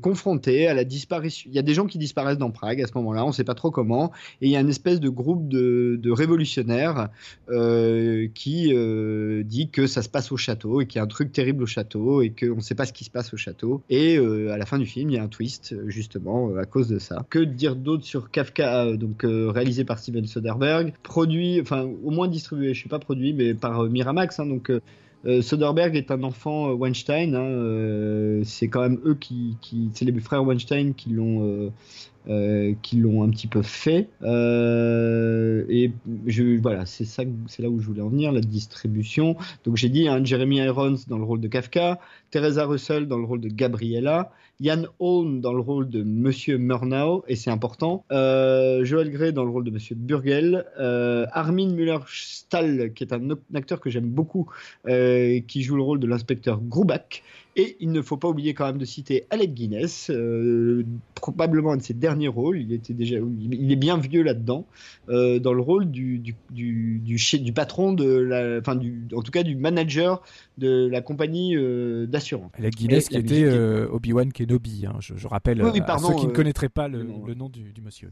confronté 0.00 0.66
à 0.66 0.74
la 0.74 0.84
disparition. 0.84 1.48
Il 1.50 1.54
y 1.54 1.58
a 1.58 1.62
des 1.62 1.74
gens 1.74 1.86
qui 1.86 1.98
disparaissent 1.98 2.38
dans 2.38 2.50
Prague 2.50 2.80
à 2.82 2.86
ce 2.86 2.92
moment-là, 2.96 3.24
on 3.24 3.28
ne 3.28 3.32
sait 3.32 3.44
pas 3.44 3.54
trop 3.54 3.70
comment, 3.70 4.10
et 4.40 4.46
il 4.46 4.50
y 4.50 4.56
a 4.56 4.60
une 4.60 4.68
espèce 4.68 5.00
de 5.00 5.08
groupe 5.08 5.48
de, 5.48 5.98
de 6.02 6.10
révolutionnaires 6.10 7.08
qui 8.34 8.72
dit 9.44 9.68
que 9.70 9.86
ça 9.86 10.02
se 10.02 10.08
passe 10.08 10.32
au 10.32 10.36
château 10.36 10.80
et 10.80 10.86
qu'il 10.86 10.96
y 10.98 11.00
a 11.00 11.04
un 11.04 11.06
truc 11.08 11.32
terrible 11.32 11.62
au 11.62 11.66
château 11.66 11.83
et 12.22 12.30
qu'on 12.30 12.56
ne 12.56 12.60
sait 12.60 12.74
pas 12.74 12.86
ce 12.86 12.92
qui 12.92 13.04
se 13.04 13.10
passe 13.10 13.32
au 13.34 13.36
château. 13.36 13.82
Et 13.90 14.16
euh, 14.16 14.52
à 14.52 14.58
la 14.58 14.66
fin 14.66 14.78
du 14.78 14.86
film, 14.86 15.10
il 15.10 15.14
y 15.14 15.18
a 15.18 15.22
un 15.22 15.28
twist 15.28 15.74
justement 15.86 16.50
euh, 16.50 16.58
à 16.58 16.64
cause 16.64 16.88
de 16.88 16.98
ça. 16.98 17.24
Que 17.30 17.38
dire 17.38 17.76
d'autre 17.76 18.04
sur 18.04 18.30
Kafka, 18.30 18.86
euh, 18.86 18.96
donc 18.96 19.24
réalisé 19.24 19.84
par 19.84 19.98
Steven 19.98 20.26
Soderbergh, 20.26 20.92
produit, 21.02 21.60
enfin 21.60 21.82
au 21.82 22.10
moins 22.10 22.28
distribué, 22.28 22.74
je 22.74 22.82
sais 22.82 22.88
pas 22.88 22.98
produit, 22.98 23.32
mais 23.32 23.54
par 23.54 23.84
Miramax. 23.84 24.40
hein, 24.40 24.46
donc 24.46 24.70
Soderbergh 25.40 25.96
est 25.96 26.10
un 26.10 26.22
enfant 26.22 26.72
Weinstein. 26.72 27.34
hein, 27.34 28.42
c'est 28.44 28.68
quand 28.68 28.82
même 28.82 29.00
eux 29.04 29.14
qui, 29.14 29.56
c'est 29.94 30.04
les 30.04 30.20
frères 30.20 30.44
Weinstein 30.44 30.94
qui 30.94 31.10
l'ont 31.10 31.72
qui 32.82 32.96
l'ont 32.96 33.22
un 33.22 33.30
petit 33.30 33.46
peu 33.46 33.62
fait. 33.62 34.08
Euh, 34.22 35.64
et 35.68 35.92
voilà, 36.60 36.86
c'est 36.86 37.04
ça, 37.04 37.22
c'est 37.46 37.62
là 37.62 37.68
où 37.68 37.80
je 37.80 37.86
voulais 37.86 38.02
en 38.02 38.08
venir, 38.08 38.32
la 38.32 38.40
distribution. 38.40 39.36
Donc 39.64 39.76
j'ai 39.76 39.88
dit 39.88 40.08
hein, 40.08 40.24
Jeremy 40.24 40.56
Irons 40.56 40.96
dans 41.08 41.18
le 41.18 41.24
rôle 41.24 41.40
de 41.40 41.48
Kafka, 41.48 42.00
Teresa 42.30 42.64
Russell 42.64 43.06
dans 43.06 43.18
le 43.18 43.24
rôle 43.24 43.40
de 43.40 43.48
Gabriella, 43.48 44.30
Ian 44.60 44.84
Holm 45.00 45.40
dans 45.40 45.52
le 45.52 45.60
rôle 45.60 45.88
de 45.88 46.02
Monsieur 46.02 46.58
Murnau, 46.58 47.24
et 47.26 47.36
c'est 47.36 47.50
important, 47.50 48.04
euh, 48.12 48.84
Joel 48.84 49.10
Grey 49.10 49.32
dans 49.32 49.44
le 49.44 49.50
rôle 49.50 49.64
de 49.64 49.70
Monsieur 49.70 49.96
Burgel, 49.96 50.64
euh, 50.78 51.26
Armin 51.32 51.70
Müller-Stahl, 51.70 52.92
qui 52.94 53.04
est 53.04 53.12
un 53.12 53.30
acteur 53.54 53.80
que 53.80 53.90
j'aime 53.90 54.08
beaucoup, 54.08 54.48
euh, 54.86 55.40
qui 55.46 55.62
joue 55.62 55.76
le 55.76 55.82
rôle 55.82 55.98
de 55.98 56.06
l'inspecteur 56.06 56.60
Grubach, 56.60 57.22
et 57.56 57.76
il 57.80 57.92
ne 57.92 58.02
faut 58.02 58.16
pas 58.16 58.28
oublier 58.28 58.54
quand 58.54 58.66
même 58.66 58.78
de 58.78 58.84
citer 58.84 59.26
Alec 59.30 59.54
Guinness, 59.54 60.10
euh, 60.10 60.84
probablement 61.14 61.72
un 61.72 61.76
de 61.76 61.82
ses 61.82 61.94
derniers 61.94 62.28
rôles, 62.28 62.60
il, 62.60 62.72
était 62.72 62.94
déjà, 62.94 63.16
il 63.16 63.70
est 63.70 63.76
bien 63.76 63.96
vieux 63.96 64.22
là-dedans, 64.22 64.66
euh, 65.08 65.38
dans 65.38 65.52
le 65.52 65.60
rôle 65.60 65.90
du, 65.90 66.18
du, 66.18 66.34
du, 66.50 67.00
du, 67.00 67.52
patron, 67.52 67.92
de 67.92 68.08
la, 68.08 68.58
enfin 68.58 68.76
du, 68.76 69.06
en 69.14 69.22
tout 69.22 69.30
cas 69.30 69.42
du 69.42 69.56
manager 69.56 70.22
de 70.58 70.88
la 70.88 71.00
compagnie 71.00 71.56
euh, 71.56 72.06
d'assurance. 72.06 72.50
Alec 72.58 72.74
Guinness 72.74 73.08
qui 73.08 73.16
était 73.18 73.48
Obi-Wan 73.48 74.32
Kenobi, 74.32 74.86
hein, 74.86 74.96
je, 75.00 75.14
je 75.16 75.28
rappelle 75.28 75.62
Oui, 75.62 75.70
oui, 75.74 75.80
pardon, 75.86 76.08
à 76.08 76.12
ceux 76.12 76.18
qui 76.18 76.26
ne 76.26 76.32
connaîtraient 76.32 76.68
pas 76.68 76.88
le, 76.88 77.02
nom, 77.02 77.24
le 77.24 77.34
nom 77.34 77.48
du, 77.48 77.72
du 77.72 77.80
monsieur. 77.80 78.10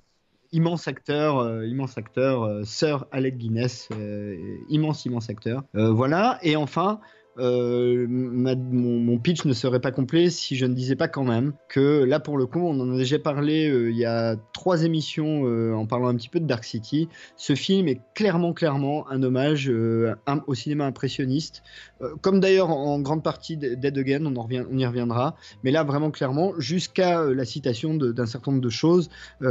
immense 0.53 0.87
acteur, 0.87 1.39
euh, 1.39 1.67
immense 1.67 1.99
acteur, 1.99 2.43
euh, 2.43 2.63
Sir 2.65 3.07
Alec 3.11 3.39
Guinness, 3.39 3.89
euh, 3.93 4.37
immense, 4.69 5.05
immense 5.07 5.31
acteur. 5.31 5.65
Voilà, 5.75 6.39
et 6.43 6.57
enfin, 6.57 7.01
euh, 7.39 8.07
mon, 8.09 9.19
pitch 9.19 9.45
ne 9.45 9.53
serait 9.55 9.81
pas 9.81 9.91
complet 9.91 10.29
si 10.29 10.57
je 10.57 10.67
ne 10.67 10.75
disais 10.75 10.97
pas 10.97 11.09
quand 11.09 11.25
même 11.25 11.55
que 11.69 12.05
là, 12.05 12.21
pour 12.21 12.37
le 12.37 12.47
coup, 12.47 12.61
on 12.61 12.79
en 12.81 12.95
a 12.95 12.97
déjà 12.97 13.19
parlé 13.19 13.69
euh, 13.69 13.91
il 13.91 13.97
y 13.97 14.05
a 14.05 14.37
trois 14.53 14.85
émissions 14.85 15.47
euh, 15.47 15.73
en 15.73 15.87
parlant 15.87 16.09
un 16.09 16.17
petit 16.17 16.29
peu 16.29 16.41
de 16.41 16.47
Dark 16.47 16.65
City. 16.65 17.09
Ce 17.37 17.55
film 17.55 17.89
est 17.89 18.01
clairement, 18.15 18.53
clairement 18.53 19.09
un 19.09 19.23
hommage 19.23 19.73
au 20.47 20.55
cinéma 20.55 20.85
impressionniste, 20.87 21.63
comme 22.21 22.41
d'ailleurs 22.41 22.71
en, 22.71 23.01
grande 23.01 23.23
partie 23.23 23.57
de- 23.57 23.75
Dead 23.75 23.97
Again, 23.97 24.27
on, 24.27 24.79
y 24.79 24.87
reviendra, 24.87 25.37
mais 25.63 25.71
là, 25.71 25.85
vraiment 25.85 26.11
clairement, 26.11 26.53
jusqu'à 26.59 27.25
la 27.25 27.45
citation 27.45 27.95
d'un 27.95 28.27
certain 28.27 28.53
nombre 28.53 28.63
de 28.63 28.71
choses. 28.71 29.09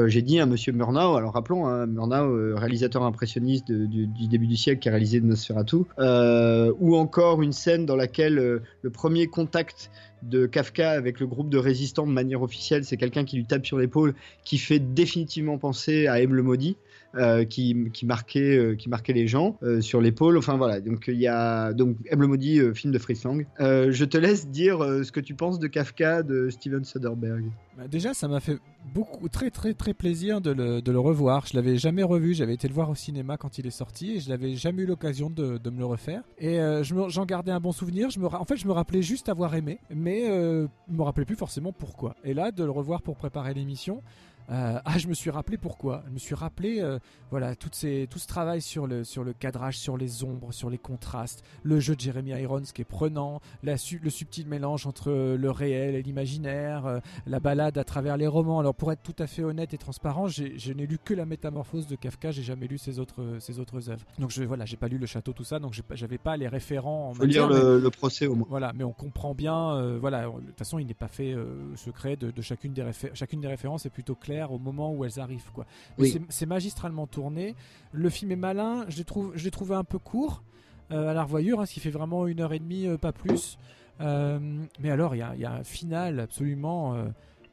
J'ai 0.08 0.22
dit 0.22 0.39
à 0.39 0.46
Monsieur 0.46 0.74
Murnau, 0.74 1.15
alors 1.15 1.34
rappelons, 1.34 1.67
hein, 1.67 1.86
Murnau, 1.88 2.56
réalisateur 2.56 3.04
impressionniste 3.04 3.72
du, 3.72 4.08
du 4.08 4.28
début 4.28 4.48
du 4.48 4.58
siècle 4.58 4.80
qui 4.80 4.89
a 4.89 4.91
réalisé 4.91 5.22
Nosferatu, 5.22 5.78
ou 5.98 6.96
encore 6.96 7.41
une 7.41 7.54
scène 7.54 7.70
dans 7.79 7.95
laquelle 7.95 8.39
euh, 8.39 8.62
le 8.81 8.89
premier 8.89 9.27
contact 9.27 9.91
de 10.23 10.45
Kafka 10.45 10.91
avec 10.91 11.19
le 11.19 11.27
groupe 11.27 11.49
de 11.49 11.57
résistants 11.57 12.05
de 12.05 12.12
manière 12.12 12.41
officielle, 12.41 12.86
c'est 12.86 12.97
quelqu'un 12.97 13.25
qui 13.25 13.38
lui 13.38 13.45
tape 13.45 13.65
sur 13.65 13.77
l'épaule, 13.77 14.13
qui 14.43 14.57
fait 14.57 14.79
définitivement 14.79 15.57
penser 15.57 16.07
à 16.07 16.21
M 16.21 16.34
le 16.34 16.43
maudit. 16.43 16.77
Euh, 17.15 17.43
qui, 17.43 17.89
qui 17.91 18.06
marquait 18.06 18.58
euh, 18.58 18.76
qui 18.76 18.88
marquait 18.88 19.12
les 19.12 19.28
gens 19.28 19.58
euh, 19.63 19.82
sur 19.82 20.00
l'épaule 20.00 20.38
enfin 20.38 20.56
voilà 20.56 20.80
donc 20.80 21.10
il 21.10 21.19
y 21.19 21.28
a 21.28 21.74
donc 21.74 21.97
le 22.10 22.26
maudit 22.26 22.62
film 22.74 22.93
de 22.93 23.00
Fritz 23.00 23.28
je 23.60 24.06
te 24.06 24.17
laisse 24.17 24.47
dire 24.47 24.80
ce 24.80 25.12
que 25.12 25.19
tu 25.19 25.36
penses 25.36 25.60
de 25.60 25.67
Kafka 25.67 26.24
de 26.24 26.50
Steven 26.50 26.86
Soderbergh 26.86 27.43
Bah, 27.78 27.89
Déjà, 27.89 28.13
ça 28.13 28.30
m'a 28.30 28.39
fait 28.39 28.60
beaucoup, 28.93 29.28
très 29.28 29.50
très 29.50 29.74
très 29.74 29.93
plaisir 29.93 30.39
de 30.39 30.52
le, 30.52 31.00
revoir. 31.00 31.45
Je 31.47 31.56
l'avais 31.56 31.78
jamais 31.78 32.04
revu. 32.04 32.34
J'avais 32.34 32.54
été 32.54 32.67
le 32.67 32.74
voir 32.74 32.89
au 32.89 32.95
cinéma 32.95 33.38
quand 33.38 33.58
il 33.58 33.67
est 33.67 33.71
sorti 33.71 34.15
et 34.15 34.19
je 34.19 34.30
n'avais 34.30 34.56
jamais 34.56 34.84
eu 34.84 34.86
l'occasion 34.86 35.30
de, 35.30 35.60
me 35.69 35.80
le 35.80 35.86
refaire. 35.86 36.24
Et 36.39 36.60
j'en 36.84 37.26
gardais 37.26 37.52
un 37.52 37.60
bon 37.60 37.71
souvenir. 37.71 38.08
En 38.34 38.45
fait, 38.45 38.58
je 38.58 38.67
me 38.67 38.71
rappelais 38.71 39.02
juste 39.02 39.30
avoir 39.30 39.54
aimé, 39.56 39.80
mais 39.93 40.26
je 40.26 40.67
me 40.89 41.04
rappelais 41.04 41.26
plus 41.26 41.36
forcément 41.36 41.74
pourquoi. 41.74 42.15
Et 42.24 42.34
là, 42.34 42.52
de 42.52 42.63
le 42.63 42.71
revoir 42.71 43.02
pour 43.02 43.17
préparer 43.17 43.54
l'émission. 43.54 44.02
Euh, 44.49 44.80
ah, 44.84 44.97
je 44.97 45.08
me 45.08 45.13
suis 45.13 45.30
rappelé 45.30 45.58
pourquoi. 45.58 46.04
Je 46.08 46.12
me 46.12 46.17
suis 46.19 46.36
rappelé, 46.36 46.80
euh, 46.82 46.99
voilà, 47.30 47.56
toutes 47.56 47.75
ces, 47.75 48.08
tout 48.10 48.19
ce 48.19 48.27
travail 48.27 48.62
sur 48.62 48.88
le, 48.88 49.04
sur 49.04 49.23
le 49.23 49.34
cadrage, 49.34 49.77
sur 49.77 49.97
les 49.97 50.23
ombres, 50.23 50.51
sur 50.51 50.69
les 50.69 50.77
contrastes, 50.77 51.43
le 51.63 51.80
jeu 51.80 51.95
de 51.95 52.01
Jeremy 52.01 52.32
Irons 52.32 52.62
qui 52.73 52.82
est 52.82 52.86
prenant, 52.86 53.39
la 53.63 53.75
le 54.01 54.10
subtil 54.10 54.47
mélange 54.47 54.86
entre 54.88 55.12
euh, 55.12 55.38
le 55.38 55.51
réel 55.51 55.95
et 55.95 56.01
l'imaginaire, 56.01 56.86
euh, 56.86 56.99
la 57.27 57.39
balade 57.39 57.77
à 57.77 57.84
travers 57.84 58.17
les 58.17 58.27
romans. 58.27 58.60
Alors 58.60 58.75
pour 58.75 58.91
être 58.91 59.04
tout 59.04 59.15
à 59.19 59.27
fait 59.27 59.43
honnête 59.43 59.73
et 59.73 59.77
transparent, 59.77 60.27
je 60.27 60.73
n'ai 60.73 60.86
lu 60.86 60.97
que 61.04 61.13
la 61.13 61.25
Métamorphose 61.25 61.88
de 61.88 61.95
Kafka, 61.95 62.32
j'ai 62.32 62.43
jamais 62.43 62.67
lu 62.67 62.77
ses 62.77 62.99
autres 62.99 63.38
ses 63.39 63.60
autres 63.60 63.89
œuvres. 63.89 64.06
Donc 64.19 64.32
je 64.32 64.43
voilà, 64.43 64.65
j'ai 64.65 64.77
pas 64.77 64.88
lu 64.88 64.97
le 64.97 65.06
Château 65.06 65.34
tout 65.34 65.43
ça, 65.43 65.60
donc 65.60 65.73
j'avais 65.91 66.17
pas 66.17 66.38
les 66.38 66.47
référents 66.47 67.10
en 67.10 67.13
faut 67.13 67.25
lire 67.25 67.47
matière, 67.47 67.63
mais- 67.63 67.71
le, 67.71 67.80
le 67.80 67.89
procès 67.89 68.27
au 68.27 68.36
moins 68.36 68.47
voilà, 68.49 68.73
mais 68.73 68.84
on 68.84 68.91
comprend 68.93 69.34
bien. 69.34 69.97
voilà, 69.99 70.25
de 70.25 70.45
toute 70.47 70.58
façon, 70.58 70.80
il 70.80 70.88
n'est 70.88 70.93
pas 70.93 71.08
fait 71.08 71.36
secret 71.75 72.15
de, 72.15 72.32
de 72.32 72.41
chacune 72.41 72.73
des 72.73 72.86
chacune 73.13 73.41
des 73.41 73.47
références 73.47 73.86
est 73.86 73.89
plutôt 73.89 74.15
claire 74.15 74.31
au 74.52 74.58
moment 74.60 74.94
où 74.94 75.04
elles 75.06 75.20
arrivent, 75.20 75.52
quoi. 75.54 75.65
Oui. 75.98 76.20
c'est- 76.30 76.46
magistralement 76.46 77.08
tourné. 77.08 77.56
Le 77.91 78.10
film 78.10 78.32
est 78.32 78.36
malin. 78.36 78.86
Je 78.89 78.98
l'ai 78.98 79.04
trouvé, 79.06 79.38
je 79.38 79.44
l'ai 79.44 79.52
trouvé 79.52 79.76
un 79.76 79.84
peu 79.84 80.00
court 80.00 80.44
euh, 80.91 81.10
à 81.10 81.13
la 81.13 81.24
revoyure, 81.24 81.62
hein, 81.62 81.65
ce 81.65 81.74
qui 81.74 81.80
fait 81.80 81.89
vraiment 81.89 82.28
une 82.28 82.41
heure 82.41 82.54
et 82.54 82.60
demie, 82.60 82.88
euh, 82.88 82.98
pas 82.98 83.12
plus. 83.12 83.58
Euh, 84.02 84.39
mais 84.80 84.89
alors, 84.89 85.15
il 85.15 85.20
y 85.20 85.39
y 85.41 85.46
a 85.46 85.54
un 85.54 85.63
final 85.63 86.20
absolument 86.20 86.96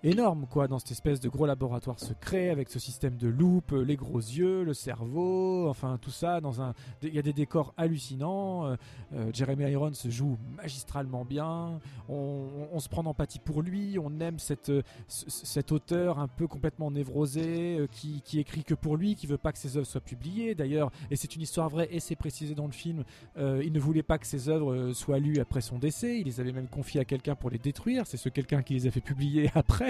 énorme, 0.04 0.46
quoi, 0.46 0.68
dans 0.68 0.78
cette 0.78 0.92
espèce 0.92 1.20
de 1.20 1.28
gros 1.28 1.46
laboratoire 1.46 1.98
secret 1.98 2.50
avec 2.50 2.68
ce 2.68 2.78
système 2.78 3.16
de 3.16 3.28
loupe, 3.28 3.72
les 3.72 3.96
gros 3.96 4.18
yeux, 4.18 4.62
le 4.64 4.74
cerveau, 4.74 5.68
enfin 5.68 5.98
tout 6.00 6.10
ça. 6.10 6.40
Dans 6.40 6.62
un, 6.62 6.74
il 7.02 7.14
y 7.14 7.18
a 7.18 7.22
des 7.22 7.32
décors 7.32 7.74
hallucinants. 7.76 8.66
euh, 8.66 8.76
euh, 9.14 9.30
Jeremy 9.32 9.70
Irons 9.70 9.92
joue 10.08 10.38
magistralement 10.56 11.24
bien. 11.24 11.80
On, 12.08 12.78
se 12.78 12.88
prend 12.88 13.02
d'empathie 13.02 13.38
pour 13.38 13.62
lui. 13.62 13.98
On 13.98 14.20
aime 14.20 14.38
cette, 14.38 14.68
euh, 14.68 14.82
cet 15.08 15.72
auteur 15.72 16.18
un 16.18 16.28
peu 16.28 16.46
complètement 16.46 16.90
névrosé 16.90 17.78
euh, 17.78 17.86
qui, 17.90 18.20
qui 18.22 18.38
écrit 18.38 18.64
que 18.64 18.74
pour 18.74 18.96
lui, 18.96 19.14
qui 19.14 19.26
veut 19.26 19.38
pas 19.38 19.52
que 19.52 19.58
ses 19.58 19.76
œuvres 19.76 19.86
soient 19.86 20.00
publiées. 20.00 20.54
D'ailleurs, 20.54 20.90
et 21.10 21.16
c'est 21.16 21.34
une 21.34 21.42
histoire 21.42 21.68
vraie 21.68 21.88
et 21.90 22.00
c'est 22.00 22.16
précisé 22.16 22.54
dans 22.54 22.66
le 22.66 22.72
film, 22.72 23.04
il 23.36 23.72
ne 23.72 23.80
voulait 23.80 24.02
pas 24.02 24.18
que 24.18 24.26
ses 24.26 24.48
œuvres 24.48 24.92
soient 24.92 25.18
lues 25.18 25.40
après 25.40 25.60
son 25.60 25.78
décès. 25.78 26.20
Il 26.20 26.24
les 26.26 26.40
avait 26.40 26.52
même 26.52 26.68
confiées 26.68 27.00
à 27.00 27.04
quelqu'un 27.04 27.34
pour 27.34 27.50
les 27.50 27.58
détruire. 27.58 28.06
C'est 28.06 28.16
ce 28.16 28.28
quelqu'un 28.28 28.62
qui 28.62 28.74
les 28.74 28.86
a 28.86 28.90
fait 28.90 29.00
publier 29.00 29.50
après, 29.54 29.87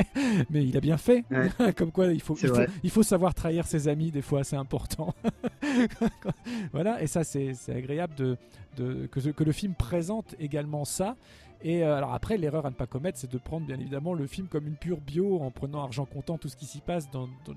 mais 0.50 0.64
il 0.66 0.76
a 0.76 0.80
bien 0.80 0.96
fait. 0.96 1.24
Ouais. 1.30 1.72
Comme 1.76 1.90
quoi, 1.92 2.06
il 2.12 2.20
faut, 2.20 2.34
il, 2.40 2.48
faut, 2.48 2.54
vrai. 2.54 2.68
il 2.82 2.90
faut 2.90 3.02
savoir 3.02 3.34
trahir 3.34 3.66
ses 3.66 3.88
amis, 3.88 4.10
des 4.10 4.22
fois, 4.22 4.44
c'est 4.44 4.56
important. 4.56 5.14
voilà, 6.72 7.02
et 7.02 7.06
ça, 7.06 7.24
c'est 7.24 7.54
agréable 7.68 8.14
de, 8.16 8.36
de- 8.76 9.06
que, 9.06 9.20
que 9.20 9.44
le 9.44 9.52
film 9.52 9.74
présente 9.74 10.34
également 10.38 10.84
ça. 10.84 11.16
Et 11.62 11.82
euh, 11.82 11.96
alors 11.96 12.14
après, 12.14 12.38
l'erreur 12.38 12.66
à 12.66 12.70
ne 12.70 12.74
pas 12.74 12.86
commettre, 12.86 13.18
c'est 13.18 13.30
de 13.30 13.38
prendre 13.38 13.66
bien 13.66 13.78
évidemment 13.78 14.14
le 14.14 14.26
film 14.26 14.46
comme 14.46 14.66
une 14.66 14.76
pure 14.76 15.00
bio 15.00 15.40
en 15.40 15.50
prenant 15.50 15.82
argent 15.82 16.04
comptant 16.04 16.38
tout 16.38 16.48
ce 16.48 16.56
qui 16.56 16.66
s'y 16.66 16.80
passe 16.80 17.10
dans, 17.10 17.26
dans- 17.26 17.54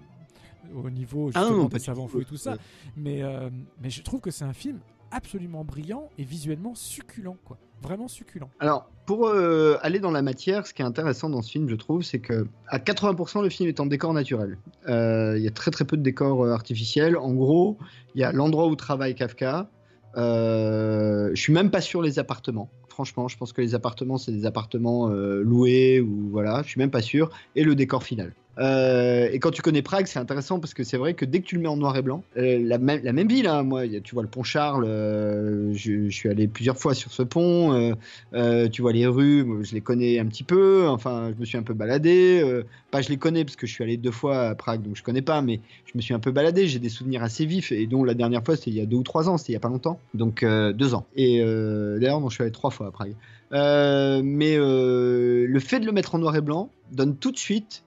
au 0.76 0.90
niveau 0.90 1.30
Ah 1.36 1.40
non, 1.42 1.46
justement 1.48 1.64
non, 1.64 1.70
des 1.70 1.80
savants 1.80 2.08
fous 2.08 2.22
et 2.22 2.26
tout 2.26 2.38
ça. 2.38 2.56
Mais, 2.96 3.22
euh, 3.24 3.50
mais 3.82 3.90
je 3.90 4.02
trouve 4.04 4.22
que 4.22 4.32
c'est 4.32 4.46
un 4.46 4.54
film 4.54 4.80
absolument 5.12 5.64
brillant 5.64 6.10
et 6.18 6.24
visuellement 6.24 6.76
succulent, 6.76 7.38
quoi. 7.46 7.58
Vraiment 7.82 8.08
succulent. 8.08 8.50
Alors, 8.60 8.90
pour 9.08 9.28
euh, 9.28 9.78
aller 9.82 10.00
dans 10.00 10.12
la 10.12 10.22
matière, 10.22 10.68
ce 10.68 10.74
qui 10.74 10.84
est 10.84 10.86
intéressant 10.86 11.30
dans 11.30 11.42
ce 11.42 11.52
film, 11.52 11.68
je 11.68 11.76
trouve, 11.76 12.04
c'est 12.04 12.20
que 12.20 12.48
à 12.68 12.78
80%, 12.78 13.42
le 13.42 13.50
film 13.50 13.70
est 13.70 13.80
en 13.80 13.88
décor 13.88 14.14
naturel. 14.14 14.58
Euh, 14.88 15.36
Il 15.38 15.44
y 15.44 15.48
a 15.48 15.52
très 15.52 15.72
très 15.72 15.84
peu 15.84 15.98
de 15.98 16.04
décors 16.04 16.46
euh, 16.46 16.54
artificiels. 16.54 17.18
En 17.18 17.34
gros, 17.34 17.78
il 18.14 18.22
y 18.22 18.24
a 18.24 18.32
l'endroit 18.32 18.68
où 18.68 18.76
travaille 18.76 19.16
Kafka. 19.16 19.68
Je 20.16 21.32
suis 21.36 21.54
même 21.54 21.72
pas 21.72 21.82
sûr 21.82 22.02
les 22.02 22.20
appartements. 22.20 22.70
Franchement, 22.88 23.28
je 23.28 23.38
pense 23.38 23.52
que 23.52 23.62
les 23.62 23.74
appartements, 23.74 24.18
c'est 24.18 24.32
des 24.32 24.46
appartements 24.46 25.08
loués 25.08 26.02
ou 26.02 26.30
voilà. 26.30 26.62
Je 26.64 26.70
suis 26.70 26.80
même 26.80 26.92
pas 26.92 27.02
sûr. 27.02 27.32
Et 27.56 27.64
le 27.64 27.74
décor 27.74 28.04
final. 28.04 28.34
Euh, 28.58 29.30
et 29.32 29.40
quand 29.40 29.52
tu 29.52 29.62
connais 29.62 29.82
Prague, 29.82 30.08
c'est 30.08 30.20
intéressant 30.20 30.60
parce 30.60 30.74
que 30.74 30.84
c'est 30.84 30.98
vrai 30.98 31.14
que 31.14 31.26
dès 31.26 31.40
que 31.40 31.46
tu 31.46 31.56
le 31.56 31.62
mets 31.62 31.68
en 31.68 31.78
noir 31.78 31.96
et 31.96 32.02
blanc, 32.02 32.24
euh, 32.38 32.60
la, 32.62 32.78
même, 32.78 33.28
ville, 33.28 33.48
hein, 33.48 33.64
moi, 33.64 33.84
tu 34.04 34.14
vois 34.14 34.24
le 34.24 34.30
pont 34.30 34.44
Charles, 34.44 34.86
euh, 34.86 35.74
je, 35.74 36.10
suis 36.10 36.30
allé 36.30 36.48
plusieurs 36.48 36.78
fois 36.78 36.94
sur 36.94 37.12
ce 37.12 37.24
pont, 37.24 37.96
tu 38.72 38.82
vois 38.82 38.94
les 38.94 39.08
rues, 39.08 39.64
je 39.64 39.74
les 39.74 39.82
connais 39.82 40.20
un 40.20 40.26
petit 40.26 40.44
peu, 40.44 40.88
enfin, 40.88 41.32
je 41.34 41.40
me 41.40 41.46
suis 41.46 41.58
un 41.58 41.64
peu 41.64 41.74
baladé, 41.74 42.64
pas 42.92 43.02
je 43.02 43.10
les 43.10 43.18
connais 43.18 43.46
parce 43.46 43.56
que 43.56 43.66
je 43.66 43.74
suis 43.74 43.84
allé 43.84 43.98
deux 43.98 44.12
fois 44.12 44.50
à 44.50 44.56
Prague, 44.56 44.84
donc 44.84 44.96
je 44.96 45.04
connais 45.04 45.22
pas, 45.22 45.42
mais 45.42 45.62
je 45.86 45.92
me 45.96 46.02
suis 46.02 46.14
un 46.14 46.20
peu 46.20 46.32
baladé, 46.32 46.68
j'ai 46.68 46.80
des 46.80 46.90
souvenirs 46.90 47.24
assez 47.24 47.46
vifs, 47.46 47.72
et 47.72 47.88
dont 47.88 48.04
la 48.04 48.14
dernière 48.14 48.44
fois, 48.44 48.56
c'était 48.56 48.72
il 48.72 48.78
y 48.78 48.82
a 48.82 48.86
deux 48.86 48.98
ou 48.98 49.04
trois 49.04 49.30
ans, 49.30 49.38
c'était 49.38 49.54
il 49.54 49.56
y 49.56 49.58
a 49.58 49.62
pas 49.62 49.70
longtemps, 49.70 50.00
donc 50.14 50.44
deux 50.44 50.94
ans. 50.94 51.06
Et 51.16 51.40
d'ailleurs, 51.40 52.30
je 52.30 52.34
suis 52.34 52.44
allé 52.44 52.52
trois 52.52 52.72
fois 52.72 52.88
à 52.88 52.92
Prague. 52.92 53.16
Mais 53.52 54.58
le 54.58 55.60
fait 55.60 55.80
de 55.80 55.86
le 55.86 55.92
mettre 55.94 56.16
en 56.16 56.20
noir 56.20 56.36
et 56.36 56.42
blanc 56.42 56.70
donne 56.92 57.16
tout 57.16 57.32
de 57.32 57.38
suite 57.38 57.84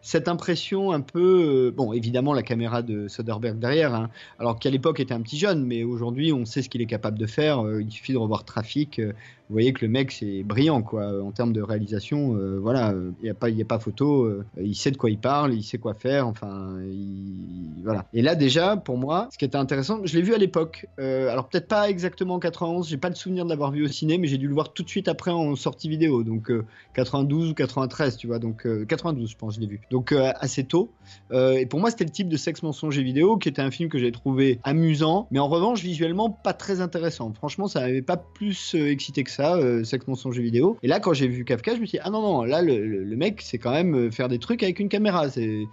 cette 0.00 0.28
impression 0.28 0.92
un 0.92 1.00
peu. 1.00 1.68
euh, 1.68 1.70
bon, 1.70 1.92
évidemment, 1.92 2.32
la 2.32 2.42
caméra 2.42 2.82
de 2.82 3.08
Soderbergh 3.08 3.58
derrière, 3.58 3.94
hein, 3.94 4.10
alors 4.38 4.58
qu'à 4.58 4.70
l'époque 4.70 5.00
était 5.00 5.14
un 5.14 5.20
petit 5.22 5.38
jeune, 5.38 5.64
mais 5.64 5.82
aujourd'hui, 5.84 6.32
on 6.32 6.44
sait 6.44 6.62
ce 6.62 6.68
qu'il 6.68 6.80
est 6.80 6.86
capable 6.86 7.18
de 7.18 7.26
faire. 7.26 7.64
euh, 7.64 7.82
il 7.82 7.90
suffit 7.90 8.12
de 8.12 8.18
revoir 8.18 8.44
Trafic. 8.44 9.00
Vous 9.48 9.54
voyez 9.54 9.72
que 9.72 9.84
le 9.84 9.90
mec, 9.90 10.12
c'est 10.12 10.42
brillant, 10.42 10.82
quoi. 10.82 11.22
En 11.22 11.32
termes 11.32 11.52
de 11.52 11.62
réalisation, 11.62 12.36
euh, 12.36 12.58
voilà, 12.60 12.94
il 13.20 13.24
n'y 13.24 13.30
a, 13.30 13.34
pas- 13.34 13.48
a 13.48 13.64
pas 13.66 13.78
photo. 13.78 14.24
euh, 14.24 14.44
il 14.60 14.74
sait 14.74 14.90
de 14.90 14.96
quoi 14.96 15.10
il 15.10 15.18
parle, 15.18 15.54
il 15.54 15.62
sait 15.62 15.78
quoi 15.78 15.94
faire, 15.94 16.26
enfin, 16.26 16.76
il- 16.82 17.82
voilà. 17.82 18.04
Et 18.12 18.22
là, 18.22 18.34
déjà, 18.34 18.76
pour 18.76 18.98
moi, 18.98 19.28
ce 19.32 19.38
qui 19.38 19.44
était 19.44 19.56
intéressant, 19.56 20.00
je 20.04 20.14
l'ai 20.16 20.22
vu 20.22 20.34
à 20.34 20.38
l'époque. 20.38 20.86
euh, 21.00 21.30
alors, 21.30 21.48
peut-être 21.48 21.68
pas 21.68 21.88
exactement 21.88 22.34
en 22.34 22.38
91, 22.38 22.88
j'ai 22.88 22.96
pas 22.96 23.08
le 23.08 23.14
souvenir 23.14 23.44
de 23.44 23.50
l'avoir 23.50 23.70
vu 23.70 23.84
au 23.84 23.88
ciné, 23.88 24.18
mais 24.18 24.26
j'ai 24.26 24.36
dû 24.38 24.48
le 24.48 24.54
voir 24.54 24.72
tout 24.72 24.82
de 24.82 24.88
suite 24.88 25.08
après 25.08 25.30
en 25.30 25.54
sortie 25.56 25.88
vidéo. 25.88 26.22
Donc, 26.24 26.50
euh, 26.50 26.64
92 26.94 27.50
ou 27.50 27.54
93, 27.54 28.16
tu 28.16 28.26
vois. 28.26 28.38
Donc, 28.38 28.66
euh, 28.66 28.84
92, 28.84 29.30
je 29.30 29.36
pense, 29.36 29.54
je 29.54 29.60
l'ai 29.60 29.66
vu. 29.66 29.80
Donc, 29.90 30.12
assez 30.12 30.64
tôt. 30.64 30.90
Et 31.32 31.66
pour 31.66 31.80
moi, 31.80 31.90
c'était 31.90 32.04
le 32.04 32.10
type 32.10 32.28
de 32.28 32.36
sexe 32.36 32.62
mensonge 32.62 32.98
et 32.98 33.02
vidéo 33.02 33.36
qui 33.38 33.48
était 33.48 33.62
un 33.62 33.70
film 33.70 33.88
que 33.88 33.98
j'ai 33.98 34.12
trouvé 34.12 34.60
amusant, 34.64 35.26
mais 35.30 35.38
en 35.38 35.48
revanche, 35.48 35.82
visuellement, 35.82 36.30
pas 36.30 36.52
très 36.52 36.80
intéressant. 36.80 37.32
Franchement, 37.34 37.66
ça 37.68 37.80
m'avait 37.80 38.02
pas 38.02 38.16
plus 38.16 38.74
excité 38.74 39.24
que 39.24 39.30
ça, 39.30 39.37
euh, 39.40 39.84
sexe 39.84 40.06
mensonge 40.06 40.38
vidéo. 40.38 40.76
Et 40.82 40.88
là, 40.88 41.00
quand 41.00 41.12
j'ai 41.12 41.28
vu 41.28 41.44
Kafka, 41.44 41.74
je 41.74 41.80
me 41.80 41.86
suis 41.86 41.98
dit, 41.98 42.02
ah 42.04 42.10
non, 42.10 42.22
non, 42.22 42.42
là, 42.42 42.62
le, 42.62 43.16
mec, 43.16 43.40
c'est 43.42 43.58
quand 43.58 43.72
même 43.72 43.94
euh, 43.94 44.10
faire 44.10 44.28
des 44.28 44.38
trucs 44.38 44.62
avec 44.62 44.80
une 44.80 44.88
caméra. 44.88 45.28
C'est, 45.28 45.66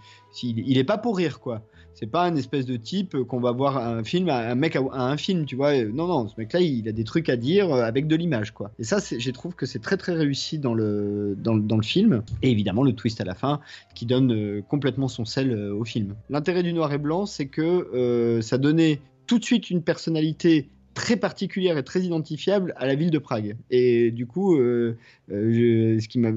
il 0.43 0.78
est 0.78 0.84
pas 0.84 0.97
pour 0.97 1.18
rire, 1.18 1.39
quoi. 1.39 1.61
C'est 1.93 2.07
pas 2.07 2.26
un 2.26 2.36
espèce 2.36 2.66
de 2.66 2.76
type 2.76 3.16
euh, 3.16 3.24
qu'on 3.24 3.39
va 3.39 3.53
voir 3.53 3.78
un 3.78 4.03
film, 4.03 4.28
un 4.28 4.55
mec 4.55 4.76
à, 4.76 4.82
un 4.91 5.18
film, 5.18 5.45
tu 5.45 5.55
vois. 5.55 5.74
Euh, 5.74 5.89
Non, 5.93 6.07
non, 6.07 6.28
ce 6.28 6.36
mec-là, 6.38 6.59
il 6.59 6.88
a 6.89 6.91
des 6.91 7.05
trucs 7.05 7.30
à 7.30 7.38
dire 7.38 7.74
avec 7.74 8.07
de 8.07 8.16
l'image, 8.16 8.51
quoi. 8.51 8.72
Et 8.80 8.84
ça, 8.84 8.97
je 8.99 9.32
trouve 9.32 9.55
que 9.55 9.66
c'est 9.66 9.80
très, 9.80 9.97
très 9.97 10.13
réussi 10.13 10.59
dans 10.59 10.74
le, 10.74 11.36
dans, 11.38 11.55
le- 11.55 11.82
film. 11.82 12.24
Et 12.41 12.51
évidemment, 12.51 12.84
le 12.84 12.93
twist 12.93 13.22
à 13.22 13.26
la 13.26 13.36
fin 13.36 13.59
qui 13.93 14.05
donne 14.05 14.61
complètement 14.70 15.07
son 15.07 15.26
sel 15.26 15.53
au 15.53 15.84
film. 15.84 16.16
L'intérêt 16.30 16.63
du 16.63 16.74
noir 16.74 16.91
et 16.93 16.97
blanc, 16.97 17.26
c'est 17.26 17.47
que 17.47 18.39
ça 18.41 18.57
donnait 18.57 19.01
tout 19.28 19.39
de 19.39 19.43
suite 19.43 19.70
une 19.70 19.82
personnalité 19.82 20.70
très 20.95 21.17
particulière 21.17 21.77
et 21.77 21.83
très 21.83 22.01
identifiable 22.01 22.73
à 22.77 22.87
la 22.87 22.95
ville 22.95 23.11
de 23.11 23.19
Prague. 23.19 23.55
Et 23.69 24.09
du 24.09 24.25
coup, 24.25 24.55
euh, 24.57 24.97
euh, 25.31 25.51
je- 25.97 25.99
ce 26.01 26.07
qui 26.07 26.17
m'a, 26.17 26.31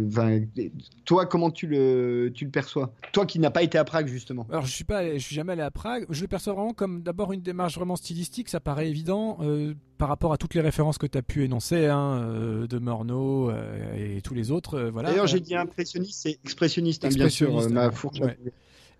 toi, 1.06 1.24
comment 1.24 1.50
tu 1.50 1.66
le, 1.66 2.30
tu 2.34 2.44
le 2.44 2.50
perçois? 2.50 2.92
Toi 3.12 3.24
qui 3.24 3.38
n'as 3.38 3.50
pas 3.50 3.62
été 3.62 3.78
à 3.78 3.84
Prague 3.84 4.08
justement. 4.08 4.46
Alors 4.50 4.66
je 4.66 4.72
suis 4.72 4.84
pas, 4.84 4.98
allé- 4.98 5.18
je 5.18 5.24
suis 5.24 5.34
jamais 5.34 5.52
allé 5.52 5.62
à 5.62 5.70
Prague. 5.70 6.04
Je 6.10 6.20
le 6.20 6.28
perçois 6.28 6.52
vraiment 6.52 6.74
comme 6.74 7.02
d'abord 7.02 7.32
une 7.32 7.40
démarche 7.40 7.76
vraiment 7.76 7.96
stylistique. 7.96 8.48
Ça 8.50 8.60
paraît 8.60 8.88
évident 8.90 9.38
euh, 9.40 9.74
par 9.96 10.08
rapport 10.08 10.32
à 10.32 10.36
toutes 10.36 10.54
les 10.54 10.60
références 10.60 10.98
que 10.98 11.06
tu 11.06 11.16
as 11.16 11.22
pu 11.22 11.44
énoncer, 11.44 11.86
hein, 11.86 12.20
de 12.68 12.78
euh, 13.50 14.16
et 14.16 14.20
tous 14.22 14.34
les 14.34 14.50
autres. 14.50 14.80
voilà. 14.90 15.10
D'ailleurs, 15.10 15.26
j'ai 15.28 15.40
dit 15.40 15.54
impressionniste, 15.54 16.20
c'est 16.22 16.38
expressionniste, 16.44 17.04
hein, 17.04 17.08
bien 17.08 17.28
sûr. 17.28 17.46
Expressionniste, 17.48 17.70
ma 17.74 17.90
fourche. 17.90 18.20
ouais. 18.20 18.36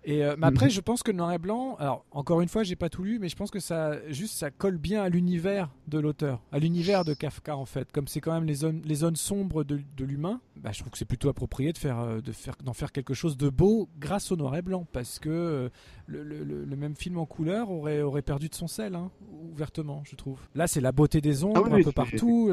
Et 0.05 0.23
euh, 0.23 0.35
mais 0.37 0.47
après, 0.47 0.69
je 0.69 0.79
pense 0.79 1.03
que 1.03 1.11
le 1.11 1.17
noir 1.17 1.33
et 1.33 1.37
blanc, 1.37 1.75
alors 1.77 2.05
encore 2.11 2.41
une 2.41 2.47
fois, 2.47 2.63
j'ai 2.63 2.77
pas 2.77 2.89
tout 2.89 3.03
lu, 3.03 3.19
mais 3.19 3.27
je 3.27 3.35
pense 3.35 3.51
que 3.51 3.59
ça, 3.59 3.97
juste, 4.09 4.35
ça 4.35 4.49
colle 4.49 4.77
bien 4.77 5.03
à 5.03 5.09
l'univers 5.09 5.69
de 5.87 5.99
l'auteur, 5.99 6.41
à 6.51 6.59
l'univers 6.59 7.03
de 7.03 7.13
Kafka 7.13 7.55
en 7.57 7.65
fait. 7.65 7.91
Comme 7.91 8.07
c'est 8.07 8.21
quand 8.21 8.33
même 8.33 8.45
les 8.45 8.55
zones, 8.55 8.81
les 8.85 8.95
zones 8.95 9.17
sombres 9.17 9.63
de, 9.63 9.81
de 9.97 10.05
l'humain, 10.05 10.39
bah, 10.55 10.71
je 10.71 10.79
trouve 10.79 10.91
que 10.91 10.97
c'est 10.97 11.05
plutôt 11.05 11.29
approprié 11.29 11.73
de 11.73 11.77
faire, 11.77 11.99
euh, 11.99 12.21
de 12.21 12.31
faire, 12.31 12.55
d'en 12.63 12.73
faire 12.73 12.91
quelque 12.91 13.13
chose 13.13 13.35
de 13.37 13.49
beau 13.49 13.89
grâce 13.99 14.31
au 14.31 14.37
noir 14.37 14.55
et 14.55 14.61
blanc, 14.61 14.87
parce 14.93 15.19
que 15.19 15.29
euh, 15.29 15.69
le, 16.09 16.23
le- 16.23 16.43
le- 16.43 16.65
le 16.65 16.75
même 16.75 16.95
film 16.95 17.17
en 17.17 17.25
couleur 17.25 17.69
aurait, 17.71 18.01
aurait 18.01 18.21
perdu 18.21 18.49
de 18.49 18.55
son 18.55 18.67
sel, 18.67 18.95
hein, 18.95 19.11
ouvertement, 19.51 20.01
je 20.05 20.15
trouve. 20.15 20.39
Là, 20.55 20.67
c'est 20.67 20.81
la 20.81 20.91
beauté 20.91 21.21
des 21.21 21.43
ombres 21.43 21.61
Ah 21.65 21.69
oui, 21.69 21.81
un 21.81 21.83
peu 21.83 21.91
partout. 21.91 22.51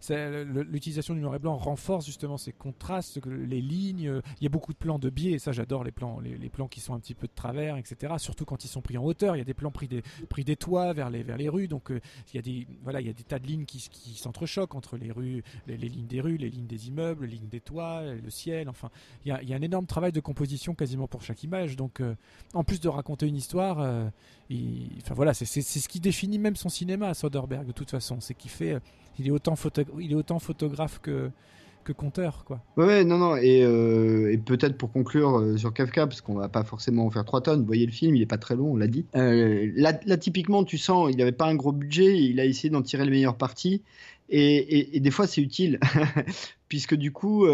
c'est- 0.00 0.44
le- 0.44 0.62
L'utilisation 0.62 1.14
du 1.14 1.20
noir 1.20 1.34
et 1.34 1.38
blanc 1.38 1.56
renforce 1.56 2.04
justement 2.06 2.36
ces 2.36 2.52
contrastes, 2.52 3.20
les 3.26 3.60
lignes. 3.60 4.08
euh, 4.08 4.20
Il 4.40 4.44
y 4.44 4.46
a 4.46 4.50
beaucoup 4.50 4.72
de 4.72 4.78
plans 4.78 4.98
de 4.98 5.10
biais, 5.10 5.32
et 5.32 5.38
ça 5.38 5.52
j'adore 5.52 5.84
les 5.84 5.92
plans, 5.92 6.20
les, 6.20 6.36
les 6.36 6.48
plans 6.48 6.68
qui 6.68 6.80
sont 6.80 6.94
un 6.94 6.98
petit 7.00 7.14
peu 7.14 7.26
de 7.26 7.32
travers, 7.34 7.76
etc. 7.76 8.14
Surtout 8.18 8.44
quand 8.44 8.64
ils 8.64 8.68
sont 8.68 8.82
pris 8.82 8.98
en 8.98 9.04
hauteur. 9.04 9.36
Il 9.36 9.38
y 9.38 9.42
a 9.42 9.44
des 9.44 9.54
plans 9.54 9.70
pris 9.70 9.88
des, 9.88 10.02
pris 10.28 10.44
des 10.44 10.56
toits 10.56 10.92
vers 10.92 11.10
les, 11.10 11.22
vers 11.22 11.36
les 11.36 11.48
rues, 11.48 11.68
donc 11.68 11.90
euh, 11.90 12.00
il 12.32 12.36
y 12.36 12.38
a 12.38 12.42
des, 12.42 12.66
voilà, 12.82 13.00
il 13.00 13.06
y 13.06 13.10
a 13.10 13.12
des 13.12 13.22
tas 13.22 13.38
de 13.38 13.46
lignes 13.46 13.64
qui, 13.64 13.88
qui 13.90 14.14
s'entrechoquent 14.14 14.74
entre 14.74 14.96
les 14.96 15.10
rues, 15.12 15.42
les, 15.66 15.76
les 15.76 15.88
lignes 15.88 16.06
des 16.06 16.20
rues, 16.20 16.36
les 16.36 16.50
lignes 16.50 16.66
des 16.66 16.88
immeubles, 16.88 17.24
les 17.26 17.36
lignes 17.36 17.48
des 17.48 17.60
toits, 17.60 18.02
le 18.04 18.30
ciel. 18.30 18.68
Enfin, 18.68 18.90
il 19.24 19.28
y 19.28 19.32
a, 19.32 19.42
il 19.42 19.48
y 19.48 19.54
a 19.54 19.56
un 19.56 19.62
énorme 19.62 19.86
travail 19.86 20.12
de 20.12 20.20
composition 20.20 20.74
quasiment 20.74 21.06
pour 21.08 21.22
chaque 21.22 21.42
image. 21.44 21.76
Donc, 21.76 22.00
euh, 22.00 22.14
en 22.54 22.64
plus 22.64 22.80
de 22.80 22.88
raconter 22.96 23.26
une 23.26 23.36
histoire, 23.36 23.80
euh, 23.80 24.08
il- 24.50 24.88
enfin 25.02 25.14
voilà, 25.14 25.34
c'est 25.34 25.44
ce 25.46 25.88
qui 25.88 26.00
définit 26.00 26.38
même 26.38 26.56
son 26.56 26.68
cinéma, 26.68 27.14
Soderbergh 27.14 27.66
de 27.66 27.72
toute 27.72 27.90
façon, 27.90 28.18
c'est 28.20 28.34
qu'il 28.34 28.50
fait, 28.50 28.72
euh, 28.74 28.80
il 29.18 29.28
est 29.28 29.30
autant 29.30 29.54
il 30.00 30.12
est 30.12 30.16
autant 30.16 30.38
photographe 30.38 30.98
que 31.00 31.30
que 31.84 31.92
conteur, 31.92 32.44
quoi. 32.44 32.60
Ouais, 32.76 33.04
non, 33.04 33.16
non, 33.16 33.36
et, 33.36 33.62
euh, 33.62 34.32
et 34.32 34.38
peut-être 34.38 34.76
pour 34.76 34.90
conclure 34.90 35.56
sur 35.56 35.72
Kafka, 35.72 36.08
parce 36.08 36.20
qu'on 36.20 36.34
va 36.34 36.48
pas 36.48 36.64
forcément 36.64 37.06
en 37.06 37.10
faire 37.10 37.24
trois 37.24 37.40
tonnes, 37.40 37.60
vous 37.60 37.66
voyez 37.66 37.86
le 37.86 37.92
film, 37.92 38.16
il 38.16 38.22
est 38.22 38.26
pas 38.26 38.38
très 38.38 38.56
long, 38.56 38.72
on 38.72 38.76
l'a 38.76 38.88
dit. 38.88 39.06
Là, 39.14 39.92
typiquement, 40.16 40.64
tu 40.64 40.78
sens, 40.78 41.08
il 41.12 41.16
n'avait 41.18 41.30
pas 41.30 41.46
un 41.46 41.54
gros 41.54 41.70
budget, 41.70 42.18
il 42.20 42.40
a 42.40 42.44
essayé 42.44 42.70
d'en 42.70 42.82
tirer 42.82 43.04
le 43.04 43.12
meilleur 43.12 43.36
parti, 43.36 43.82
et, 44.30 44.98
des 44.98 45.10
fois 45.12 45.28
c'est 45.28 45.40
utile, 45.40 45.78
puisque 46.68 46.96
du 46.96 47.12
coup, 47.12 47.46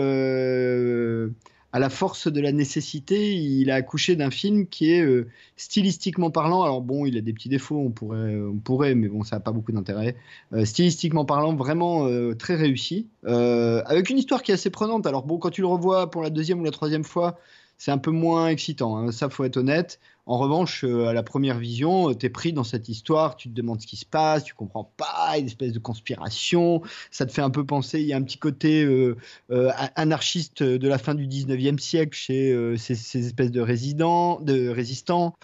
à 1.73 1.79
la 1.79 1.89
force 1.89 2.31
de 2.31 2.41
la 2.41 2.53
nécessité, 2.53 3.35
il 3.35 3.71
a 3.71 3.77
accouché 3.77 4.15
d'un 4.15 4.31
film 4.31 4.67
qui 4.67 4.93
est 4.93 5.01
euh, 5.01 5.29
stylistiquement 5.57 6.31
parlant, 6.31 6.63
alors 6.63 6.83
bon, 6.83 7.07
il 7.07 7.17
a 7.17 7.23
des 7.23 7.33
petits 7.33 7.49
défauts, 7.49 7.79
on 7.79 7.91
pourrait, 7.91 8.37
on 8.37 8.59
pourrait 8.59 8.95
mais 8.95 9.09
bon, 9.09 9.23
ça 9.23 9.37
n'a 9.37 9.41
pas 9.41 9.53
beaucoup 9.53 9.73
d'intérêt. 9.73 10.17
Euh, 10.53 10.67
stylistiquement 10.67 11.25
parlant, 11.25 11.55
vraiment 11.55 12.07
euh, 12.07 12.35
très 12.35 12.57
réussi, 12.57 13.09
avec 13.25 14.11
une 14.11 14.19
histoire 14.19 14.43
qui 14.43 14.51
est 14.51 14.55
assez 14.55 14.71
prenante. 14.71 15.07
Alors 15.07 15.25
bon, 15.25 15.39
quand 15.39 15.51
tu 15.51 15.63
le 15.63 15.67
revois 15.67 16.11
pour 16.11 16.23
la 16.23 16.31
deuxième 16.31 16.61
ou 16.61 16.65
la 16.65 16.71
troisième 16.71 17.05
fois, 17.05 17.39
c'est 17.79 17.91
un 17.91 17.99
peu 17.99 18.11
moins 18.11 18.49
excitant, 18.49 18.97
hein, 18.99 19.11
ça 19.11 19.31
faut 19.31 19.45
être 19.45 19.57
honnête. 19.57 19.99
En 20.27 20.39
revanche, 20.39 20.85
euh, 20.85 21.07
à 21.07 21.13
la 21.13 21.25
première 21.25 21.59
vision, 21.59 22.15
tu 22.15 22.27
es 22.27 22.31
pris 22.31 22.53
dans 22.53 22.63
cette 22.63 22.89
histoire, 22.89 23.37
tu 23.37 23.49
te 23.49 23.55
demandes 23.55 23.81
ce 23.81 23.87
qui 23.89 23.97
se 23.97 24.07
passe, 24.07 24.45
tu 24.45 24.55
comprends 24.55 24.93
pas, 24.97 25.37
une 25.37 25.47
espèce 25.47 25.73
de 25.73 25.81
conspiration, 25.81 26.81
ça 27.11 27.27
te 27.27 27.33
fait 27.33 27.43
un 27.43 27.51
peu 27.51 27.67
penser, 27.67 28.01
il 28.01 28.07
y 28.07 28.13
a 28.13 28.17
un 28.17 28.23
petit 28.23 28.39
côté 28.39 28.85
euh, 28.85 29.17
euh, 29.51 29.71
anarchiste 29.97 30.63
de 30.63 30.89
la 30.89 30.99
fin 30.99 31.17
du 31.17 31.27
19e 31.27 31.79
siècle 31.79 32.17
chez 32.17 32.53
euh, 32.53 32.77
ces, 32.77 32.95
ces 32.95 33.27
espèces 33.27 33.51
de 33.51 33.61
résidents, 33.61 34.41
de 34.41 34.69
résistants. 34.69 35.35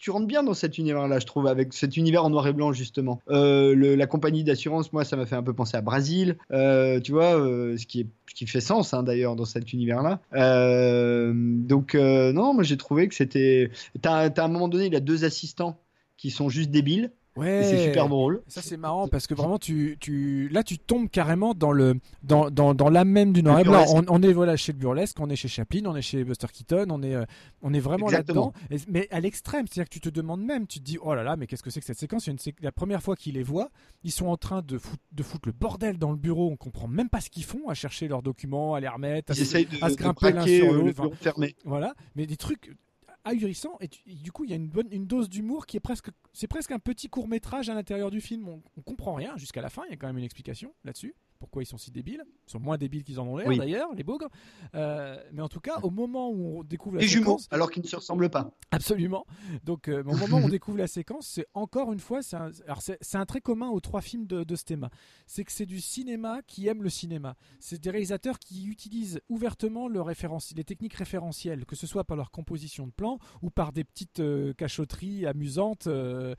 Tu 0.00 0.10
rentres 0.10 0.26
bien 0.26 0.42
dans 0.42 0.54
cet 0.54 0.78
univers-là, 0.78 1.18
je 1.18 1.26
trouve, 1.26 1.46
avec 1.46 1.74
cet 1.74 1.98
univers 1.98 2.24
en 2.24 2.30
noir 2.30 2.46
et 2.46 2.54
blanc, 2.54 2.72
justement. 2.72 3.20
Euh, 3.28 3.96
la 3.96 4.06
compagnie 4.06 4.44
d'assurance, 4.44 4.94
moi, 4.94 5.04
ça 5.04 5.16
m'a 5.16 5.26
fait 5.26 5.36
un 5.36 5.42
peu 5.42 5.52
penser 5.52 5.76
à 5.76 5.82
Brasil, 5.82 6.36
euh, 6.52 7.00
tu 7.00 7.12
vois, 7.12 7.38
euh, 7.38 7.76
ce, 7.76 7.84
qui 7.86 8.06
fait 8.46 8.62
sens, 8.62 8.94
hein, 8.94 9.02
d'ailleurs, 9.02 9.36
dans 9.36 9.44
cet 9.44 9.74
univers-là. 9.74 10.20
Donc, 10.32 11.94
non, 11.94 12.54
moi, 12.54 12.62
j'ai 12.62 12.78
trouvé 12.78 13.08
que 13.08 13.14
c'était... 13.14 13.70
T'as 14.00 14.30
à 14.30 14.44
un 14.44 14.48
moment 14.48 14.68
donné, 14.68 14.86
il 14.86 14.96
a 14.96 15.00
deux 15.00 15.24
assistants 15.24 15.78
qui 16.16 16.30
sont 16.30 16.48
juste 16.48 16.70
débiles, 16.70 17.10
Ouais. 17.36 17.62
c'est 17.64 17.84
super 17.86 18.08
drôle. 18.08 18.42
Ça 18.48 18.60
c'est 18.60 18.76
marrant 18.76 19.06
parce 19.06 19.26
que 19.28 19.34
vraiment 19.34 19.58
tu, 19.58 19.96
tu 20.00 20.48
là 20.48 20.64
tu 20.64 20.78
tombes 20.78 21.08
carrément 21.08 21.54
dans 21.54 21.70
le 21.70 21.94
dans, 22.24 22.50
dans, 22.50 22.74
dans 22.74 22.88
l'âme 22.90 23.08
même 23.08 23.32
du 23.32 23.42
noir 23.42 23.60
et 23.60 23.62
blanc. 23.64 23.84
On, 23.94 24.04
on 24.08 24.22
est 24.22 24.32
voilà 24.32 24.56
chez 24.56 24.72
le 24.72 24.78
burlesque, 24.78 25.18
on 25.20 25.30
est 25.30 25.36
chez 25.36 25.46
Chaplin, 25.48 25.82
on 25.86 25.94
est 25.94 26.02
chez 26.02 26.24
Buster 26.24 26.48
Keaton, 26.52 26.86
on 26.90 27.02
est 27.02 27.14
euh, 27.14 27.24
on 27.62 27.72
est 27.72 27.78
vraiment 27.80 28.06
là-dedans. 28.18 28.52
Mais 28.88 29.06
à 29.10 29.20
l'extrême, 29.20 29.66
c'est-à-dire 29.68 29.88
que 29.88 29.94
tu 29.94 30.00
te 30.00 30.08
demandes 30.10 30.42
même, 30.42 30.66
tu 30.66 30.80
te 30.80 30.84
dis 30.84 30.98
oh 31.00 31.14
là 31.14 31.22
là, 31.22 31.36
mais 31.36 31.46
qu'est-ce 31.46 31.62
que 31.62 31.70
c'est 31.70 31.80
que 31.80 31.86
cette 31.86 31.98
séquence? 31.98 32.26
Il 32.26 32.30
y 32.30 32.30
a 32.30 32.32
une 32.32 32.38
sé- 32.40 32.54
La 32.60 32.72
première 32.72 33.02
fois 33.02 33.14
qu'ils 33.14 33.34
les 33.34 33.42
voient, 33.44 33.70
ils 34.02 34.10
sont 34.12 34.26
en 34.26 34.36
train 34.36 34.60
de 34.62 34.76
foutre, 34.76 35.02
de 35.12 35.22
foutre 35.22 35.48
le 35.48 35.52
bordel 35.52 35.98
dans 35.98 36.10
le 36.10 36.16
bureau. 36.18 36.50
On 36.50 36.56
comprend 36.56 36.88
même 36.88 37.08
pas 37.08 37.20
ce 37.20 37.30
qu'ils 37.30 37.44
font, 37.44 37.68
à 37.68 37.74
chercher 37.74 38.08
leurs 38.08 38.22
documents, 38.22 38.74
à 38.74 38.80
les 38.80 38.88
remettre, 38.88 39.32
à 39.32 39.34
essayent 39.40 39.66
de, 39.66 39.76
à 39.82 39.88
se 39.90 39.94
grimper 39.94 40.32
l'un 40.32 40.44
sur 40.46 40.72
euh, 40.72 40.76
le 40.78 40.82
l'autre. 40.86 41.02
Voilà, 41.64 41.94
mais 42.16 42.26
des 42.26 42.36
trucs 42.36 42.76
ahurissant 43.24 43.76
et, 43.80 43.88
du 44.06 44.32
coup 44.32 44.44
il 44.44 44.50
y 44.50 44.52
a 44.52 44.56
une 44.56 45.06
dose 45.06 45.28
d'humour 45.28 45.66
qui 45.66 45.76
est 45.76 45.80
presque 45.80 46.10
c'est 46.32 46.46
presque 46.46 46.70
un 46.70 46.78
petit 46.78 47.08
court 47.08 47.28
métrage 47.28 47.68
à 47.68 47.74
l'intérieur 47.74 48.10
du 48.10 48.20
film. 48.20 48.48
On, 48.48 48.62
on 48.76 48.82
comprend 48.82 49.14
rien 49.14 49.36
jusqu'à 49.36 49.60
la 49.60 49.70
fin. 49.70 49.82
Il 49.86 49.90
y 49.90 49.94
a 49.94 49.96
quand 49.96 50.06
même 50.06 50.18
une 50.18 50.24
explication 50.24 50.74
là-dessus. 50.84 51.14
Pourquoi 51.40 51.62
ils 51.62 51.66
sont 51.66 51.78
si 51.78 51.90
débiles 51.90 52.22
Ils 52.46 52.50
sont 52.52 52.60
moins 52.60 52.78
débiles 52.78 53.02
qu'ils 53.02 53.18
en 53.18 53.26
ont 53.26 53.36
l'air 53.36 53.48
Oui. 53.48 53.58
d'ailleurs, 53.58 53.92
les 53.94 54.04
bougres. 54.04 54.28
Euh, 54.74 55.16
mais 55.32 55.42
en 55.42 55.48
tout 55.48 55.60
cas, 55.60 55.78
au 55.82 55.90
moment 55.90 56.30
où 56.30 56.58
on 56.58 56.62
découvre 56.62 56.96
la 56.96 57.02
Les 57.02 57.08
jumeaux, 57.08 57.38
alors 57.50 57.70
qu'ils 57.70 57.82
ne 57.82 57.88
se 57.88 57.96
ressemblent 57.96 58.28
pas. 58.30 58.52
Absolument. 58.70 59.26
Donc, 59.64 59.88
euh, 59.88 60.02
au 60.04 60.16
moment 60.16 60.36
où 60.36 60.44
on 60.44 60.48
découvre 60.48 60.76
la 60.78 60.86
séquence, 60.86 61.26
c'est 61.26 61.46
encore 61.54 61.92
une 61.92 61.98
fois, 61.98 62.22
c'est 62.22 62.36
un, 62.36 62.50
alors 62.66 62.82
c'est, 62.82 62.98
c'est 63.00 63.16
un 63.16 63.24
trait 63.26 63.40
commun 63.40 63.70
aux 63.70 63.80
trois 63.80 64.02
films 64.02 64.26
de, 64.26 64.44
de 64.44 64.54
ce 64.56 64.64
thème. 64.64 64.88
C'est 65.26 65.44
que 65.44 65.52
c'est 65.52 65.66
du 65.66 65.80
cinéma 65.80 66.42
qui 66.46 66.68
aime 66.68 66.82
le 66.82 66.90
cinéma. 66.90 67.36
C'est 67.58 67.80
des 67.80 67.90
réalisateurs 67.90 68.38
qui 68.38 68.66
utilisent 68.66 69.20
ouvertement 69.28 69.88
le 69.88 70.00
les 70.56 70.64
techniques 70.64 70.94
référentielles, 70.94 71.64
que 71.64 71.76
ce 71.76 71.86
soit 71.86 72.04
par 72.04 72.16
leur 72.16 72.30
composition 72.30 72.86
de 72.86 72.92
plans 72.92 73.18
ou 73.42 73.50
par 73.50 73.72
des 73.72 73.84
petites 73.84 74.20
euh, 74.20 74.52
cachotteries 74.54 75.26
amusantes 75.26 75.86
euh, 75.86 76.34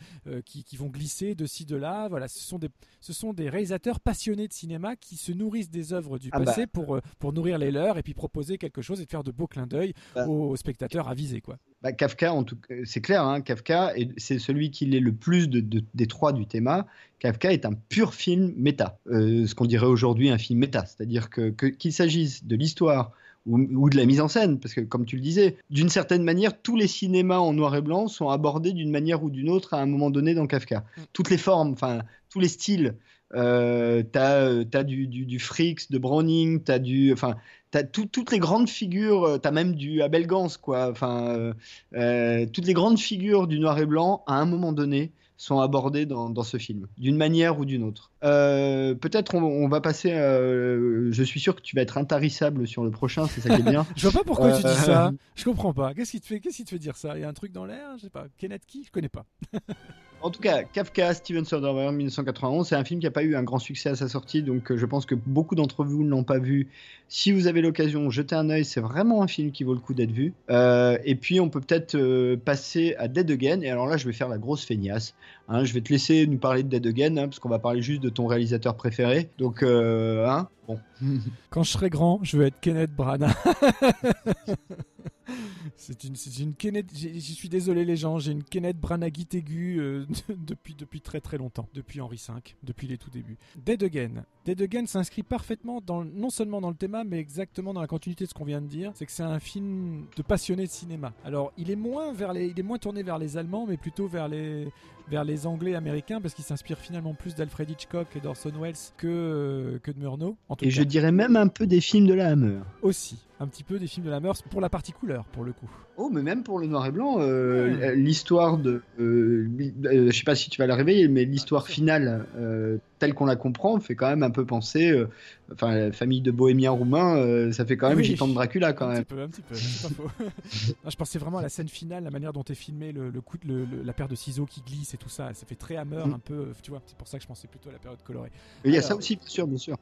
qui, 0.45 0.63
qui 0.63 0.77
vont 0.77 0.87
glisser 0.87 1.35
de 1.35 1.45
ci 1.45 1.65
de 1.65 1.75
là. 1.75 2.07
Voilà, 2.09 2.27
ce 2.27 2.39
sont 2.39 2.59
des, 2.59 2.69
ce 2.99 3.13
sont 3.13 3.33
des 3.33 3.49
réalisateurs 3.49 3.99
passionnés 3.99 4.47
de 4.47 4.53
cinéma 4.53 4.90
qui 4.95 5.17
se 5.17 5.31
nourrissent 5.31 5.69
des 5.69 5.93
œuvres 5.93 6.17
du 6.19 6.29
Ah 6.31 6.39
bah. 6.39 6.45
passé 6.45 6.67
pour, 6.67 6.95
euh, 6.95 7.01
pour 7.19 7.33
nourrir 7.33 7.57
les 7.57 7.71
leurs 7.71 7.97
et 7.97 8.03
puis 8.03 8.13
proposer 8.13 8.57
quelque 8.57 8.81
chose 8.81 9.01
et 9.01 9.05
de 9.05 9.09
faire 9.09 9.23
de 9.23 9.31
beaux 9.31 9.47
clins 9.47 9.67
d'œil 9.67 9.93
Bah. 10.15 10.27
aux 10.27 10.55
spectateurs 10.55 11.07
avisés, 11.07 11.41
quoi. 11.41 11.57
Bah, 11.81 11.91
Kafka, 11.91 12.33
en 12.33 12.43
tout 12.43 12.57
c'est 12.85 13.01
clair, 13.01 13.23
hein, 13.25 13.41
Kafka, 13.41 13.95
est- 13.97 14.11
c'est 14.17 14.37
celui 14.39 14.69
qui 14.71 14.85
l'est 14.85 14.99
le 14.99 15.13
plus 15.13 15.47
de, 15.47 15.59
de- 15.61 15.83
des 15.93 16.07
trois 16.07 16.31
du 16.33 16.45
thème. 16.45 16.83
Kafka 17.19 17.51
est 17.53 17.65
un 17.65 17.73
pur 17.73 18.13
film 18.13 18.53
méta, 18.55 18.99
euh, 19.07 19.47
ce 19.47 19.55
qu'on 19.55 19.65
dirait 19.65 19.87
aujourd'hui 19.87 20.29
un 20.29 20.37
film 20.37 20.59
méta, 20.59 20.85
c'est-à-dire 20.85 21.29
que 21.29 21.49
que- 21.49 21.65
qu'il 21.67 21.91
s'agisse 21.93 22.45
de 22.45 22.55
l'histoire 22.55 23.11
ou, 23.47 23.57
ou 23.59 23.89
de 23.89 23.97
la 23.97 24.05
mise 24.05 24.21
en 24.21 24.27
scène, 24.27 24.59
parce 24.59 24.75
que 24.75 24.81
comme 24.81 25.05
tu 25.07 25.15
le 25.15 25.21
disais, 25.23 25.57
d'une 25.71 25.89
certaine 25.89 26.21
manière, 26.23 26.61
tous 26.61 26.75
les 26.75 26.85
cinémas 26.87 27.39
en 27.39 27.53
noir 27.53 27.75
et 27.75 27.81
blanc 27.81 28.07
sont 28.07 28.29
abordés 28.29 28.71
d'une 28.73 28.91
manière 28.91 29.23
ou 29.23 29.31
d'une 29.31 29.49
autre 29.49 29.73
à 29.73 29.81
un 29.81 29.87
moment 29.87 30.11
donné 30.11 30.35
dans 30.35 30.45
Kafka. 30.45 30.85
Toutes 31.13 31.31
les 31.31 31.39
formes, 31.39 31.71
enfin 31.71 32.03
tous 32.29 32.39
les 32.39 32.47
styles. 32.47 32.95
Euh, 33.33 34.03
t'as 34.11 34.41
euh, 34.43 34.63
t'as 34.63 34.83
du, 34.83 35.07
du, 35.07 35.25
du 35.25 35.39
Fricks, 35.39 35.89
de 35.89 35.97
Browning, 35.97 36.61
t'as 36.63 36.79
du, 36.79 37.13
enfin, 37.13 37.35
t'as 37.71 37.83
tout- 37.83 38.05
toutes 38.05 38.31
les 38.31 38.39
grandes 38.39 38.69
figures, 38.69 39.23
euh, 39.23 39.37
t'as 39.37 39.51
même 39.51 39.73
du 39.75 40.01
Abel 40.01 40.27
Gans, 40.27 40.49
quoi. 40.61 40.89
Enfin, 40.91 41.53
euh, 41.95 42.45
toutes 42.51 42.65
les 42.65 42.73
grandes 42.73 42.99
figures 42.99 43.47
du 43.47 43.59
noir 43.59 43.79
et 43.79 43.85
blanc, 43.85 44.23
à 44.27 44.35
un 44.35 44.45
moment 44.45 44.73
donné, 44.73 45.11
sont 45.37 45.59
abordées 45.59 46.05
dans, 46.05 46.29
dans 46.29 46.43
ce 46.43 46.57
film, 46.57 46.85
d'une 46.99 47.15
manière 47.17 47.57
ou 47.57 47.65
d'une 47.65 47.83
autre. 47.83 48.11
Euh, 48.23 48.93
Peut-être 48.93 49.33
on, 49.33 49.41
on 49.41 49.67
va 49.69 49.81
passer. 49.81 50.09
je 50.11 51.23
suis 51.23 51.39
sûr 51.39 51.55
que 51.55 51.61
tu 51.61 51.75
vas 51.75 51.81
être 51.81 51.97
intarissable 51.97 52.67
sur 52.67 52.83
le 52.83 52.91
prochain, 52.91 53.25
c'est 53.27 53.41
ça 53.41 53.55
qui 53.55 53.61
est 53.61 53.69
bien. 53.71 53.87
Je 53.95 54.07
vois 54.07 54.19
pas 54.21 54.23
pourquoi 54.25 54.51
tu 54.51 54.61
dis 54.63 54.75
ça. 54.75 55.11
Je 55.35 55.43
comprends 55.45 55.73
pas. 55.73 55.93
Qu'est-ce 55.95 56.11
qui 56.11 56.21
te 56.21 56.27
fait, 56.27 56.39
qu'est-ce 56.41 56.57
qui 56.57 56.65
te 56.65 56.69
fait 56.69 56.77
dire 56.79 56.95
ça? 56.97 57.17
Il 57.17 57.21
y 57.21 57.23
a 57.23 57.29
un 57.29 57.33
truc 57.33 57.51
dans 57.53 57.65
l'air, 57.65 57.95
je 57.97 58.03
sais 58.03 58.09
pas. 58.11 58.25
Kenneth 58.37 58.63
Key, 58.67 58.81
je 58.85 58.91
connais 58.91 59.09
pas. 59.09 59.25
En 60.23 60.29
tout 60.29 60.39
cas, 60.39 60.63
Kafka, 60.63 61.15
Steven 61.15 61.45
Soderbergh, 61.45 61.95
1991, 61.95 62.67
c'est 62.67 62.75
un 62.75 62.83
film 62.83 62.99
qui 62.99 63.07
n'a 63.07 63.11
pas 63.11 63.23
eu 63.23 63.35
un 63.35 63.41
grand 63.41 63.57
succès 63.57 63.89
à 63.89 63.95
sa 63.95 64.07
sortie, 64.07 64.43
donc 64.43 64.71
euh, 64.71 64.77
je 64.77 64.85
pense 64.85 65.07
que 65.07 65.15
beaucoup 65.15 65.55
d'entre 65.55 65.83
vous 65.83 66.03
ne 66.03 66.09
l'ont 66.09 66.23
pas 66.23 66.37
vu. 66.37 66.67
Si 67.07 67.31
vous 67.31 67.47
avez 67.47 67.61
l'occasion, 67.61 68.09
jetez 68.11 68.35
un 68.35 68.49
œil, 68.51 68.63
c'est 68.63 68.81
vraiment 68.81 69.23
un 69.23 69.27
film 69.27 69.51
qui 69.51 69.63
vaut 69.63 69.73
le 69.73 69.79
coup 69.79 69.95
d'être 69.95 70.11
vu. 70.11 70.33
Euh, 70.51 70.97
et 71.05 71.15
puis, 71.15 71.39
on 71.39 71.49
peut 71.49 71.59
peut-être 71.59 71.95
euh, 71.95 72.37
passer 72.37 72.95
à 72.99 73.07
Dead 73.07 73.31
Again, 73.31 73.61
et 73.61 73.69
alors 73.69 73.87
là, 73.87 73.97
je 73.97 74.05
vais 74.05 74.13
faire 74.13 74.29
la 74.29 74.37
grosse 74.37 74.63
feignasse. 74.63 75.15
hein. 75.49 75.63
je 75.63 75.73
vais 75.73 75.81
te 75.81 75.91
laisser 75.91 76.27
nous 76.27 76.37
parler 76.37 76.61
de 76.61 76.69
Dead 76.69 76.85
Again, 76.85 77.17
hein, 77.17 77.27
parce 77.27 77.39
qu'on 77.39 77.49
va 77.49 77.59
parler 77.59 77.81
juste 77.81 78.01
de 78.03 78.09
ton 78.09 78.27
réalisateur 78.27 78.75
préféré. 78.75 79.29
Donc, 79.39 79.63
hein, 79.63 80.47
bon. 80.67 80.77
Quand 81.49 81.63
je 81.63 81.71
serai 81.71 81.89
grand, 81.89 82.19
je 82.21 82.37
veux 82.37 82.45
être 82.45 82.59
Kenneth 82.61 82.91
Branagh. 82.91 83.33
c'est 85.77 86.03
une, 86.03 86.15
une 86.39 86.53
Kenneth. 86.53 86.87
Je 86.95 87.19
suis 87.19 87.49
désolé 87.49 87.85
les 87.85 87.95
gens, 87.95 88.19
j'ai 88.19 88.31
une 88.31 88.43
Kenneth 88.43 88.79
Branaghite 88.79 89.35
aiguë 89.35 89.79
euh, 89.79 90.05
depuis 90.29 90.75
depuis 90.75 91.01
très 91.01 91.19
très 91.21 91.37
longtemps, 91.37 91.67
depuis 91.73 92.01
Henri 92.01 92.21
V, 92.27 92.35
depuis 92.63 92.87
les 92.87 92.97
tout 92.97 93.09
débuts. 93.09 93.37
Dead 93.65 93.81
Again. 93.83 94.25
Dead 94.45 94.61
Again 94.61 94.85
s'inscrit 94.85 95.23
parfaitement 95.23 95.81
dans 95.81 96.03
non 96.03 96.29
seulement 96.29 96.61
dans 96.61 96.69
le 96.69 96.75
thème, 96.75 97.03
mais 97.07 97.19
exactement 97.19 97.73
dans 97.73 97.81
la 97.81 97.87
continuité 97.87 98.25
de 98.25 98.29
ce 98.29 98.33
qu'on 98.33 98.45
vient 98.45 98.61
de 98.61 98.67
dire. 98.67 98.91
C'est 98.95 99.05
que 99.05 99.11
c'est 99.11 99.23
un 99.23 99.39
film 99.39 100.05
de 100.15 100.21
passionné 100.21 100.65
de 100.65 100.71
cinéma. 100.71 101.13
Alors 101.23 101.51
il 101.57 101.69
est 101.71 101.75
moins 101.75 102.13
vers 102.13 102.33
les, 102.33 102.47
il 102.47 102.59
est 102.59 102.63
moins 102.63 102.77
tourné 102.77 103.03
vers 103.03 103.17
les 103.17 103.37
Allemands, 103.37 103.65
mais 103.67 103.77
plutôt 103.77 104.07
vers 104.07 104.27
les 104.27 104.67
vers 105.09 105.23
les 105.25 105.45
Anglais 105.45 105.75
américains 105.75 106.21
parce 106.21 106.33
qu'il 106.33 106.45
s'inspire 106.45 106.77
finalement 106.77 107.13
plus 107.13 107.35
d'Alfred 107.35 107.69
Hitchcock 107.69 108.07
et 108.15 108.19
d'Orson 108.19 108.51
Welles 108.59 108.75
que 108.97 109.07
euh, 109.07 109.79
que 109.79 109.91
de 109.91 109.99
Murnau. 109.99 110.37
En 110.49 110.55
tout 110.55 110.65
Et 110.65 110.69
cas. 110.69 110.73
je 110.75 110.83
dirais 110.83 111.11
même 111.11 111.35
un 111.35 111.47
peu 111.47 111.67
des 111.67 111.81
films 111.81 112.07
de 112.07 112.13
la 112.13 112.29
Hammer. 112.29 112.59
Aussi, 112.81 113.17
un 113.41 113.47
petit 113.47 113.63
peu 113.63 113.79
des 113.79 113.87
films 113.87 114.05
de 114.05 114.11
la 114.11 114.19
Meurs 114.19 114.35
pour 114.51 114.61
la 114.61 114.69
partie 114.69 114.91
couleur, 114.91 115.25
pour 115.25 115.43
le 115.43 115.51
coup. 115.51 115.69
Oh, 115.97 116.09
mais 116.13 116.21
même 116.21 116.43
pour 116.43 116.59
le 116.59 116.67
noir 116.67 116.85
et 116.85 116.91
blanc, 116.91 117.15
euh, 117.19 117.93
l'histoire 117.95 118.57
de. 118.57 118.83
euh, 118.99 119.47
euh, 119.85 120.11
je 120.11 120.15
sais 120.15 120.23
pas 120.23 120.35
si 120.35 120.49
tu 120.51 120.61
vas 120.61 120.67
la 120.67 120.75
réveiller, 120.75 121.07
mais 121.07 121.25
l'histoire 121.25 121.67
finale, 121.67 122.27
euh, 122.37 122.77
telle 123.01 123.13
qu'on 123.15 123.25
la 123.25 123.35
comprend, 123.35 123.79
fait 123.79 123.95
quand 123.95 124.07
même 124.07 124.21
un 124.23 124.29
peu 124.29 124.45
penser. 124.45 124.91
euh, 124.91 125.09
enfin, 125.51 125.73
la 125.75 125.91
famille 125.91 126.21
de 126.21 126.29
bohémiens 126.31 126.69
roumains, 126.71 127.17
euh, 127.17 127.51
ça 127.51 127.65
fait 127.65 127.75
quand 127.75 127.89
même 127.89 127.97
Oui. 127.97 128.03
gitan 128.05 128.27
de 128.27 128.33
Dracula 128.33 128.73
quand 128.73 128.87
un 128.87 128.93
même. 128.93 129.03
petit 129.05 129.13
peu, 129.15 129.21
un 129.23 129.27
petit 129.27 129.41
peu, 129.41 129.55
c'est 129.55 129.87
pas 129.89 130.03
faux. 130.03 130.09
Non, 130.83 130.89
je 130.91 130.95
pensais 130.95 131.17
vraiment 131.19 131.39
à 131.39 131.41
la 131.41 131.49
scène 131.49 131.67
finale, 131.67 132.03
la 132.03 132.11
manière 132.11 132.31
dont 132.31 132.43
est 132.43 132.53
filmé 132.55 132.91
le, 132.91 133.09
le 133.09 133.21
coup, 133.21 133.37
de- 133.37 133.47
le- 133.47 133.65
le- 133.65 133.81
la 133.83 133.93
paire 133.93 134.07
de 134.07 134.15
ciseaux 134.15 134.45
qui 134.45 134.61
glisse 134.61 134.93
et 134.93 134.97
tout 134.97 135.09
ça. 135.09 135.33
Ça 135.33 135.45
fait 135.47 135.55
très 135.55 135.75
Hammer, 135.77 136.03
Mm. 136.05 136.13
un 136.13 136.19
peu, 136.19 136.47
tu 136.61 136.69
vois. 136.71 136.81
C'est 136.85 136.95
pour 136.97 137.07
ça 137.07 137.17
que 137.17 137.23
je 137.23 137.27
pensais 137.27 137.47
plutôt 137.47 137.69
à 137.69 137.73
la 137.73 137.79
période 137.79 138.01
colorée. 138.03 138.29
Il 138.63 138.71
y 138.73 138.77
a 138.77 138.81
ça 138.83 138.95
aussi, 138.95 139.15
bien 139.15 139.27
sûr, 139.27 139.47
bien 139.47 139.57
sûr. 139.57 139.75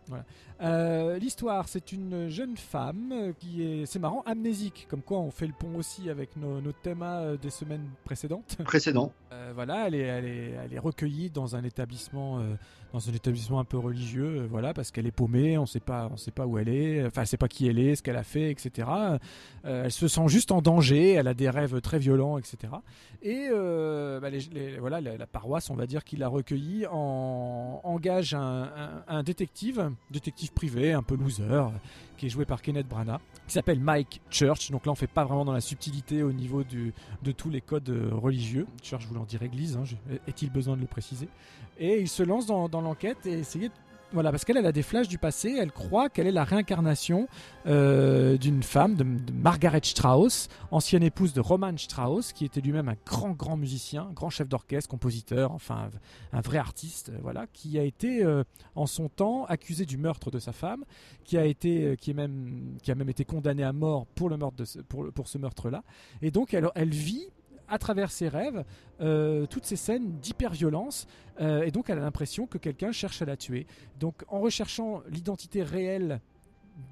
Euh, 0.61 1.17
L'histoire, 1.19 1.67
c'est 1.67 1.91
une 1.91 2.29
jeune 2.29 2.57
femme 2.57 3.11
euh, 3.13 3.31
qui 3.37 3.63
est, 3.63 3.85
c'est 3.85 3.99
marrant, 3.99 4.23
amnésique. 4.25 4.87
Comme 4.89 5.01
quoi, 5.01 5.19
on 5.19 5.31
fait 5.31 5.47
le 5.47 5.53
pont 5.53 5.75
aussi 5.75 6.09
avec 6.09 6.35
nos, 6.37 6.59
nos 6.61 6.71
thèmes 6.71 7.01
euh, 7.03 7.37
des 7.37 7.49
semaines 7.49 7.85
précédentes. 8.05 8.57
Précédent. 8.63 9.11
Euh, 9.31 9.51
voilà, 9.53 9.87
elle 9.87 9.95
est, 9.95 9.99
elle, 9.99 10.25
est, 10.25 10.51
elle 10.65 10.73
est 10.73 10.79
recueillie 10.79 11.29
dans 11.29 11.55
un 11.55 11.63
établissement, 11.63 12.39
euh, 12.39 12.55
dans 12.93 13.07
un 13.09 13.13
établissement 13.13 13.59
un 13.59 13.63
peu 13.65 13.77
religieux, 13.77 14.41
euh, 14.41 14.47
voilà, 14.49 14.73
parce 14.73 14.89
qu'elle 14.91 15.05
est 15.05 15.11
paumée, 15.11 15.57
on 15.57 15.65
sait 15.65 15.79
pas, 15.79 16.09
on 16.11 16.17
sait 16.17 16.31
pas 16.31 16.45
où 16.47 16.57
elle 16.57 16.69
est, 16.69 17.05
enfin, 17.05 17.21
elle 17.21 17.27
sait 17.27 17.37
pas 17.37 17.47
qui 17.47 17.67
elle 17.67 17.77
est, 17.77 17.95
ce 17.95 18.01
qu'elle 18.03 18.15
a 18.15 18.23
fait, 18.23 18.49
etc. 18.49 18.87
Euh, 19.65 19.83
elle 19.85 19.91
se 19.91 20.07
sent 20.07 20.27
juste 20.27 20.51
en 20.51 20.61
danger, 20.61 21.11
elle 21.13 21.27
a 21.27 21.33
des 21.33 21.49
rêves 21.49 21.81
très 21.81 21.99
violents, 21.99 22.37
etc. 22.37 22.73
Et 23.21 23.47
euh, 23.51 24.19
bah, 24.19 24.29
voilà, 24.79 25.01
la, 25.01 25.27
paroisse, 25.27 25.69
on 25.69 25.75
va 25.75 25.85
dire, 25.85 26.03
qui 26.03 26.17
l'a 26.17 26.27
recueillie, 26.27 26.85
en, 26.91 27.81
engage 27.83 28.33
un, 28.33 28.63
un- 28.63 29.03
un 29.07 29.23
détective, 29.23 29.91
détective 30.09 30.51
privé, 30.53 30.93
un 30.93 31.03
peu 31.03 31.15
loser, 31.15 31.71
qui 32.19 32.25
est 32.25 32.29
joué 32.29 32.45
par 32.45 32.61
Kenneth 32.61 32.87
Branagh, 32.87 33.21
qui 33.47 33.53
s'appelle 33.53 33.79
Mike 33.79 34.21
Church. 34.29 34.69
Donc 34.71 34.85
là, 34.85 34.91
on 34.91 34.95
fait 34.95 35.07
pas 35.07 35.23
vraiment 35.23 35.45
dans 35.45 35.53
la 35.53 35.61
subtilité 35.61 36.21
au 36.21 36.33
niveau 36.33 36.63
de 36.63 37.31
tous 37.31 37.49
les 37.49 37.61
codes 37.61 37.89
euh, 37.89 38.09
religieux. 38.13 38.67
Church 38.83 39.07
voulant 39.07 39.23
dire 39.23 39.41
église, 39.41 39.77
hein, 39.77 39.83
est-il 40.27 40.51
besoin 40.51 40.75
de 40.75 40.81
le 40.81 40.87
préciser? 40.87 41.29
Et 41.79 42.01
il 42.01 42.09
se 42.09 42.21
lance 42.21 42.45
dans, 42.45 42.67
dans 42.67 42.81
l'enquête 42.81 43.25
et 43.25 43.39
essayer 43.39 43.69
de 43.69 43.73
voilà, 44.11 44.31
parce 44.31 44.43
qu'elle 44.43 44.57
elle 44.57 44.65
a 44.65 44.71
des 44.71 44.81
flashs 44.81 45.07
du 45.07 45.17
passé, 45.17 45.55
elle 45.59 45.71
croit 45.71 46.09
qu'elle 46.09 46.27
est 46.27 46.31
la 46.31 46.43
réincarnation 46.43 47.27
euh, 47.67 48.37
d'une 48.37 48.63
femme, 48.63 48.95
de, 48.95 49.05
Margaret 49.33 49.81
Strauss, 49.83 50.47
ancienne 50.71 51.03
épouse 51.03 51.33
de 51.33 51.41
Roman 51.41 51.77
Strauss, 51.77 52.33
qui 52.33 52.45
était 52.45 52.61
lui-même 52.61 52.89
un 52.89 52.95
grand, 53.05 53.31
grand 53.31 53.57
musicien, 53.57 54.09
grand 54.13 54.29
chef 54.29 54.49
d'orchestre, 54.49 54.89
compositeur, 54.89 55.51
enfin 55.51 55.89
un, 56.33 56.41
vrai 56.41 56.57
artiste, 56.57 57.09
euh, 57.09 57.19
voilà, 57.21 57.45
qui 57.53 57.77
a 57.77 57.83
été 57.83 58.23
euh, 58.23 58.43
en 58.75 58.87
son 58.87 59.09
temps 59.09 59.45
accusé 59.45 59.85
du 59.85 59.97
meurtre 59.97 60.31
de 60.31 60.39
sa 60.39 60.53
femme, 60.53 60.83
qui 61.23 61.37
a 61.37 61.45
été, 61.45 61.95
qui 61.99 62.11
est 62.11 62.15
même, 62.15 62.77
qui 62.81 62.91
a 62.91 62.95
même 62.95 63.09
été 63.09 63.25
condamné 63.25 63.63
à 63.63 63.73
mort 63.73 64.07
pour 64.07 64.29
le 64.29 64.37
meurtre 64.37 64.65
ce, 64.65 64.79
pour, 64.79 65.11
pour 65.13 65.27
ce 65.27 65.37
meurtre-là, 65.37 65.83
et 66.21 66.31
donc 66.31 66.53
elle 66.53 66.89
vit 66.89 67.27
à 67.69 67.77
travers 67.77 68.11
ses 68.11 68.27
rêves 68.27 68.63
euh, 69.01 69.45
toutes 69.45 69.65
ces 69.65 69.75
scènes 69.75 70.19
d'hyper-violence 70.19 71.07
euh, 71.39 71.63
et 71.63 71.71
donc 71.71 71.89
elle 71.89 71.99
a 71.99 72.01
l'impression 72.01 72.47
que 72.47 72.57
quelqu'un 72.57 72.91
cherche 72.91 73.21
à 73.21 73.25
la 73.25 73.37
tuer. 73.37 73.67
Donc 73.99 74.23
en 74.27 74.39
recherchant 74.39 75.01
l'identité 75.09 75.63
réelle 75.63 76.19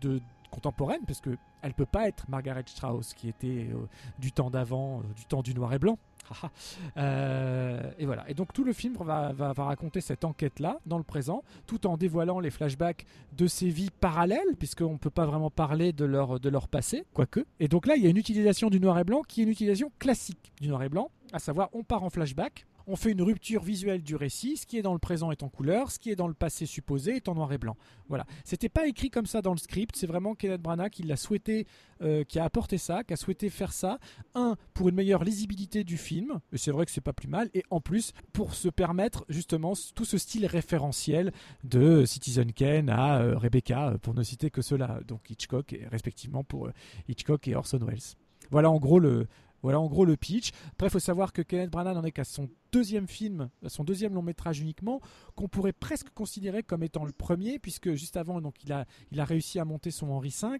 de 0.02 0.20
contemporaine, 0.52 1.02
parce 1.06 1.22
que 1.22 1.38
elle 1.62 1.74
peut 1.74 1.86
pas 1.86 2.08
être 2.08 2.30
Margaret 2.30 2.64
Strauss 2.68 3.14
qui 3.14 3.28
était 3.28 3.68
euh, 3.74 3.88
du 4.20 4.32
temps 4.32 4.50
d'avant, 4.50 5.02
du 5.16 5.26
temps 5.26 5.42
du 5.42 5.54
noir 5.54 5.74
et 5.74 5.80
blanc. 5.80 5.98
Haha. 6.30 6.52
Euh, 6.98 7.92
et 7.98 8.06
voilà. 8.06 8.30
Et 8.30 8.34
donc 8.34 8.54
tout 8.54 8.64
le 8.64 8.74
film 8.74 8.96
va, 9.00 9.34
raconter 9.58 10.02
cette 10.02 10.26
enquête-là 10.26 10.80
dans 10.86 10.98
le 10.98 11.04
présent, 11.04 11.44
tout 11.66 11.88
en 11.88 11.98
dévoilant 11.98 12.40
les 12.40 12.50
flashbacks 12.50 13.06
de 13.38 13.48
ces 13.48 13.70
vies 13.70 13.90
parallèles, 13.90 14.56
puisqu'on 14.58 14.94
ne 14.94 14.98
peut 14.98 15.10
pas 15.10 15.26
vraiment 15.26 15.50
parler 15.50 15.94
de 15.94 16.06
leur 16.06 16.68
passé, 16.68 17.06
quoique. 17.14 17.46
Et 17.60 17.68
donc 17.68 17.88
là, 17.88 17.96
il 17.96 18.04
y 18.04 18.08
a 18.08 18.10
une 18.10 18.18
utilisation 18.18 18.70
du 18.70 18.80
noir 18.80 18.98
et 19.00 19.04
blanc 19.04 19.22
qui 19.28 19.42
est 19.42 19.44
une 19.44 19.50
utilisation 19.50 19.92
classique 20.00 20.52
du 20.60 20.68
noir 20.68 20.84
et 20.84 20.90
blanc, 20.90 21.10
à 21.34 21.40
savoir 21.40 21.70
on 21.74 21.84
part 21.84 22.04
en 22.04 22.10
flashback, 22.10 22.66
on 22.88 22.96
fait 22.96 23.12
une 23.12 23.22
rupture 23.22 23.64
visuelle 23.64 24.02
du 24.02 24.16
récit, 24.16 24.56
ce 24.56 24.66
qui 24.66 24.78
est 24.78 24.82
dans 24.82 24.94
le 24.94 25.00
présent 25.00 25.30
est 25.32 25.44
en 25.44 25.50
couleur, 25.50 25.92
ce 25.92 26.00
qui 26.00 26.10
est 26.10 26.16
dans 26.16 26.28
le 26.28 26.34
passé 26.34 26.66
supposé 26.66 27.18
est 27.18 27.28
en 27.28 27.36
noir 27.36 27.52
et 27.52 27.58
blanc. 27.58 27.76
Voilà. 28.08 28.26
C'était 28.46 28.70
pas 28.70 28.88
écrit 28.88 29.10
comme 29.10 29.26
ça 29.26 29.42
dans 29.42 29.52
le 29.52 29.58
script, 29.58 29.96
c'est 29.98 30.08
vraiment 30.08 30.36
Kenneth 30.36 30.62
Branagh 30.62 30.90
qui 30.90 31.04
l'a 31.04 31.18
souhaité, 31.18 31.68
euh, 32.02 32.24
qui 32.24 32.40
a 32.40 32.46
apporté 32.46 32.78
ça, 32.78 33.04
qui 33.04 33.14
a 33.14 33.18
souhaité 33.18 33.50
faire 33.50 33.74
ça. 33.74 34.00
Un, 34.36 34.56
pour 34.74 34.88
une 34.88 34.96
meilleure 34.96 35.26
lisibilité 35.26 35.84
du 35.84 35.98
film, 35.98 36.40
et 36.54 36.58
c'est 36.58 36.72
vrai 36.72 36.86
que 36.86 36.92
c'est 36.92 37.02
pas 37.02 37.14
plus 37.14 37.28
mal, 37.28 37.50
et 37.54 37.64
en 37.70 37.82
plus, 37.82 38.14
pour 38.32 38.54
se 38.54 38.70
permettre 38.70 39.26
justement 39.28 39.74
tout 39.94 40.06
ce 40.06 40.18
style 40.18 40.46
référentiel 40.46 41.34
de 41.66 42.06
Citizen 42.06 42.54
Kane 42.54 42.90
à 42.90 43.20
euh, 43.20 43.38
Rebecca, 43.38 43.90
euh, 43.90 43.98
pour 43.98 44.14
ne 44.14 44.24
citer 44.24 44.50
que 44.50 44.62
cela, 44.62 45.02
donc 45.06 45.30
Hitchcock, 45.30 45.74
et 45.74 45.86
respectivement 45.92 46.46
pour 46.46 46.70
Hitchcock 47.10 47.50
et 47.50 47.56
Orson 47.56 47.80
Welles. 47.86 48.16
Voilà 48.50 48.72
en 48.72 48.78
gros 48.78 49.00
le, 49.00 49.28
Voilà 49.68 49.82
en 49.82 49.88
gros 49.88 50.06
le 50.06 50.16
pitch. 50.16 50.52
Après, 50.72 50.88
il 50.88 50.90
faut 50.90 50.98
savoir 50.98 51.34
que 51.34 51.42
Kenneth 51.42 51.70
Branagh 51.70 51.94
n'en 51.94 52.06
est 52.06 52.14
qu'à 52.14 52.24
son 52.24 52.48
deuxième 52.72 53.06
film, 53.06 53.50
son 53.66 53.84
deuxième 53.84 54.14
long 54.14 54.22
métrage 54.22 54.62
uniquement, 54.62 55.02
qu'on 55.36 55.50
pourrait 55.50 55.74
presque 55.74 56.10
considérer 56.12 56.64
comme 56.64 56.84
étant 56.84 57.04
le 57.04 57.12
premier, 57.12 57.60
puisque 57.60 57.92
juste 57.92 58.16
avant, 58.16 58.40
donc, 58.40 58.64
il, 58.64 58.72
a, 58.72 58.86
il 59.12 59.20
a 59.20 59.26
réussi 59.26 59.60
à 59.60 59.66
monter 59.66 59.92
son 59.92 60.12
Henri 60.12 60.30
V, 60.30 60.58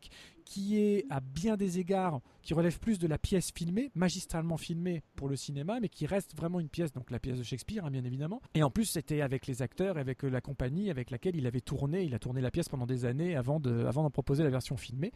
qui 0.48 0.80
est 0.80 1.06
à 1.10 1.20
bien 1.20 1.58
des 1.58 1.78
égards, 1.78 2.22
qui 2.42 2.54
relève 2.54 2.80
plus 2.80 3.00
de 3.00 3.06
la 3.08 3.18
pièce 3.18 3.52
filmée, 3.54 3.92
magistralement 3.96 4.56
filmée 4.56 5.04
pour 5.18 5.28
le 5.28 5.36
cinéma, 5.36 5.80
mais 5.82 5.90
qui 5.90 6.06
reste 6.06 6.38
vraiment 6.38 6.62
une 6.62 6.70
pièce, 6.70 6.94
donc 6.94 7.12
la 7.12 7.20
pièce 7.20 7.38
de 7.38 7.44
Shakespeare, 7.44 7.84
hein, 7.84 7.92
bien 7.92 8.06
évidemment. 8.06 8.42
Et 8.56 8.64
en 8.64 8.70
plus, 8.70 8.86
c'était 8.86 9.20
avec 9.20 9.46
les 9.46 9.62
acteurs, 9.62 9.98
avec 9.98 10.24
euh, 10.24 10.30
la 10.30 10.40
compagnie 10.40 10.90
avec 10.90 11.12
laquelle 11.12 11.36
il 11.36 11.46
avait 11.48 11.60
tourné, 11.60 12.04
il 12.04 12.16
a 12.16 12.20
tourné 12.20 12.40
la 12.40 12.50
pièce 12.50 12.70
pendant 12.70 12.86
des 12.86 13.04
années 13.04 13.36
avant 13.36 13.60
de, 13.60 13.86
avant 13.86 14.04
d'en 14.04 14.10
proposer 14.10 14.44
la 14.46 14.50
version 14.50 14.78
filmée. 14.78 15.12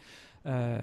Euh, 0.47 0.79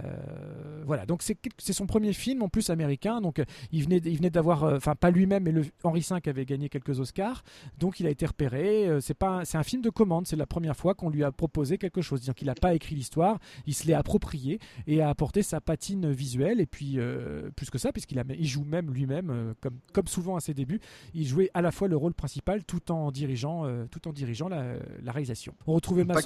voilà, 0.87 1.05
donc 1.05 1.23
c'est, 1.23 1.37
son 1.59 1.87
premier 1.87 2.15
film, 2.15 2.43
en 2.43 2.49
plus 2.49 2.71
américain, 2.71 3.21
donc 3.21 3.41
euh, 3.41 3.45
il 3.71 3.85
venait, 3.85 3.99
il 3.99 4.17
venait 4.17 4.31
d'avoir, 4.31 4.65
enfin 4.65 4.95
pas 4.95 5.11
lui-même, 5.11 5.43
mais 5.43 5.53
le 5.53 5.67
Henri 5.85 6.01
V 6.01 6.31
avait 6.31 6.47
gagné 6.47 6.71
quelques 6.71 7.01
Oscars, 7.01 7.45
donc 7.77 8.01
il 8.01 8.07
a 8.07 8.11
été 8.11 8.25
repéré. 8.25 8.89
C'est 9.03 9.13
pas, 9.13 9.43
un 9.53 9.63
film 9.63 9.83
de 9.83 9.91
commande, 9.91 10.27
c'est 10.27 10.37
la 10.37 10.47
première 10.47 10.77
fois 10.77 10.95
qu'on 10.95 11.11
lui 11.11 11.23
a 11.23 11.33
proposé 11.33 11.77
quelque 11.77 12.01
chose, 12.01 12.25
donc 12.25 12.41
il 12.41 12.47
n'a 12.47 12.55
pas 12.55 12.75
écrit 12.75 12.95
l'histoire, 12.95 13.39
il 13.67 13.75
se 13.75 13.87
l'est 13.87 13.93
approprié 13.93 14.38
et 14.87 15.03
a 15.03 15.09
apporté 15.09 15.43
sa 15.43 15.61
patine 15.61 16.11
visuelle. 16.11 16.61
Et 16.61 16.67
puis, 16.67 16.95
euh, 16.97 17.51
plus 17.57 17.71
que 17.71 17.79
ça, 17.79 17.93
puisqu'il 17.93 18.23
il 18.39 18.47
joue 18.47 18.65
même 18.65 18.93
lui-même, 18.93 19.31
euh, 19.31 19.55
comme, 19.61 19.79
comme 19.93 20.07
souvent 20.07 20.37
à 20.37 20.41
ses 20.41 20.55
débuts, 20.55 20.81
il 21.15 21.27
jouait 21.27 21.51
à 21.55 21.63
la 21.63 21.71
fois 21.71 21.89
le 21.89 21.97
rôle 21.97 22.15
principal 22.15 22.65
tout 22.65 22.91
en 22.93 23.11
dirigeant, 23.11 23.65
euh, 23.65 23.87
tout 23.91 24.07
en 24.09 24.13
dirigeant 24.13 24.49
la, 24.49 24.79
réalisation. 25.07 25.55
On 25.67 25.75
retrouvait 25.75 26.05
Pas, 26.05 26.21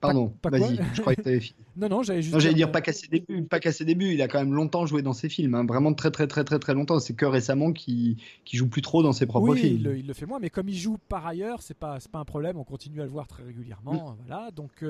pardon, 0.00 0.32
vas-y, 0.42 0.78
je 0.94 1.00
croyais 1.00 1.16
que 1.16 1.22
tu 1.22 1.28
avais 1.28 1.40
fini. 1.40 1.58
Non, 1.76 1.88
non, 1.88 2.02
j'allais 2.04 2.22
juste. 2.22 2.32
Non, 2.32 2.38
j'allais 2.38 2.54
dire, 2.54 2.70
pas 2.70 2.80
qu'à 2.80 2.92
ses 2.92 3.08
débuts, 3.08 3.42
pas 3.42 3.58
qu'à 3.58 3.72
ses 3.72 3.84
débuts. 3.84 4.12
Il 4.12 4.22
a 4.22 4.28
quand 4.28 4.38
même 4.38 4.54
longtemps 4.54 4.86
joué 4.86 5.02
dans 5.02 5.12
ses 5.12 5.28
films, 5.28 5.56
hein. 5.56 5.64
vraiment 5.66 5.92
très, 5.92 6.12
très, 6.12 6.28
très, 6.28 6.44
très, 6.44 6.60
très 6.60 6.72
longtemps. 6.72 7.00
C'est 7.00 7.14
que 7.14 7.26
récemment 7.26 7.72
qu'il 7.72 8.16
qui 8.44 8.56
joue 8.56 8.68
plus 8.68 8.80
trop 8.80 9.02
dans 9.02 9.12
ses 9.12 9.26
propres 9.26 9.56
films. 9.56 9.78
Il, 9.78 9.82
le, 9.82 9.98
il 9.98 10.06
le 10.06 10.14
fait 10.14 10.24
moins, 10.24 10.38
mais 10.38 10.50
comme 10.50 10.68
il 10.68 10.76
joue 10.76 10.98
par 11.08 11.26
ailleurs, 11.26 11.62
c'est 11.62 11.76
pas, 11.76 11.98
pas 12.12 12.20
un 12.20 12.24
problème. 12.24 12.58
On 12.58 12.64
continue 12.64 13.00
à 13.00 13.04
le 13.04 13.10
voir 13.10 13.26
très 13.26 13.42
régulièrement. 13.42 14.12
Mm. 14.12 14.16
Voilà. 14.24 14.50
Donc, 14.52 14.84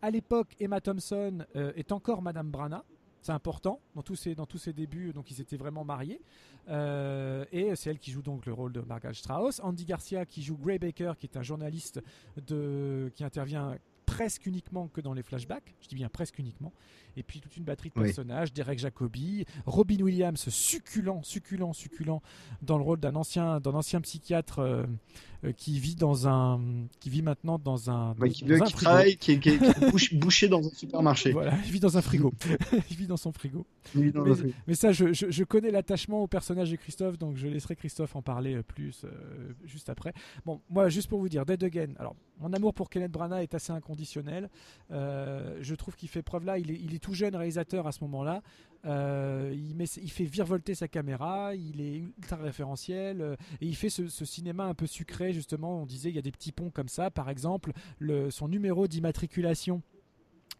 à 0.00 0.10
l'époque, 0.10 0.48
Emma 0.60 0.80
Thompson 0.80 1.44
est 1.54 1.92
encore 2.00 2.22
Madame 2.22 2.50
Brana. 2.50 2.82
C'est 3.20 3.32
important 3.32 3.82
dans 3.94 4.00
tous 4.00 4.16
ses 4.16 4.34
dans 4.34 4.46
tous 4.46 4.56
ses 4.56 4.72
débuts. 4.72 5.12
Donc 5.12 5.30
ils 5.30 5.34
s'étaient 5.34 5.58
vraiment 5.58 5.84
mariés. 5.84 6.22
Euh, 6.70 7.44
et 7.52 7.76
c'est 7.76 7.90
elle 7.90 7.98
qui 7.98 8.10
joue 8.10 8.22
donc 8.22 8.46
le 8.46 8.54
rôle 8.54 8.72
de 8.72 8.80
Margaret 8.80 9.12
Strauss. 9.12 9.60
Andy 9.62 9.84
Garcia 9.84 10.24
qui 10.24 10.42
joue 10.42 10.56
Gray 10.56 10.78
Baker, 10.78 11.12
qui 11.18 11.26
est 11.26 11.36
un 11.36 11.42
journaliste 11.42 12.00
de 12.46 13.12
qui 13.14 13.22
intervient 13.22 13.76
presque 14.06 14.46
uniquement 14.46 14.88
que 14.88 15.02
dans 15.02 15.12
les 15.12 15.22
flashbacks. 15.22 15.74
Je 15.82 15.88
dis 15.88 15.94
bien 15.94 16.08
presque 16.08 16.38
uniquement. 16.38 16.72
Et 17.16 17.22
puis 17.22 17.40
toute 17.40 17.58
une 17.58 17.64
batterie 17.64 17.90
de 17.90 18.00
personnages, 18.00 18.54
Derek 18.54 18.78
Jacobi, 18.78 19.44
Robin 19.66 20.00
Williams, 20.00 20.48
succulent, 20.48 21.22
succulent, 21.22 21.74
succulent, 21.74 22.22
dans 22.62 22.78
le 22.78 22.84
rôle 22.84 23.00
d'un 23.00 23.14
ancien, 23.16 23.60
d'un 23.60 23.74
ancien 23.74 24.00
psychiatre 24.00 24.60
euh, 24.60 24.86
qui 25.56 25.78
vit 25.78 25.94
dans 25.94 26.28
un, 26.28 26.60
qui 27.00 27.08
vit 27.08 27.22
maintenant 27.22 27.58
dans 27.58 27.90
un, 27.90 28.14
qui, 28.32 28.44
travaille, 28.72 29.16
qui 29.16 29.32
est, 29.32 30.14
bouché 30.14 30.48
dans 30.48 30.66
un 30.66 30.70
supermarché. 30.70 31.32
Voilà, 31.32 31.56
il 31.64 31.72
vit 31.72 31.80
dans 31.80 31.96
un 31.96 32.02
frigo. 32.02 32.32
il 32.90 32.96
vit 32.96 33.06
dans 33.06 33.16
son 33.16 33.32
frigo. 33.32 33.66
mais, 33.94 34.74
ça, 34.74 34.92
je, 34.92 35.12
je, 35.12 35.44
connais 35.44 35.70
l'attachement 35.70 36.22
au 36.22 36.26
personnage 36.26 36.70
de 36.70 36.76
Christophe, 36.76 37.18
donc 37.18 37.36
je 37.36 37.48
laisserai 37.48 37.76
Christophe 37.76 38.16
en 38.16 38.22
parler 38.22 38.56
euh, 38.56 38.62
plus 38.62 39.04
juste 39.64 39.88
après. 39.88 40.12
Bon, 40.44 40.60
moi, 40.68 40.88
juste 40.88 41.08
pour 41.08 41.20
vous 41.20 41.28
dire, 41.28 41.46
Dead 41.46 41.62
Again. 41.62 41.94
Alors, 41.98 42.14
mon 42.38 42.52
amour 42.52 42.74
pour 42.74 42.90
Kenneth 42.90 43.12
Branagh 43.12 43.42
est 43.42 43.54
assez 43.54 43.72
inconditionnel. 43.72 44.48
je 44.90 45.74
trouve 45.74 45.96
qu'il 45.96 46.08
fait 46.08 46.22
preuve 46.22 46.44
là. 46.44 46.58
Il 46.58 46.70
est, 46.70 46.80
il 46.82 46.94
est 46.94 46.98
tout 46.98 47.14
jeune 47.14 47.34
réalisateur 47.34 47.86
à 47.86 47.92
ce 47.92 48.02
moment-là. 48.04 48.42
Euh, 48.86 49.54
il, 49.54 50.10
fait 50.10 50.24
virevolter 50.24 50.74
sa 50.74 50.88
caméra, 50.88 51.54
il 51.54 51.80
est 51.80 51.98
ultra 51.98 52.36
référentiel 52.36 53.20
euh, 53.20 53.36
et 53.60 53.66
il 53.66 53.76
fait 53.76 53.90
ce, 53.90 54.08
cinéma 54.24 54.64
un 54.64 54.74
peu 54.74 54.86
sucré 54.86 55.32
justement. 55.32 55.82
On 55.82 55.86
disait 55.86 56.08
il 56.08 56.16
y 56.16 56.18
a 56.18 56.22
des 56.22 56.32
petits 56.32 56.52
ponts 56.52 56.70
comme 56.70 56.88
ça, 56.88 57.10
par 57.10 57.28
exemple 57.28 57.72
le, 57.98 58.30
son 58.30 58.48
numéro 58.48 58.86
d'immatriculation 58.86 59.82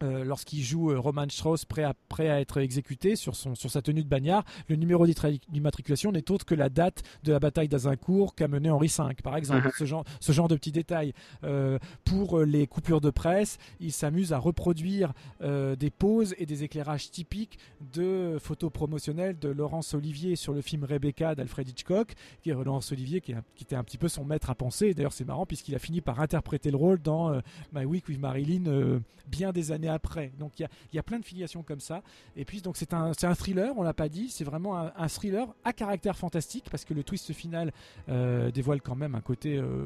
euh, 0.03 0.23
lorsqu'il 0.23 0.63
joue 0.63 0.91
euh, 0.91 0.99
Roman 0.99 1.25
Strauss 1.29 1.65
prêt 1.65 1.83
à, 1.83 1.93
prêt 2.09 2.29
à 2.29 2.39
être 2.39 2.59
exécuté 2.59 3.15
sur, 3.15 3.35
son, 3.35 3.55
sur 3.55 3.69
sa 3.69 3.81
tenue 3.81 4.03
de 4.03 4.09
bagnard, 4.09 4.43
le 4.67 4.75
numéro 4.75 5.05
d'immatriculation 5.05 6.11
n'est 6.11 6.31
autre 6.31 6.45
que 6.45 6.55
la 6.55 6.69
date 6.69 7.03
de 7.23 7.31
la 7.31 7.39
bataille 7.39 7.67
d'Azincourt 7.67 8.35
qu'a 8.35 8.47
mené 8.47 8.69
Henri 8.69 8.87
V, 8.87 9.15
par 9.23 9.37
exemple. 9.37 9.67
Uh-huh. 9.67 9.77
ce, 9.77 9.85
genre, 9.85 10.03
ce 10.19 10.31
genre 10.31 10.47
de 10.47 10.55
petits 10.55 10.71
détails. 10.71 11.13
Euh, 11.43 11.77
pour 12.05 12.39
les 12.39 12.67
coupures 12.67 13.01
de 13.01 13.09
presse, 13.09 13.57
il 13.79 13.91
s'amuse 13.91 14.33
à 14.33 14.37
reproduire 14.37 15.13
des 15.41 15.89
poses 15.89 16.35
et 16.37 16.45
des 16.45 16.63
éclairages 16.63 17.09
typiques 17.11 17.57
de 17.93 18.37
photos 18.39 18.71
promotionnelles 18.71 19.37
de 19.39 19.49
Laurence 19.49 19.93
Olivier 19.93 20.35
sur 20.35 20.53
le 20.53 20.61
film 20.61 20.83
Rebecca 20.83 21.35
d'Alfred 21.35 21.67
Hitchcock, 21.67 22.13
qui 22.41 22.49
est 22.49 22.53
Laurence 22.53 22.91
Olivier 22.91 23.21
qui, 23.21 23.33
qui, 23.55 23.63
était 23.63 23.75
un 23.75 23.83
petit 23.83 23.97
peu 23.97 24.07
son 24.07 24.23
maître 24.23 24.49
à 24.49 24.55
penser. 24.55 24.93
D'ailleurs, 24.93 25.13
c'est 25.13 25.25
marrant 25.25 25.45
puisqu'il 25.45 25.75
a 25.75 25.79
fini 25.79 26.01
par 26.01 26.19
interpréter 26.19 26.71
le 26.71 26.77
rôle 26.77 27.01
dans 27.01 27.31
My 27.73 27.85
Week 27.85 28.07
with 28.07 28.19
Marilyn 28.19 29.01
bien 29.27 29.51
des 29.51 29.71
années 29.71 29.90
après. 29.93 30.31
Donc 30.39 30.59
il 30.59 30.67
y 30.93 30.99
a, 30.99 31.03
plein 31.03 31.19
de 31.19 31.25
filiations 31.25 31.63
comme 31.63 31.79
ça. 31.79 32.01
Et 32.35 32.45
puis 32.45 32.61
donc 32.61 32.77
c'est 32.77 32.93
un, 32.93 33.11
un 33.21 33.35
thriller, 33.35 33.73
on 33.77 33.83
l'a 33.83 33.93
pas 33.93 34.09
dit, 34.09 34.29
c'est 34.29 34.43
vraiment 34.43 34.77
un, 34.77 35.07
thriller 35.07 35.47
à 35.63 35.73
caractère 35.73 36.17
fantastique 36.17 36.67
parce 36.69 36.85
que 36.85 36.93
le 36.93 37.03
twist 37.03 37.33
final 37.33 37.71
euh, 38.09 38.51
dévoile 38.51 38.81
quand 38.81 38.95
même 38.95 39.15
un 39.15 39.21
côté 39.21 39.57
euh, 39.57 39.85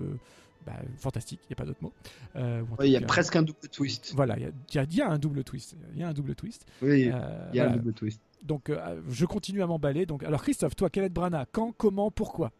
bah, 0.65 0.73
fantastique, 0.97 1.39
il 1.43 1.47
n'y 1.49 1.53
a 1.53 1.57
pas 1.57 1.65
d'autre 1.65 1.81
mot. 1.81 1.93
Euh, 2.35 2.63
il 2.83 2.91
y 2.91 2.97
a 2.97 3.01
presque 3.01 3.35
un 3.35 3.43
double 3.43 3.67
twist. 3.71 4.13
Voilà, 4.15 4.37
il 4.37 4.43
y, 4.73 5.01
a 5.01 5.09
un 5.09 5.17
double 5.17 5.43
twist. 5.43 5.75
Il 5.93 5.99
y 5.99 6.03
a 6.03 6.07
un 6.07 6.13
double 6.13 6.35
twist. 6.35 6.65
Oui, 6.81 7.01
il 7.01 7.55
y 7.55 7.59
a 7.59 7.69
un 7.69 7.75
double 7.75 7.93
twist. 7.93 8.21
Donc 8.43 8.71
je 9.09 9.25
continue 9.25 9.63
à 9.63 9.67
m'emballer. 9.67 10.05
Donc 10.05 10.23
alors 10.23 10.41
Christophe, 10.41 10.75
toi, 10.75 10.89
Kenneth 10.89 11.13
Branagh, 11.13 11.47
quand, 11.51 11.73
comment, 11.77 12.11
pourquoi? 12.11 12.51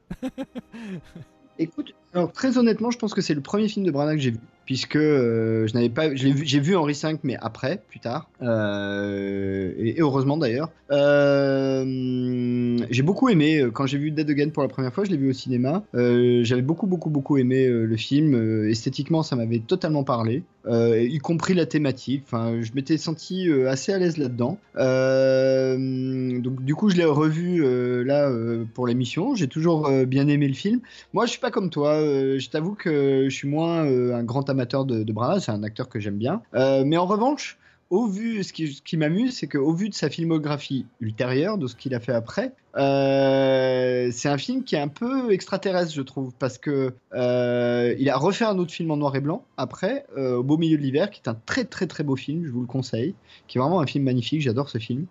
Écoute, 1.57 1.95
très 2.33 2.57
honnêtement, 2.57 2.91
je 2.91 2.97
pense 2.97 3.13
que 3.13 3.21
c'est 3.21 3.33
le 3.33 3.41
premier 3.41 3.67
film 3.67 3.85
de 3.85 3.91
Branagh 3.91 4.15
que 4.15 4.21
j'ai 4.21 4.31
vu 4.31 4.39
puisque 4.65 4.95
euh, 4.95 5.67
je 5.67 5.73
n'avais 5.73 5.89
pas, 5.89 6.13
j'ai 6.15 6.31
vu, 6.31 6.43
vu 6.59 6.75
Henri 6.75 6.99
V, 7.01 7.17
mais 7.23 7.37
après, 7.39 7.81
plus 7.87 7.99
tard, 7.99 8.29
euh, 8.41 9.71
et, 9.77 9.95
heureusement 9.99 10.37
d'ailleurs. 10.37 10.71
Euh, 10.91 12.77
j'ai 12.91 13.01
beaucoup 13.01 13.29
aimé 13.29 13.63
quand 13.73 13.87
j'ai 13.87 13.97
vu 13.97 14.11
Dead 14.11 14.29
Again 14.29 14.49
pour 14.49 14.61
la 14.63 14.69
première 14.69 14.93
fois, 14.93 15.03
je 15.03 15.11
l'ai 15.11 15.17
vu 15.17 15.29
au 15.29 15.33
cinéma. 15.33 15.83
j'avais 15.93 16.61
beaucoup, 16.61 16.87
beaucoup, 16.87 17.09
beaucoup 17.09 17.37
aimé 17.37 17.67
le 17.67 17.97
film. 17.97 18.67
esthétiquement, 18.67 19.23
ça 19.23 19.35
m'avait 19.35 19.59
totalement 19.59 20.03
parlé, 20.03 20.43
y 20.67 21.17
compris 21.19 21.53
la 21.53 21.65
thématique. 21.65 22.23
Enfin, 22.25 22.61
je 22.61 22.71
m'étais 22.73 22.97
senti 22.97 23.49
assez 23.67 23.93
à 23.93 23.97
l'aise 23.97 24.17
là-dedans. 24.17 24.57
donc, 24.75 26.63
du 26.63 26.75
coup, 26.75 26.89
je 26.89 26.97
l'ai 26.97 27.05
revu 27.05 27.63
là 28.03 28.31
pour 28.73 28.87
l'émission. 28.87 29.35
J'ai 29.35 29.47
toujours 29.47 29.89
bien 30.05 30.27
aimé 30.27 30.47
le 30.47 30.53
film. 30.53 30.81
Moi, 31.13 31.25
je 31.25 31.31
suis 31.31 31.39
pas 31.39 31.51
comme 31.51 31.69
toi. 31.69 31.99
Je 32.05 32.49
t'avoue 32.49 32.75
que 32.75 33.25
je 33.29 33.35
suis 33.35 33.47
moins 33.47 33.83
un 33.83 34.23
grand 34.23 34.49
amateur 34.49 34.85
de, 34.85 35.03
de 35.03 35.13
c'est 35.39 35.51
un 35.51 35.63
acteur 35.63 35.89
que 35.89 35.99
j'aime 35.99 36.17
bien. 36.17 36.41
Euh, 36.53 36.83
mais 36.85 36.97
en 36.97 37.05
revanche, 37.05 37.57
au 37.89 38.07
vu, 38.07 38.43
ce 38.43 38.51
qui, 38.51 38.81
qui 38.83 38.97
m'amuse, 38.97 39.37
c'est 39.37 39.47
qu'au 39.47 39.73
vu 39.73 39.89
de 39.89 39.93
sa 39.93 40.09
filmographie 40.09 40.85
ultérieure, 40.99 41.57
de 41.57 41.67
ce 41.67 41.75
qu'il 41.75 41.93
a 41.93 41.99
fait 41.99 42.13
après, 42.13 42.51
euh, 42.75 44.09
c'est 44.11 44.27
un 44.27 44.37
film 44.37 44.63
qui 44.63 44.75
est 44.75 44.79
un 44.79 44.87
peu 44.87 45.31
extraterrestre, 45.31 45.93
je 45.93 46.01
trouve, 46.01 46.33
parce 46.37 46.57
que 46.57 46.93
euh, 47.13 47.95
il 47.99 48.09
a 48.09 48.17
refait 48.17 48.43
un 48.43 48.57
autre 48.57 48.71
film 48.71 48.89
en 48.91 48.97
noir 48.97 49.15
et 49.15 49.21
blanc 49.21 49.45
après, 49.55 50.05
Au 50.17 50.43
beau 50.43 50.57
milieu 50.57 50.77
de 50.77 50.81
l'hiver, 50.81 51.11
qui 51.11 51.21
est 51.23 51.29
un 51.29 51.37
très 51.45 51.63
très 51.63 51.85
très 51.85 52.03
beau 52.03 52.15
film, 52.15 52.43
je 52.45 52.51
vous 52.51 52.61
le 52.61 52.67
conseille, 52.67 53.13
qui 53.47 53.57
est 53.57 53.61
vraiment 53.61 53.79
un 53.79 53.85
film 53.85 54.03
magnifique, 54.03 54.41
j'adore 54.41 54.69
ce 54.69 54.79
film, 54.79 55.05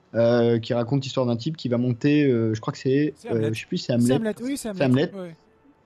qui 0.61 0.74
raconte 0.74 1.05
l'histoire 1.05 1.26
d'un 1.26 1.36
type 1.36 1.57
qui 1.57 1.68
va 1.68 1.78
monter, 1.78 2.24
je 2.28 2.61
crois 2.61 2.72
que 2.72 2.78
c'est, 2.78 3.14
je 3.22 3.59
sais 3.59 3.66
plus, 3.66 3.78
c'est 3.78 3.92
Hamlet. 3.92 4.14
Hamlet, 4.14 4.34
oui, 4.42 4.57
c'est 4.57 4.68
Hamlet 4.68 5.11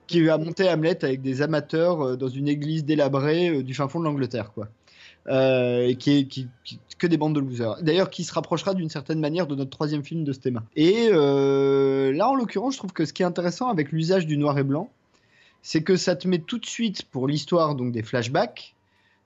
qui 0.09 0.23
va 0.23 0.39
monter 0.39 0.67
Hamlet 0.67 1.05
avec 1.05 1.21
des 1.21 1.41
amateurs 1.41 2.01
euh, 2.01 2.17
dans 2.17 2.27
une 2.27 2.47
église 2.47 2.83
délabrée 2.83 3.49
euh, 3.49 3.63
du 3.63 3.75
fin 3.75 3.87
fond 3.87 3.99
de 3.99 4.05
l'Angleterre, 4.05 4.51
quoi. 4.53 4.67
Euh, 5.27 5.87
et 5.87 5.95
qui 5.95 6.17
est 6.17 6.97
que 6.97 7.05
des 7.05 7.17
bandes 7.17 7.35
de 7.35 7.39
losers. 7.39 7.81
D'ailleurs, 7.83 8.09
qui 8.09 8.23
se 8.23 8.33
rapprochera 8.33 8.73
d'une 8.73 8.89
certaine 8.89 9.19
manière 9.19 9.45
de 9.45 9.55
notre 9.55 9.69
troisième 9.69 10.03
film 10.03 10.23
de 10.23 10.33
ce 10.33 10.39
thème. 10.39 10.61
Et 10.75 11.09
là, 11.11 12.29
en 12.29 12.35
l'occurrence, 12.35 12.73
je 12.73 12.79
trouve 12.79 12.91
que 12.91 13.05
ce 13.05 13.13
qui 13.13 13.21
est 13.21 13.25
intéressant 13.25 13.69
avec 13.69 13.91
l'usage 13.91 14.25
du 14.25 14.37
noir 14.37 14.57
et 14.57 14.63
blanc, 14.63 14.89
c'est 15.61 15.81
que 15.81 15.95
ça 15.95 16.15
te 16.15 16.27
met 16.27 16.39
tout 16.39 16.57
de 16.57 16.65
suite 16.65 17.03
pour 17.03 17.27
l'histoire 17.27 17.75
donc 17.75 17.93
des 17.93 18.03
flashbacks 18.03 18.75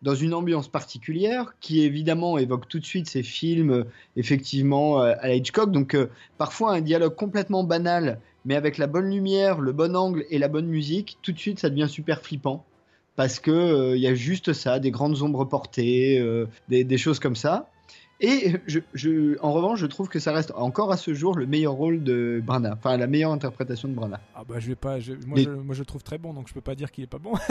dans 0.04 0.14
une 0.14 0.34
ambiance 0.36 0.68
particulière 0.68 1.56
qui 1.62 1.82
évidemment 1.82 2.38
évoque 2.38 2.68
tout 2.68 2.80
de 2.80 2.86
suite 2.86 3.10
ces 3.10 3.24
films 3.24 3.86
effectivement 4.18 5.00
à 5.00 5.34
Hitchcock. 5.34 5.72
Donc 5.72 5.98
parfois 6.38 6.74
un 6.74 6.82
dialogue 6.82 7.16
complètement 7.16 7.64
banal 7.64 8.20
mais 8.46 8.56
avec 8.56 8.78
la 8.78 8.88
bonne 8.88 9.10
lumière, 9.10 9.60
le 9.60 9.72
bon 9.72 9.96
angle 9.96 10.26
et 10.30 10.38
la 10.38 10.48
bonne 10.48 10.68
musique, 10.68 11.18
tout 11.22 11.32
de 11.32 11.40
suite 11.40 11.60
ça 11.60 11.70
devient 11.70 11.88
super 11.90 12.22
flippant. 12.22 12.66
Parce 13.16 13.40
que 13.40 13.52
il 13.52 13.56
euh, 13.56 13.98
y 13.98 14.08
a 14.08 14.16
juste 14.16 14.54
ça, 14.54 14.80
des 14.80 14.90
grandes 14.90 15.22
ombres 15.22 15.46
portées, 15.46 16.20
euh, 16.20 16.48
des, 16.68 16.98
choses 16.98 17.20
comme 17.20 17.36
ça. 17.36 17.70
Et 18.20 18.56
je, 18.66 19.38
en 19.42 19.52
revanche, 19.54 19.80
je 19.80 19.86
trouve 19.86 20.08
que 20.08 20.18
ça 20.18 20.32
reste 20.32 20.52
encore 20.56 20.92
à 20.92 20.98
ce 20.98 21.14
jour 21.14 21.36
le 21.36 21.46
meilleur 21.46 21.74
rôle 21.74 22.04
de 22.04 22.42
Brana, 22.44 22.74
enfin 22.74 22.98
la 22.98 23.06
meilleure 23.06 23.32
interprétation 23.32 23.88
de 23.88 23.94
Brana. 23.94 24.20
Ah 24.34 24.44
bah 24.48 24.56
je 24.60 24.68
vais 24.68 24.76
pas, 24.76 24.94
moi, 24.94 25.00
je, 25.00 25.50
moi, 25.50 25.76
je, 25.76 25.80
le 25.80 25.86
trouve 25.86 26.04
très 26.04 26.18
bon, 26.18 26.34
donc 26.34 26.48
je 26.48 26.54
peux 26.54 26.62
pas 26.62 26.74
dire 26.74 26.92
qu'il 26.92 27.04
est 27.04 27.08
pas 27.08 27.20
bon, 27.20 27.34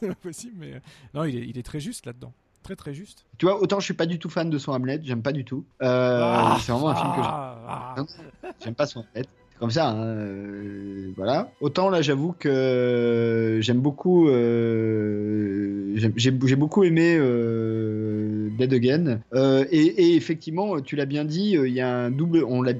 c'est 0.00 0.08
pas 0.08 0.14
possible, 0.22 0.56
mais 0.58 0.80
non, 1.12 1.24
il 1.24 1.36
est, 1.36 1.46
il 1.46 1.58
est 1.58 1.62
très 1.62 1.80
juste 1.80 2.06
là-dedans 2.06 2.32
très 2.64 2.74
très 2.74 2.94
juste. 2.94 3.26
Tu 3.38 3.46
vois, 3.46 3.62
autant 3.62 3.78
je 3.78 3.84
suis 3.84 3.94
pas 3.94 4.06
du 4.06 4.18
tout 4.18 4.28
fan 4.28 4.50
de 4.50 4.58
son 4.58 4.72
Hamlet, 4.72 4.98
j'aime 5.04 5.22
pas 5.22 5.32
du 5.32 5.44
tout. 5.44 5.64
Euh, 5.82 6.20
ah, 6.22 6.56
c'est 6.60 6.72
vraiment 6.72 6.88
un 6.88 6.94
film 6.96 7.10
que 7.10 7.16
j'aime. 7.16 7.30
Ah, 7.30 7.94
ah. 7.96 8.48
j'aime 8.64 8.74
pas 8.74 8.86
son 8.86 9.00
Hamlet. 9.00 9.26
Comme 9.58 9.70
ça, 9.70 9.90
hein, 9.90 10.04
euh, 10.04 11.12
voilà. 11.16 11.52
Autant 11.60 11.88
là, 11.88 12.02
j'avoue 12.02 12.32
que 12.32 13.58
j'aime 13.62 13.80
beaucoup, 13.80 14.28
euh, 14.28 15.96
j'ai 16.16 16.56
beaucoup 16.56 16.82
aimé 16.82 17.16
euh, 17.18 18.33
Dead 18.50 18.72
Again. 18.72 19.20
Euh, 19.34 19.64
et, 19.70 20.14
effectivement, 20.16 20.80
tu 20.80 20.96
l'as 20.96 21.06
bien 21.06 21.24
dit, 21.24 21.56
euh, 21.56 21.68
il 21.68 21.74
y 21.74 21.80
a 21.80 21.94
un 21.94 22.10
double, 22.10 22.44
on, 22.44 22.62
le 22.62 22.74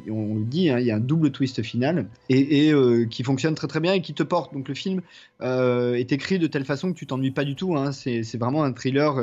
dit, 0.44 0.70
hein, 0.70 0.78
il 0.78 0.86
y 0.86 0.90
a 0.90 0.96
un 0.96 1.00
double 1.00 1.30
twist 1.30 1.62
final 1.62 2.08
et, 2.28 2.72
euh, 2.72 3.06
qui 3.06 3.22
fonctionne 3.22 3.54
très 3.54 3.66
très 3.66 3.80
bien 3.80 3.94
et 3.94 4.00
qui 4.00 4.14
te 4.14 4.22
porte. 4.22 4.52
Donc 4.52 4.68
le 4.68 4.74
film 4.74 5.00
est 5.40 6.12
écrit 6.12 6.38
de 6.38 6.46
telle 6.46 6.64
façon 6.64 6.92
que 6.92 6.98
tu 6.98 7.06
t'ennuies 7.06 7.30
pas 7.30 7.44
du 7.44 7.54
tout. 7.54 7.76
Hein. 7.76 7.92
C'est 7.92 8.36
vraiment 8.36 8.64
un 8.64 8.72
thriller 8.72 9.14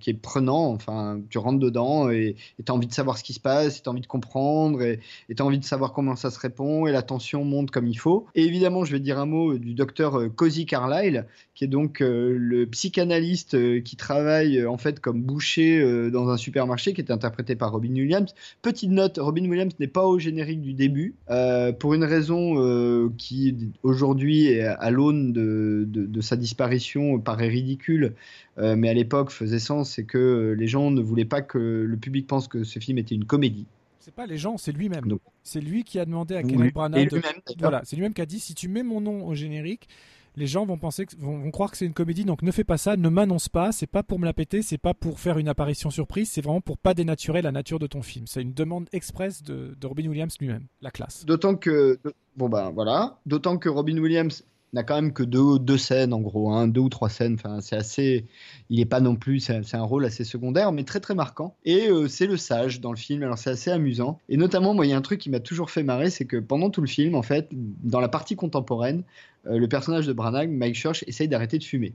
qui 0.00 0.10
est 0.10 0.20
prenant. 0.20 0.72
Enfin, 0.72 1.20
tu 1.30 1.38
rentres 1.38 1.60
dedans 1.60 2.10
et 2.10 2.34
tu 2.64 2.72
as 2.72 2.74
envie 2.74 2.88
de 2.88 2.92
savoir 2.92 3.16
ce 3.16 3.22
qui 3.22 3.32
se 3.32 3.38
passe, 3.38 3.82
tu 3.82 3.88
as 3.88 3.92
envie 3.92 4.00
de 4.00 4.08
comprendre 4.08 4.82
et 4.82 4.98
tu 5.28 5.40
as 5.40 5.44
envie 5.44 5.60
de 5.60 5.64
savoir 5.64 5.92
comment 5.92 6.16
ça 6.16 6.30
se 6.30 6.38
répond 6.40 6.88
et 6.88 6.92
la 6.92 7.02
tension 7.02 7.44
monte 7.44 7.70
comme 7.70 7.86
il 7.86 7.98
faut. 7.98 8.26
Et 8.34 8.42
évidemment, 8.42 8.84
je 8.84 8.90
vais 8.90 8.98
dire 8.98 9.20
un 9.20 9.26
mot 9.26 9.56
du 9.56 9.74
docteur 9.74 10.18
Cozy 10.34 10.66
Carlyle, 10.66 11.26
qui 11.54 11.64
est 11.64 11.68
donc 11.68 11.98
le 12.00 12.64
psychanalyste 12.64 13.82
qui 13.84 13.96
travaille 13.96 14.66
en 14.66 14.78
fait 14.78 14.98
comme 14.98 15.22
boucher 15.40 15.80
euh, 15.80 16.10
dans 16.10 16.28
un 16.28 16.36
supermarché, 16.36 16.92
qui 16.92 17.00
est 17.00 17.10
interprété 17.10 17.56
par 17.56 17.72
Robin 17.72 17.94
Williams. 17.94 18.34
Petite 18.60 18.90
note, 18.90 19.16
Robin 19.18 19.48
Williams 19.48 19.72
n'est 19.80 19.86
pas 19.86 20.04
au 20.04 20.18
générique 20.18 20.60
du 20.60 20.74
début, 20.74 21.14
euh, 21.30 21.72
pour 21.72 21.94
une 21.94 22.04
raison 22.04 22.62
euh, 22.62 23.08
qui 23.16 23.56
aujourd'hui, 23.82 24.48
est 24.48 24.60
à 24.66 24.90
l'aune 24.90 25.32
de, 25.32 25.86
de- 25.88 26.04
de 26.04 26.20
sa 26.20 26.36
disparition, 26.36 27.18
paraît 27.20 27.48
ridicule, 27.48 28.12
euh, 28.58 28.76
mais 28.76 28.90
à 28.90 28.94
l'époque 28.94 29.30
faisait 29.30 29.58
sens, 29.58 29.92
c'est 29.92 30.04
que 30.04 30.54
les 30.58 30.66
gens 30.68 30.90
ne 30.90 31.00
voulaient 31.00 31.24
pas 31.24 31.40
que 31.40 31.58
le 31.88 31.96
public 31.96 32.26
pense 32.26 32.46
que 32.46 32.62
ce 32.64 32.78
film 32.78 32.98
était 32.98 33.14
une 33.14 33.24
comédie. 33.24 33.64
C'est 34.00 34.14
pas 34.14 34.26
les 34.26 34.36
gens, 34.36 34.58
c'est 34.58 34.72
lui-même. 34.72 35.04
C'est 35.42 35.60
lui 35.62 35.84
qui 35.84 35.98
a 35.98 36.04
demandé 36.04 36.34
à 36.34 36.42
Oui, 36.42 36.48
Kenneth 36.52 36.68
et 36.68 36.72
Branagh. 36.72 37.08
de-. 37.10 37.20
Voilà, 37.60 37.80
c'est 37.84 37.96
lui-même 37.96 38.12
qui 38.12 38.20
a 38.20 38.26
dit 38.26 38.40
si 38.40 38.54
tu 38.54 38.68
mets 38.68 38.82
mon 38.82 39.00
nom 39.00 39.26
au 39.26 39.34
générique, 39.34 39.88
les 40.36 40.46
gens 40.46 40.64
vont 40.66 40.78
penser 40.78 41.06
vont, 41.18 41.50
croire 41.50 41.70
que 41.70 41.76
c'est 41.76 41.86
une 41.86 41.92
comédie, 41.92 42.24
donc 42.24 42.42
ne 42.42 42.50
fais 42.50 42.64
pas 42.64 42.78
ça, 42.78 42.96
ne 42.96 43.08
m'annonce 43.08 43.48
pas, 43.48 43.72
c'est 43.72 43.86
pas 43.86 44.02
pour 44.02 44.18
me 44.18 44.24
la 44.24 44.32
péter, 44.32 44.62
c'est 44.62 44.78
pas 44.78 44.94
pour 44.94 45.20
faire 45.20 45.38
une 45.38 45.48
apparition 45.48 45.90
surprise, 45.90 46.30
c'est 46.30 46.40
vraiment 46.40 46.60
pour 46.60 46.78
pas 46.78 46.94
dénaturer 46.94 47.42
la 47.42 47.52
nature 47.52 47.78
de 47.78 47.86
ton 47.86 48.02
film. 48.02 48.26
C'est 48.26 48.42
une 48.42 48.54
demande 48.54 48.88
express 48.92 49.42
de, 49.42 49.76
de 49.78 49.86
Robin 49.86 50.06
Williams 50.06 50.36
lui-même, 50.40 50.66
la 50.80 50.90
classe. 50.90 51.24
D'autant 51.24 51.56
que 51.56 51.98
bon 52.36 52.48
ben 52.48 52.70
voilà, 52.70 53.18
d'autant 53.26 53.58
que 53.58 53.68
Robin 53.68 53.98
Williams 53.98 54.44
n'a 54.72 54.82
quand 54.82 54.94
même 54.94 55.12
que 55.12 55.22
deux, 55.22 55.58
deux 55.58 55.78
scènes 55.78 56.12
en 56.12 56.20
gros, 56.20 56.52
hein, 56.52 56.68
deux 56.68 56.80
ou 56.80 56.88
trois 56.88 57.08
scènes. 57.08 57.34
Enfin, 57.34 57.60
c'est 57.60 57.76
assez, 57.76 58.26
il 58.68 58.80
est 58.80 58.86
pas 58.86 59.00
non 59.00 59.16
plus, 59.16 59.40
c'est 59.40 59.74
un 59.74 59.82
rôle 59.82 60.04
assez 60.04 60.24
secondaire, 60.24 60.72
mais 60.72 60.84
très 60.84 61.00
très 61.00 61.14
marquant. 61.14 61.56
Et 61.64 61.88
euh, 61.88 62.08
c'est 62.08 62.26
le 62.26 62.36
sage 62.36 62.80
dans 62.80 62.92
le 62.92 62.96
film. 62.96 63.22
Alors 63.22 63.38
c'est 63.38 63.50
assez 63.50 63.70
amusant. 63.70 64.18
Et 64.28 64.36
notamment, 64.36 64.74
moi, 64.74 64.86
il 64.86 64.90
y 64.90 64.92
a 64.92 64.96
un 64.96 65.02
truc 65.02 65.20
qui 65.20 65.30
m'a 65.30 65.40
toujours 65.40 65.70
fait 65.70 65.82
marrer, 65.82 66.10
c'est 66.10 66.24
que 66.24 66.36
pendant 66.36 66.70
tout 66.70 66.80
le 66.80 66.86
film, 66.86 67.14
en 67.14 67.22
fait, 67.22 67.48
dans 67.52 68.00
la 68.00 68.08
partie 68.08 68.36
contemporaine, 68.36 69.02
euh, 69.46 69.58
le 69.58 69.68
personnage 69.68 70.06
de 70.06 70.12
Branagh, 70.12 70.50
Mike 70.50 70.76
Church, 70.76 71.04
essaye 71.06 71.28
d'arrêter 71.28 71.58
de 71.58 71.64
fumer. 71.64 71.94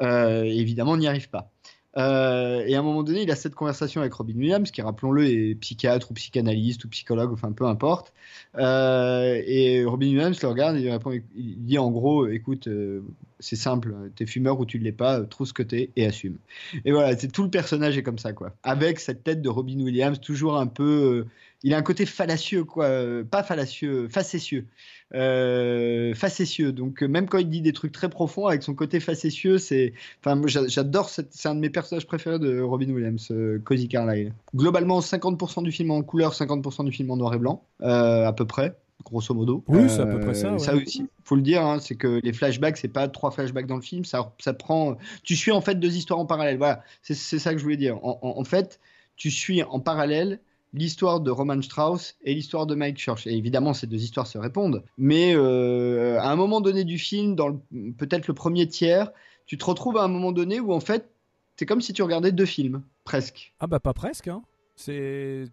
Euh, 0.00 0.44
évidemment, 0.44 0.92
on 0.92 0.96
n'y 0.96 1.08
arrive 1.08 1.28
pas. 1.28 1.50
Euh, 1.96 2.62
et 2.66 2.74
à 2.74 2.80
un 2.80 2.82
moment 2.82 3.02
donné, 3.02 3.22
il 3.22 3.30
a 3.30 3.36
cette 3.36 3.54
conversation 3.54 4.00
avec 4.00 4.12
Robin 4.12 4.34
Williams, 4.36 4.70
qui, 4.70 4.82
rappelons-le, 4.82 5.26
est 5.26 5.54
psychiatre 5.56 6.10
ou 6.10 6.14
psychanalyste 6.14 6.84
ou 6.84 6.88
psychologue, 6.88 7.32
enfin 7.32 7.52
peu 7.52 7.64
importe. 7.64 8.12
Euh, 8.56 9.42
et 9.46 9.84
Robin 9.84 10.08
Williams 10.08 10.40
le 10.42 10.48
regarde 10.48 10.76
et 10.76 10.80
il 10.80 10.90
répond, 10.90 11.12
il 11.12 11.64
dit 11.64 11.78
en 11.78 11.90
gros, 11.90 12.26
écoute, 12.26 12.68
euh, 12.68 13.02
c'est 13.40 13.56
simple, 13.56 13.94
t'es 14.16 14.26
fumeur 14.26 14.60
ou 14.60 14.66
tu 14.66 14.78
ne 14.78 14.84
l'es 14.84 14.92
pas, 14.92 15.22
trouve 15.22 15.46
ce 15.46 15.52
que 15.52 15.62
t'es 15.62 15.90
et 15.96 16.06
assume. 16.06 16.36
Et 16.84 16.92
voilà, 16.92 17.16
c'est 17.16 17.28
tout 17.28 17.42
le 17.42 17.50
personnage 17.50 17.96
est 17.96 18.02
comme 18.02 18.18
ça, 18.18 18.32
quoi. 18.32 18.52
Avec 18.62 19.00
cette 19.00 19.24
tête 19.24 19.40
de 19.40 19.48
Robin 19.48 19.80
Williams, 19.80 20.20
toujours 20.20 20.58
un 20.58 20.66
peu, 20.66 21.26
il 21.62 21.72
a 21.72 21.78
un 21.78 21.82
côté 21.82 22.04
fallacieux, 22.04 22.64
quoi, 22.64 22.88
pas 23.30 23.42
fallacieux, 23.42 24.08
facétieux, 24.08 24.66
euh, 25.14 26.14
facétieux. 26.14 26.72
Donc 26.72 27.02
euh, 27.02 27.08
même 27.08 27.28
quand 27.28 27.38
il 27.38 27.48
dit 27.48 27.60
des 27.60 27.72
trucs 27.72 27.92
très 27.92 28.08
profonds, 28.08 28.46
avec 28.46 28.62
son 28.62 28.74
côté 28.74 29.00
facétieux, 29.00 29.58
c'est, 29.58 29.94
enfin, 30.24 30.40
j'adore, 30.46 31.08
c'est 31.08 31.46
un 31.46 31.54
de 31.54 31.60
mes 31.60 31.70
personnages 31.70 32.06
préférés 32.06 32.38
de 32.38 32.60
Robin 32.60 32.90
Williams, 32.90 33.28
euh, 33.30 33.58
Cozy 33.64 33.88
Carlyle. 33.88 34.32
Globalement, 34.54 35.00
50% 35.00 35.62
du 35.62 35.72
film 35.72 35.90
en 35.90 36.02
couleur, 36.02 36.34
50% 36.34 36.84
du 36.84 36.92
film 36.92 37.10
en 37.10 37.16
noir 37.16 37.34
et 37.34 37.38
blanc, 37.38 37.64
euh, 37.82 38.26
à 38.26 38.32
peu 38.32 38.44
près. 38.46 38.76
Grosso 39.04 39.32
modo. 39.32 39.62
Oui, 39.68 39.88
c'est 39.88 40.00
à 40.00 40.06
peu 40.06 40.18
près 40.20 40.34
ça, 40.34 40.52
ouais. 40.52 40.58
Ça 40.58 40.74
aussi, 40.74 41.06
faut 41.22 41.36
le 41.36 41.42
dire, 41.42 41.62
hein, 41.64 41.78
c'est 41.80 41.94
que 41.94 42.20
les 42.22 42.32
flashbacks, 42.32 42.76
c'est 42.76 42.88
pas 42.88 43.06
trois 43.06 43.30
flashbacks 43.30 43.66
dans 43.68 43.76
le 43.76 43.80
film, 43.80 44.04
ça, 44.04 44.32
ça 44.40 44.52
prend. 44.52 44.96
Tu 45.22 45.36
suis 45.36 45.52
en 45.52 45.60
fait 45.60 45.76
deux 45.76 45.96
histoires 45.96 46.18
en 46.18 46.26
parallèle. 46.26 46.58
Voilà, 46.58 46.82
c'est 47.02 47.14
c'est 47.14 47.38
ça 47.38 47.52
que 47.52 47.58
je 47.58 47.62
voulais 47.62 47.76
dire. 47.76 48.04
En, 48.04 48.18
en- 48.22 48.40
en 48.40 48.44
fait, 48.44 48.80
tu 49.16 49.30
suis 49.30 49.62
en 49.62 49.78
parallèle 49.78 50.40
l'histoire 50.72 51.20
de 51.20 51.30
Roman 51.30 51.60
Strauss 51.62 52.16
et 52.22 52.34
l'histoire 52.34 52.66
de 52.66 52.74
Mike 52.74 52.98
Church. 52.98 53.26
Et 53.26 53.36
évidemment, 53.36 53.74
ces 53.74 53.86
deux 53.86 54.02
histoires 54.02 54.26
se 54.26 54.38
répondent. 54.38 54.84
Mais 54.96 55.34
euh, 55.34 56.18
à 56.20 56.30
un 56.30 56.36
moment 56.36 56.60
donné 56.60 56.84
du 56.84 56.98
film, 56.98 57.34
dans 57.34 57.60
peut-être 57.96 58.28
le 58.28 58.34
premier 58.34 58.66
tiers, 58.68 59.10
tu 59.46 59.56
te 59.56 59.64
retrouves 59.64 59.96
à 59.96 60.02
un 60.04 60.08
moment 60.08 60.32
donné 60.32 60.60
où 60.60 60.72
en 60.72 60.80
fait, 60.80 61.10
c'est 61.56 61.66
comme 61.66 61.80
si 61.80 61.92
tu 61.92 62.02
regardais 62.02 62.32
deux 62.32 62.46
films, 62.46 62.82
presque. 63.04 63.54
Ah 63.60 63.66
bah 63.66 63.80
pas 63.80 63.94
presque, 63.94 64.28
hein. 64.28 64.42
C'est, 64.76 65.46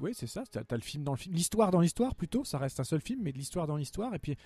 oui, 0.00 0.10
c'est 0.12 0.26
ça. 0.26 0.42
T'as, 0.50 0.64
t'as 0.64 0.74
le 0.74 0.82
film 0.82 1.04
dans 1.04 1.12
le 1.12 1.18
film, 1.18 1.36
l'histoire 1.36 1.70
dans 1.70 1.78
l'histoire 1.78 2.16
plutôt. 2.16 2.42
Ça 2.44 2.58
reste 2.58 2.80
un 2.80 2.84
seul 2.84 3.00
film, 3.00 3.20
mais 3.22 3.30
de 3.30 3.38
l'histoire 3.38 3.68
dans 3.68 3.76
l'histoire. 3.76 4.12
Et 4.12 4.18
puis 4.18 4.36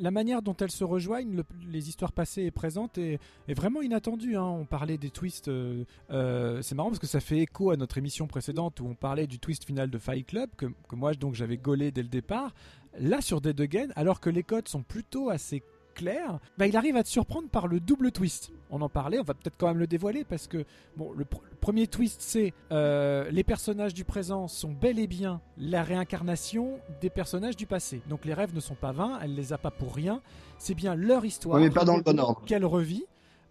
la 0.00 0.10
manière 0.10 0.42
dont 0.42 0.56
elles 0.56 0.70
se 0.70 0.84
rejoignent, 0.84 1.34
le- 1.36 1.44
les 1.70 1.88
histoires 1.88 2.12
passées 2.12 2.42
et 2.42 2.50
présentes, 2.50 2.98
est, 2.98 3.18
vraiment 3.48 3.82
inattendue. 3.82 4.36
hein. 4.36 4.42
On 4.44 4.64
parlait 4.64 4.98
des 4.98 5.10
twists. 5.10 5.48
euh, 5.48 5.84
euh, 6.10 6.62
c'est 6.62 6.74
marrant 6.74 6.88
parce 6.90 6.98
que 6.98 7.06
ça 7.06 7.20
fait 7.20 7.38
écho 7.38 7.70
à 7.70 7.76
notre 7.76 7.98
émission 7.98 8.26
précédente 8.26 8.80
où 8.80 8.86
on 8.86 8.94
parlait 8.94 9.26
du 9.26 9.38
twist 9.38 9.64
final 9.64 9.90
de 9.90 9.98
Fight 9.98 10.26
Club 10.26 10.50
que, 10.56 10.66
que 10.88 10.96
moi 10.96 11.14
donc 11.14 11.34
j'avais 11.34 11.56
gaulé 11.56 11.90
dès 11.92 12.02
le 12.02 12.08
départ. 12.08 12.54
Là 12.98 13.20
sur 13.20 13.40
Dead 13.40 13.60
Again, 13.60 13.88
alors 13.94 14.20
que 14.20 14.30
les 14.30 14.42
codes 14.42 14.68
sont 14.68 14.82
plutôt 14.82 15.28
assez 15.30 15.62
clairs, 15.96 16.38
bah, 16.58 16.66
il 16.68 16.76
arrive 16.76 16.96
à 16.96 17.02
te 17.02 17.08
surprendre 17.08 17.48
par 17.48 17.66
le 17.66 17.80
double 17.80 18.12
twist. 18.12 18.52
On 18.70 18.80
en 18.82 18.88
parlait, 18.88 19.18
on 19.18 19.22
va 19.24 19.34
peut-être 19.34 19.56
quand 19.58 19.68
même 19.68 19.78
le 19.78 19.86
dévoiler 19.86 20.24
parce 20.24 20.46
que 20.46 20.64
bon, 20.96 21.12
le, 21.12 21.24
pr- 21.24 21.40
le 21.50 21.56
premier 21.60 21.86
twist 21.86 22.20
c'est 22.20 22.52
euh, 22.72 23.28
les 23.30 23.44
personnages 23.44 23.94
du 23.94 24.04
présent 24.04 24.46
sont 24.48 24.72
bel 24.72 24.98
et 24.98 25.06
bien 25.06 25.40
la 25.56 25.82
réincarnation 25.82 26.78
des 27.00 27.10
personnages 27.10 27.56
du 27.56 27.66
passé. 27.66 28.00
Donc 28.08 28.24
les 28.24 28.34
rêves 28.34 28.54
ne 28.54 28.60
sont 28.60 28.74
pas 28.74 28.92
vains, 28.92 29.18
elle 29.22 29.34
les 29.34 29.52
a 29.52 29.58
pas 29.58 29.70
pour 29.70 29.94
rien. 29.94 30.20
C'est 30.58 30.74
bien 30.74 30.94
leur 30.94 31.24
histoire. 31.24 31.56
Ouais, 31.56 31.62
mais 31.68 31.70
pas 31.70 31.84
dans 31.84 31.96
le 31.96 32.02
bon 32.02 32.18
ordre. 32.20 32.42
Qu'elle 32.46 32.64
revit. 32.64 33.04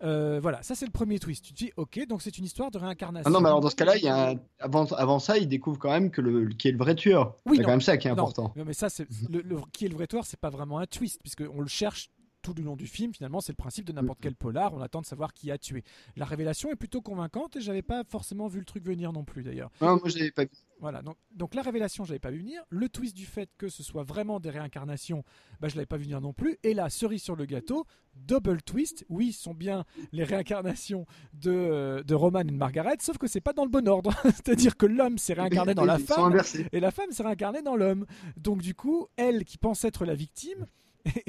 Euh, 0.03 0.39
voilà, 0.41 0.61
ça 0.61 0.75
c'est 0.75 0.85
le 0.85 0.91
premier 0.91 1.19
twist. 1.19 1.43
Tu 1.45 1.53
te 1.53 1.57
dis, 1.57 1.71
ok, 1.77 2.05
donc 2.07 2.21
c'est 2.21 2.37
une 2.37 2.43
histoire 2.43 2.69
de 2.69 2.77
réincarnation. 2.77 3.23
Ah 3.25 3.31
non, 3.31 3.39
mais 3.39 3.47
alors 3.47 3.61
dans 3.61 3.69
ce 3.69 3.75
cas-là, 3.77 3.95
il 3.95 4.03
y 4.03 4.09
a 4.09 4.31
un- 4.31 4.35
avant, 4.59 4.83
avant 4.87 5.19
ça, 5.19 5.37
il 5.37 5.47
découvre 5.47 5.79
quand 5.79 5.89
même 5.89 6.11
que 6.11 6.19
le, 6.21 6.49
qui 6.49 6.67
est 6.67 6.71
le 6.73 6.77
vrai 6.77 6.95
tueur. 6.95 7.35
Oui, 7.45 7.57
c'est 7.57 7.63
quand 7.63 7.71
même 7.71 7.81
ça 7.81 7.95
qui 7.95 8.07
est 8.07 8.11
Non, 8.11 8.17
important. 8.23 8.51
non, 8.57 8.65
mais 8.67 8.73
ça, 8.73 8.89
c'est 8.89 9.07
le, 9.29 9.41
le- 9.41 9.57
qui 9.71 9.85
est 9.85 9.87
le 9.87 9.95
vrai 9.95 10.05
tueur, 10.05 10.25
c'est 10.25 10.39
pas 10.39 10.49
vraiment 10.49 10.79
un 10.79 10.85
twist, 10.85 11.21
puisque 11.21 11.43
on 11.51 11.61
le 11.61 11.67
cherche 11.67 12.09
tout 12.45 12.53
le 12.61 12.63
long 12.63 12.75
du 12.75 12.85
film. 12.85 13.11
Finalement, 13.13 13.41
c'est 13.41 13.53
le 13.53 13.57
principe 13.57 13.85
de 13.85 13.91
n'importe 13.91 14.19
quel 14.21 14.35
polar. 14.35 14.73
On 14.73 14.81
attend 14.81 15.01
de 15.01 15.05
savoir 15.05 15.33
qui 15.33 15.49
a 15.49 15.57
tué. 15.57 15.83
La 16.15 16.25
révélation 16.25 16.71
est 16.71 16.75
plutôt 16.75 17.01
convaincante 17.01 17.55
et 17.55 17.61
j'avais 17.61 17.81
pas 17.81 18.03
forcément 18.03 18.47
vu 18.47 18.59
le 18.59 18.65
truc 18.65 18.85
venir 18.85 19.11
non 19.11 19.23
plus 19.23 19.43
d'ailleurs. 19.43 19.71
Non, 19.81 19.97
moi, 19.97 20.03
je 20.05 20.19
l'avais 20.19 20.31
pas 20.31 20.43
vu. 20.43 20.51
Voilà, 20.79 21.01
donc, 21.01 21.17
donc 21.31 21.55
la 21.55 21.61
révélation, 21.61 22.03
j'avais 22.03 22.19
pas 22.19 22.29
vu 22.29 22.39
venir. 22.39 22.61
Le 22.69 22.87
twist 22.87 23.15
du 23.15 23.25
fait 23.25 23.49
que 23.57 23.67
ce 23.69 23.81
soit 23.81 24.03
vraiment 24.03 24.39
des 24.39 24.51
réincarnations, 24.51 25.23
bah, 25.59 25.69
je 25.69 25.75
l'avais 25.75 25.87
pas 25.87 25.97
vu 25.97 26.03
venir 26.03 26.21
non 26.21 26.33
plus. 26.33 26.57
Et 26.63 26.75
là, 26.75 26.89
cerise 26.89 27.23
sur 27.23 27.35
le 27.35 27.45
gâteau, 27.45 27.87
double 28.15 28.61
twist. 28.61 29.05
Oui, 29.09 29.31
ce 29.31 29.41
sont 29.41 29.53
bien 29.55 29.85
les 30.11 30.23
réincarnations 30.23 31.07
de, 31.33 31.49
euh, 31.51 32.03
de 32.03 32.13
Roman 32.13 32.41
et 32.41 32.43
de 32.43 32.51
Margaret, 32.51 32.97
sauf 32.99 33.17
que 33.17 33.25
c'est 33.25 33.41
pas 33.41 33.53
dans 33.53 33.63
le 33.63 33.71
bon 33.71 33.87
ordre. 33.87 34.13
C'est-à-dire 34.25 34.77
que 34.77 34.85
l'homme 34.85 35.17
s'est 35.17 35.33
réincarné 35.33 35.73
dans 35.73 35.85
la 35.85 35.97
femme 35.97 36.39
et 36.71 36.79
la 36.79 36.91
femme 36.91 37.11
s'est 37.11 37.23
réincarnée 37.23 37.63
dans 37.63 37.75
l'homme. 37.75 38.05
Donc 38.37 38.61
du 38.61 38.75
coup, 38.75 39.07
elle 39.15 39.45
qui 39.45 39.57
pense 39.57 39.83
être 39.85 40.05
la 40.05 40.13
victime. 40.13 40.67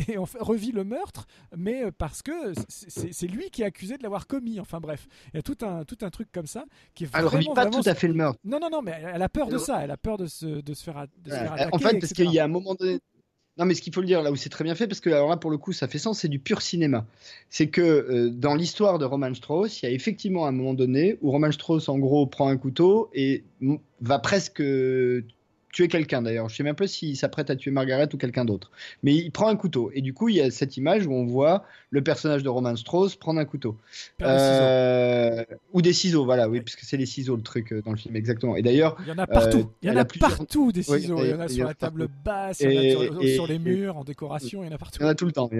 Et 0.08 0.18
on 0.18 0.26
fait- 0.26 0.38
revit 0.40 0.72
le 0.72 0.84
meurtre, 0.84 1.26
mais 1.56 1.90
parce 1.98 2.22
que 2.22 2.32
c'est- 2.68 3.26
lui 3.26 3.50
qui 3.50 3.62
est 3.62 3.66
accusé 3.66 3.96
de 3.98 4.02
l'avoir 4.02 4.26
commis. 4.26 4.58
Enfin 4.60 4.80
bref, 4.80 5.06
il 5.32 5.36
y 5.36 5.38
a 5.38 5.42
tout 5.42 5.58
un, 5.62 5.84
tout 5.84 5.98
un 6.02 6.10
truc 6.10 6.28
comme 6.32 6.46
ça 6.46 6.64
qui 6.94 7.04
est 7.04 7.06
Elle 7.12 7.22
vraiment, 7.24 7.30
revit 7.30 7.46
pas 7.54 7.62
vraiment- 7.66 7.82
tout 7.82 7.88
à 7.88 7.94
fait 7.94 8.08
le 8.08 8.14
meurtre. 8.14 8.38
non, 8.44 8.58
non, 8.60 8.68
non, 8.70 8.82
mais 8.82 8.92
elle 8.96 9.10
elle 9.14 9.22
a 9.22 9.28
peur 9.28 9.48
de 9.48 9.58
ça. 9.58 9.82
Elle 9.84 9.90
a 9.90 9.96
peur 9.96 10.16
de 10.18 10.26
se, 10.26 10.46
de 10.46 10.74
se 10.74 10.82
faire, 10.84 10.96
a- 10.98 11.06
de 11.06 11.30
se 11.30 11.34
faire 11.36 11.52
attaquer. 11.52 11.70
en 11.74 11.78
fait, 11.78 11.98
parce 11.98 12.12
qu'il 12.12 12.30
y 12.30 12.38
a 12.38 12.44
un 12.44 12.48
moment 12.48 12.74
donné. 12.74 13.00
Non, 13.58 13.64
mais 13.64 13.72
ce 13.72 13.80
qu'il 13.80 13.94
faut 13.94 14.02
le 14.02 14.06
dire 14.06 14.20
là 14.22 14.30
où 14.30 14.36
c'est 14.36 14.50
très 14.50 14.64
bien 14.64 14.74
fait, 14.74 14.86
parce 14.86 15.00
que 15.00 15.08
alors 15.08 15.30
là 15.30 15.38
pour 15.38 15.50
le 15.50 15.56
coup 15.56 15.72
ça 15.72 15.88
fait 15.88 15.98
sens, 15.98 16.18
c'est 16.20 16.28
du 16.28 16.38
pur 16.38 16.60
cinéma. 16.60 17.06
C'est 17.48 17.68
que 17.68 17.80
euh, 17.80 18.28
dans 18.30 18.54
l'histoire 18.54 18.98
de 18.98 19.06
Roman 19.06 19.32
Strauss, 19.32 19.80
il 19.82 19.86
y 19.86 19.88
a 19.88 19.92
effectivement 19.92 20.46
un 20.46 20.52
moment 20.52 20.74
donné 20.74 21.16
où 21.22 21.30
Roman 21.30 21.50
Strauss 21.50 21.88
en 21.88 21.98
gros 21.98 22.26
prend 22.26 22.48
un 22.48 22.58
couteau 22.58 23.08
et 23.14 23.44
va 24.02 24.18
presque 24.18 24.60
tuer 25.76 25.88
quelqu'un 25.88 26.22
d'ailleurs. 26.22 26.48
Je 26.48 26.56
sais 26.56 26.62
même 26.62 26.74
pas 26.74 26.86
s'il 26.86 27.18
s'apprête 27.18 27.50
à 27.50 27.54
tuer 27.56 27.70
Margaret 27.70 28.08
ou 28.14 28.16
quelqu'un 28.16 28.46
d'autre. 28.46 28.70
Mais 29.02 29.14
il 29.14 29.30
prend 29.30 29.48
un 29.48 29.56
couteau 29.56 29.90
et 29.92 30.00
du 30.00 30.14
coup 30.14 30.30
il 30.30 30.36
y 30.36 30.40
a 30.40 30.50
cette 30.50 30.78
image 30.78 31.06
où 31.06 31.12
on 31.12 31.26
voit 31.26 31.64
le 31.90 32.02
personnage 32.02 32.42
de 32.42 32.48
Roman 32.48 32.74
Strauss 32.76 33.14
prendre 33.16 33.38
un 33.40 33.44
couteau. 33.44 33.76
Euh, 34.22 35.44
ou 35.74 35.82
des 35.82 35.92
ciseaux, 35.92 36.24
voilà, 36.24 36.48
oui, 36.48 36.62
parce 36.62 36.76
que 36.76 36.86
c'est 36.86 36.96
les 36.96 37.04
ciseaux 37.04 37.36
le 37.36 37.42
truc 37.42 37.72
euh, 37.72 37.82
dans 37.84 37.90
le 37.90 37.98
film, 37.98 38.16
exactement. 38.16 38.56
Et 38.56 38.62
d'ailleurs, 38.62 38.96
Il 39.02 39.08
y 39.08 39.12
en 39.12 39.18
a 39.18 39.26
partout. 39.26 39.58
euh, 39.58 39.76
il 39.82 39.88
y 39.88 39.92
en 39.92 39.96
a, 39.96 40.00
a 40.00 40.04
plusieurs- 40.06 40.30
partout 40.38 40.72
des 40.72 40.82
ciseaux. 40.82 41.18
il 41.22 41.28
y 41.30 41.34
en 41.34 41.40
a 41.40 41.48
sur 41.48 41.56
il 41.56 41.60
y 41.60 41.64
en 41.64 41.66
la 41.68 41.74
table 41.74 42.08
basse, 42.24 42.60
il 42.60 42.72
y 42.72 42.76
en 42.76 42.80
a 42.80 42.84
Et- 42.84 42.90
sur, 42.92 43.22
et- 43.22 43.34
sur 43.34 43.46
les 43.46 43.54
et- 43.56 43.58
murs, 43.58 43.98
en 43.98 44.04
décoration, 44.04 44.62
il 44.62 44.66
y 44.66 44.70
en 44.70 44.74
a 44.74 44.78
partout. 44.78 44.98
il 45.00 45.02
y 45.02 45.06
en 45.06 45.10
a 45.10 45.14
tout 45.14 45.26
le 45.26 45.32
temps. 45.32 45.50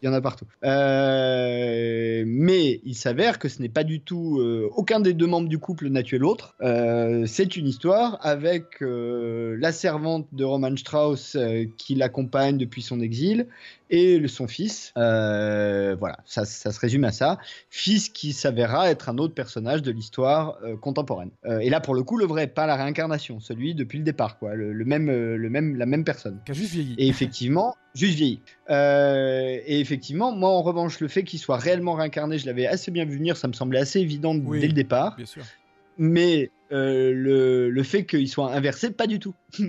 Il 0.00 0.06
y 0.06 0.08
en 0.08 0.12
a 0.12 0.20
partout. 0.20 0.46
Euh, 0.64 2.22
mais 2.26 2.80
il 2.84 2.94
s'avère 2.94 3.38
que 3.40 3.48
ce 3.48 3.60
n'est 3.60 3.68
pas 3.68 3.82
du 3.82 4.00
tout 4.00 4.38
euh, 4.38 4.70
aucun 4.76 5.00
des 5.00 5.12
deux 5.12 5.26
membres 5.26 5.48
du 5.48 5.58
couple 5.58 5.88
n'a 5.88 6.04
tué 6.04 6.18
l'autre. 6.18 6.54
Euh, 6.62 7.24
c'est 7.26 7.56
une 7.56 7.66
histoire 7.66 8.18
avec 8.22 8.80
la 8.80 9.72
servante 9.72 10.28
de 10.32 10.44
Roman 10.44 10.76
Strauss 10.76 11.36
qui 11.76 11.94
l'accompagne 11.96 12.58
depuis 12.58 12.82
son 12.82 13.00
exil 13.00 13.46
et 13.90 14.26
son 14.28 14.46
fils. 14.46 14.92
Voilà, 14.94 16.18
ça, 16.24 16.44
ça 16.44 16.70
se 16.70 16.78
résume 16.78 17.04
à 17.04 17.12
ça. 17.12 17.38
Fils 17.70 18.08
qui 18.08 18.32
s'avérera 18.32 18.90
être 18.90 19.08
un 19.08 19.18
autre 19.18 19.34
personnage 19.34 19.82
de 19.82 19.90
l'histoire 19.90 20.58
contemporaine. 20.80 21.30
Et 21.60 21.70
là, 21.70 21.80
pour 21.80 21.94
le 21.94 22.02
coup, 22.02 22.18
le 22.18 22.26
vrai, 22.26 22.46
pas 22.46 22.66
la 22.66 22.76
réincarnation, 22.76 23.40
celui 23.40 23.74
depuis 23.74 23.98
le 23.98 24.04
départ, 24.04 24.38
quoi, 24.38 24.54
le, 24.54 24.72
le 24.72 24.84
même, 24.84 25.10
le 25.10 25.50
même, 25.50 25.76
la 25.76 25.86
même 25.86 26.04
personne. 26.04 26.38
Qui 26.44 26.52
a 26.52 26.54
juste 26.54 26.72
vieilli. 26.72 26.94
Et 26.98 27.08
effectivement, 27.08 27.74
juste 27.94 28.14
vieilli. 28.14 28.40
Et 28.68 29.80
effectivement, 29.88 30.32
moi, 30.32 30.50
en 30.50 30.62
revanche, 30.62 31.00
le 31.00 31.08
fait 31.08 31.24
qu'il 31.24 31.38
soit 31.38 31.56
réellement 31.56 31.94
réincarné, 31.94 32.38
je 32.38 32.46
l'avais 32.46 32.66
assez 32.66 32.90
bien 32.90 33.04
vu 33.06 33.16
venir, 33.16 33.36
ça 33.36 33.48
me 33.48 33.54
semblait 33.54 33.78
assez 33.78 34.00
évident 34.00 34.36
Oui. 34.36 34.60
dès 34.60 34.66
le 34.66 34.74
départ. 34.74 35.16
Bien 35.16 35.26
sûr. 35.26 35.42
Mais 35.96 36.50
euh, 36.72 37.12
le, 37.14 37.70
le 37.70 37.82
fait 37.82 38.04
qu'il 38.04 38.28
soit 38.28 38.52
inversé, 38.52 38.90
pas 38.90 39.06
du 39.06 39.18
tout. 39.18 39.34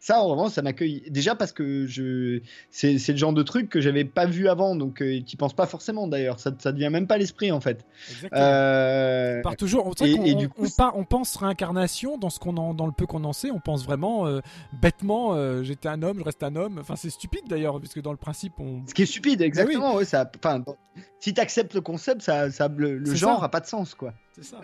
ça, 0.00 0.20
en 0.20 0.28
revanche, 0.28 0.52
ça 0.52 0.62
m'accueille. 0.62 1.02
Déjà 1.10 1.34
parce 1.34 1.52
que 1.52 1.86
je, 1.86 2.40
c'est, 2.70 2.98
c'est 2.98 3.12
le 3.12 3.18
genre 3.18 3.32
de 3.32 3.42
truc 3.42 3.68
que 3.68 3.80
j'avais 3.80 4.04
pas 4.04 4.26
vu 4.26 4.48
avant, 4.48 4.74
donc 4.76 5.02
euh, 5.02 5.20
t'y 5.22 5.36
penses 5.36 5.54
pas 5.54 5.66
forcément 5.66 6.08
d'ailleurs. 6.08 6.40
Ça, 6.40 6.52
ça 6.58 6.72
devient 6.72 6.88
même 6.90 7.06
pas 7.06 7.18
l'esprit 7.18 7.52
en 7.52 7.60
fait. 7.60 7.84
Exactement. 8.10 8.40
Euh, 8.42 9.38
On 9.38 9.42
part 9.42 9.56
toujours. 9.56 9.90
vrai 9.94 10.10
et- 10.10 10.16
qu'on- 10.16 10.24
et 10.24 10.34
du 10.34 10.46
on- 10.46 10.48
coup, 10.48 10.64
on, 10.66 10.70
part- 10.70 10.96
on 10.96 11.04
pense 11.04 11.36
réincarnation 11.36 12.16
dans 12.18 12.30
ce 12.30 12.38
qu'on 12.38 12.56
en, 12.56 12.74
dans 12.74 12.86
le 12.86 12.92
peu 12.92 13.06
qu'on 13.06 13.24
en 13.24 13.32
sait. 13.32 13.50
On 13.50 13.60
pense 13.60 13.84
vraiment 13.84 14.26
euh, 14.26 14.40
bêtement. 14.80 15.34
euh, 15.34 15.62
J'étais 15.62 15.88
un 15.88 16.02
homme, 16.02 16.18
je 16.18 16.24
reste 16.24 16.42
un 16.42 16.56
homme. 16.56 16.78
Enfin, 16.80 16.96
c'est 16.96 17.10
stupide 17.10 17.44
d'ailleurs, 17.48 17.78
puisque 17.78 18.00
dans 18.00 18.12
le 18.12 18.16
principe, 18.18 18.54
on. 18.58 18.82
Ce 18.86 18.94
qui 18.94 19.02
est 19.02 19.06
stupide, 19.06 19.42
exactement. 19.42 19.94
ouais, 19.96 20.04
ça, 20.04 20.30
enfin, 20.42 20.64
si 21.20 21.34
t'acceptes 21.34 21.74
le 21.74 21.80
concept, 21.80 22.22
ça, 22.22 22.50
ça, 22.50 22.68
le, 22.74 22.98
le 22.98 23.14
genre 23.14 23.40
ça. 23.40 23.44
a 23.44 23.48
pas 23.48 23.60
de 23.60 23.66
sens, 23.66 23.94
quoi. 23.94 24.12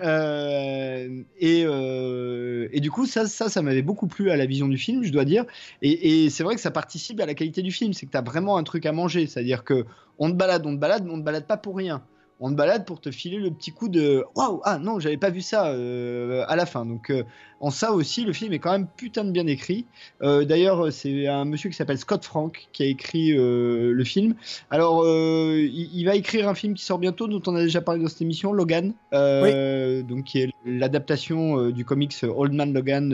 Euh, 0.00 1.22
et, 1.38 1.64
euh, 1.66 2.68
et 2.72 2.80
du 2.80 2.90
coup, 2.90 3.06
ça, 3.06 3.26
ça, 3.26 3.48
ça 3.48 3.62
m'avait 3.62 3.82
beaucoup 3.82 4.06
plu 4.06 4.30
à 4.30 4.36
la 4.36 4.46
vision 4.46 4.68
du 4.68 4.78
film, 4.78 5.04
je 5.04 5.12
dois 5.12 5.24
dire. 5.24 5.44
Et, 5.82 6.30
c'est 6.30 6.42
vrai 6.42 6.54
que 6.54 6.60
ça 6.60 6.70
participe 6.70 7.20
à 7.20 7.26
la 7.26 7.34
qualité 7.34 7.62
du 7.62 7.72
film, 7.72 7.92
c'est 7.92 8.06
que 8.06 8.10
t'as 8.10 8.22
vraiment 8.22 8.56
un 8.56 8.62
truc 8.62 8.86
à 8.86 8.92
manger, 8.92 9.26
c'est-à-dire 9.26 9.64
que 9.64 9.84
on 10.18 10.30
te 10.30 10.36
balade, 10.36 10.66
on 10.66 10.74
te 10.74 10.80
balade, 10.80 11.04
mais 11.04 11.12
on 11.12 11.18
te 11.18 11.24
balade 11.24 11.46
pas 11.46 11.56
pour 11.56 11.76
rien. 11.76 12.02
On 12.40 12.50
te 12.50 12.54
balade 12.54 12.84
pour 12.84 13.00
te 13.00 13.10
filer 13.10 13.38
le 13.38 13.50
petit 13.50 13.72
coup 13.72 13.88
de 13.88 14.24
waouh 14.36 14.60
ah 14.64 14.78
non 14.78 15.00
j'avais 15.00 15.16
pas 15.16 15.30
vu 15.30 15.40
ça 15.40 15.68
euh, 15.68 16.44
à 16.46 16.54
la 16.54 16.66
fin. 16.66 16.86
Donc 16.86 17.10
euh, 17.10 17.24
en 17.60 17.70
ça 17.70 17.92
aussi 17.92 18.24
le 18.24 18.32
film 18.32 18.52
est 18.52 18.60
quand 18.60 18.70
même 18.70 18.86
putain 18.96 19.24
de 19.24 19.32
bien 19.32 19.46
écrit. 19.46 19.86
Euh, 20.22 20.44
d'ailleurs 20.44 20.92
c'est 20.92 21.26
un 21.26 21.44
monsieur 21.44 21.68
qui 21.68 21.76
s'appelle 21.76 21.98
Scott 21.98 22.24
Frank 22.24 22.68
qui 22.72 22.84
a 22.84 22.86
écrit 22.86 23.32
le 23.32 24.04
film. 24.04 24.34
Alors 24.70 25.04
il, 25.04 25.90
il 25.92 26.04
va 26.04 26.14
écrire 26.14 26.48
un 26.48 26.54
film 26.54 26.74
qui 26.74 26.84
sort 26.84 26.98
bientôt 26.98 27.26
dont 27.26 27.42
on 27.46 27.56
a 27.56 27.62
déjà 27.62 27.80
parlé 27.80 28.02
dans 28.02 28.08
cette 28.08 28.22
émission 28.22 28.52
Logan 28.52 28.92
euh, 29.12 30.02
donc 30.02 30.24
qui 30.24 30.40
est 30.40 30.52
l'adaptation 30.64 31.70
du 31.70 31.84
comics 31.84 32.14
Old 32.22 32.52
Man 32.52 32.72
Logan 32.72 33.08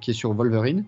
qui 0.00 0.10
est 0.10 0.14
sur 0.14 0.32
Wolverine 0.32 0.84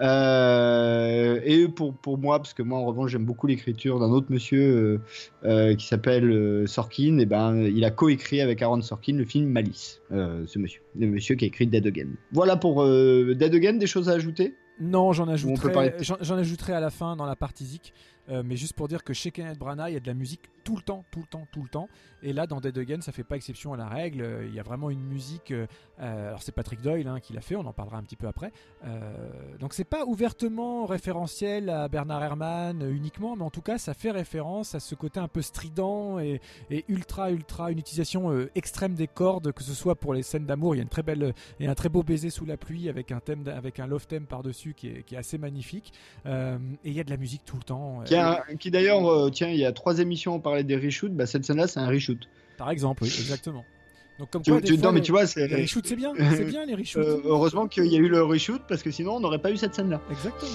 euh, 0.00 1.40
et 1.44 1.68
pour, 1.68 1.94
pour 1.94 2.18
moi, 2.18 2.38
parce 2.38 2.54
que 2.54 2.62
moi 2.62 2.78
en 2.78 2.84
revanche 2.84 3.10
j'aime 3.10 3.24
beaucoup 3.24 3.46
l'écriture 3.46 3.98
d'un 3.98 4.10
autre 4.10 4.26
monsieur 4.30 4.62
euh, 4.62 4.98
euh, 5.44 5.74
qui 5.74 5.86
s'appelle 5.86 6.66
Sorkin, 6.66 7.18
et 7.18 7.26
ben 7.26 7.62
il 7.62 7.84
a 7.84 7.90
coécrit 7.90 8.40
avec 8.40 8.62
Aaron 8.62 8.82
Sorkin 8.82 9.16
le 9.16 9.24
film 9.24 9.48
Malice, 9.48 10.00
ce 10.10 10.58
monsieur, 10.58 10.82
le 10.98 11.06
monsieur 11.06 11.34
qui 11.34 11.44
a 11.44 11.48
écrit 11.48 11.66
Dead 11.66 11.86
Again. 11.86 12.10
Voilà 12.32 12.56
pour 12.56 12.84
Dead 12.84 13.54
Again, 13.54 13.74
des 13.74 13.86
choses 13.86 14.08
à 14.08 14.12
ajouter? 14.12 14.54
Non, 14.80 15.12
j'en 15.12 15.28
ajouterai, 15.28 15.94
j'en 16.00 16.36
ajouterai 16.36 16.72
à 16.72 16.80
la 16.80 16.90
fin 16.90 17.16
dans 17.16 17.26
la 17.26 17.34
partie 17.34 17.64
zik. 17.64 17.92
Euh, 18.30 18.42
mais 18.44 18.56
juste 18.56 18.74
pour 18.74 18.88
dire 18.88 19.04
que 19.04 19.12
chez 19.12 19.30
Kenneth 19.30 19.58
Branagh, 19.58 19.90
il 19.90 19.94
y 19.94 19.96
a 19.96 20.00
de 20.00 20.06
la 20.06 20.14
musique 20.14 20.42
tout 20.64 20.76
le 20.76 20.82
temps, 20.82 21.04
tout 21.10 21.20
le 21.20 21.26
temps, 21.26 21.46
tout 21.50 21.62
le 21.62 21.68
temps. 21.68 21.88
Et 22.22 22.32
là, 22.32 22.46
dans 22.46 22.60
Dead 22.60 22.76
Again, 22.76 23.00
ça 23.00 23.12
fait 23.12 23.24
pas 23.24 23.36
exception 23.36 23.72
à 23.72 23.76
la 23.76 23.88
règle. 23.88 24.20
Euh, 24.22 24.46
Il 24.46 24.54
y 24.54 24.60
a 24.60 24.62
vraiment 24.62 24.90
une 24.90 25.02
musique. 25.02 25.50
euh, 25.50 25.66
alors, 25.98 26.42
c'est 26.42 26.52
Patrick 26.52 26.82
Doyle 26.82 27.06
hein, 27.08 27.20
qui 27.20 27.32
l'a 27.32 27.40
fait, 27.40 27.56
on 27.56 27.64
en 27.66 27.72
parlera 27.72 27.96
un 27.96 28.02
petit 28.02 28.16
peu 28.16 28.26
après. 28.26 28.52
Donc, 29.58 29.72
c'est 29.72 29.84
pas 29.84 30.04
ouvertement 30.04 30.86
référentiel 30.86 31.70
à 31.70 31.88
Bernard 31.88 32.22
Herrmann 32.22 32.82
uniquement, 32.90 33.34
mais 33.34 33.44
en 33.44 33.50
tout 33.50 33.62
cas, 33.62 33.78
ça 33.78 33.94
fait 33.94 34.10
référence 34.10 34.74
à 34.74 34.80
ce 34.80 34.94
côté 34.94 35.20
un 35.20 35.28
peu 35.28 35.42
strident 35.42 36.18
et, 36.18 36.40
et 36.70 36.84
ultra, 36.88 37.30
ultra, 37.30 37.70
une 37.70 37.78
utilisation 37.78 38.46
extrême 38.54 38.94
des 38.94 39.08
cordes, 39.08 39.52
que 39.52 39.62
ce 39.62 39.74
soit 39.74 39.94
pour 39.96 40.14
les 40.14 40.22
scènes 40.22 40.46
d'amour. 40.46 40.74
Il 40.74 40.78
y 40.78 40.80
a 40.80 40.82
une 40.82 40.88
très 40.88 41.02
belle, 41.02 41.34
a 41.60 41.70
un 41.70 41.74
très 41.74 41.88
beau 41.88 42.02
baiser 42.02 42.30
sous 42.30 42.44
la 42.44 42.56
pluie 42.56 42.88
avec 42.88 43.10
un 43.10 43.20
thème, 43.20 43.44
avec 43.48 43.80
un 43.80 43.86
love 43.86 44.06
theme 44.06 44.26
par-dessus 44.26 44.74
qui 44.74 44.88
est, 44.88 45.02
qui 45.02 45.14
est 45.14 45.18
assez 45.18 45.38
magnifique. 45.38 45.92
Et 46.26 46.30
il 46.84 46.92
y 46.92 47.00
a 47.00 47.04
de 47.04 47.10
la 47.10 47.16
musique 47.16 47.44
tout 47.44 47.56
le 47.56 47.64
temps. 47.64 48.02
Un- 48.20 48.56
qui 48.58 48.70
d'ailleurs, 48.70 49.06
euh, 49.10 49.30
tiens, 49.30 49.48
il 49.48 49.56
y 49.58 49.64
a 49.64 49.72
trois 49.72 49.98
émissions 49.98 50.34
on 50.34 50.40
parlait 50.40 50.64
des 50.64 50.76
reshoots, 50.76 51.12
bah, 51.12 51.26
cette 51.26 51.44
scène-là 51.44 51.66
c'est 51.66 51.80
un 51.80 51.88
reshoot. 51.88 52.18
Par 52.56 52.70
exemple, 52.70 53.02
oui, 53.04 53.08
exactement. 53.08 53.64
Donc 54.18 54.30
comme 54.30 54.42
Tu- 54.42 54.50
quoi, 54.50 54.60
tu- 54.60 54.72
des 54.72 54.78
fois, 54.78 54.86
non 54.88 54.92
mais 54.92 55.00
tu 55.00 55.12
vois, 55.12 55.26
c'est 55.26 55.46
les 55.46 55.62
reshoots, 55.62 55.86
c'est 55.86 55.94
bien, 55.96 56.12
c'est 56.16 56.44
bien 56.44 56.66
les 56.66 56.74
reshoots. 56.76 56.98
Euh, 57.04 57.20
heureusement 57.24 57.68
qu'il 57.68 57.86
y 57.86 57.94
a 57.96 57.98
eu 57.98 58.08
le 58.08 58.22
reshoot 58.22 58.60
parce 58.68 58.82
que 58.82 58.90
sinon 58.90 59.16
on 59.16 59.20
n'aurait 59.20 59.38
pas 59.40 59.50
eu 59.52 59.56
cette 59.56 59.74
scène-là. 59.74 60.00
Exactement. 60.10 60.50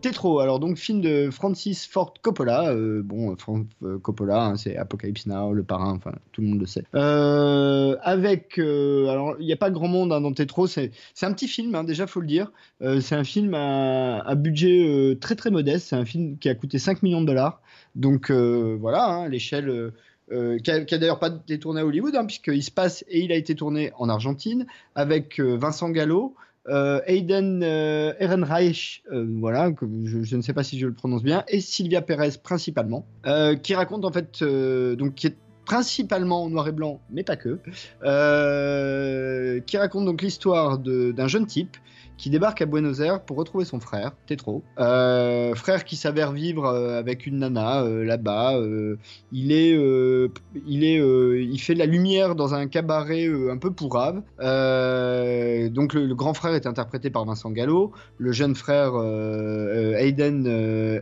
Tetro, 0.00 0.40
alors 0.40 0.58
donc 0.60 0.76
film 0.76 1.00
de 1.00 1.30
Francis 1.30 1.86
Ford 1.86 2.14
Coppola, 2.22 2.70
euh, 2.72 3.02
bon 3.02 3.36
Fran- 3.36 3.64
euh, 3.82 3.98
Coppola, 3.98 4.44
hein, 4.46 4.56
c'est 4.56 4.76
Apocalypse 4.76 5.26
Now, 5.26 5.52
Le 5.52 5.62
Parrain, 5.62 5.94
enfin 5.96 6.12
tout 6.32 6.40
le 6.40 6.48
monde 6.48 6.60
le 6.60 6.66
sait. 6.66 6.84
Euh, 6.94 7.96
avec, 8.02 8.58
euh, 8.58 9.08
alors 9.08 9.36
il 9.38 9.46
n'y 9.46 9.52
a 9.52 9.56
pas 9.56 9.70
grand 9.70 9.88
monde 9.88 10.12
hein, 10.12 10.20
dans 10.20 10.32
Tetro, 10.32 10.66
c'est 10.66 10.90
un 11.22 11.32
petit 11.32 11.48
film 11.48 11.74
hein, 11.74 11.84
déjà 11.84 12.06
faut 12.06 12.20
le 12.20 12.26
dire. 12.26 12.50
Euh, 12.82 13.00
c'est 13.00 13.14
un 13.14 13.24
film 13.24 13.54
à, 13.54 14.34
budget 14.34 14.86
euh, 14.88 15.14
très 15.18 15.34
très 15.36 15.50
modeste, 15.50 15.88
c'est 15.88 15.96
un 15.96 16.04
film 16.04 16.38
qui 16.38 16.48
a 16.48 16.54
coûté 16.54 16.78
5 16.78 17.02
millions 17.02 17.20
de 17.20 17.26
dollars, 17.26 17.60
donc 17.94 18.30
euh, 18.30 18.76
voilà 18.80 19.04
hein, 19.06 19.28
l'échelle. 19.28 19.68
euh, 19.68 19.90
euh, 20.32 20.58
qui 20.58 20.70
a, 20.70 20.78
d'ailleurs 20.98 21.18
pas 21.18 21.30
été 21.30 21.58
tourné 21.58 21.80
à 21.80 21.84
Hollywood, 21.86 22.14
hein, 22.14 22.24
puisqu'il 22.24 22.62
se 22.62 22.70
passe 22.70 23.04
et 23.08 23.18
il 23.18 23.32
a 23.32 23.34
été 23.34 23.56
tourné 23.56 23.90
en 23.98 24.08
Argentine 24.08 24.64
avec 24.94 25.40
euh, 25.40 25.56
Vincent 25.56 25.90
Gallo, 25.90 26.36
euh, 26.68 27.00
euh, 27.08 28.12
Ehrenreich, 28.18 29.02
euh, 29.12 29.26
voilà, 29.38 29.72
que 29.72 29.86
je, 30.04 30.36
ne 30.36 30.42
sais 30.42 30.52
pas 30.52 30.62
si 30.62 30.78
je 30.78 30.86
le 30.86 30.94
prononce 30.94 31.22
bien, 31.22 31.44
et 31.48 31.60
Sylvia 31.60 32.02
Perez 32.02 32.32
principalement, 32.42 33.06
euh, 33.26 33.56
qui 33.56 33.74
raconte 33.74 34.04
en 34.04 34.12
fait, 34.12 34.42
euh, 34.42 34.96
donc 34.96 35.14
qui 35.14 35.28
est 35.28 35.36
principalement 35.64 36.44
en 36.44 36.50
noir 36.50 36.68
et 36.68 36.72
blanc, 36.72 37.00
mais 37.10 37.22
pas 37.22 37.36
que, 37.36 37.58
qui 39.60 39.76
raconte 39.76 40.04
donc 40.04 40.22
l'histoire 40.22 40.78
d'un 40.78 41.28
jeune 41.28 41.46
type 41.46 41.76
qui 42.20 42.28
débarque 42.28 42.60
à 42.60 42.66
Buenos 42.66 43.00
Aires 43.00 43.22
pour 43.22 43.38
retrouver 43.38 43.64
son 43.64 43.80
frère, 43.80 44.12
Tetro. 44.26 44.62
Euh, 44.78 45.54
frère 45.54 45.84
qui 45.84 45.96
s'avère 45.96 46.32
vivre 46.32 46.66
euh, 46.66 46.98
avec 46.98 47.26
une 47.26 47.38
nana 47.38 47.82
euh, 47.82 48.04
là-bas. 48.04 48.60
il 49.32 49.52
est, 49.52 49.72
il 50.66 51.58
fait 51.58 51.74
la 51.74 51.86
lumière 51.86 52.34
dans 52.34 52.52
un 52.52 52.66
cabaret 52.68 53.26
un 53.26 53.56
peu 53.56 53.70
pourrave. 53.70 54.16
Donc 54.38 55.94
le, 55.94 56.14
grand 56.14 56.34
frère 56.34 56.54
est 56.54 56.66
interprété 56.66 57.08
par 57.08 57.24
Vincent 57.24 57.50
Gallo, 57.50 57.92
le 58.18 58.32
jeune 58.32 58.54
frère 58.54 58.96
Hayden 58.96 60.46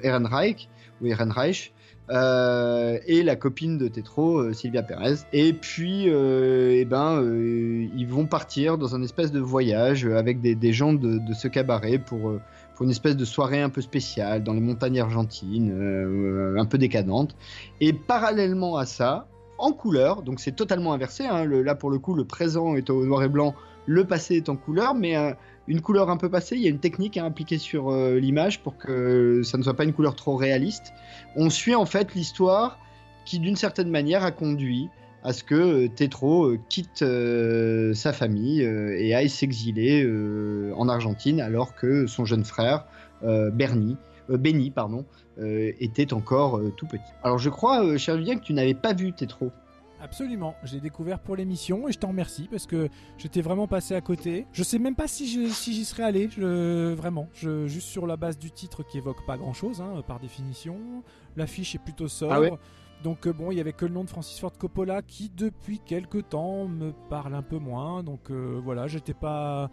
Ehrenreich 0.04 0.68
Ehrenreich. 1.04 1.72
Euh, 2.10 2.98
et 3.06 3.22
la 3.22 3.36
copine 3.36 3.76
de 3.76 3.86
Tetro, 3.88 4.38
euh, 4.38 4.52
Sylvia 4.52 4.82
Perez. 4.82 5.16
Et 5.32 5.52
puis, 5.52 6.04
euh, 6.08 6.72
eh 6.74 6.84
ben, 6.84 7.22
ils 7.22 8.06
vont 8.06 8.26
partir 8.26 8.78
dans 8.78 8.94
un 8.94 9.02
espèce 9.02 9.30
de 9.30 9.40
voyage 9.40 10.06
avec 10.06 10.40
des, 10.40 10.72
gens 10.72 10.92
de, 10.92 11.20
ce 11.34 11.48
cabaret 11.48 11.98
pour, 11.98 12.32
pour 12.74 12.84
une 12.84 12.90
espèce 12.90 13.16
de 13.16 13.24
soirée 13.24 13.60
un 13.60 13.68
peu 13.68 13.80
spéciale 13.80 14.42
dans 14.42 14.54
les 14.54 14.60
montagnes 14.60 15.00
argentines, 15.00 16.56
un 16.58 16.64
peu 16.64 16.78
décadente. 16.78 17.36
Et 17.80 17.92
parallèlement 17.92 18.76
à 18.76 18.86
ça, 18.86 19.28
en 19.58 19.72
couleur, 19.72 20.22
donc 20.22 20.40
c'est 20.40 20.52
totalement 20.52 20.92
inversé, 20.92 21.24
hein, 21.24 21.44
là 21.44 21.74
pour 21.74 21.90
le 21.90 21.98
coup, 21.98 22.14
le 22.14 22.24
présent 22.24 22.76
est 22.76 22.90
au 22.90 23.04
noir 23.04 23.24
et 23.24 23.28
blanc, 23.28 23.54
le 23.86 24.04
passé 24.04 24.36
est 24.36 24.48
en 24.48 24.56
couleur, 24.56 24.94
mais 24.94 25.16
une 25.68 25.82
couleur 25.82 26.10
un 26.10 26.16
peu 26.16 26.30
passée, 26.30 26.56
il 26.56 26.62
y 26.62 26.66
a 26.66 26.70
une 26.70 26.80
technique 26.80 27.16
à 27.16 27.24
appliquer 27.24 27.58
sur 27.58 27.90
euh, 27.90 28.18
l'image 28.18 28.62
pour 28.62 28.76
que 28.76 29.42
ça 29.44 29.58
ne 29.58 29.62
soit 29.62 29.74
pas 29.74 29.84
une 29.84 29.92
couleur 29.92 30.16
trop 30.16 30.34
réaliste. 30.34 30.94
On 31.36 31.50
suit 31.50 31.74
en 31.74 31.84
fait 31.84 32.14
l'histoire 32.14 32.78
qui, 33.24 33.38
d'une 33.38 33.56
certaine 33.56 33.90
manière, 33.90 34.24
a 34.24 34.30
conduit 34.30 34.88
à 35.22 35.32
ce 35.32 35.44
que 35.44 35.54
euh, 35.54 35.88
Tetro 35.88 36.46
euh, 36.46 36.58
quitte 36.70 37.04
sa 37.94 38.12
famille 38.12 38.62
et 38.62 39.14
aille 39.14 39.28
s'exiler 39.28 40.08
en 40.74 40.88
Argentine 40.88 41.40
alors 41.40 41.74
que 41.74 42.06
son 42.06 42.24
jeune 42.24 42.44
frère, 42.44 42.86
Bernie, 43.22 43.96
Benny, 44.28 44.70
pardon, 44.70 45.04
était 45.38 46.12
encore 46.12 46.60
tout 46.76 46.86
petit. 46.86 47.12
Alors 47.22 47.38
je 47.38 47.50
crois, 47.50 47.96
cher 47.98 48.16
Vivien, 48.16 48.36
que 48.36 48.44
tu 48.44 48.54
n'avais 48.54 48.74
pas 48.74 48.94
vu 48.94 49.12
Tetro. 49.12 49.50
Absolument, 50.00 50.54
je 50.62 50.74
l'ai 50.74 50.80
découvert 50.80 51.18
pour 51.18 51.34
l'émission 51.34 51.88
et 51.88 51.92
je 51.92 51.98
t'en 51.98 52.08
remercie 52.08 52.46
parce 52.48 52.66
que 52.66 52.88
j'étais 53.16 53.40
vraiment 53.40 53.66
passé 53.66 53.94
à 53.94 54.00
côté. 54.00 54.46
Je 54.52 54.62
sais 54.62 54.78
même 54.78 54.94
pas 54.94 55.08
si 55.08 55.26
j'y 55.26 55.84
serais 55.84 56.04
allé, 56.04 56.28
je- 56.30 56.94
vraiment. 56.94 57.28
Je, 57.34 57.66
juste 57.66 57.88
sur 57.88 58.06
la 58.06 58.16
base 58.16 58.38
du 58.38 58.50
titre 58.52 58.84
qui 58.84 58.98
évoque 58.98 59.26
pas 59.26 59.36
grand 59.36 59.52
chose, 59.52 59.82
par 60.06 60.20
définition. 60.20 60.76
L'affiche 61.36 61.74
est 61.74 61.80
plutôt 61.82 62.06
sobre. 62.08 62.32
Ah 62.32 62.40
ouais 62.40 62.52
Donc 63.02 63.26
euh, 63.26 63.32
bon, 63.32 63.50
il 63.50 63.58
y 63.58 63.60
avait 63.60 63.72
que 63.72 63.86
le 63.86 63.92
nom 63.92 64.04
de 64.04 64.08
Francis 64.10 64.38
Ford 64.38 64.52
Coppola 64.56 65.02
qui 65.02 65.30
depuis 65.30 65.80
quelques 65.80 66.28
temps 66.28 66.66
me 66.68 66.92
parle 67.10 67.34
un 67.34 67.42
peu 67.42 67.58
moins. 67.58 68.02
Donc 68.04 68.30
euh, 68.30 68.60
voilà, 68.62 68.86
j'étais 68.86 69.14
pas. 69.14 69.68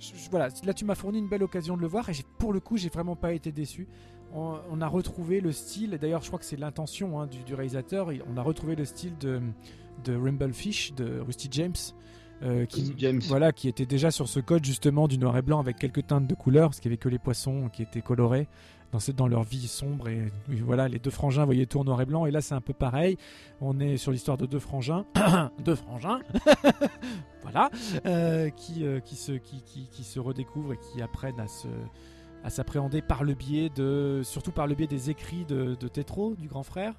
je- 0.00 0.12
voilà, 0.30 0.48
là 0.64 0.74
tu 0.74 0.84
m'as 0.84 0.94
fourni 0.96 1.18
une 1.20 1.28
belle 1.28 1.42
occasion 1.44 1.76
de 1.76 1.82
le 1.82 1.86
voir 1.88 2.08
et 2.08 2.12
j'ai- 2.12 2.24
pour 2.38 2.52
le 2.52 2.58
coup 2.60 2.76
j'ai 2.76 2.88
vraiment 2.88 3.14
pas 3.16 3.32
été 3.34 3.52
déçu. 3.52 3.86
On, 4.34 4.56
on 4.70 4.80
a 4.80 4.86
retrouvé 4.86 5.40
le 5.40 5.52
style, 5.52 5.94
et 5.94 5.98
d'ailleurs 5.98 6.22
je 6.22 6.28
crois 6.28 6.38
que 6.38 6.44
c'est 6.44 6.56
l'intention 6.58 7.20
hein, 7.20 7.26
du, 7.26 7.42
du 7.44 7.54
réalisateur, 7.54 8.10
on 8.32 8.36
a 8.36 8.42
retrouvé 8.42 8.76
le 8.76 8.84
style 8.84 9.16
de, 9.18 9.40
de 10.04 10.14
Rumblefish, 10.14 10.94
de 10.94 11.20
Rusty 11.20 11.48
James, 11.50 11.74
euh, 12.42 12.64
qui, 12.64 12.94
James. 12.98 13.20
Voilà, 13.28 13.52
qui 13.52 13.68
était 13.68 13.86
déjà 13.86 14.10
sur 14.10 14.28
ce 14.28 14.40
code 14.40 14.64
justement 14.64 15.08
du 15.08 15.18
noir 15.18 15.36
et 15.36 15.42
blanc 15.42 15.58
avec 15.60 15.76
quelques 15.76 16.06
teintes 16.06 16.26
de 16.26 16.34
couleurs, 16.34 16.68
parce 16.70 16.80
qu'il 16.80 16.90
n'y 16.90 16.94
avait 16.94 17.00
que 17.02 17.08
les 17.08 17.18
poissons 17.18 17.68
qui 17.72 17.82
étaient 17.82 18.00
colorés 18.02 18.48
dans, 18.92 18.98
cette- 18.98 19.16
dans 19.16 19.28
leur 19.28 19.42
vie 19.42 19.68
sombre. 19.68 20.08
Et 20.08 20.32
voilà, 20.48 20.88
les 20.88 20.98
deux 20.98 21.10
frangins, 21.10 21.44
voyez, 21.44 21.66
tout 21.66 21.78
en 21.80 21.84
noir 21.84 22.00
et 22.00 22.06
blanc. 22.06 22.24
Et 22.26 22.30
là, 22.30 22.40
c'est 22.40 22.54
un 22.54 22.60
peu 22.62 22.72
pareil. 22.72 23.18
On 23.60 23.78
est 23.78 23.96
sur 23.98 24.10
l'histoire 24.10 24.36
de 24.38 24.46
deux 24.46 24.58
frangins. 24.58 25.04
deux 25.64 25.74
frangins 25.74 26.20
Voilà. 27.42 27.70
euh, 28.06 28.50
qui, 28.50 28.84
euh, 28.86 29.00
qui, 29.00 29.16
se, 29.16 29.32
qui, 29.32 29.62
qui, 29.62 29.88
qui 29.90 30.04
se 30.04 30.18
redécouvrent 30.20 30.72
et 30.74 30.78
qui 30.78 31.02
apprennent 31.02 31.40
à 31.40 31.48
se 31.48 31.68
à 32.44 32.50
s'appréhender 32.50 33.02
par 33.02 33.24
le 33.24 33.34
biais 33.34 33.70
de 33.74 34.22
surtout 34.24 34.52
par 34.52 34.66
le 34.66 34.74
biais 34.74 34.86
des 34.86 35.10
écrits 35.10 35.44
de, 35.44 35.74
de 35.74 35.88
Tétro 35.88 36.34
du 36.34 36.48
grand 36.48 36.62
frère 36.62 36.94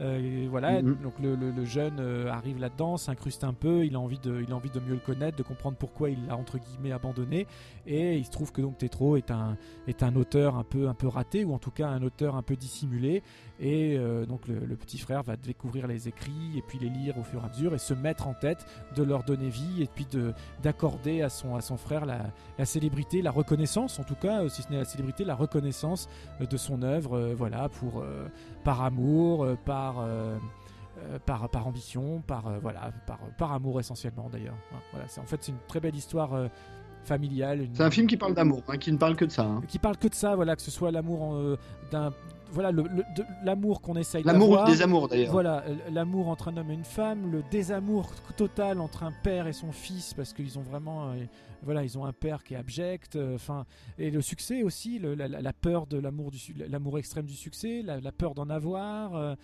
Euh, 0.00 0.46
voilà 0.50 0.80
Mhm. 0.80 0.96
donc 1.02 1.18
le, 1.20 1.36
le- 1.36 1.50
le 1.50 1.64
jeune 1.66 1.98
euh, 2.00 2.30
arrive 2.32 2.58
là-dedans 2.58 2.96
s'incruste 2.96 3.44
un 3.44 3.52
peu 3.52 3.84
il 3.84 3.94
a 3.94 4.00
envie 4.00 4.18
de 4.18 4.40
il 4.40 4.50
a 4.50 4.56
envie 4.56 4.70
de 4.70 4.80
mieux 4.80 4.94
le 4.94 4.98
connaître 5.00 5.36
de 5.36 5.42
comprendre 5.42 5.76
pourquoi 5.76 6.08
il 6.08 6.26
l'a 6.26 6.34
entre 6.34 6.56
guillemets 6.56 6.92
abandonné 6.92 7.46
et 7.86 8.16
il 8.16 8.24
se 8.24 8.30
trouve 8.30 8.52
que 8.52 8.62
donc 8.62 8.78
Tétro 8.78 9.18
est 9.18 9.30
un 9.30 9.58
est 9.86 10.02
un 10.02 10.16
auteur 10.16 10.56
un 10.56 10.64
peu 10.64 10.88
un 10.88 10.94
peu 10.94 11.08
raté 11.08 11.44
ou 11.44 11.52
en 11.52 11.58
tout 11.58 11.70
cas 11.70 11.88
un 11.88 12.02
auteur 12.02 12.36
un 12.36 12.42
peu 12.42 12.56
dissimulé 12.56 13.22
et 13.60 13.98
euh, 13.98 14.24
donc 14.24 14.48
le, 14.48 14.60
le 14.60 14.76
petit 14.76 14.96
frère 14.96 15.22
va 15.24 15.36
découvrir 15.36 15.86
les 15.86 16.08
écrits 16.08 16.56
et 16.56 16.62
puis 16.66 16.78
les 16.78 16.88
lire 16.88 17.18
au 17.18 17.22
fur 17.22 17.42
et 17.42 17.44
à 17.44 17.48
mesure 17.50 17.74
et 17.74 17.78
se 17.78 17.92
mettre 17.92 18.26
en 18.28 18.34
tête 18.34 18.64
de 18.96 19.02
leur 19.02 19.24
donner 19.24 19.50
vie 19.50 19.82
et 19.82 19.88
puis 19.94 20.06
de 20.10 20.32
d'accorder 20.62 21.20
à 21.20 21.28
son 21.28 21.54
à 21.54 21.60
son 21.60 21.76
frère 21.76 22.06
la, 22.06 22.22
la 22.58 22.64
célébrité 22.64 23.20
la 23.20 23.30
reconnaissance 23.30 23.98
en 23.98 24.04
tout 24.04 24.14
cas 24.16 24.48
si 24.48 24.62
ce 24.62 24.70
n'est 24.70 24.78
la 24.78 24.86
célébrité 24.86 25.24
la 25.26 25.34
reconnaissance 25.34 26.08
de 26.40 26.56
son 26.56 26.80
œuvre 26.82 27.34
voilà 27.36 27.68
pour 27.68 28.02
par 28.64 28.80
amour 28.82 29.44
euh, 29.44 29.56
par 29.82 30.00
euh, 30.00 30.36
euh, 30.98 31.18
par, 31.26 31.48
par 31.48 31.66
ambition, 31.66 32.22
par 32.26 32.46
euh, 32.46 32.58
voilà, 32.60 32.92
par, 33.06 33.18
par 33.38 33.52
amour 33.52 33.80
essentiellement 33.80 34.28
d'ailleurs. 34.30 34.56
Voilà, 34.92 35.06
c'est 35.08 35.20
en 35.20 35.24
fait 35.26 35.38
c'est 35.42 35.52
une 35.52 35.58
très 35.66 35.80
belle 35.80 35.96
histoire 35.96 36.30
familiale. 37.04 37.62
une- 37.62 37.74
C'est 37.74 37.82
un 37.82 37.90
film 37.90 38.06
qui 38.06 38.16
parle 38.16 38.34
d'amour, 38.34 38.62
hein, 38.68 38.78
qui 38.78 38.92
ne 38.92 38.98
parle 38.98 39.16
que 39.16 39.24
de 39.24 39.30
ça. 39.32 39.44
hein. 39.44 39.62
qui 39.68 39.78
parle 39.78 39.96
que 39.96 40.08
de 40.08 40.14
ça, 40.14 40.36
voilà, 40.36 40.54
que 40.54 40.62
ce 40.62 40.70
soit 40.70 40.90
l'amour 40.92 41.36
d'un, 41.90 42.12
voilà, 42.52 42.70
l'amour 43.42 43.80
qu'on 43.80 43.96
essaye 43.96 44.22
L'amour 44.24 44.60
le 44.64 44.70
désamour 44.70 45.08
d'ailleurs. 45.08 45.32
Voilà, 45.32 45.64
l'amour 45.90 46.28
entre 46.28 46.48
un 46.48 46.56
homme 46.58 46.70
et 46.70 46.74
une 46.74 46.84
femme, 46.84 47.32
le 47.32 47.42
désamour 47.50 48.12
total 48.36 48.78
entre 48.80 49.02
un 49.02 49.12
père 49.24 49.46
et 49.48 49.52
son 49.54 49.72
fils, 49.72 50.14
parce 50.14 50.32
qu'ils 50.32 50.58
ont 50.58 50.62
vraiment, 50.62 51.08
euh, 51.10 51.24
voilà, 51.64 51.82
ils 51.82 51.96
ont 51.98 52.04
un 52.04 52.12
père 52.12 52.44
qui 52.44 52.54
est 52.54 52.58
abject, 52.58 53.16
euh, 53.16 53.34
enfin, 53.36 53.64
et 53.98 54.10
le 54.10 54.20
succès 54.20 54.62
aussi, 54.62 54.98
le- 55.00 55.14
la, 55.14 55.52
peur 55.54 55.86
de 55.86 55.98
l'amour 55.98 56.30
du, 56.30 56.38
l'amour 56.68 56.98
extrême 56.98 57.24
du 57.26 57.34
succès, 57.34 57.82
la, 57.82 57.98
la 58.00 58.12
peur 58.12 58.34
d'en 58.34 58.48
avoir. 58.50 59.16
euh, 59.16 59.34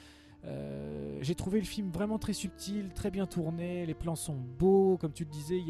euh, 0.44 1.18
j'ai 1.20 1.34
trouvé 1.34 1.58
le 1.58 1.66
film 1.66 1.90
vraiment 1.90 2.18
très 2.18 2.32
subtil, 2.32 2.90
très 2.94 3.10
bien 3.10 3.26
tourné, 3.26 3.84
les 3.86 3.94
plans 3.94 4.14
sont 4.14 4.36
beaux, 4.58 4.96
comme 5.00 5.12
tu 5.12 5.24
le 5.24 5.30
disais, 5.30 5.58
il 5.58 5.66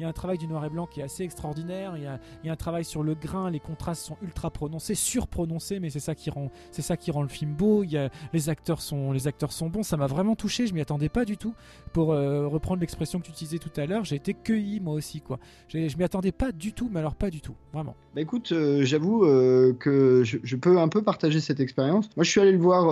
y, 0.00 0.04
a 0.04 0.08
un 0.08 0.12
travail 0.12 0.38
du 0.38 0.48
noir 0.48 0.64
et 0.64 0.70
blanc 0.70 0.86
qui 0.86 1.00
est 1.00 1.02
assez 1.02 1.22
extraordinaire, 1.22 1.96
il 1.96 2.02
y 2.02 2.06
a, 2.06 2.52
un 2.52 2.56
travail 2.56 2.84
sur 2.84 3.02
le 3.02 3.14
grain, 3.14 3.50
les 3.50 3.60
contrastes 3.60 4.04
sont 4.04 4.16
ultra 4.22 4.50
prononcés, 4.50 4.94
surprononcés, 4.94 5.80
mais 5.80 5.90
c'est 5.90 6.00
ça 6.00 6.14
qui 6.14 6.30
rend, 6.30 6.50
le 7.22 7.28
film 7.28 7.52
beau. 7.52 7.84
Les 8.32 8.48
acteurs 8.48 8.80
sont, 8.80 9.12
bons, 9.68 9.82
ça 9.82 9.96
m'a 9.96 10.06
vraiment 10.06 10.34
touché, 10.34 10.66
je 10.66 10.74
m'y 10.74 10.80
attendais 10.80 11.08
pas 11.08 11.24
du 11.24 11.36
tout. 11.36 11.54
Pour 11.92 12.12
euh, 12.12 12.46
reprendre 12.46 12.80
l'expression 12.80 13.20
que 13.20 13.26
tu 13.26 13.32
utilisais 13.32 13.58
tout 13.58 13.72
à 13.76 13.86
l'heure, 13.86 14.04
j'ai 14.04 14.16
été 14.16 14.34
cueilli 14.34 14.80
moi 14.80 14.94
aussi 14.94 15.22
Je 15.68 15.96
m'y 15.96 16.04
attendais 16.04 16.32
pas 16.32 16.52
du 16.52 16.72
tout, 16.72 16.88
mais 16.90 17.00
alors 17.00 17.14
pas 17.14 17.30
du 17.30 17.40
tout, 17.40 17.54
vraiment. 17.72 17.94
Bah 18.14 18.22
écoute, 18.22 18.52
euh, 18.52 18.82
j'avoue 18.84 19.20
que 19.78 20.22
je, 20.24 20.56
peux 20.56 20.78
un 20.78 20.88
peu 20.88 21.02
partager 21.02 21.40
cette 21.40 21.60
expérience. 21.60 22.08
Moi, 22.16 22.24
je 22.24 22.30
suis 22.30 22.40
allé 22.40 22.52
le 22.52 22.58
voir, 22.58 22.86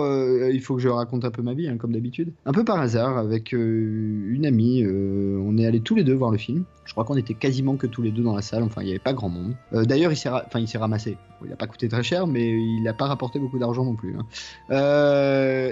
il 0.49 0.61
faut 0.61 0.75
que 0.75 0.81
je 0.81 0.89
raconte 0.89 1.14
un 1.23 1.31
peu 1.31 1.41
ma 1.41 1.53
vie, 1.53 1.67
hein, 1.67 1.77
comme 1.77 1.93
d'habitude. 1.93 2.33
Un 2.45 2.51
peu 2.51 2.65
par 2.65 2.79
hasard, 2.81 3.17
avec 3.17 3.53
euh, 3.53 4.25
une 4.33 4.45
amie. 4.45 4.83
euh, 4.83 5.39
on 5.45 5.57
est 5.57 5.65
allés 5.65 5.79
tous 5.79 5.95
les 5.95 6.03
deux 6.03 6.13
voir 6.15 6.31
le 6.31 6.37
film. 6.37 6.65
Je 6.83 6.91
crois 6.91 7.03
qu'on 7.05 7.15
était 7.17 7.33
quasiment 7.33 7.77
que 7.77 7.87
tous 7.87 8.01
les 8.01 8.11
deux 8.11 8.21
dans 8.23 8.35
la 8.35 8.41
salle, 8.41 8.63
enfin, 8.63 8.81
il 8.81 8.85
n'y 8.85 8.91
avait 8.91 8.99
pas 8.99 9.13
grand 9.13 9.29
monde. 9.29 9.53
Euh, 9.73 9.85
D'ailleurs, 9.85 10.11
il 10.11 10.17
s'est 10.17 10.29
ra- 10.29 10.45
ramassé. 10.75 11.17
Il 11.43 11.49
n'a 11.49 11.55
pas 11.55 11.67
coûté 11.67 11.87
très 11.87 12.01
cher, 12.03 12.27
mais 12.27 12.51
il 12.51 12.81
n'a 12.83 12.93
pas 12.93 13.05
rapporté 13.05 13.39
beaucoup 13.39 13.59
d'argent 13.59 13.85
non 13.85 13.95
plus. 13.95 14.15
hein. 14.17 14.25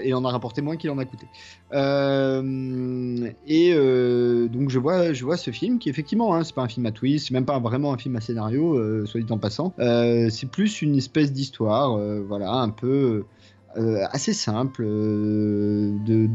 Et 0.04 0.14
en 0.14 0.24
a 0.26 0.30
rapporté 0.30 0.62
moins 0.62 0.76
qu'il 0.76 0.89
en 0.91 0.98
a 0.98 1.06
coûté. 1.06 1.28
Et 3.48 3.74
donc 4.50 4.70
je 4.70 4.80
vois, 4.80 5.14
je 5.14 5.24
vois 5.24 5.38
ce 5.38 5.52
film 5.52 5.80
qui 5.80 5.89
effectivement, 5.89 6.36
hein, 6.36 6.44
c'est 6.44 6.54
pas 6.56 6.62
un 6.64 6.68
film 6.68 6.86
à 6.86 6.91
twist, 6.91 7.28
c'est 7.28 7.34
même 7.34 7.46
pas 7.46 7.60
vraiment 7.60 7.94
un 7.94 7.98
film 7.98 8.16
à 8.16 8.22
scénario, 8.22 9.06
soit 9.06 9.22
dit 9.22 9.32
en 9.32 9.38
passant. 9.38 9.74
C'est 9.78 10.50
plus 10.52 10.82
une 10.82 10.96
espèce 10.96 11.32
d'histoire, 11.32 11.98
voilà, 12.28 12.52
un 12.54 12.70
peu 12.70 13.24
euh, 13.78 14.05
assez 14.11 14.34
simple 14.34 14.84
euh, 14.86 15.91
de, 16.05 16.28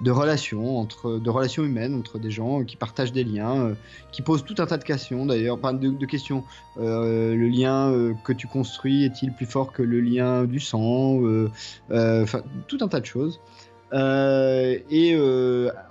de, 0.00 0.10
relations 0.10 0.78
entre, 0.78 1.18
de 1.18 1.30
relations 1.30 1.64
humaines 1.64 1.94
entre 1.94 2.18
des 2.18 2.30
gens 2.30 2.62
qui 2.62 2.76
partagent 2.76 3.12
des 3.12 3.24
liens, 3.24 3.66
euh, 3.66 3.74
qui 4.12 4.22
posent 4.22 4.44
tout 4.44 4.54
un 4.58 4.66
tas 4.66 4.78
de 4.78 4.84
questions 4.84 5.26
d'ailleurs, 5.26 5.56
enfin 5.56 5.72
de, 5.72 5.88
de 5.88 6.06
questions. 6.06 6.44
Euh, 6.78 7.34
le 7.34 7.48
lien 7.48 8.14
que 8.24 8.32
tu 8.32 8.46
construis 8.46 9.04
est-il 9.04 9.32
plus 9.32 9.46
fort 9.46 9.72
que 9.72 9.82
le 9.82 10.00
lien 10.00 10.44
du 10.44 10.60
sang 10.60 11.20
Enfin, 11.90 12.42
tout 12.68 12.78
un 12.80 12.88
tas 12.88 13.00
de 13.00 13.06
choses. 13.06 13.40
Et 13.92 15.16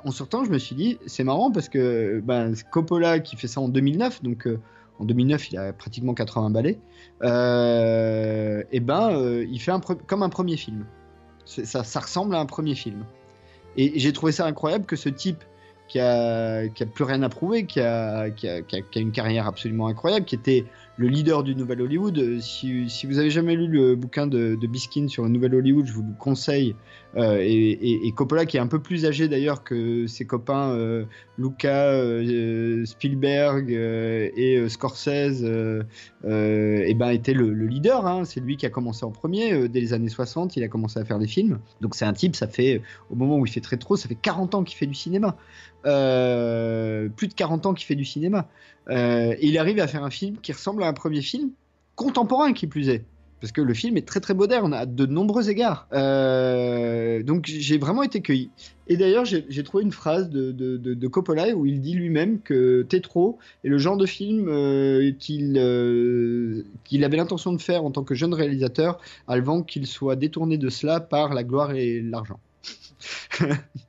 en 0.05 0.11
sortant, 0.11 0.45
je 0.45 0.51
me 0.51 0.57
suis 0.57 0.75
dit, 0.75 0.97
c'est 1.05 1.23
marrant 1.23 1.51
parce 1.51 1.67
que 1.67 2.21
ben, 2.23 2.53
Coppola 2.71 3.19
qui 3.19 3.35
fait 3.35 3.47
ça 3.47 3.59
en 3.59 3.67
2009, 3.67 4.23
donc 4.23 4.47
en 4.99 5.05
2009, 5.05 5.51
il 5.51 5.57
a 5.57 5.73
pratiquement 5.73 6.13
80 6.13 6.49
balais. 6.49 6.79
Euh, 7.23 8.63
et 8.71 8.79
ben, 8.79 9.11
euh, 9.11 9.45
il 9.49 9.59
fait 9.59 9.71
comme 10.05 10.23
un 10.23 10.29
premier 10.29 10.57
film. 10.57 10.85
Ça, 11.45 11.99
ressemble 11.99 12.35
à 12.35 12.39
un 12.39 12.45
premier 12.45 12.75
film. 12.75 13.05
Et 13.77 13.99
j'ai 13.99 14.11
trouvé 14.11 14.31
ça 14.31 14.45
incroyable 14.45 14.85
que 14.85 14.95
ce 14.95 15.09
type 15.09 15.43
qui 15.87 15.99
a, 15.99 16.63
plus 16.93 17.03
rien 17.05 17.23
à 17.23 17.29
prouver, 17.29 17.65
qui 17.65 17.79
a 17.79 18.27
une 18.95 19.11
carrière 19.11 19.47
absolument 19.47 19.87
incroyable, 19.87 20.25
qui 20.25 20.35
était 20.35 20.65
le 20.97 21.07
leader 21.07 21.43
du 21.43 21.55
Nouvel 21.55 21.81
Hollywood. 21.81 22.17
Euh, 22.17 22.39
Si, 22.41 22.87
vous 23.05 23.19
avez 23.19 23.29
jamais 23.29 23.55
lu 23.55 23.67
le 23.67 23.95
bouquin 23.95 24.27
de, 24.27 24.55
de 24.59 24.67
Biskin 24.67 25.07
sur 25.07 25.23
le 25.23 25.29
Nouvel 25.29 25.55
Hollywood, 25.55 25.85
je 25.85 25.93
vous 25.93 26.03
le 26.03 26.13
conseille. 26.17 26.75
Euh, 27.15 27.37
et, 27.41 28.11
Coppola, 28.15 28.45
qui 28.45 28.57
est 28.57 28.59
un 28.59 28.67
peu 28.67 28.79
plus 28.79 29.05
âgé 29.05 29.27
d'ailleurs 29.27 29.63
que 29.63 30.07
ses 30.07 30.25
copains 30.25 30.71
euh, 30.71 31.05
Luca, 31.37 31.91
euh, 31.91 32.85
Spielberg 32.85 33.69
et 33.71 34.67
Scorsese, 34.69 35.43
et 35.43 36.93
ben 36.95 37.09
était 37.09 37.33
le, 37.33 37.53
le 37.53 37.67
leader. 37.67 38.05
hein. 38.05 38.25
C'est 38.25 38.39
lui 38.39 38.57
qui 38.57 38.65
a 38.65 38.69
commencé 38.69 39.05
en 39.05 39.11
premier. 39.11 39.67
dès 39.69 39.79
les 39.79 39.93
années 39.93 40.09
60, 40.09 40.57
il 40.57 40.63
a 40.63 40.67
commencé 40.67 40.99
à 40.99 41.05
faire 41.05 41.19
des 41.19 41.27
films. 41.27 41.59
Donc 41.81 41.95
c'est 41.95 42.05
un 42.05 42.13
type, 42.13 42.35
ça 42.35 42.47
fait, 42.47 42.81
au 43.09 43.15
moment 43.15 43.37
où 43.37 43.45
il 43.45 43.51
fait 43.51 43.61
très 43.61 43.77
trop, 43.77 43.95
ça 43.95 44.07
fait 44.07 44.15
40 44.15 44.55
ans 44.55 44.63
qu'il 44.63 44.77
fait 44.77 44.87
du 44.87 44.95
cinéma. 44.95 45.37
Euh, 45.85 47.09
plus 47.09 47.27
de 47.27 47.33
40 47.33 47.65
ans 47.65 47.73
qu'il 47.73 47.85
fait 47.85 47.95
du 47.95 48.05
cinéma. 48.05 48.47
Euh, 48.89 49.35
et 49.39 49.47
il 49.47 49.57
arrive 49.57 49.79
à 49.79 49.87
faire 49.87 50.03
un 50.03 50.09
film 50.09 50.37
qui 50.41 50.51
ressemble 50.51 50.83
à 50.83 50.87
un 50.87 50.93
premier 50.93 51.21
film, 51.21 51.51
contemporain 51.95 52.53
qui 52.53 52.67
plus 52.67 52.89
est. 52.89 53.03
Parce 53.39 53.51
que 53.51 53.61
le 53.61 53.73
film 53.75 53.97
est 53.97 54.07
très 54.07 54.19
très 54.19 54.33
moderne 54.33 54.73
à 54.73 54.87
de 54.87 55.05
nombreux 55.05 55.49
égards. 55.49 55.87
Euh, 55.93 57.21
donc 57.21 57.45
j'ai 57.45 57.77
vraiment 57.77 58.01
été 58.01 58.21
cueilli. 58.21 58.49
Et 58.87 58.97
d'ailleurs, 58.97 59.25
j'ai 59.25 59.63
trouvé 59.63 59.83
une 59.83 59.91
phrase 59.91 60.29
de, 60.29 60.51
de- 60.51 61.07
Coppola 61.07 61.49
où 61.55 61.65
il 61.65 61.81
dit 61.81 61.93
lui-même 61.93 62.39
que 62.39 62.81
Tétro 62.83 63.37
est 63.63 63.67
le 63.69 63.77
genre 63.77 63.97
de 63.97 64.05
film 64.05 64.47
euh, 64.47 65.11
euh, 65.29 66.63
qu'il 66.85 67.03
avait 67.03 67.17
l'intention 67.17 67.53
de 67.53 67.61
faire 67.61 67.83
en 67.83 67.91
tant 67.91 68.03
que 68.03 68.15
jeune 68.15 68.33
réalisateur 68.33 68.99
avant 69.27 69.61
qu'il 69.61 69.85
soit 69.85 70.15
détourné 70.15 70.57
de 70.57 70.69
cela 70.69 70.99
par 70.99 71.33
la 71.33 71.43
gloire 71.43 71.73
et 71.73 72.01
l'argent. 72.01 72.39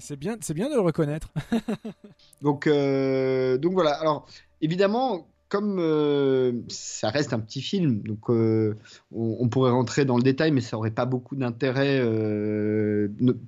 C'est 0.00 0.16
bien, 0.16 0.36
c'est 0.40 0.54
bien 0.54 0.68
de 0.68 0.74
le 0.74 0.80
reconnaître. 0.80 1.28
Donc, 2.42 2.66
euh, 2.66 3.58
donc 3.58 3.72
voilà. 3.74 3.92
Alors, 3.92 4.26
évidemment, 4.62 5.28
comme 5.48 5.78
euh, 5.78 6.52
ça 6.68 7.10
reste 7.10 7.32
un 7.32 7.40
petit 7.40 7.60
film, 7.60 8.00
donc 8.02 8.30
euh, 8.30 8.76
on, 9.12 9.48
pourrait 9.48 9.72
rentrer 9.72 10.04
dans 10.04 10.16
le 10.16 10.22
détail, 10.22 10.52
mais 10.52 10.60
ça 10.60 10.78
aurait 10.78 10.90
pas 10.90 11.04
beaucoup 11.04 11.36
d'intérêt, 11.36 12.00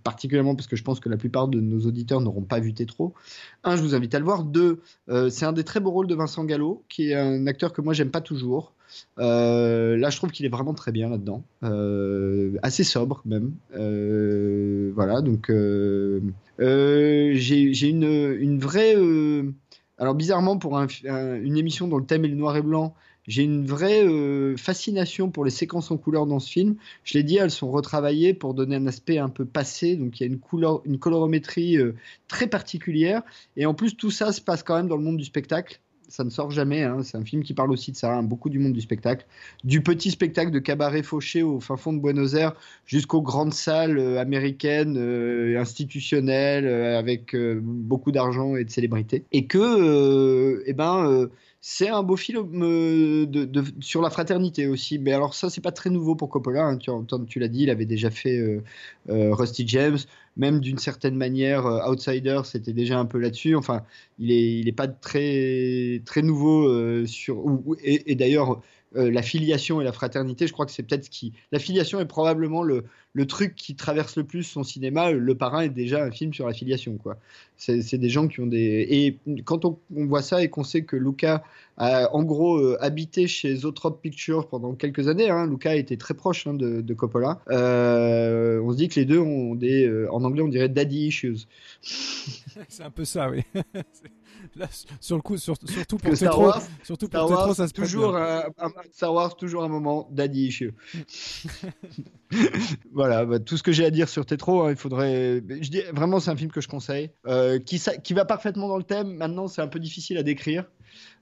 particulièrement 0.03 0.55
parce 0.55 0.67
que 0.67 0.77
je 0.77 0.83
pense 0.83 1.01
que 1.01 1.09
la 1.09 1.17
plupart 1.17 1.49
de 1.49 1.61
nos 1.61 1.87
auditeurs 1.87 2.21
n'auront 2.21 2.43
pas 2.43 2.61
vu 2.61 2.75
Tétro. 2.75 3.15
Un, 3.65 3.77
je 3.77 3.83
vous 3.83 3.95
invite 3.95 4.15
à 4.15 4.19
le 4.19 4.25
voir. 4.25 4.45
Deux, 4.45 4.83
c'est 5.31 5.47
un 5.47 5.53
des 5.53 5.65
très 5.65 5.81
beaux 5.81 5.93
rôles 5.93 6.09
de 6.09 6.15
Vincent 6.15 6.45
Gallo, 6.45 6.85
qui 6.89 7.11
est 7.11 7.15
un 7.15 7.47
acteur 7.47 7.73
que 7.73 7.81
moi 7.81 7.95
j'aime 7.95 8.11
pas 8.11 8.21
toujours. 8.21 8.75
Euh, 9.19 9.97
là, 9.97 10.11
je 10.11 10.17
trouve 10.17 10.31
qu'il 10.31 10.47
est 10.47 10.51
vraiment 10.51 10.75
très 10.75 10.93
bien 10.93 11.09
là-dedans, 11.09 11.43
Euh, 11.63 12.57
assez 12.63 12.85
sobre 12.85 13.23
même. 13.25 13.53
Euh, 13.77 14.93
voilà, 14.95 15.21
donc 15.21 15.51
j'ai 16.59 17.89
une, 17.89 18.59
vraie. 18.59 18.97
alors 19.99 20.15
bizarrement 20.15 20.59
pour 20.59 20.79
un- 20.79 20.87
un- 21.09 21.35
une 21.41 21.57
émission 21.57 21.89
dont 21.89 21.99
le 21.99 22.07
thème 22.07 22.25
est 22.25 22.29
le 22.29 22.35
noir 22.37 22.57
et 22.57 22.63
blanc, 22.63 22.95
j'ai 23.29 23.45
une 23.45 23.65
vraie 23.65 24.05
fascination 24.57 25.31
pour 25.31 25.45
les 25.45 25.51
séquences 25.53 25.91
en 25.93 25.97
couleur 25.97 26.27
dans 26.27 26.41
ce 26.41 26.51
film. 26.51 26.75
Je 27.05 27.17
l'ai 27.17 27.23
dit, 27.23 27.37
elles 27.37 27.53
sont 27.53 27.71
retravaillées 27.71 28.35
pour 28.35 28.53
donner 28.55 28.77
un 28.77 28.87
aspect 28.87 29.19
un 29.19 29.29
peu 29.29 29.45
passé, 29.45 29.95
donc 29.97 30.19
il 30.19 30.25
y 30.25 30.27
a 30.29 30.33
une, 30.33 30.41
couleur, 30.41 30.83
une 30.87 30.99
colorométrie 30.99 31.79
très 32.27 32.49
particulière. 32.49 33.23
Et 33.57 33.65
en 33.67 33.75
plus, 33.75 33.97
tout 33.97 34.11
ça 34.11 34.33
se 34.33 34.41
passe 34.41 34.63
quand 34.65 34.75
même 34.77 34.89
dans 34.89 34.97
le 34.97 35.05
monde 35.05 35.19
du 35.19 35.25
spectacle. 35.25 35.81
Ça 36.13 36.25
ne 36.25 36.31
sort 36.31 36.51
jamais. 36.51 36.83
hein. 36.83 36.99
C'est 37.03 37.17
un 37.17 37.25
film 37.25 37.43
qui 37.43 37.55
parle 37.55 37.71
aussi 37.73 37.91
de 37.91 37.97
ça, 37.97 38.13
hein, 38.13 38.23
beaucoup 38.23 38.51
du 38.51 38.59
monde 38.59 38.75
du 38.75 38.83
spectacle. 38.83 39.25
Du 39.65 39.81
petit 39.81 40.11
spectacle 40.11 40.51
de 40.51 40.59
cabaret 40.59 41.03
fauché 41.03 41.43
au 41.43 41.59
fin 41.59 41.79
fond 41.79 41.95
de 41.95 42.01
Buenos 42.01 42.35
Aires 42.35 42.53
jusqu'aux 42.85 43.23
grandes 43.23 43.55
salles 43.55 43.99
euh, 43.99 44.21
américaines, 44.21 44.99
euh, 44.99 45.59
institutionnelles, 45.59 46.67
euh, 46.67 46.99
avec 46.99 47.35
beaucoup 47.63 48.13
d'argent 48.13 48.57
et 48.57 48.65
de 48.65 48.71
célébrités. 48.71 49.25
Et 49.33 49.47
que, 49.47 50.63
eh 50.67 50.75
ben, 50.75 51.31
c'est 51.65 51.89
un 51.89 52.03
beau 52.03 52.17
film 52.17 52.63
euh, 52.65 53.25
sur 53.81 54.03
la 54.03 54.11
fraternité 54.11 54.67
aussi. 54.67 54.99
Mais 54.99 55.13
alors 55.13 55.33
ça, 55.33 55.49
c'est 55.49 55.61
pas 55.61 55.71
très 55.71 55.91
nouveau 55.91 56.17
pour 56.17 56.29
Coppola. 56.29 56.67
hein. 56.67 56.77
Tu, 56.77 56.91
tu 57.29 57.39
l'as 57.39 57.47
dit, 57.49 57.63
il 57.63 57.71
avait 57.71 57.87
déjà 57.87 58.11
fait 58.11 58.37
euh, 58.37 58.63
euh, 59.09 59.33
Rusty 59.33 59.67
James. 59.69 59.99
Même 60.37 60.59
d'une 60.61 60.79
certaine 60.79 61.15
manière, 61.15 61.65
Outsider, 61.89 62.41
c'était 62.45 62.73
déjà 62.73 62.99
un 62.99 63.05
peu 63.07 63.19
là-dessus. 63.19 63.55
Enfin, 63.55 63.85
il 64.19 64.33
est, 64.33 64.59
il 64.59 64.69
est 64.69 64.73
pas 64.73 64.89
très, 64.89 66.03
très 66.05 66.23
nouveau 66.23 67.07
sur. 67.07 67.45
et 67.85 68.15
d'ailleurs, 68.17 68.61
euh, 68.97 69.11
la 69.11 69.23
filiation 69.23 69.81
et 69.81 69.85
la 69.85 69.93
fraternité, 69.93 70.47
je 70.47 70.53
crois 70.53 70.67
que 70.67 70.73
c'est 70.73 70.83
peut-être 70.83 71.05
ce 71.05 71.11
qui. 71.11 71.33
La 71.53 71.59
filiation 71.59 72.01
est 72.01 72.07
probablement 72.07 72.63
le, 72.63 72.85
le 73.15 73.27
truc 73.27 73.55
qui 73.55 73.75
traverse 73.75 74.17
le 74.17 74.25
plus 74.25 74.43
son 74.43 74.65
cinéma. 74.65 75.11
Le 75.13 75.35
Parrain 75.35 75.63
est 75.63 75.69
déjà 75.69 76.03
un 76.05 76.11
film 76.11 76.33
sur 76.35 76.47
la 76.47 76.53
filiation, 76.55 76.97
quoi. 76.97 77.19
C'est 77.57 77.99
des 77.99 78.09
gens 78.09 78.27
qui 78.27 78.41
ont 78.41 78.47
des. 78.47 78.87
Et 78.91 79.19
quand 79.45 79.65
on, 79.65 79.79
on 79.95 80.07
voit 80.07 80.23
ça 80.23 80.43
et 80.43 80.49
qu'on 80.51 80.65
sait 80.65 80.83
que 80.83 80.97
Luca 80.97 81.45
a 81.77 82.13
en 82.15 82.23
gros 82.25 82.57
euh, 82.59 82.77
habité 82.81 83.29
chez 83.29 83.55
Zoetrope 83.55 84.03
Pictures 84.03 84.49
pendant 84.49 84.75
quelques 84.75 85.07
années, 85.09 85.31
hein, 85.31 85.47
Luca 85.47 85.77
était 85.77 85.97
très 85.97 86.15
proche 86.15 86.47
hein, 86.47 86.55
de, 86.55 86.81
de 86.81 86.95
Coppola. 86.95 87.41
euh, 87.51 88.61
on 88.63 88.73
se 88.73 88.77
dit 88.77 88.89
que 88.89 88.99
les 88.99 89.07
deux 89.07 89.19
ont 89.21 89.55
des. 89.55 89.87
euh, 89.87 90.13
en 90.13 90.25
anglais, 90.25 90.43
on 90.43 90.49
dirait 90.49 90.69
daddy 90.69 91.07
issues. 91.07 91.37
C'est 91.83 92.83
un 92.83 92.91
peu 92.91 93.05
ça, 93.05 93.31
oui. 93.31 93.43
Là, 94.57 94.69
sur 95.01 95.17
le 95.17 95.23
coup, 95.23 95.39
sur- 95.39 95.57
surtout 95.65 95.97
pour 95.97 96.15
Star 96.17 96.39
Wars, 96.39 96.63
surtout 96.83 97.09
pour 97.09 97.27
Star 97.27 97.39
Wars, 97.47 97.57
ça 97.57 97.69
se 97.69 97.73
toujours 97.73 98.17
un, 98.17 98.45
un- 98.59 98.71
Star 98.93 99.15
Wars, 99.15 99.35
toujours 99.37 99.65
un 99.65 99.69
moment 99.69 100.09
daddy 100.13 100.47
issue. 100.49 100.75
voilà, 102.93 103.25
bah, 103.25 103.39
tout 103.39 103.57
ce 103.57 103.63
que 103.63 103.73
j'ai 103.73 103.85
à 103.85 103.91
dire 103.91 104.09
sur 104.09 104.27
Tétro, 104.27 104.63
hein, 104.63 104.71
il 104.71 104.77
faudrait. 104.77 105.43
Je 105.49 105.71
dis 105.71 105.83
vraiment, 105.93 106.21
c'est 106.21 106.31
un 106.31 106.37
film 106.37 106.51
que 106.51 106.61
je 106.61 106.69
conseille, 106.69 107.11
euh, 107.27 107.59
qui, 107.59 107.81
qui 108.03 108.15
va 108.15 108.25
parfaitement 108.25 108.69
dans 108.69 108.77
le 108.77 108.85
thème. 108.85 109.15
Maintenant, 109.15 109.49
c'est 109.49 109.63
un 109.63 109.69
peu 109.69 109.81
difficile 109.81 110.19
à 110.19 110.23
décrire. 110.23 110.65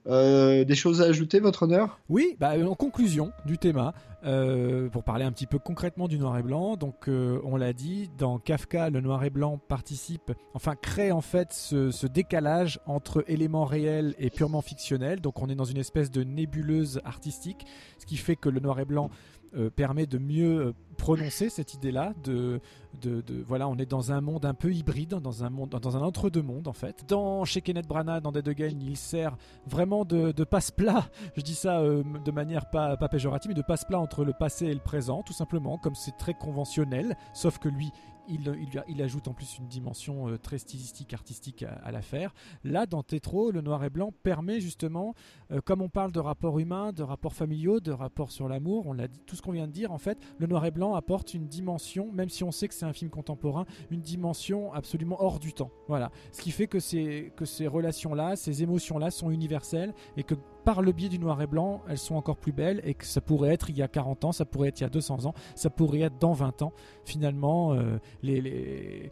Euh, 0.07 0.63
des 0.63 0.75
choses 0.75 1.01
à 1.01 1.05
ajouter, 1.05 1.39
votre 1.39 1.63
honneur? 1.63 1.99
Oui, 2.09 2.35
bah, 2.39 2.53
en 2.67 2.75
conclusion 2.75 3.31
du 3.45 3.57
thème, 3.57 3.91
euh, 4.25 4.89
pour 4.89 5.03
parler 5.03 5.25
un 5.25 5.31
petit 5.31 5.45
peu 5.45 5.59
concrètement 5.59 6.07
du 6.07 6.17
noir 6.17 6.37
et 6.37 6.43
blanc, 6.43 6.75
donc 6.75 7.07
euh, 7.07 7.39
on 7.43 7.55
l'a 7.55 7.73
dit, 7.73 8.09
dans 8.17 8.39
Kafka, 8.39 8.89
le 8.89 9.01
noir 9.01 9.23
et 9.23 9.29
blanc 9.29 9.59
participe, 9.67 10.31
enfin 10.53 10.75
crée 10.75 11.11
en 11.11 11.21
fait 11.21 11.53
ce, 11.53 12.07
décalage 12.07 12.79
entre 12.87 13.23
éléments 13.27 13.65
réels 13.65 14.15
et 14.17 14.29
purement 14.29 14.61
fictionnels. 14.61 15.21
Donc 15.21 15.41
on 15.41 15.49
est 15.49 15.55
dans 15.55 15.65
une 15.65 15.77
espèce 15.77 16.09
de 16.09 16.23
nébuleuse 16.23 16.99
artistique, 17.05 17.65
ce 17.99 18.05
qui 18.05 18.17
fait 18.17 18.35
que 18.35 18.49
le 18.49 18.59
noir 18.59 18.79
et 18.79 18.85
blanc 18.85 19.09
euh, 19.53 19.69
permet 19.69 20.05
de 20.05 20.17
mieux 20.17 20.67
euh, 20.67 20.73
prononcer 21.01 21.49
cette 21.49 21.73
idée-là. 21.73 22.13
De, 22.23 22.61
de, 23.01 23.23
voilà, 23.47 23.67
on 23.67 23.75
est 23.77 23.85
dans 23.89 24.11
un 24.11 24.21
monde 24.21 24.45
un 24.45 24.53
peu 24.53 24.71
hybride, 24.71 25.15
dans 25.15 25.43
un 25.43 25.49
monde, 25.49 25.69
dans 25.69 25.97
un 25.97 26.01
entre-deux 26.01 26.43
mondes 26.43 26.67
en 26.67 26.73
fait. 26.73 27.03
Dans 27.07 27.43
chez 27.43 27.61
Kenneth 27.61 27.87
Branagh, 27.87 28.21
dans 28.21 28.31
Dead 28.31 28.47
Again, 28.47 28.77
il 28.79 28.97
sert 28.97 29.35
vraiment 29.65 30.05
de, 30.05 30.31
de 30.31 30.43
passe-plat. 30.43 31.09
Je 31.35 31.41
dis 31.41 31.55
ça 31.55 31.79
euh, 31.79 32.03
de 32.23 32.31
manière 32.31 32.69
pas, 32.69 32.97
pas 32.97 33.09
péjorative, 33.09 33.49
mais 33.49 33.55
de 33.55 33.63
passe-plat 33.63 33.99
entre 33.99 34.23
le 34.23 34.33
passé 34.33 34.67
et 34.67 34.73
le 34.73 34.79
présent, 34.79 35.23
tout 35.23 35.33
simplement, 35.33 35.79
comme 35.79 35.95
c'est 35.95 36.17
très 36.17 36.35
conventionnel. 36.35 37.17
Sauf 37.33 37.57
que 37.57 37.69
lui, 37.69 37.91
il, 38.31 39.01
ajoute 39.01 39.27
en 39.27 39.33
plus 39.33 39.57
une 39.57 39.67
dimension 39.67 40.29
euh, 40.29 40.37
très 40.37 40.57
stylistique, 40.57 41.13
artistique 41.13 41.63
à, 41.63 41.91
l'affaire. 41.91 42.33
Là, 42.63 42.85
dans 42.85 43.03
Tétro, 43.03 43.51
le 43.51 43.61
noir 43.61 43.83
et 43.83 43.89
blanc 43.89 44.11
permet 44.23 44.59
justement, 44.59 45.13
euh, 45.51 45.61
comme 45.63 45.81
on 45.81 45.89
parle 45.89 46.11
de 46.11 46.19
rapports 46.19 46.59
humains, 46.59 46.93
de 46.93 47.03
rapports 47.03 47.33
familiaux, 47.33 47.79
de 47.79 47.91
rapports 47.91 48.31
sur 48.31 48.47
l'amour, 48.47 48.87
on 48.87 48.93
l'a 48.93 49.07
dit, 49.07 49.19
tout 49.25 49.35
ce 49.35 49.41
qu'on 49.41 49.51
vient 49.51 49.67
de 49.67 49.71
dire, 49.71 49.91
en 49.91 49.97
fait, 49.97 50.17
le 50.37 50.47
noir 50.47 50.65
et 50.65 50.71
blanc 50.71 50.95
apporte 50.95 51.33
une 51.33 51.47
dimension, 51.47 52.11
même 52.11 52.29
si 52.29 52.43
on 52.43 52.51
sait 52.51 52.67
que 52.67 52.73
c'est 52.73 52.85
un 52.85 52.93
film 52.93 53.09
contemporain, 53.09 53.65
une 53.89 54.01
dimension 54.01 54.73
absolument 54.73 55.21
hors 55.21 55.39
du 55.39 55.53
temps. 55.53 55.71
Voilà. 55.87 56.11
Ce 56.31 56.41
qui 56.41 56.51
fait 56.51 56.67
que 56.67 56.79
ces 56.79 57.67
relations-là, 57.67 58.35
ces 58.35 58.63
émotions-là 58.63 59.11
sont 59.11 59.31
universelles 59.31 59.93
et 60.17 60.23
que 60.23 60.35
par 60.63 60.81
le 60.81 60.91
biais 60.91 61.09
du 61.09 61.19
noir 61.19 61.41
et 61.41 61.47
blanc, 61.47 61.81
elles 61.89 61.97
sont 61.97 62.15
encore 62.15 62.37
plus 62.37 62.51
belles 62.51 62.81
et 62.83 62.93
que 62.93 63.05
ça 63.05 63.21
pourrait 63.21 63.53
être 63.53 63.69
il 63.69 63.77
y 63.77 63.81
a 63.81 63.87
40 63.87 64.25
ans, 64.25 64.31
ça 64.31 64.45
pourrait 64.45 64.69
être 64.69 64.79
il 64.79 64.83
y 64.83 64.85
a 64.85 64.89
200 64.89 65.25
ans, 65.25 65.33
ça 65.55 65.69
pourrait 65.69 66.01
être 66.01 66.19
dans 66.19 66.33
20 66.33 66.61
ans. 66.61 66.73
Finalement, 67.05 67.73
euh, 67.73 67.97
les, 68.23 69.11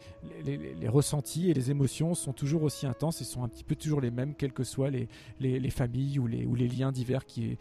ressentis 0.87 1.49
et 1.49 1.53
les 1.53 1.71
émotions 1.71 2.13
sont 2.13 2.33
toujours 2.33 2.63
aussi 2.63 2.85
intenses 2.85 3.21
et 3.21 3.23
sont 3.23 3.43
un 3.43 3.47
petit 3.47 3.63
peu 3.63 3.75
toujours 3.75 4.01
les 4.01 4.11
mêmes, 4.11 4.35
quelles 4.35 4.53
que 4.53 4.63
soient 4.63 4.89
les, 4.89 5.07
les, 5.39 5.59
les 5.59 5.69
familles 5.69 6.19
ou 6.19 6.27
les, 6.27 6.67
liens 6.67 6.91
divers 6.91 7.25
qui, 7.25 7.57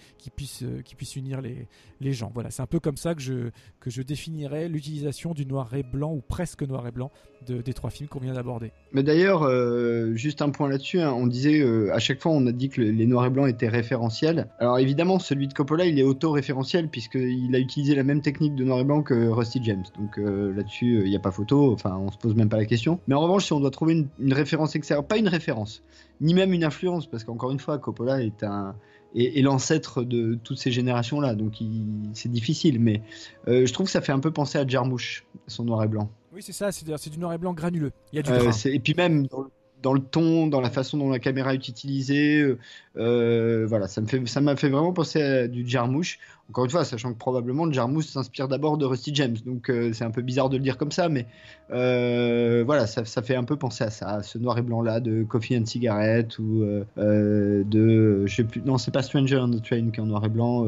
euh, 0.62 0.82
puissent 0.96 1.16
unir 1.16 1.40
les, 1.40 2.12
gens. 2.12 2.30
Voilà, 2.32 2.50
c'est 2.50 2.62
un 2.62 2.66
peu 2.66 2.80
comme 2.80 2.96
ça 2.96 3.14
que 3.14 3.20
je, 3.20 4.02
définirais 4.02 4.68
l'utilisation 4.68 5.34
du 5.34 5.46
noir 5.46 5.74
et 5.74 5.82
blanc 5.82 6.12
ou 6.12 6.20
presque 6.20 6.62
noir 6.62 6.86
et 6.86 6.92
blanc 6.92 7.10
de, 7.46 7.60
des 7.60 7.72
trois 7.72 7.90
films 7.90 8.08
qu'on 8.08 8.20
vient 8.20 8.34
d'aborder. 8.34 8.72
Mais 8.92 9.02
d'ailleurs, 9.02 9.42
euh, 9.42 10.14
juste 10.14 10.42
un 10.42 10.50
point 10.50 10.68
là-dessus, 10.68 11.00
hein, 11.00 11.12
on 11.12 11.26
disait 11.26 11.62
à 11.90 11.98
chaque 11.98 12.20
fois, 12.20 12.32
on 12.32 12.46
a 12.46 12.52
dit 12.52 12.68
que 12.68 12.80
le- 12.80 12.90
les 12.90 13.06
noirs 13.06 13.26
et 13.26 13.30
blancs 13.30 13.48
étaient 13.48 13.68
Alors 14.58 14.78
évidemment, 14.78 15.18
celui 15.18 15.48
de 15.48 15.54
Coppola, 15.54 15.86
il 15.86 15.98
est 15.98 16.02
auto-référentiel 16.02 16.88
puisqu'il 16.88 17.54
a 17.54 17.58
utilisé 17.58 17.94
la 17.94 18.02
même 18.04 18.20
technique 18.22 18.54
de 18.54 18.64
noir 18.64 18.80
et 18.80 18.84
blanc 18.84 19.02
que 19.02 19.28
Rusty 19.28 19.60
James. 19.64 19.84
Donc 19.98 20.18
euh, 20.18 20.52
là-dessus, 20.54 21.02
il 21.04 21.10
n'y 21.10 21.16
a 21.16 21.20
pas 21.20 21.30
photo. 21.30 21.72
Enfin, 21.72 21.96
on 21.96 22.10
se 22.10 22.18
pose 22.18 22.34
même 22.34 22.48
pas 22.48 22.56
la 22.56 22.66
question. 22.66 23.00
Mais 23.08 23.14
en 23.14 23.20
revanche, 23.20 23.46
si 23.46 23.52
on 23.52 23.60
doit 23.60 23.70
trouver 23.70 23.94
une, 23.94 24.08
une 24.18 24.32
référence 24.32 24.74
extérieure, 24.76 25.06
pas 25.06 25.16
une 25.18 25.28
référence, 25.28 25.82
ni 26.20 26.34
même 26.34 26.52
une 26.52 26.64
influence, 26.64 27.06
parce 27.06 27.24
qu'encore 27.24 27.50
une 27.50 27.60
fois, 27.60 27.78
Coppola 27.78 28.22
est 28.22 28.42
un 28.44 28.74
est, 29.14 29.38
est 29.38 29.42
l'ancêtre 29.42 30.02
de 30.04 30.38
toutes 30.44 30.58
ces 30.58 30.70
générations-là, 30.70 31.34
donc 31.34 31.54
c'est 32.12 32.30
difficile. 32.30 32.78
Mais 32.78 33.00
euh, 33.48 33.64
je 33.64 33.72
trouve 33.72 33.86
que 33.86 33.92
ça 33.92 34.00
fait 34.02 34.12
un 34.12 34.20
peu 34.20 34.30
penser 34.30 34.58
à 34.58 34.66
Jarmouche, 34.66 35.24
son 35.46 35.64
noir 35.64 35.82
et 35.84 35.88
blanc. 35.88 36.10
Oui, 36.34 36.42
c'est 36.42 36.52
ça, 36.52 36.70
c'est 36.72 37.10
du 37.10 37.18
noir 37.18 37.32
et 37.32 37.38
blanc 37.38 37.54
granuleux. 37.54 37.92
Il 38.12 38.16
y 38.16 38.18
a 38.18 38.22
du 38.22 38.30
Euh, 38.30 38.50
et 38.66 38.78
puis 38.80 38.92
même 38.94 39.26
dans, 39.28 39.40
le- 39.40 39.50
dans 39.82 39.92
le 39.92 40.00
ton, 40.00 40.46
dans 40.46 40.60
la 40.60 40.70
façon 40.70 40.98
dont 40.98 41.10
la 41.10 41.18
caméra 41.18 41.54
est 41.54 41.68
utilisée, 41.68 42.40
euh, 42.40 42.58
euh, 42.96 43.66
voilà, 43.68 43.86
ça 43.86 44.00
me 44.00 44.06
fait, 44.06 44.26
ça 44.26 44.40
m'a 44.40 44.56
fait 44.56 44.68
vraiment 44.68 44.92
penser 44.92 45.22
à 45.22 45.48
du 45.48 45.66
Jarmusch. 45.66 46.18
Encore 46.50 46.64
une 46.64 46.70
fois, 46.70 46.84
sachant 46.84 47.12
que 47.12 47.18
probablement 47.18 47.70
Jarmusch 47.70 48.06
s'inspire 48.06 48.48
d'abord 48.48 48.78
de 48.78 48.86
Rusty 48.86 49.14
James, 49.14 49.36
donc 49.44 49.68
euh, 49.68 49.92
c'est 49.92 50.04
un 50.04 50.10
peu 50.10 50.22
bizarre 50.22 50.48
de 50.48 50.56
le 50.56 50.62
dire 50.62 50.78
comme 50.78 50.90
ça, 50.90 51.10
mais 51.10 51.26
euh, 51.70 52.64
voilà, 52.64 52.86
ça, 52.86 53.04
ça 53.04 53.20
fait 53.20 53.36
un 53.36 53.44
peu 53.44 53.56
penser 53.56 53.84
à 53.84 53.90
ça, 53.90 54.08
à 54.08 54.22
ce 54.22 54.38
noir 54.38 54.56
et 54.56 54.62
blanc 54.62 54.80
là 54.80 55.00
de 55.00 55.24
Coffee 55.24 55.58
and 55.58 55.66
Cigarette 55.66 56.38
ou 56.38 56.64
de, 56.96 58.26
je 58.26 58.34
sais 58.34 58.44
plus, 58.44 58.62
non, 58.62 58.78
c'est 58.78 58.90
pas 58.90 59.02
Stranger 59.02 59.36
on 59.36 59.50
the 59.50 59.62
Train 59.62 59.90
qui 59.90 60.00
est 60.00 60.02
en 60.02 60.06
noir 60.06 60.24
et 60.24 60.30
blanc, 60.30 60.66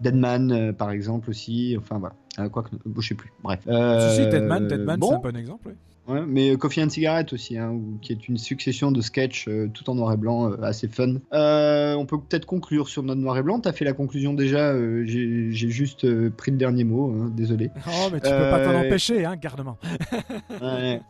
Deadman 0.00 0.72
par 0.72 0.90
exemple 0.90 1.28
aussi, 1.28 1.76
enfin 1.78 1.98
voilà. 1.98 2.48
Quoi 2.48 2.62
que, 2.62 2.70
je 2.98 3.08
sais 3.08 3.14
plus. 3.14 3.30
Bref. 3.44 3.60
Si, 3.60 4.16
si, 4.16 4.26
Deadman, 4.30 4.66
Deadman 4.66 4.98
bon. 4.98 5.10
c'est 5.10 5.14
un 5.16 5.18
bon 5.18 5.36
exemple. 5.36 5.62
oui. 5.66 5.74
Ouais, 6.08 6.22
mais 6.26 6.56
Coffee 6.56 6.82
and 6.82 6.88
Cigarette 6.88 7.32
aussi, 7.32 7.56
hein, 7.56 7.78
qui 8.00 8.12
est 8.12 8.26
une 8.28 8.36
succession 8.36 8.90
de 8.90 9.00
sketchs 9.00 9.46
euh, 9.46 9.70
tout 9.72 9.88
en 9.88 9.94
noir 9.94 10.12
et 10.12 10.16
blanc, 10.16 10.50
euh, 10.50 10.56
assez 10.62 10.88
fun. 10.88 11.14
Euh, 11.32 11.94
on 11.94 12.06
peut 12.06 12.18
peut-être 12.18 12.44
conclure 12.44 12.88
sur 12.88 13.04
notre 13.04 13.20
noir 13.20 13.38
et 13.38 13.42
blanc. 13.42 13.60
T'as 13.60 13.72
fait 13.72 13.84
la 13.84 13.92
conclusion 13.92 14.34
déjà, 14.34 14.72
euh, 14.72 15.04
j'ai 15.06 15.52
juste 15.70 16.04
euh, 16.04 16.28
pris 16.36 16.50
le 16.50 16.56
dernier 16.56 16.82
mot, 16.82 17.12
hein, 17.12 17.30
désolé. 17.34 17.70
Oh, 17.86 18.08
mais 18.12 18.18
tu 18.18 18.28
peux 18.28 18.30
pas 18.30 18.64
t'en 18.64 18.70
Euh, 18.72 18.80
empêcher, 18.86 19.24
hein, 19.24 19.36
gardement. 19.36 19.78
Ouais. 20.60 21.00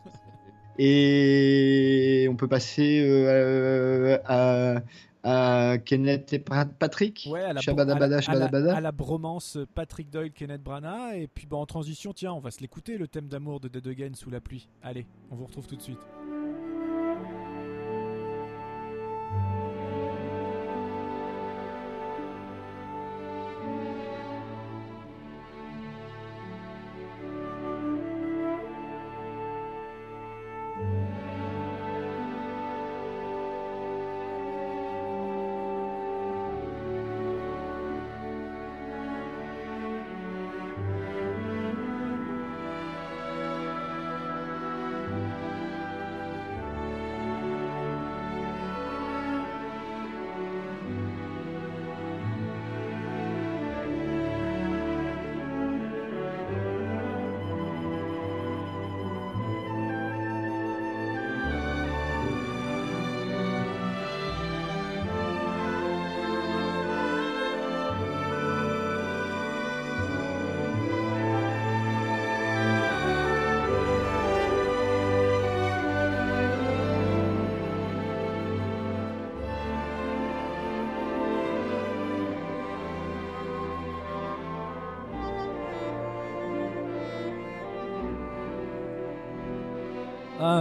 Et 0.77 2.27
on 2.29 2.35
peut 2.35 2.47
passer 2.47 3.03
euh, 3.05 4.17
à, 4.25 4.75
à 5.23 5.77
Kenneth 5.83 6.33
et 6.33 6.39
Pa- 6.39 6.65
Patrick? 6.65 7.27
Ouais, 7.31 7.41
à 7.43 7.53
la, 7.53 7.61
Shabadabada, 7.61 8.05
à 8.05 8.07
la- 8.09 8.15
à 8.15 8.17
la- 8.17 8.21
shabadabada. 8.21 8.75
à 8.77 8.81
la 8.81 8.91
bromance 8.91 9.57
Patrick 9.73 10.09
Doyle, 10.09 10.31
Kenneth 10.31 10.61
Branagh. 10.61 11.15
Et 11.17 11.27
puis 11.27 11.47
bah, 11.47 11.57
en 11.57 11.65
transition, 11.65 12.13
tiens, 12.13 12.33
on 12.33 12.39
va 12.39 12.51
se 12.51 12.59
l'écouter, 12.61 12.97
le 12.97 13.07
thème 13.07 13.27
d'amour 13.27 13.59
de 13.59 13.67
Dead 13.67 13.87
Again 13.87 14.13
sous 14.15 14.29
la 14.29 14.41
pluie. 14.41 14.67
Allez, 14.81 15.05
on 15.31 15.35
vous 15.35 15.45
retrouve 15.45 15.67
tout 15.67 15.75
de 15.75 15.81
suite. 15.81 15.99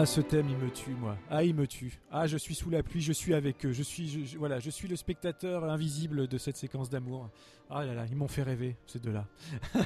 Ah, 0.03 0.07
ce 0.07 0.21
thème, 0.21 0.49
il 0.51 0.57
me 0.57 0.69
tue, 0.69 0.97
moi. 0.97 1.17
Ah, 1.31 1.45
il 1.45 1.55
me 1.55 1.65
tue. 1.65 2.01
Ah, 2.11 2.27
je 2.27 2.37
suis 2.37 2.57
sous 2.57 2.71
la 2.71 2.83
pluie, 2.83 3.01
je 3.01 3.13
suis 3.13 3.35
avec 3.35 3.65
eux. 3.65 3.71
Je 3.71 3.85
suis, 3.85 4.35
voilà, 4.37 4.59
je 4.59 4.69
suis 4.69 4.89
le 4.89 4.97
spectateur 4.97 5.63
invisible 5.63 6.27
de 6.27 6.39
cette 6.39 6.57
séquence 6.57 6.91
d'amour. 6.91 7.31
Ah 7.71 7.87
là 7.87 7.95
là, 7.95 8.05
ils 8.11 8.17
m'ont 8.17 8.27
fait 8.27 8.43
rêver, 8.43 8.77
ces 8.85 8.99
deux-là. 8.99 9.29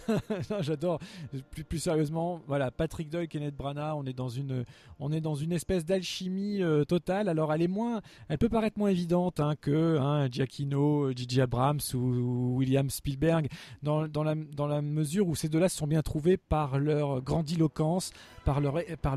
J'adore. 0.60 1.00
Plus, 1.50 1.64
plus 1.64 1.78
sérieusement, 1.78 2.40
voilà, 2.46 2.70
Patrick 2.70 3.10
Doyle, 3.10 3.28
Kenneth 3.28 3.54
Branagh, 3.54 3.94
on 3.94 4.06
est 4.06 4.14
dans 4.14 4.30
une, 4.30 4.64
on 5.00 5.12
est 5.12 5.20
dans 5.20 5.34
une 5.34 5.52
espèce 5.52 5.84
d'alchimie 5.84 6.62
euh, 6.62 6.84
totale. 6.84 7.28
Alors, 7.28 7.52
elle 7.52 7.60
est 7.60 7.68
moins, 7.68 8.00
elle 8.30 8.38
peut 8.38 8.48
paraître 8.48 8.78
moins 8.78 8.88
évidente 8.88 9.38
hein, 9.38 9.54
que 9.60 9.98
hein, 9.98 10.28
Giacchino, 10.30 11.12
Gigi 11.12 11.42
Abrams 11.42 11.80
ou, 11.92 11.98
ou 11.98 12.56
William 12.56 12.88
Spielberg, 12.88 13.48
dans, 13.82 14.08
dans 14.08 14.24
la, 14.24 14.34
dans 14.34 14.66
la 14.66 14.80
mesure 14.80 15.28
où 15.28 15.36
ces 15.36 15.50
deux-là 15.50 15.68
se 15.68 15.76
sont 15.76 15.86
bien 15.86 16.02
trouvés 16.02 16.38
par 16.38 16.78
leur 16.78 17.20
grandiloquence, 17.20 18.12
par 18.46 18.60
leur, 18.60 18.78
par 19.02 19.16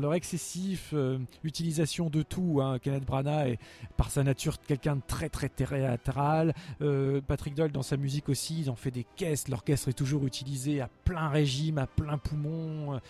euh, 0.92 1.18
utilisation 1.44 2.10
de 2.10 2.22
tout. 2.22 2.60
Hein. 2.60 2.80
Kenneth 2.80 3.04
Branagh 3.04 3.52
est 3.52 3.58
par 3.96 4.10
sa 4.10 4.24
nature 4.24 4.60
quelqu'un 4.60 4.96
de 4.96 5.02
très 5.06 5.28
très 5.28 5.48
théâtral. 5.48 6.52
Euh, 6.82 7.20
Patrick 7.26 7.54
Doyle 7.54 7.70
dans 7.70 7.82
sa 7.82 7.96
musique 7.96 8.28
aussi, 8.28 8.58
ils 8.58 8.70
ont 8.70 8.76
fait 8.76 8.90
des 8.90 9.06
caisses. 9.16 9.46
L'orchestre 9.48 9.88
est 9.88 9.94
toujours 9.94 10.26
utilisé 10.26 10.80
à 10.80 10.90
plein 11.04 11.28
régime, 11.28 11.78
à 11.78 11.86
plein 11.86 12.18
poumon. 12.18 13.00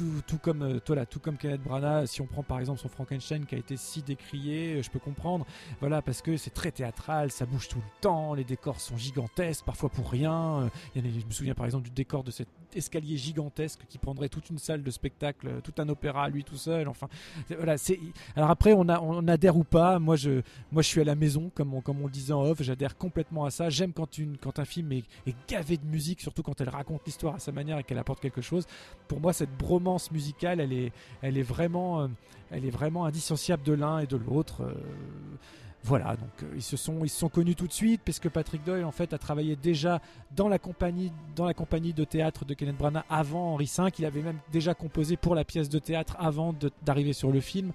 Euh, 0.00 0.20
tout, 0.26 0.38
comme 0.38 0.62
euh, 0.62 0.80
voilà, 0.86 1.06
tout 1.06 1.20
comme 1.20 1.36
Kenneth 1.36 1.62
Branagh. 1.62 2.06
Si 2.06 2.20
on 2.20 2.26
prend 2.26 2.42
par 2.42 2.60
exemple 2.60 2.80
son 2.80 2.88
Frankenstein 2.88 3.46
qui 3.46 3.54
a 3.54 3.58
été 3.58 3.76
si 3.76 4.02
décrié, 4.02 4.74
euh, 4.74 4.82
je 4.82 4.90
peux 4.90 4.98
comprendre. 4.98 5.46
Voilà, 5.80 6.02
parce 6.02 6.22
que 6.22 6.36
c'est 6.36 6.50
très 6.50 6.70
théâtral, 6.70 7.30
ça 7.30 7.46
bouge 7.46 7.68
tout 7.68 7.78
le 7.78 8.00
temps, 8.00 8.34
les 8.34 8.44
décors 8.44 8.80
sont 8.80 8.96
gigantesques, 8.96 9.64
parfois 9.64 9.88
pour 9.88 10.10
rien. 10.10 10.70
Euh, 10.96 11.00
je 11.20 11.26
me 11.26 11.30
souviens 11.30 11.54
par 11.54 11.66
exemple 11.66 11.84
du 11.84 11.90
décor 11.90 12.24
de 12.24 12.30
cet 12.30 12.48
escalier 12.74 13.16
gigantesque 13.16 13.80
qui 13.88 13.98
prendrait 13.98 14.28
toute 14.28 14.50
une 14.50 14.58
salle 14.58 14.82
de 14.82 14.90
spectacle, 14.90 15.48
euh, 15.48 15.60
tout 15.60 15.74
un 15.78 15.88
opéra 15.88 16.24
à 16.24 16.28
lui 16.28 16.44
tout 16.44 16.56
seul. 16.56 16.88
Enfin, 16.88 17.08
voilà. 17.48 17.76
Alors 18.36 18.50
après 18.50 18.72
on 18.72 19.28
adhère 19.28 19.56
ou 19.56 19.64
pas. 19.64 19.98
Moi 19.98 20.16
je 20.16 20.42
moi 20.70 20.82
je 20.82 20.88
suis 20.88 21.00
à 21.00 21.04
la 21.04 21.14
maison 21.14 21.50
comme 21.54 21.74
on, 21.74 21.80
comme 21.80 22.00
on 22.00 22.06
le 22.06 22.12
disait 22.12 22.32
en 22.32 22.42
off. 22.42 22.62
J'adhère 22.62 22.96
complètement 22.96 23.44
à 23.44 23.50
ça. 23.50 23.70
J'aime 23.70 23.92
quand 23.92 24.18
quand 24.40 24.58
un 24.58 24.64
film 24.64 24.92
est, 24.92 25.04
gavé 25.48 25.76
de 25.76 25.86
musique, 25.86 26.20
surtout 26.20 26.42
quand 26.42 26.60
elle 26.60 26.68
raconte 26.68 27.02
l'histoire 27.06 27.36
à 27.36 27.38
sa 27.38 27.52
manière 27.52 27.78
et 27.78 27.84
qu'elle 27.84 27.98
apporte 27.98 28.20
quelque 28.20 28.40
chose. 28.40 28.66
Pour 29.08 29.20
moi 29.20 29.32
cette 29.32 29.50
bromance 29.80 30.10
musicale, 30.10 30.60
elle 30.60 30.72
est 30.72 30.92
elle 31.22 31.38
est 31.38 31.42
vraiment 31.42 32.02
euh, 32.02 32.08
elle 32.50 32.64
est 32.64 32.70
vraiment 32.70 33.04
indissociable 33.04 33.62
de 33.62 33.72
l'un 33.72 34.00
et 34.00 34.06
de 34.06 34.16
l'autre. 34.16 34.62
euh, 34.62 34.74
voilà, 35.82 36.14
donc 36.16 36.42
euh, 36.42 36.52
ils 36.56 36.62
se 36.62 36.76
sont 36.76 37.02
ils 37.04 37.08
se 37.08 37.18
sont 37.18 37.30
connus 37.30 37.54
tout 37.54 37.66
de 37.66 37.72
suite 37.72 38.02
puisque 38.04 38.28
Patrick 38.28 38.62
Doyle 38.64 38.84
en 38.84 38.90
fait 38.90 39.14
a 39.14 39.18
travaillé 39.18 39.56
déjà 39.56 40.02
dans 40.36 40.46
la 40.46 40.58
compagnie 40.58 41.10
dans 41.34 41.46
la 41.46 41.54
compagnie 41.54 41.94
de 41.94 42.04
théâtre 42.04 42.44
de 42.44 42.52
Kenneth 42.52 42.76
Branagh 42.76 43.04
avant 43.08 43.54
Henri 43.54 43.64
V. 43.64 43.84
Il 43.98 44.04
avait 44.04 44.20
même 44.22 44.38
déjà 44.52 44.74
composé 44.74 45.16
pour 45.16 45.34
la 45.34 45.44
pièce 45.44 45.70
de 45.70 45.78
théâtre 45.78 46.16
avant 46.18 46.54
d'arriver 46.84 47.14
sur 47.14 47.32
le 47.32 47.40
film. 47.40 47.72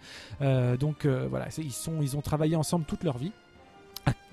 Donc 0.79 1.07
voilà, 1.07 1.47
ils 1.57 1.71
sont 1.71 1.99
ils 2.03 2.15
ont 2.15 2.21
travaillé 2.21 2.55
ensemble 2.55 2.85
toute 2.85 3.03
leur 3.03 3.17
vie, 3.17 3.31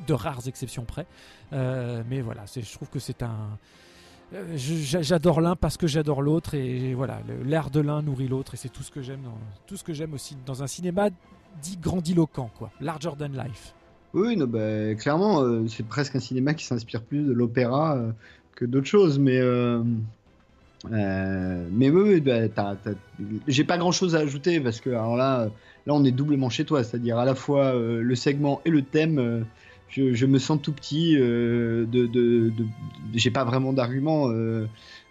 de 0.07 0.13
rares 0.13 0.47
exceptions 0.49 0.85
près. 0.85 1.07
Mais 1.51 2.21
voilà, 2.21 2.45
je 2.55 2.75
trouve 2.75 2.91
que 2.91 2.99
c'est 2.99 3.23
un 3.23 3.59
J'adore 4.57 5.41
l'un 5.41 5.57
parce 5.57 5.77
que 5.77 5.87
j'adore 5.87 6.23
l'autre 6.23 6.55
et 6.55 6.95
voilà, 6.95 7.21
l'air 7.45 7.71
de 7.71 7.81
l'un 7.81 8.03
nourrit 8.03 8.29
l'autre 8.29 8.55
et 8.55 8.57
c'est 8.57 8.71
tout 8.71 8.83
ce 8.83 8.91
que 8.91 9.03
j'aime 9.03 9.25
tout 9.67 9.77
ce 9.77 9.85
que 9.85 9.93
j'aime 9.93 10.15
aussi 10.15 10.37
dans 10.47 10.63
un 10.63 10.67
cinéma 10.67 11.11
dit 11.63 11.77
grandiloquent 11.77 12.51
quoi, 12.59 12.71
larger 12.81 13.11
than 13.19 13.29
life. 13.29 13.75
Oui, 14.15 14.37
non, 14.37 14.47
bah, 14.47 14.95
clairement, 14.95 15.43
euh, 15.43 15.67
c'est 15.69 15.87
presque 15.87 16.17
un 16.17 16.21
cinéma 16.21 16.55
qui 16.55 16.65
s'inspire 16.65 17.03
plus 17.03 17.23
de 17.23 17.33
l'opéra 17.33 17.97
euh, 17.97 18.13
que 18.55 18.65
d'autres 18.65 18.87
choses, 18.87 19.19
mais 19.19 19.39
euh, 19.39 19.83
euh, 20.91 21.69
mais 21.71 21.91
oui, 21.91 22.21
bah, 22.21 22.75
j'ai 23.47 23.65
pas 23.65 23.79
grand 23.79 23.93
chose 23.93 24.17
à 24.17 24.19
ajouter 24.19 24.61
parce 24.61 24.81
que 24.81 24.91
alors 24.91 25.17
là, 25.17 25.43
euh, 25.43 25.49
là, 25.87 25.95
on 25.95 26.05
est 26.05 26.13
doublement 26.13 26.51
chez 26.51 26.65
toi, 26.65 26.83
c'est-à-dire 26.83 27.19
à 27.19 27.25
la 27.25 27.35
fois 27.35 27.75
euh, 27.75 28.03
le 28.03 28.15
segment 28.15 28.61
et 28.65 28.71
le 28.71 28.83
thème. 28.83 29.45
Je, 29.93 30.27
me 30.27 30.39
sens 30.39 30.61
tout 30.61 30.73
petit, 30.73 31.17
euh, 31.19 31.87
j'ai 33.15 33.31
pas 33.31 33.45
vraiment 33.45 33.73
d'arguments 33.73 34.31
euh, 34.31 34.67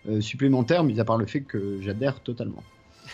euh, 0.10 0.22
supplémentaires, 0.22 0.84
mis 0.84 1.00
à 1.00 1.06
part 1.06 1.18
le 1.18 1.26
fait 1.26 1.42
que 1.42 1.80
j'adhère 1.82 2.20
totalement. 2.22 2.64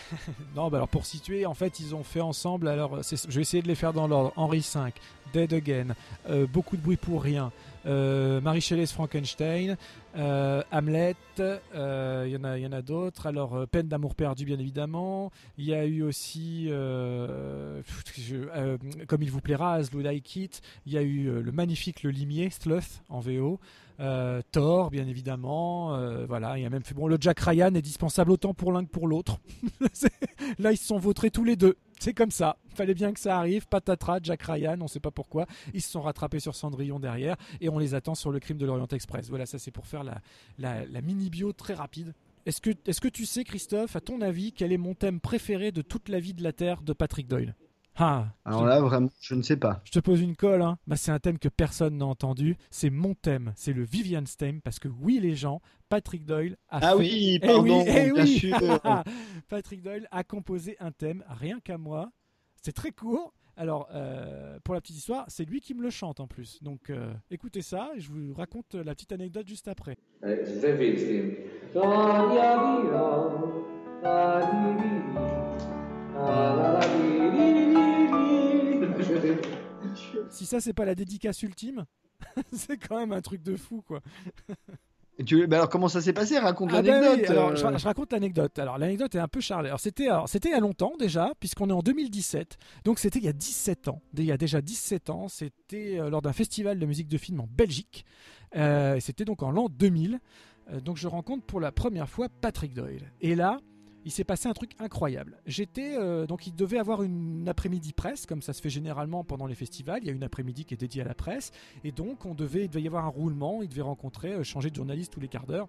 Non, 0.56 0.68
bah 0.68 0.78
alors 0.78 0.88
pour 0.88 1.06
situer, 1.06 1.46
en 1.46 1.54
fait, 1.54 1.80
ils 1.80 1.94
ont 1.94 2.04
fait 2.04 2.20
ensemble. 2.20 2.68
Alors, 2.68 3.00
je 3.02 3.34
vais 3.34 3.40
essayer 3.40 3.62
de 3.62 3.68
les 3.68 3.74
faire 3.74 3.92
dans 3.92 4.06
l'ordre. 4.06 4.32
Henri 4.36 4.58
V, 4.74 4.92
Dead 5.32 5.52
Again, 5.52 5.94
euh, 6.28 6.46
beaucoup 6.46 6.76
de 6.76 6.82
bruit 6.82 6.96
pour 6.96 7.22
rien. 7.22 7.52
Euh, 7.86 8.40
Marie 8.40 8.60
Shelley's 8.60 8.92
Frankenstein, 8.92 9.76
euh, 10.16 10.62
Hamlet, 10.72 11.14
il 11.38 12.30
y 12.30 12.36
en 12.36 12.44
a, 12.44 12.76
a 12.76 12.82
d'autres. 12.82 13.26
Alors, 13.26 13.66
Peine 13.68 13.88
d'amour 13.88 14.14
perdu, 14.14 14.44
bien 14.44 14.58
évidemment. 14.58 15.30
Il 15.56 15.64
y 15.64 15.74
a 15.74 15.84
eu 15.84 16.02
aussi, 16.02 16.68
comme 19.06 19.22
il 19.22 19.30
vous 19.30 19.40
plaira, 19.40 19.74
As 19.74 19.90
Like 19.92 20.36
It. 20.36 20.62
Il 20.86 20.92
y 20.92 20.98
a 20.98 21.02
eu 21.02 21.42
le 21.42 21.52
magnifique 21.52 22.02
Le 22.02 22.10
Limier, 22.10 22.50
Sloth 22.50 23.02
en 23.08 23.20
VO. 23.20 23.60
Euh, 24.00 24.42
Thor, 24.52 24.90
bien 24.90 25.06
évidemment. 25.06 25.94
euh, 25.96 26.26
voilà, 26.26 26.58
il 26.58 26.64
a 26.64 26.70
même. 26.70 26.82
Bon, 26.94 27.08
le 27.08 27.16
Jack 27.20 27.40
Ryan 27.40 27.74
est 27.74 27.82
dispensable 27.82 28.30
autant 28.30 28.54
pour 28.54 28.72
l'un 28.72 28.84
que 28.84 28.90
pour 28.90 29.08
l'autre. 29.08 29.38
Là, 30.58 30.72
ils 30.72 30.76
se 30.76 30.86
sont 30.86 30.98
vautrés 30.98 31.30
tous 31.30 31.44
les 31.44 31.56
deux. 31.56 31.76
C'est 31.98 32.14
comme 32.14 32.30
ça. 32.30 32.56
Fallait 32.68 32.94
bien 32.94 33.12
que 33.12 33.18
ça 33.18 33.38
arrive. 33.38 33.66
Patatras, 33.66 34.20
Jack 34.22 34.42
Ryan, 34.42 34.76
on 34.80 34.86
sait 34.86 35.00
pas 35.00 35.10
pourquoi. 35.10 35.46
Ils 35.74 35.82
se 35.82 35.90
sont 35.90 36.00
rattrapés 36.00 36.38
sur 36.38 36.54
Cendrillon 36.54 37.00
derrière 37.00 37.36
et 37.60 37.68
on 37.68 37.78
les 37.78 37.94
attend 37.94 38.14
sur 38.14 38.30
le 38.30 38.38
crime 38.38 38.56
de 38.56 38.66
l'Orient 38.66 38.86
Express. 38.86 39.28
Voilà, 39.28 39.46
ça 39.46 39.58
c'est 39.58 39.72
pour 39.72 39.86
faire 39.86 40.04
la 40.04 41.00
mini 41.02 41.28
bio 41.28 41.52
très 41.52 41.74
rapide. 41.74 42.14
Est-ce 42.48 42.62
que, 42.62 42.70
est 42.70 42.98
que 42.98 43.08
tu 43.08 43.26
sais, 43.26 43.44
Christophe, 43.44 43.94
à 43.94 44.00
ton 44.00 44.22
avis, 44.22 44.52
quel 44.52 44.72
est 44.72 44.78
mon 44.78 44.94
thème 44.94 45.20
préféré 45.20 45.70
de 45.70 45.82
toute 45.82 46.08
la 46.08 46.18
vie 46.18 46.32
de 46.32 46.42
la 46.42 46.54
Terre 46.54 46.80
de 46.80 46.94
Patrick 46.94 47.28
Doyle? 47.28 47.54
Ah, 47.98 48.26
Alors 48.44 48.64
là, 48.64 48.80
vraiment, 48.80 49.08
je 49.20 49.34
ne 49.34 49.42
sais 49.42 49.56
pas. 49.56 49.80
je 49.84 49.90
te 49.90 49.98
pose 49.98 50.20
une 50.20 50.36
colle, 50.36 50.62
hein. 50.62 50.78
bah, 50.86 50.96
c'est 50.96 51.10
un 51.10 51.18
thème 51.18 51.38
que 51.38 51.48
personne 51.48 51.98
n'a 51.98 52.06
entendu. 52.06 52.56
C'est 52.70 52.90
mon 52.90 53.14
thème, 53.14 53.52
c'est 53.56 53.72
le 53.72 53.82
Vivian's 53.82 54.36
theme, 54.36 54.60
parce 54.60 54.78
que 54.78 54.88
oui, 54.88 55.18
les 55.20 55.34
gens, 55.34 55.60
Patrick 55.88 56.24
Doyle 56.24 56.56
a 56.68 56.78
Ah 56.80 56.90
fait. 56.92 56.96
oui, 56.98 57.38
Eh 57.42 57.46
pardon, 57.46 57.84
eh 57.86 57.92
bien 58.12 58.12
oui. 58.24 58.38
sûr. 58.38 58.56
Patrick 59.48 59.82
Doyle 59.82 60.06
a 60.12 60.22
composé 60.24 60.76
un 60.80 60.92
thème, 60.92 61.24
rien 61.28 61.58
qu'à 61.60 61.76
moi. 61.78 62.10
C'est 62.62 62.72
très 62.72 62.92
court. 62.92 63.34
Alors, 63.56 63.88
euh, 63.92 64.60
pour 64.62 64.74
la 64.74 64.80
petite 64.80 64.98
histoire, 64.98 65.24
c'est 65.26 65.44
lui 65.44 65.60
qui 65.60 65.74
me 65.74 65.82
le 65.82 65.90
chante 65.90 66.20
en 66.20 66.28
plus. 66.28 66.62
Donc, 66.62 66.90
euh, 66.90 67.12
écoutez 67.32 67.62
ça, 67.62 67.90
et 67.96 68.00
je 68.00 68.12
vous 68.12 68.32
raconte 68.34 68.74
la 68.76 68.94
petite 68.94 69.10
anecdote 69.10 69.48
juste 69.48 69.66
après. 69.66 69.96
Si 80.30 80.44
ça, 80.44 80.60
c'est 80.60 80.72
pas 80.72 80.84
la 80.84 80.94
dédicace 80.94 81.42
ultime, 81.42 81.84
c'est 82.52 82.76
quand 82.76 82.98
même 82.98 83.12
un 83.12 83.20
truc 83.20 83.42
de 83.42 83.56
fou, 83.56 83.82
quoi. 83.86 84.00
Tu... 85.24 85.46
bah 85.48 85.56
alors, 85.56 85.68
comment 85.68 85.88
ça 85.88 86.00
s'est 86.00 86.12
passé? 86.12 86.38
Raconte 86.38 86.70
Ah 86.72 86.80
ben 86.82 87.00
l'anecdote. 87.00 87.26
oui, 87.28 87.36
alors, 87.36 87.48
euh. 87.50 87.56
je, 87.56 87.78
je 87.78 87.84
raconte 87.84 88.12
l'anecdote. 88.12 88.56
Alors 88.58 88.78
l'anecdote 88.78 89.14
est 89.16 89.18
un 89.18 89.26
peu 89.26 89.40
chargée. 89.40 89.66
Alors 89.68 89.80
c'était 89.80 90.08
c'était 90.26 90.50
il 90.50 90.52
y 90.52 90.54
a 90.54 90.60
longtemps 90.60 90.92
déjà, 90.98 91.32
puisqu'on 91.40 91.68
est 91.70 91.72
en 91.72 91.82
2017. 91.82 92.56
Donc 92.84 93.00
c'était 93.00 93.18
il 93.18 93.24
y 93.24 93.28
a 93.28 93.32
17 93.32 93.88
ans. 93.88 94.00
Il 94.16 94.24
y 94.24 94.30
a 94.32 94.36
déjà 94.36 94.60
17 94.60 95.10
ans, 95.10 95.26
c'était 95.26 95.98
euh, 95.98 96.08
lors 96.08 96.22
d'un 96.22 96.32
festival 96.32 96.78
de 96.78 96.86
musique 96.86 97.08
de 97.08 97.18
film 97.18 97.40
en 97.40 97.48
Belgique. 97.50 98.04
Euh, 98.56 98.98
c'était 99.00 99.24
donc 99.24 99.42
en 99.42 99.50
l'an 99.50 99.68
2000. 99.68 100.20
Euh, 100.70 100.80
donc 100.80 100.96
je 100.96 101.08
rencontre 101.08 101.44
pour 101.46 101.58
la 101.60 101.72
première 101.72 102.08
fois 102.08 102.28
Patrick 102.28 102.72
Doyle. 102.72 103.12
Et 103.20 103.34
là, 103.34 103.58
il 104.08 104.10
s'est 104.10 104.24
passé 104.24 104.48
un 104.48 104.54
truc 104.54 104.70
incroyable. 104.78 105.36
J'étais 105.44 105.94
euh, 105.94 106.26
donc 106.26 106.46
il 106.46 106.54
devait 106.54 106.78
avoir 106.78 107.02
une 107.02 107.46
après-midi 107.46 107.92
presse, 107.92 108.24
comme 108.24 108.40
ça 108.40 108.54
se 108.54 108.62
fait 108.62 108.70
généralement 108.70 109.22
pendant 109.22 109.46
les 109.46 109.54
festivals. 109.54 110.00
Il 110.02 110.06
y 110.06 110.10
a 110.10 110.14
une 110.14 110.22
après-midi 110.24 110.64
qui 110.64 110.72
est 110.72 110.78
dédiée 110.78 111.02
à 111.02 111.04
la 111.04 111.14
presse, 111.14 111.52
et 111.84 111.92
donc 111.92 112.24
on 112.24 112.34
devait, 112.34 112.64
il 112.64 112.68
devait 112.68 112.80
y 112.80 112.86
avoir 112.86 113.04
un 113.04 113.10
roulement. 113.10 113.60
Il 113.60 113.68
devait 113.68 113.82
rencontrer, 113.82 114.32
euh, 114.32 114.42
changer 114.44 114.70
de 114.70 114.76
journaliste 114.76 115.12
tous 115.12 115.20
les 115.20 115.28
quarts 115.28 115.44
d'heure, 115.44 115.68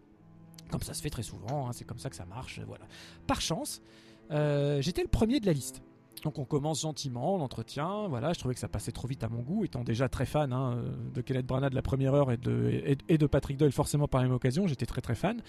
comme 0.71 0.81
ça 0.81 0.93
se 0.93 1.01
fait 1.01 1.09
très 1.09 1.21
souvent. 1.21 1.67
hein, 1.67 1.73
c'est 1.73 1.83
comme 1.83 1.99
ça 1.99 2.09
que 2.09 2.15
ça 2.15 2.25
marche. 2.25 2.59
euh, 2.59 2.63
Voilà. 2.65 2.85
Par 3.27 3.41
chance, 3.41 3.81
j'étais 4.29 5.01
le 5.01 5.09
premier 5.09 5.41
de 5.41 5.45
la 5.45 5.51
liste. 5.53 5.81
Donc 6.21 6.39
on 6.39 6.45
commence 6.45 6.81
gentiment 6.81 7.37
l'entretien. 7.37 8.07
Voilà, 8.07 8.33
je 8.33 8.39
trouvais 8.39 8.53
que 8.53 8.59
ça 8.59 8.67
passait 8.67 8.91
trop 8.91 9.07
vite 9.07 9.23
à 9.23 9.29
mon 9.29 9.41
goût, 9.41 9.63
étant 9.63 9.83
déjà 9.83 10.09
très 10.09 10.25
fan 10.25 10.53
hein, 10.53 10.73
euh, 10.73 10.91
de 11.13 11.21
Kenneth 11.21 11.45
Branagh 11.45 11.71
de 11.71 11.75
la 11.75 11.81
première 11.81 12.13
heure 12.13 12.31
et 12.31 12.37
de, 12.37 13.27
Patrick 13.27 13.57
Doyle 13.57 13.71
forcément 13.71 14.07
par 14.07 14.21
la 14.21 14.27
même 14.27 14.35
occasion. 14.35 14.67
J'étais 14.67 14.85
très 14.85 15.01
très 15.01 15.15
fan. 15.15 15.41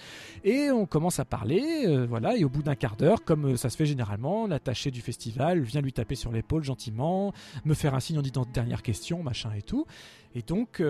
Et 0.45 0.71
on 0.71 0.87
commence 0.87 1.19
à 1.19 1.25
parler, 1.25 1.85
euh, 1.87 2.07
voilà. 2.07 2.37
Et 2.37 2.45
au 2.45 2.49
bout 2.49 2.63
d'un 2.63 2.75
quart 2.75 2.97
d'heure, 2.97 3.25
comme 3.25 3.53
euh, 3.53 3.57
ça 3.57 3.71
se 3.71 3.77
fait 3.77 3.87
généralement, 3.87 4.47
l'attaché 4.47 4.91
du 4.91 5.01
festival 5.01 5.61
vient 5.61 5.81
lui 5.81 5.93
taper 5.93 6.15
sur 6.15 6.33
l'épaule 6.33 6.65
gentiment, 6.65 7.33
me 7.65 7.75
faire 7.75 7.95
un 7.95 8.01
signe 8.01 8.19
en 8.19 8.23
disant 8.23 8.47
dernière 8.53 8.83
question, 8.83 9.23
machin 9.23 9.53
et 9.57 9.63
tout. 9.63 9.87
Et 10.35 10.43
donc, 10.43 10.81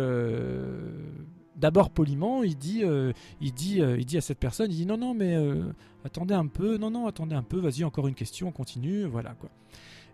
d'abord 1.57 1.91
poliment, 1.91 2.43
il 2.43 2.59
dit, 2.59 2.83
il 3.41 3.55
dit, 3.55 3.79
il 3.81 4.05
dit 4.05 4.19
à 4.19 4.21
cette 4.21 4.39
personne, 4.39 4.71
il 4.71 4.77
dit 4.77 4.87
non 4.87 4.99
non 4.99 5.15
mais 5.15 5.35
attendez 6.05 6.35
un 6.35 6.47
peu, 6.47 6.77
non 6.77 6.91
non 6.91 7.07
attendez 7.07 7.35
un 7.35 7.43
peu, 7.43 7.59
vas-y 7.59 7.85
encore 7.85 8.09
une 8.09 8.15
question, 8.15 8.49
on 8.49 8.53
continue, 8.53 9.05
voilà 9.05 9.35
quoi. 9.35 9.51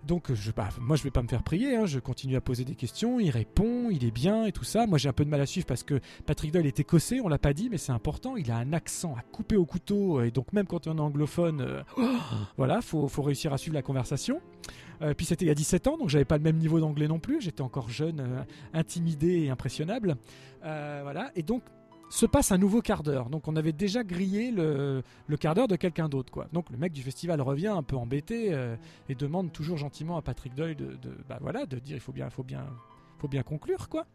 Donc 0.06 0.32
je, 0.32 0.52
bah, 0.52 0.68
moi 0.80 0.94
je 0.94 1.02
vais 1.02 1.10
pas 1.10 1.22
me 1.22 1.26
faire 1.28 1.42
prier, 1.42 1.74
hein. 1.74 1.86
je 1.86 1.98
continue 1.98 2.36
à 2.36 2.40
poser 2.40 2.64
des 2.64 2.76
questions, 2.76 3.18
il 3.18 3.30
répond, 3.30 3.90
il 3.90 4.04
est 4.04 4.12
bien 4.12 4.44
et 4.46 4.52
tout 4.52 4.62
ça. 4.62 4.86
Moi 4.86 4.98
j'ai 4.98 5.08
un 5.08 5.12
peu 5.12 5.24
de 5.24 5.30
mal 5.30 5.40
à 5.40 5.46
suivre 5.46 5.66
parce 5.66 5.82
que 5.82 6.00
Patrick 6.26 6.52
Doyle 6.52 6.66
est 6.66 6.78
écossais, 6.78 7.20
on 7.20 7.28
l'a 7.28 7.38
pas 7.38 7.52
dit, 7.52 7.68
mais 7.70 7.78
c'est 7.78 7.92
important. 7.92 8.36
Il 8.36 8.50
a 8.52 8.56
un 8.56 8.72
accent 8.72 9.16
à 9.18 9.22
couper 9.22 9.56
au 9.56 9.64
couteau 9.64 10.22
et 10.22 10.30
donc 10.30 10.52
même 10.52 10.66
quand 10.66 10.86
on 10.86 10.96
est 10.96 11.00
anglophone, 11.00 11.60
euh, 11.60 11.82
voilà, 12.56 12.82
faut, 12.82 13.08
faut 13.08 13.22
réussir 13.22 13.52
à 13.52 13.58
suivre 13.58 13.74
la 13.74 13.82
conversation. 13.82 14.40
Euh, 15.02 15.14
puis 15.14 15.26
c'était 15.26 15.44
il 15.44 15.48
y 15.48 15.50
a 15.50 15.54
17 15.54 15.86
ans, 15.88 15.98
donc 15.98 16.08
j'avais 16.08 16.24
pas 16.24 16.36
le 16.36 16.42
même 16.42 16.56
niveau 16.56 16.80
d'anglais 16.80 17.08
non 17.08 17.18
plus. 17.18 17.40
J'étais 17.40 17.62
encore 17.62 17.90
jeune, 17.90 18.20
euh, 18.20 18.42
intimidé 18.72 19.42
et 19.42 19.50
impressionnable. 19.50 20.16
Euh, 20.64 21.00
voilà. 21.02 21.30
Et 21.36 21.42
donc 21.42 21.62
se 22.08 22.24
passe 22.26 22.52
un 22.52 22.58
nouveau 22.58 22.82
quart 22.82 23.02
d'heure. 23.02 23.28
Donc 23.30 23.48
on 23.48 23.56
avait 23.56 23.72
déjà 23.72 24.04
grillé 24.04 24.50
le, 24.50 25.02
le 25.26 25.36
quart 25.36 25.54
d'heure 25.54 25.68
de 25.68 25.76
quelqu'un 25.76 26.08
d'autre. 26.08 26.32
quoi. 26.32 26.46
Donc 26.52 26.70
le 26.70 26.76
mec 26.76 26.92
du 26.92 27.02
festival 27.02 27.40
revient 27.40 27.66
un 27.68 27.82
peu 27.82 27.96
embêté 27.96 28.52
euh, 28.54 28.76
et 29.08 29.14
demande 29.14 29.52
toujours 29.52 29.76
gentiment 29.76 30.16
à 30.16 30.22
Patrick 30.22 30.54
Doyle 30.54 30.76
de, 30.76 30.86
de- 31.02 31.16
bah 31.28 31.38
voilà, 31.40 31.66
de 31.66 31.78
dire 31.78 31.96
il 31.96 32.00
faut 32.00 32.12
bien, 32.12 32.30
faut 32.30 32.44
bien, 32.44 32.64
faut 33.18 33.28
bien 33.28 33.42
conclure 33.42 33.88
quoi. 33.88 34.06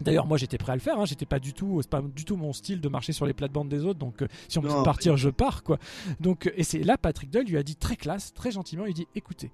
D'ailleurs, 0.00 0.26
moi 0.26 0.36
j'étais 0.36 0.58
prêt 0.58 0.72
à 0.72 0.74
le 0.74 0.80
faire, 0.80 0.98
hein. 0.98 1.04
j'étais 1.04 1.26
pas 1.26 1.38
du 1.38 1.52
tout, 1.52 1.80
c'est 1.80 1.90
pas 1.90 2.02
du 2.02 2.24
tout 2.24 2.36
mon 2.36 2.52
style 2.52 2.80
de 2.80 2.88
marcher 2.88 3.12
sur 3.12 3.24
les 3.24 3.34
plates-bandes 3.34 3.68
des 3.68 3.84
autres, 3.84 3.98
donc 4.00 4.22
euh, 4.22 4.28
si 4.48 4.58
on 4.58 4.62
me 4.62 4.68
dit 4.68 4.74
de 4.74 4.82
partir, 4.82 5.16
je 5.16 5.28
pars 5.30 5.62
quoi. 5.62 5.78
Donc, 6.18 6.52
et 6.56 6.64
c'est 6.64 6.80
là 6.80 6.98
Patrick 6.98 7.30
Doyle 7.30 7.46
lui 7.46 7.56
a 7.56 7.62
dit 7.62 7.76
très 7.76 7.96
classe, 7.96 8.32
très 8.34 8.50
gentiment, 8.50 8.84
il 8.86 8.94
dit 8.94 9.06
écoutez, 9.14 9.52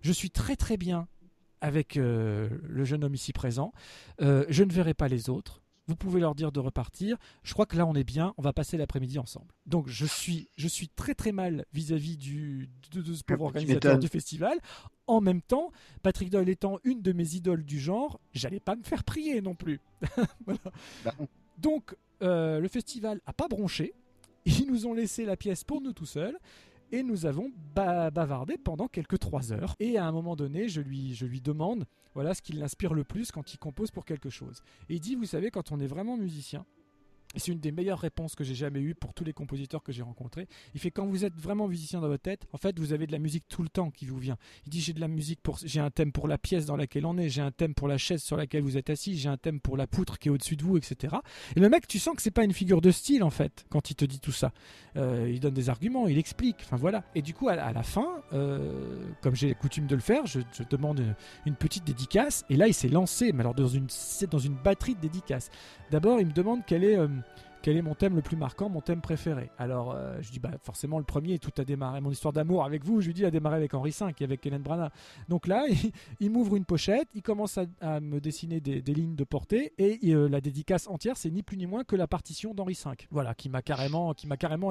je 0.00 0.12
suis 0.12 0.30
très 0.30 0.56
très 0.56 0.76
bien 0.78 1.08
avec 1.60 1.96
euh, 1.96 2.48
le 2.68 2.84
jeune 2.84 3.04
homme 3.04 3.14
ici 3.14 3.32
présent, 3.32 3.72
je 4.20 4.64
ne 4.64 4.72
verrai 4.72 4.94
pas 4.94 5.08
les 5.08 5.28
autres, 5.28 5.61
vous 5.88 5.96
pouvez 5.96 6.20
leur 6.20 6.34
dire 6.34 6.52
de 6.52 6.60
repartir, 6.60 7.16
je 7.42 7.52
crois 7.52 7.66
que 7.66 7.76
là 7.76 7.86
on 7.86 7.94
est 7.94 8.04
bien, 8.04 8.34
on 8.38 8.42
va 8.42 8.52
passer 8.52 8.76
l'après-midi 8.76 9.18
ensemble. 9.18 9.52
Donc 9.66 9.88
je 9.88 10.06
suis, 10.06 10.48
je 10.56 10.68
suis 10.68 10.88
très 10.88 11.14
très 11.14 11.32
mal 11.32 11.64
vis-à-vis 11.72 12.16
du, 12.16 12.68
de, 12.92 13.02
de 13.02 13.14
ce 13.14 13.22
pauvre 13.24 13.50
Tu 13.50 13.58
organisateur 13.58 13.98
du 13.98 14.08
festival. 14.08 14.58
En 15.06 15.20
même 15.20 15.42
temps, 15.42 15.72
Patrick 16.02 16.30
Doyle 16.30 16.48
étant 16.48 16.78
une 16.84 17.02
de 17.02 17.12
mes 17.12 17.34
idoles 17.34 17.64
du 17.64 17.80
genre, 17.80 18.20
j'allais 18.32 18.60
pas 18.60 18.76
me 18.76 18.82
faire 18.82 19.04
prier 19.04 19.40
non 19.40 19.54
plus. 19.54 19.80
Voilà. 20.46 20.60
Bah. 21.04 21.14
Donc 21.58 21.96
euh, 22.22 22.60
le 22.60 22.68
festival 22.68 23.20
a 23.26 23.32
pas 23.32 23.48
bronché, 23.48 23.94
ils 24.44 24.66
nous 24.66 24.86
ont 24.86 24.94
laissé 24.94 25.24
la 25.24 25.36
pièce 25.36 25.64
pour 25.64 25.80
nous 25.80 25.92
tout 25.92 26.06
seuls. 26.06 26.38
Et 26.92 27.02
nous 27.02 27.24
avons 27.26 27.50
ba- 27.74 28.10
bavardé 28.10 28.58
pendant 28.58 28.86
quelques 28.86 29.18
trois 29.18 29.52
heures. 29.52 29.74
Et 29.80 29.96
à 29.98 30.04
un 30.06 30.12
moment 30.12 30.36
donné, 30.36 30.68
je 30.68 30.80
lui, 30.80 31.14
je 31.14 31.26
lui 31.26 31.40
demande 31.40 31.86
voilà 32.14 32.34
ce 32.34 32.42
qui 32.42 32.52
l'inspire 32.52 32.92
le 32.92 33.02
plus 33.04 33.32
quand 33.32 33.54
il 33.54 33.58
compose 33.58 33.90
pour 33.90 34.04
quelque 34.04 34.28
chose. 34.28 34.62
Et 34.90 34.94
il 34.96 35.00
dit, 35.00 35.14
vous 35.14 35.24
savez, 35.24 35.50
quand 35.50 35.72
on 35.72 35.80
est 35.80 35.86
vraiment 35.86 36.18
musicien, 36.18 36.66
c'est 37.36 37.52
une 37.52 37.60
des 37.60 37.72
meilleures 37.72 37.98
réponses 37.98 38.34
que 38.34 38.44
j'ai 38.44 38.54
jamais 38.54 38.80
eues 38.80 38.94
pour 38.94 39.14
tous 39.14 39.24
les 39.24 39.32
compositeurs 39.32 39.82
que 39.82 39.92
j'ai 39.92 40.02
rencontrés. 40.02 40.48
Il 40.74 40.80
fait 40.80 40.90
quand 40.90 41.06
vous 41.06 41.24
êtes 41.24 41.38
vraiment 41.38 41.68
musicien 41.68 42.00
dans 42.00 42.08
votre 42.08 42.22
tête, 42.22 42.46
en 42.52 42.58
fait, 42.58 42.78
vous 42.78 42.92
avez 42.92 43.06
de 43.06 43.12
la 43.12 43.18
musique 43.18 43.44
tout 43.48 43.62
le 43.62 43.68
temps 43.68 43.90
qui 43.90 44.06
vous 44.06 44.18
vient. 44.18 44.36
Il 44.66 44.70
dit 44.70 44.80
j'ai 44.80 44.92
de 44.92 45.00
la 45.00 45.08
musique 45.08 45.40
pour, 45.42 45.58
j'ai 45.62 45.80
un 45.80 45.90
thème 45.90 46.12
pour 46.12 46.28
la 46.28 46.38
pièce 46.38 46.66
dans 46.66 46.76
laquelle 46.76 47.06
on 47.06 47.16
est, 47.18 47.28
j'ai 47.28 47.42
un 47.42 47.50
thème 47.50 47.74
pour 47.74 47.88
la 47.88 47.98
chaise 47.98 48.22
sur 48.22 48.36
laquelle 48.36 48.62
vous 48.62 48.76
êtes 48.76 48.90
assis, 48.90 49.16
j'ai 49.16 49.28
un 49.28 49.36
thème 49.36 49.60
pour 49.60 49.76
la 49.76 49.86
poutre 49.86 50.18
qui 50.18 50.28
est 50.28 50.30
au-dessus 50.30 50.56
de 50.56 50.62
vous, 50.62 50.76
etc. 50.76 51.16
Et 51.56 51.60
le 51.60 51.68
mec, 51.68 51.86
tu 51.86 51.98
sens 51.98 52.16
que 52.16 52.22
c'est 52.22 52.30
pas 52.30 52.44
une 52.44 52.52
figure 52.52 52.80
de 52.80 52.90
style 52.90 53.22
en 53.22 53.30
fait 53.30 53.64
quand 53.70 53.90
il 53.90 53.94
te 53.94 54.04
dit 54.04 54.20
tout 54.20 54.32
ça. 54.32 54.52
Euh, 54.96 55.30
il 55.30 55.40
donne 55.40 55.54
des 55.54 55.70
arguments, 55.70 56.06
il 56.06 56.18
explique, 56.18 56.56
enfin 56.60 56.76
voilà. 56.76 57.04
Et 57.14 57.22
du 57.22 57.34
coup, 57.34 57.48
à, 57.48 57.56
la- 57.56 57.82
fin, 57.82 58.22
euh, 58.32 59.04
comme 59.22 59.34
j'ai 59.34 59.54
coutume 59.54 59.86
de 59.86 59.94
le 59.94 60.00
faire, 60.00 60.26
je, 60.26 60.40
demande 60.70 61.02
une, 61.46 61.54
petite 61.54 61.84
dédicace. 61.84 62.44
Et 62.48 62.56
là, 62.56 62.68
il 62.68 62.74
s'est 62.74 62.88
lancé, 62.88 63.32
mais 63.32 63.40
alors 63.40 63.54
dans 63.54 63.68
une, 63.68 63.86
dans 64.30 64.38
une 64.38 64.54
batterie 64.54 64.94
de 64.94 65.00
dédicaces. 65.00 65.50
D'abord, 65.92 66.20
il 66.20 66.26
me 66.28 66.32
demande 66.32 66.62
quel 66.66 66.84
est, 66.84 66.96
euh, 66.96 67.06
quel 67.62 67.76
est 67.76 67.82
mon 67.82 67.94
thème 67.94 68.16
le 68.16 68.22
plus 68.22 68.36
marquant, 68.36 68.68
mon 68.68 68.80
thème 68.80 69.00
préféré? 69.00 69.50
Alors, 69.56 69.92
euh, 69.92 70.18
je 70.20 70.30
dis 70.30 70.40
bah 70.40 70.50
forcément 70.60 70.98
le 70.98 71.04
premier, 71.04 71.38
tout 71.38 71.52
a 71.58 71.64
démarré. 71.64 72.00
Mon 72.00 72.10
histoire 72.10 72.32
d'amour 72.32 72.64
avec 72.64 72.84
vous, 72.84 73.00
je 73.00 73.06
lui 73.06 73.14
dis 73.14 73.24
a 73.24 73.30
démarré 73.30 73.56
avec 73.56 73.72
Henri 73.74 73.94
V 73.98 74.06
et 74.18 74.24
avec 74.24 74.44
Hélène 74.44 74.62
Branagh. 74.62 74.90
Donc 75.28 75.46
là, 75.46 75.64
il, 76.20 76.30
m'ouvre 76.30 76.56
une 76.56 76.64
pochette, 76.64 77.08
il 77.14 77.22
commence 77.22 77.58
à, 77.80 78.00
me 78.00 78.20
dessiner 78.20 78.60
des, 78.60 78.80
lignes 78.92 79.14
de 79.14 79.24
portée 79.24 79.72
et 79.78 79.98
euh, 80.12 80.26
la 80.28 80.40
dédicace 80.40 80.88
entière, 80.88 81.16
c'est 81.16 81.30
ni 81.30 81.42
plus 81.42 81.56
ni 81.56 81.66
moins 81.66 81.84
que 81.84 81.96
la 81.96 82.06
partition 82.06 82.52
d'Henri 82.52 82.78
V. 82.84 82.90
Voilà, 83.10 83.34
qui 83.34 83.48
m'a 83.48 83.62
carrément, 83.62 84.12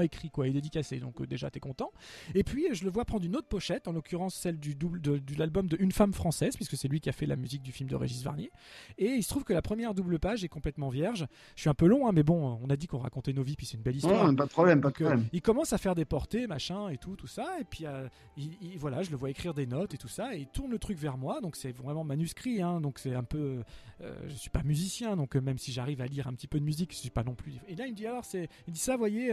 écrit 0.01 0.29
quoi, 0.29 0.47
et 0.47 0.51
dédicacé. 0.51 0.99
Donc 0.99 1.21
euh, 1.21 1.27
déjà, 1.27 1.49
t'es 1.49 1.59
content. 1.59 1.91
Et 2.35 2.43
puis, 2.43 2.67
je 2.73 2.83
le 2.83 2.91
vois 2.91 3.05
prendre 3.05 3.25
une 3.25 3.35
autre 3.35 3.47
pochette, 3.47 3.87
en 3.87 3.93
l'occurrence 3.93 4.35
celle 4.35 4.59
du 4.59 4.75
double 4.75 4.99
de, 4.99 5.17
de 5.17 5.39
l'album 5.39 5.67
de 5.67 5.77
Une 5.79 5.91
femme 5.91 6.13
française, 6.13 6.55
puisque 6.55 6.75
c'est 6.75 6.87
lui 6.87 6.99
qui 6.99 7.09
a 7.09 7.13
fait 7.13 7.25
la 7.25 7.37
musique 7.37 7.63
du 7.63 7.71
film 7.71 7.89
de 7.89 7.95
Régis 7.95 8.23
Varnier. 8.23 8.51
Et 8.97 9.11
il 9.11 9.23
se 9.23 9.29
trouve 9.29 9.43
que 9.43 9.53
la 9.53 9.61
première 9.61 9.93
double 9.93 10.19
page 10.19 10.43
est 10.43 10.49
complètement 10.49 10.89
vierge. 10.89 11.25
Je 11.55 11.61
suis 11.61 11.69
un 11.69 11.73
peu 11.73 11.87
long, 11.87 12.07
hein, 12.07 12.11
mais 12.13 12.23
bon, 12.23 12.59
on 12.61 12.69
a 12.69 12.75
dit 12.81 12.87
qu'on 12.87 12.97
racontait 12.97 13.31
nos 13.31 13.43
vies, 13.43 13.55
puis 13.55 13.65
c'est 13.65 13.77
une 13.77 13.83
belle 13.83 13.95
histoire. 13.95 14.35
Pas 14.35 14.45
de 14.45 14.49
problème, 14.51 14.81
pas 14.81 14.89
de 14.89 14.93
Donc, 14.93 15.01
euh, 15.01 15.05
problème. 15.05 15.27
il 15.31 15.41
commence 15.41 15.71
à 15.71 15.77
faire 15.77 15.95
des 15.95 16.03
portées, 16.05 16.47
machin 16.47 16.89
et 16.89 16.97
tout, 16.97 17.15
tout 17.15 17.27
ça. 17.27 17.57
Et 17.59 17.63
puis, 17.63 17.85
euh, 17.85 18.07
il, 18.35 18.57
il- 18.61 18.77
voilà, 18.77 19.03
je 19.03 19.11
le 19.11 19.17
vois 19.17 19.29
écrire 19.29 19.53
des 19.53 19.65
notes 19.65 19.93
et 19.93 19.97
tout 19.97 20.07
ça. 20.09 20.35
Et 20.35 20.39
il 20.39 20.47
tourne 20.47 20.71
le 20.71 20.79
truc 20.79 20.97
vers 20.97 21.17
moi. 21.17 21.39
Donc, 21.41 21.55
c'est 21.55 21.71
vraiment 21.71 22.03
manuscrit. 22.03 22.61
Hein, 22.61 22.81
donc, 22.81 22.99
c'est 22.99 23.15
un 23.15 23.23
peu. 23.23 23.63
euh, 24.01 24.13
je 24.27 24.33
suis 24.35 24.49
pas 24.49 24.63
musicien. 24.63 25.15
Donc, 25.15 25.35
euh, 25.35 25.41
même 25.41 25.57
si 25.57 25.71
j'arrive 25.71 26.01
à 26.01 26.05
lire 26.07 26.27
un 26.27 26.33
petit 26.33 26.47
peu 26.47 26.59
de 26.59 26.65
musique, 26.65 26.91
je 26.91 26.97
suis 26.97 27.09
pas 27.09 27.23
non 27.23 27.35
plus. 27.35 27.53
Et 27.67 27.75
là, 27.75 27.85
il 27.87 27.91
me 27.91 27.95
dit 27.97 28.07
alors, 28.07 28.25
c'est. 28.25 28.49
Il 28.67 28.73
dit 28.73 28.79
ça, 28.79 28.97
voyez. 28.97 29.31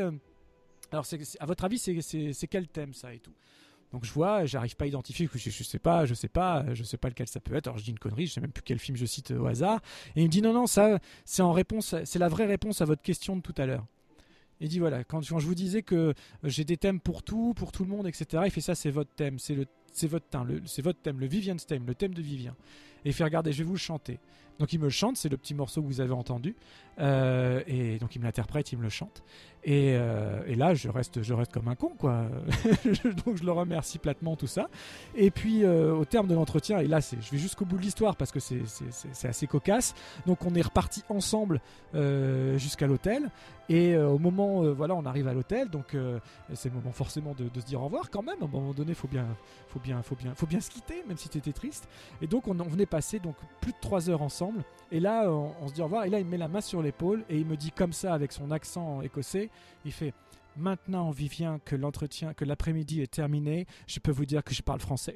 alors, 0.92 1.06
c'est, 1.06 1.20
à 1.40 1.46
votre 1.46 1.64
avis, 1.64 1.78
c'est 1.78 2.46
quel 2.48 2.68
thème 2.68 2.92
ça 2.92 3.12
et 3.14 3.18
tout? 3.18 3.34
Donc 3.93 4.05
je 4.05 4.12
vois, 4.12 4.44
j'arrive 4.44 4.77
pas 4.77 4.85
à 4.85 4.89
identifier, 4.89 5.28
je, 5.32 5.51
je 5.51 5.62
sais 5.62 5.78
pas, 5.78 6.05
je 6.05 6.15
sais 6.15 6.28
pas, 6.28 6.65
je 6.74 6.85
sais 6.85 6.98
pas 6.98 7.09
lequel 7.09 7.27
ça 7.27 7.40
peut 7.40 7.55
être. 7.55 7.69
Alors 7.69 7.78
je 7.78 7.85
dis 7.85 7.90
une 7.90 7.98
connerie, 7.98 8.27
je 8.27 8.35
sais 8.35 8.40
même 8.40 8.52
plus 8.52 8.62
quel 8.62 8.78
film 8.78 8.97
je 8.97 9.06
cite 9.06 9.31
euh, 9.31 9.39
au 9.39 9.47
hasard. 9.47 9.81
Et 10.15 10.20
il 10.20 10.24
me 10.24 10.31
dit 10.31 10.43
non 10.43 10.52
non, 10.52 10.66
ça 10.66 10.98
c'est 11.24 11.43
en 11.43 11.52
réponse, 11.52 11.94
c'est 12.05 12.19
la 12.19 12.28
vraie 12.28 12.47
réponse 12.47 12.82
à 12.82 12.85
votre 12.85 13.02
question 13.02 13.36
de 13.36 13.43
tout 13.43 13.55
à 13.56 13.66
l'heure. 13.66 13.86
Il 14.60 14.69
dit 14.69 14.78
voilà, 14.78 15.05
quand, 15.05 15.23
je 15.23 15.35
vous 15.35 15.55
disais 15.55 15.82
que 15.82 15.94
euh, 15.94 16.12
j'ai 16.44 16.65
des 16.65 16.77
thèmes 16.77 17.01
pour 17.01 17.23
tout, 17.23 17.55
pour 17.55 17.73
tout 17.73 17.85
le 17.85 17.90
monde, 17.90 18.06
etc. 18.06 18.43
Il 18.44 18.51
fait 18.51 18.60
ça, 18.60 18.74
c'est 18.74 18.90
votre 18.90 19.10
thème, 19.15 19.39
c'est 19.39 19.55
le, 19.55 19.66
c'est 19.93 20.09
votre 20.09 20.27
thème, 20.27 20.62
c'est 20.66 20.82
votre 20.82 21.01
thème, 21.01 21.20
le 21.20 21.27
Vivian's 21.27 21.65
theme, 21.65 21.86
le 21.86 21.94
thème 21.94 22.12
de 22.12 22.23
Vivien. 22.23 22.55
Et 23.05 23.10
il 23.10 23.12
fait 23.12 23.24
regarder, 23.24 23.52
je 23.52 23.59
vais 23.59 23.65
vous 23.65 23.74
le 23.74 23.78
chanter. 23.78 24.19
Donc 24.59 24.72
il 24.72 24.78
me 24.78 24.85
le 24.85 24.90
chante, 24.90 25.16
c'est 25.16 25.28
le 25.28 25.36
petit 25.36 25.55
morceau 25.55 25.82
que 25.82 25.86
vous 25.86 26.01
avez 26.01 26.12
entendu, 26.12 26.56
Euh, 27.01 27.62
et 27.68 27.98
donc 27.98 28.16
il 28.16 28.18
me 28.18 28.24
l'interprète, 28.24 28.72
il 28.72 28.78
me 28.78 28.82
le 28.82 28.89
chante. 28.89 29.22
Et, 29.62 29.94
euh, 29.97 30.43
là, 30.56 30.74
je 30.74 30.89
reste, 30.89 31.22
je 31.22 31.32
reste 31.32 31.52
comme 31.52 31.68
un 31.68 31.76
con, 31.76 31.93
quoi. 31.97 32.26
donc 33.24 33.36
je 33.36 33.44
le 33.44 33.52
remercie 33.52 33.98
platement 33.98 34.35
tout 34.35 34.48
ça. 34.48 34.68
Et 35.14 35.30
puis 35.30 35.64
euh, 35.64 35.94
au 35.94 36.05
terme 36.05 36.26
de 36.26 36.35
l'entretien, 36.35 36.80
et 36.80 36.89
là, 36.89 36.98
je 37.01 37.30
vais 37.30 37.39
jusqu'au 37.39 37.64
bout 37.64 37.76
de 37.76 37.82
l'histoire 37.82 38.16
parce 38.16 38.32
que 38.32 38.40
c'est, 38.40 38.62
assez 39.28 39.47
cocasse. 39.47 39.94
Donc 40.26 40.44
on 40.44 40.55
est 40.55 40.62
reparti 40.62 41.05
ensemble 41.09 41.60
jusqu'à 42.56 42.89
l'hôtel. 42.89 43.30
Et 43.68 43.97
au 43.97 44.18
moment, 44.18 44.62
voilà, 44.72 44.94
on 44.94 45.05
arrive 45.05 45.28
à 45.28 45.35
l'hôtel, 45.35 45.68
donc 45.68 45.97
c'est 46.55 46.68
le 46.70 46.74
moment 46.74 46.93
forcément 46.93 47.35
de, 47.35 47.48
se 47.60 47.66
dire 47.66 47.80
au 47.80 47.85
revoir 47.85 48.10
quand 48.10 48.22
même. 48.22 48.40
À 48.40 48.44
un 48.44 48.48
moment 48.48 48.72
donné, 48.72 48.94
faut 48.94 49.09
bien, 49.09 49.26
faut 49.68 49.80
bien, 49.80 50.02
faut 50.02 50.16
bien, 50.16 50.35
faut 50.35 50.47
bien 50.47 50.60
se 50.60 50.70
quitter, 50.70 51.05
même 51.06 51.16
si 51.16 51.28
t'étais 51.28 51.52
triste. 51.52 51.89
Et 52.22 52.26
donc 52.26 52.48
on, 52.48 52.55
venait 52.55 52.86
passer 52.86 53.18
donc 53.18 53.36
plus 53.60 53.72
de 53.72 53.78
trois 53.80 54.10
heures 54.10 54.22
ensemble. 54.22 54.47
Et 54.90 55.00
là, 55.00 55.30
on, 55.30 55.54
on 55.60 55.68
se 55.68 55.74
dit 55.74 55.80
au 55.80 55.84
revoir. 55.84 56.04
Et 56.04 56.10
là, 56.10 56.18
il 56.18 56.24
me 56.24 56.30
met 56.30 56.38
la 56.38 56.48
main 56.48 56.60
sur 56.60 56.82
l'épaule 56.82 57.24
et 57.28 57.38
il 57.38 57.46
me 57.46 57.56
dit 57.56 57.70
comme 57.70 57.92
ça, 57.92 58.14
avec 58.14 58.32
son 58.32 58.50
accent 58.50 59.02
écossais, 59.02 59.50
il 59.84 59.92
fait. 59.92 60.14
Maintenant, 60.56 61.10
Vivien, 61.10 61.60
que 61.64 61.76
l'entretien, 61.76 62.34
que 62.34 62.44
l'après-midi 62.44 63.00
est 63.00 63.12
terminé, 63.12 63.66
je 63.86 64.00
peux 64.00 64.10
vous 64.10 64.26
dire 64.26 64.42
que 64.42 64.52
je 64.52 64.62
parle 64.62 64.80
français. 64.80 65.14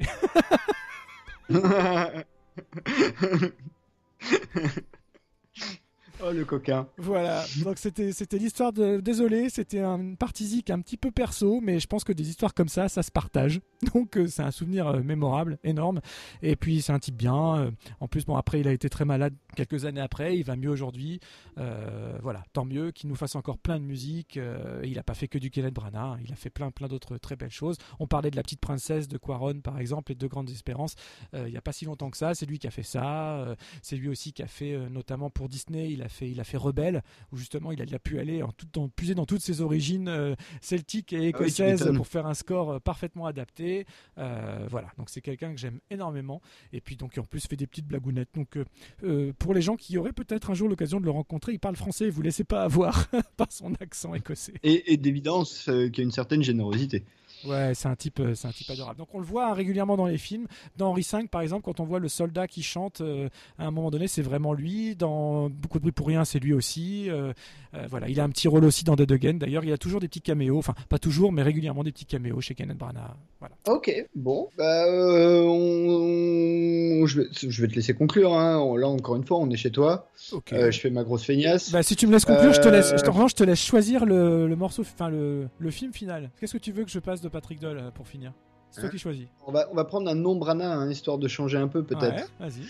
oh 6.25 6.33
le 6.33 6.45
coquin. 6.45 6.87
Voilà, 6.99 7.45
donc 7.63 7.79
c'était 7.79 8.13
c'était 8.13 8.39
l'histoire 8.39 8.73
de. 8.73 9.01
Désolé, 9.01 9.49
c'était 9.51 9.81
une 9.81 10.17
partie 10.17 10.63
un 10.71 10.81
petit 10.81 10.97
peu 10.97 11.11
perso, 11.11 11.61
mais 11.61 11.81
je 11.81 11.87
pense 11.87 12.05
que 12.05 12.13
des 12.13 12.29
histoires 12.29 12.55
comme 12.55 12.69
ça, 12.69 12.89
ça 12.89 13.03
se 13.03 13.11
partage. 13.11 13.61
Donc 13.95 14.17
euh, 14.17 14.27
c'est 14.29 14.43
un 14.43 14.51
souvenir 14.51 14.87
euh, 14.87 15.03
mémorable, 15.03 15.59
énorme. 15.65 16.01
Et 16.43 16.57
puis 16.57 16.83
c'est 16.83 16.93
un 16.93 16.99
type 16.99 17.17
bien. 17.17 17.59
euh, 17.59 17.71
en 18.01 18.09
plus, 18.09 18.25
bon, 18.25 18.37
après, 18.37 18.61
il 18.61 18.69
a 18.69 18.73
été 18.73 18.89
très 18.89 19.05
malade 19.05 19.35
quelques 19.57 19.85
années 19.85 20.01
après, 20.01 20.39
il 20.39 20.45
va 20.45 20.57
mieux 20.57 20.71
aujourd'hui. 20.71 21.21
Voilà, 22.23 22.45
tant 22.53 22.65
mieux 22.65 22.91
qu'il 22.91 23.09
nous 23.09 23.17
fasse 23.17 23.35
encore 23.35 23.59
plein 23.59 23.79
de 23.79 23.85
musique. 23.85 24.39
Il 24.83 24.95
n'a 24.95 25.03
pas 25.03 25.15
fait 25.15 25.29
que 25.29 25.39
du 25.39 25.51
Kenneth 25.51 25.75
Branagh, 25.75 26.21
il 26.25 26.33
a 26.33 26.37
fait 26.37 26.51
plein 26.51 26.71
plein 26.71 26.89
d'autres 26.89 27.19
très 27.19 27.37
belles 27.37 27.51
choses. 27.51 27.77
On 27.99 28.07
parlait 28.07 28.31
de 28.31 28.37
la 28.37 28.43
petite 28.43 28.61
princesse 28.61 29.09
de 29.09 29.19
Quaron, 29.19 29.61
par 29.61 29.79
exemple, 29.79 30.13
et 30.13 30.15
de 30.15 30.27
Grandes 30.27 30.51
Espérances. 30.51 30.95
Il 31.35 31.45
n'y 31.45 31.57
a 31.57 31.61
pas 31.61 31.73
si 31.73 31.85
longtemps 31.85 32.11
que 32.11 32.17
ça, 32.17 32.35
c'est 32.35 32.47
lui 32.47 32.59
qui 32.59 32.67
a 32.67 32.71
fait 32.71 32.83
ça. 32.83 33.57
C'est 33.83 33.97
lui 33.97 34.09
aussi 34.09 34.33
qui 34.33 34.43
a 34.43 34.47
fait, 34.47 34.79
notamment 34.91 35.31
pour 35.31 35.49
Disney, 35.49 35.93
il 35.93 36.03
a 36.03 36.09
fait, 36.13 36.31
il 36.31 36.41
a 36.41 36.45
fait 36.45 36.57
Rebelle, 36.57 37.03
où 37.33 37.37
justement 37.37 37.73
il 37.73 37.81
a, 37.81 37.85
il 37.85 37.95
a 37.95 37.99
pu 37.99 38.19
aller 38.19 38.43
en 38.43 38.53
tout, 38.53 38.67
dans, 38.73 38.89
puiser 38.89 39.15
dans 39.15 39.27
toutes 39.27 39.41
ses 39.41 39.61
origines 39.61 40.09
euh, 40.09 40.35
celtiques 40.61 41.13
et 41.13 41.17
Ah 41.17 41.21
oui, 41.21 41.29
écossaises 41.29 41.91
pour 41.95 42.07
faire 42.07 42.27
un 42.27 42.35
score 42.35 42.73
euh, 42.73 42.79
parfaitement 42.79 43.27
adapté. 43.27 43.87
Euh, 44.19 44.67
voilà, 44.71 44.89
donc 44.99 45.11
c'est 45.11 45.21
quelqu'un 45.21 45.53
que 45.53 45.59
j'aime 45.59 45.81
énormément. 45.91 46.41
Et 46.73 46.81
puis 46.81 46.97
donc 46.97 47.19
en 47.19 47.25
plus 47.25 47.47
fait 47.47 47.57
des 47.57 47.67
petites 47.67 47.87
blagounettes. 47.87 48.31
Donc 48.35 48.59
euh, 49.03 49.33
pour 49.39 49.55
les 49.55 49.63
gens 49.63 49.77
qui 49.77 49.99
auraient 49.99 50.13
peut-être 50.13 50.51
un 50.51 50.55
jour 50.55 50.69
l'occasion 50.69 51.01
de 51.01 51.05
le 51.05 51.11
rencontrer, 51.11 51.53
il 51.53 51.59
parle 51.59 51.77
français. 51.77 52.11
Vous 52.11 52.23
laissez 52.23 52.45
pas 52.45 52.63
avoir 52.63 53.09
par 53.37 53.51
son 53.51 53.75
accent 53.81 54.15
écossais. 54.15 54.55
Et, 54.63 54.93
et 54.93 54.97
d'évidence 54.97 55.65
qu'il 55.65 55.99
y 55.99 56.01
a 56.01 56.05
une 56.05 56.11
certaine 56.11 56.43
générosité. 56.43 57.05
Ouais, 57.47 57.73
c'est 57.75 57.89
un 57.89 57.97
type, 57.97 58.21
euh, 58.21 58.35
c'est 58.35 58.47
un 58.49 58.53
type 58.53 58.71
adorable. 58.71 58.99
Donc 58.99 59.09
on 59.15 59.19
le 59.19 59.25
voit 59.25 59.49
hein, 59.51 59.55
régulièrement 59.55 59.97
dans 59.97 60.07
les 60.07 60.19
films. 60.19 60.47
Dans 60.77 60.89
Henri 60.91 61.07
V, 61.11 61.27
par 61.31 61.41
exemple, 61.41 61.65
quand 61.65 61.81
on 61.81 61.85
voit 61.85 61.99
le 61.99 62.09
soldat 62.09 62.47
qui 62.47 62.63
chante, 62.63 63.01
euh, 63.01 63.29
à 63.59 63.67
un 63.67 63.71
moment 63.71 63.91
donné, 63.91 64.09
c'est 64.09 64.23
vraiment 64.23 64.53
lui. 64.53 64.95
Dans 64.97 65.51
Beaucoup 65.51 65.79
de 65.79 65.83
bruit 65.83 65.93
pour 65.93 66.07
rien, 66.07 66.25
c'est 66.25 66.39
lui 66.39 66.53
aussi. 66.53 67.09
Euh, 67.11 67.33
euh, 67.75 67.87
voilà, 67.89 68.09
il 68.09 68.21
a 68.21 68.25
un 68.25 68.29
petit 68.31 68.49
rôle 68.49 68.65
aussi 68.65 68.85
dans 68.85 68.95
Dead 68.97 69.11
Again. 69.11 69.35
D'ailleurs, 69.35 69.65
il 69.65 69.73
a 69.73 69.79
toujours 69.79 70.01
des 70.01 70.09
petits 70.09 70.21
caméos. 70.21 70.59
Enfin, 70.59 70.75
pas 70.89 70.99
toujours, 70.99 71.33
mais 71.33 71.43
régulièrement 71.43 71.83
des 71.85 71.93
petits 71.93 72.05
caméos 72.07 72.41
chez 72.41 72.55
Kenneth 72.55 72.77
Branagh. 72.79 73.15
Voilà. 73.41 73.55
Ok, 73.69 73.93
bon, 74.15 74.49
bah, 74.57 74.85
on- 75.83 77.07
je, 77.07 77.21
vais, 77.23 77.27
je 77.33 77.63
vais 77.63 77.69
te 77.69 77.75
laisser 77.75 77.95
conclure. 77.95 78.35
Hein. 78.35 78.77
Là, 78.79 78.89
encore 78.89 79.17
une 79.17 79.25
fois, 79.25 79.39
on 79.39 79.51
est 79.51 79.57
chez 79.57 79.71
toi. 79.71 80.09
Ok. 80.33 80.53
Euh, 80.53 80.71
je 80.71 80.81
fais 80.81 80.91
ma 80.91 81.03
grosse 81.05 81.25
feignasse. 81.25 81.71
Bah, 81.73 81.83
si 81.83 81.97
tu 81.97 82.07
me 82.07 82.13
laisses 82.13 82.25
conclure, 82.25 82.53
je 82.53 82.61
te 82.61 82.69
laisse. 82.69 82.93
Je- 82.97 83.09
En 83.11 83.13
revanche, 83.13 83.33
je 83.33 83.37
te 83.37 83.45
laisse 83.45 83.61
choisir 83.63 84.05
le, 84.07 84.47
le 84.49 84.57
morceau, 84.57 84.83
enfin 84.83 85.09
le, 85.11 85.49
le 85.59 85.71
film 85.71 85.93
final. 85.93 86.31
Qu'est-ce 86.41 86.53
que 86.55 86.59
tu 86.59 86.73
veux 86.73 86.85
que 86.85 86.91
je 86.91 86.99
passe 86.99 87.21
de 87.21 87.29
Patrick 87.33 87.59
Doyle 87.61 87.79
euh, 87.79 87.91
pour 87.91 88.07
finir 88.07 88.33
C'est 88.71 88.81
toi 88.83 88.89
Hein 88.89 88.91
qui 88.93 88.99
choisis. 88.99 89.27
on, 89.47 89.53
va, 89.53 89.67
on 89.73 89.75
va 89.75 89.85
prendre 89.85 90.09
un 90.11 90.15
nom 90.15 90.37
Brana, 90.37 90.73
hein, 90.75 90.91
histoire 90.91 91.19
de 91.19 91.27
changer 91.29 91.59
un 91.59 91.69
peu 91.69 91.83
peut-être. 91.83 92.15
Ouais, 92.41 92.49
vas-y. 92.49 92.63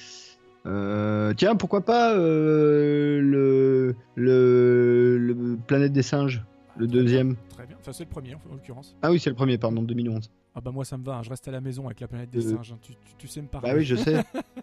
Euh, 0.64 1.34
tiens, 1.34 1.56
pourquoi 1.56 1.84
pas 1.84 2.14
euh, 2.14 3.20
le, 3.20 3.96
le, 4.14 5.18
le 5.18 5.56
Planète 5.66 5.92
des 5.92 6.02
singes, 6.02 6.44
le 6.76 6.86
deuxième. 6.86 7.36
Très 7.50 7.66
bien. 7.66 7.76
Enfin, 7.80 7.92
c'est 7.92 8.04
le 8.04 8.10
premier 8.10 8.34
en 8.34 8.40
en 8.50 8.54
l'occurrence. 8.54 8.96
Ah 9.02 9.10
oui, 9.10 9.18
c'est 9.18 9.30
le 9.30 9.36
premier, 9.36 9.58
pardon, 9.58 9.82
2011. 9.82 10.30
Ah 10.54 10.60
bah 10.60 10.70
moi 10.70 10.84
ça 10.84 10.96
me 10.98 11.02
va. 11.04 11.14
hein. 11.16 11.22
Je 11.22 11.30
reste 11.30 11.48
à 11.48 11.50
la 11.50 11.60
maison 11.62 11.86
avec 11.86 11.98
la 12.00 12.06
planète 12.08 12.30
des 12.30 12.46
Euh, 12.46 12.56
singes. 12.56 12.74
Tu, 12.82 12.92
tu- 12.92 13.14
tu 13.18 13.26
sais 13.26 13.40
me 13.42 13.46
parler. 13.48 13.70
Bah 13.70 13.76
oui, 13.76 13.84
je 13.84 13.96
sais. 13.96 14.22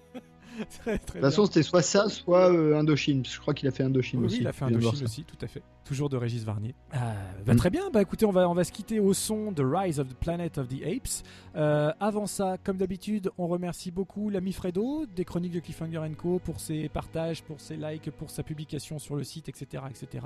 De 0.59 0.65
très, 0.83 0.99
toute 0.99 1.21
façon, 1.21 1.45
c'était 1.45 1.63
soit 1.63 1.81
ça, 1.81 2.09
soit 2.09 2.51
euh, 2.51 2.77
Indochine. 2.77 3.23
Je 3.25 3.39
crois 3.39 3.53
qu'il 3.53 3.67
a 3.67 3.71
fait 3.71 3.83
Indochine 3.83 4.19
Oui, 4.19 4.25
aussi. 4.25 4.37
il 4.41 4.47
a 4.47 4.53
fait 4.53 4.65
Indochine 4.65 5.03
aussi, 5.03 5.23
tout 5.23 5.37
à 5.41 5.47
fait. 5.47 5.61
Toujours 5.85 6.09
de 6.09 6.17
Régis 6.17 6.43
Varnier. 6.43 6.75
Euh, 6.93 6.97
bah, 7.45 7.53
Mm. 7.53 7.57
Très 7.57 7.69
bien, 7.69 7.89
bah 7.91 8.01
écoutez, 8.01 8.25
on 8.25 8.31
va, 8.31 8.47
on 8.49 8.53
va 8.53 8.63
se 8.63 8.71
quitter 8.71 8.99
au 8.99 9.13
son 9.13 9.51
de 9.51 9.63
Rise 9.63 9.99
of 9.99 10.07
the 10.07 10.13
Planet 10.13 10.57
of 10.57 10.67
the 10.67 10.81
Apes. 10.85 11.23
Euh, 11.55 11.91
avant 11.99 12.25
ça, 12.27 12.57
comme 12.63 12.77
d'habitude, 12.77 13.31
on 13.37 13.47
remercie 13.47 13.91
beaucoup 13.91 14.29
l'ami 14.29 14.53
Fredo 14.53 15.05
des 15.15 15.25
chroniques 15.25 15.53
de 15.53 15.59
Cliffhanger 15.59 16.01
Co 16.17 16.39
pour 16.39 16.59
ses 16.59 16.89
partages, 16.89 17.43
pour 17.43 17.59
ses 17.59 17.75
likes, 17.75 18.11
pour 18.11 18.29
sa 18.29 18.43
publication 18.43 18.99
sur 18.99 19.15
le 19.15 19.23
site, 19.23 19.49
etc. 19.49 19.83
etc. 19.89 20.25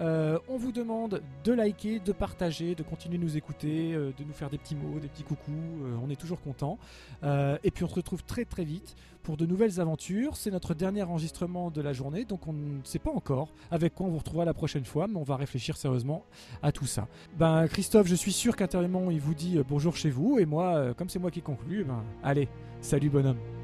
Euh, 0.00 0.38
on 0.48 0.56
vous 0.56 0.72
demande 0.72 1.22
de 1.44 1.52
liker, 1.52 2.00
de 2.00 2.12
partager, 2.12 2.74
de 2.74 2.82
continuer 2.82 3.18
de 3.18 3.22
nous 3.22 3.36
écouter, 3.36 3.94
euh, 3.94 4.10
de 4.18 4.24
nous 4.24 4.32
faire 4.32 4.50
des 4.50 4.58
petits 4.58 4.74
mots, 4.74 4.98
des 5.00 5.08
petits 5.08 5.22
coucous. 5.22 5.52
on 6.02 6.10
est 6.10 6.16
toujours 6.20 6.40
content. 6.40 6.78
Et 7.22 7.70
puis 7.70 7.84
on 7.84 7.88
se 7.88 7.94
retrouve 7.94 8.22
très 8.24 8.44
très 8.44 8.64
vite 8.64 8.96
pour 9.24 9.36
de 9.36 9.46
nouvelles 9.46 9.80
aventures. 9.80 10.36
C'est 10.36 10.52
notre 10.52 10.74
dernier 10.74 11.02
enregistrement 11.02 11.72
de 11.72 11.80
la 11.80 11.92
journée, 11.92 12.24
donc 12.24 12.46
on 12.46 12.52
ne 12.52 12.84
sait 12.84 13.00
pas 13.00 13.10
encore 13.10 13.52
avec 13.72 13.94
quoi 13.94 14.06
on 14.06 14.10
vous 14.10 14.18
retrouvera 14.18 14.44
la 14.44 14.54
prochaine 14.54 14.84
fois, 14.84 15.08
mais 15.08 15.16
on 15.16 15.24
va 15.24 15.34
réfléchir 15.34 15.76
sérieusement 15.76 16.24
à 16.62 16.70
tout 16.70 16.86
ça. 16.86 17.08
Ben 17.36 17.66
Christophe, 17.66 18.06
je 18.06 18.14
suis 18.14 18.32
sûr 18.32 18.54
qu'intérieurement 18.54 19.10
il 19.10 19.20
vous 19.20 19.34
dit 19.34 19.58
euh, 19.58 19.64
bonjour 19.66 19.96
chez 19.96 20.10
vous, 20.10 20.38
et 20.38 20.46
moi, 20.46 20.76
euh, 20.76 20.94
comme 20.94 21.08
c'est 21.08 21.18
moi 21.18 21.30
qui 21.30 21.42
conclue, 21.42 21.84
ben 21.84 22.04
allez, 22.22 22.48
salut 22.80 23.08
bonhomme. 23.08 23.63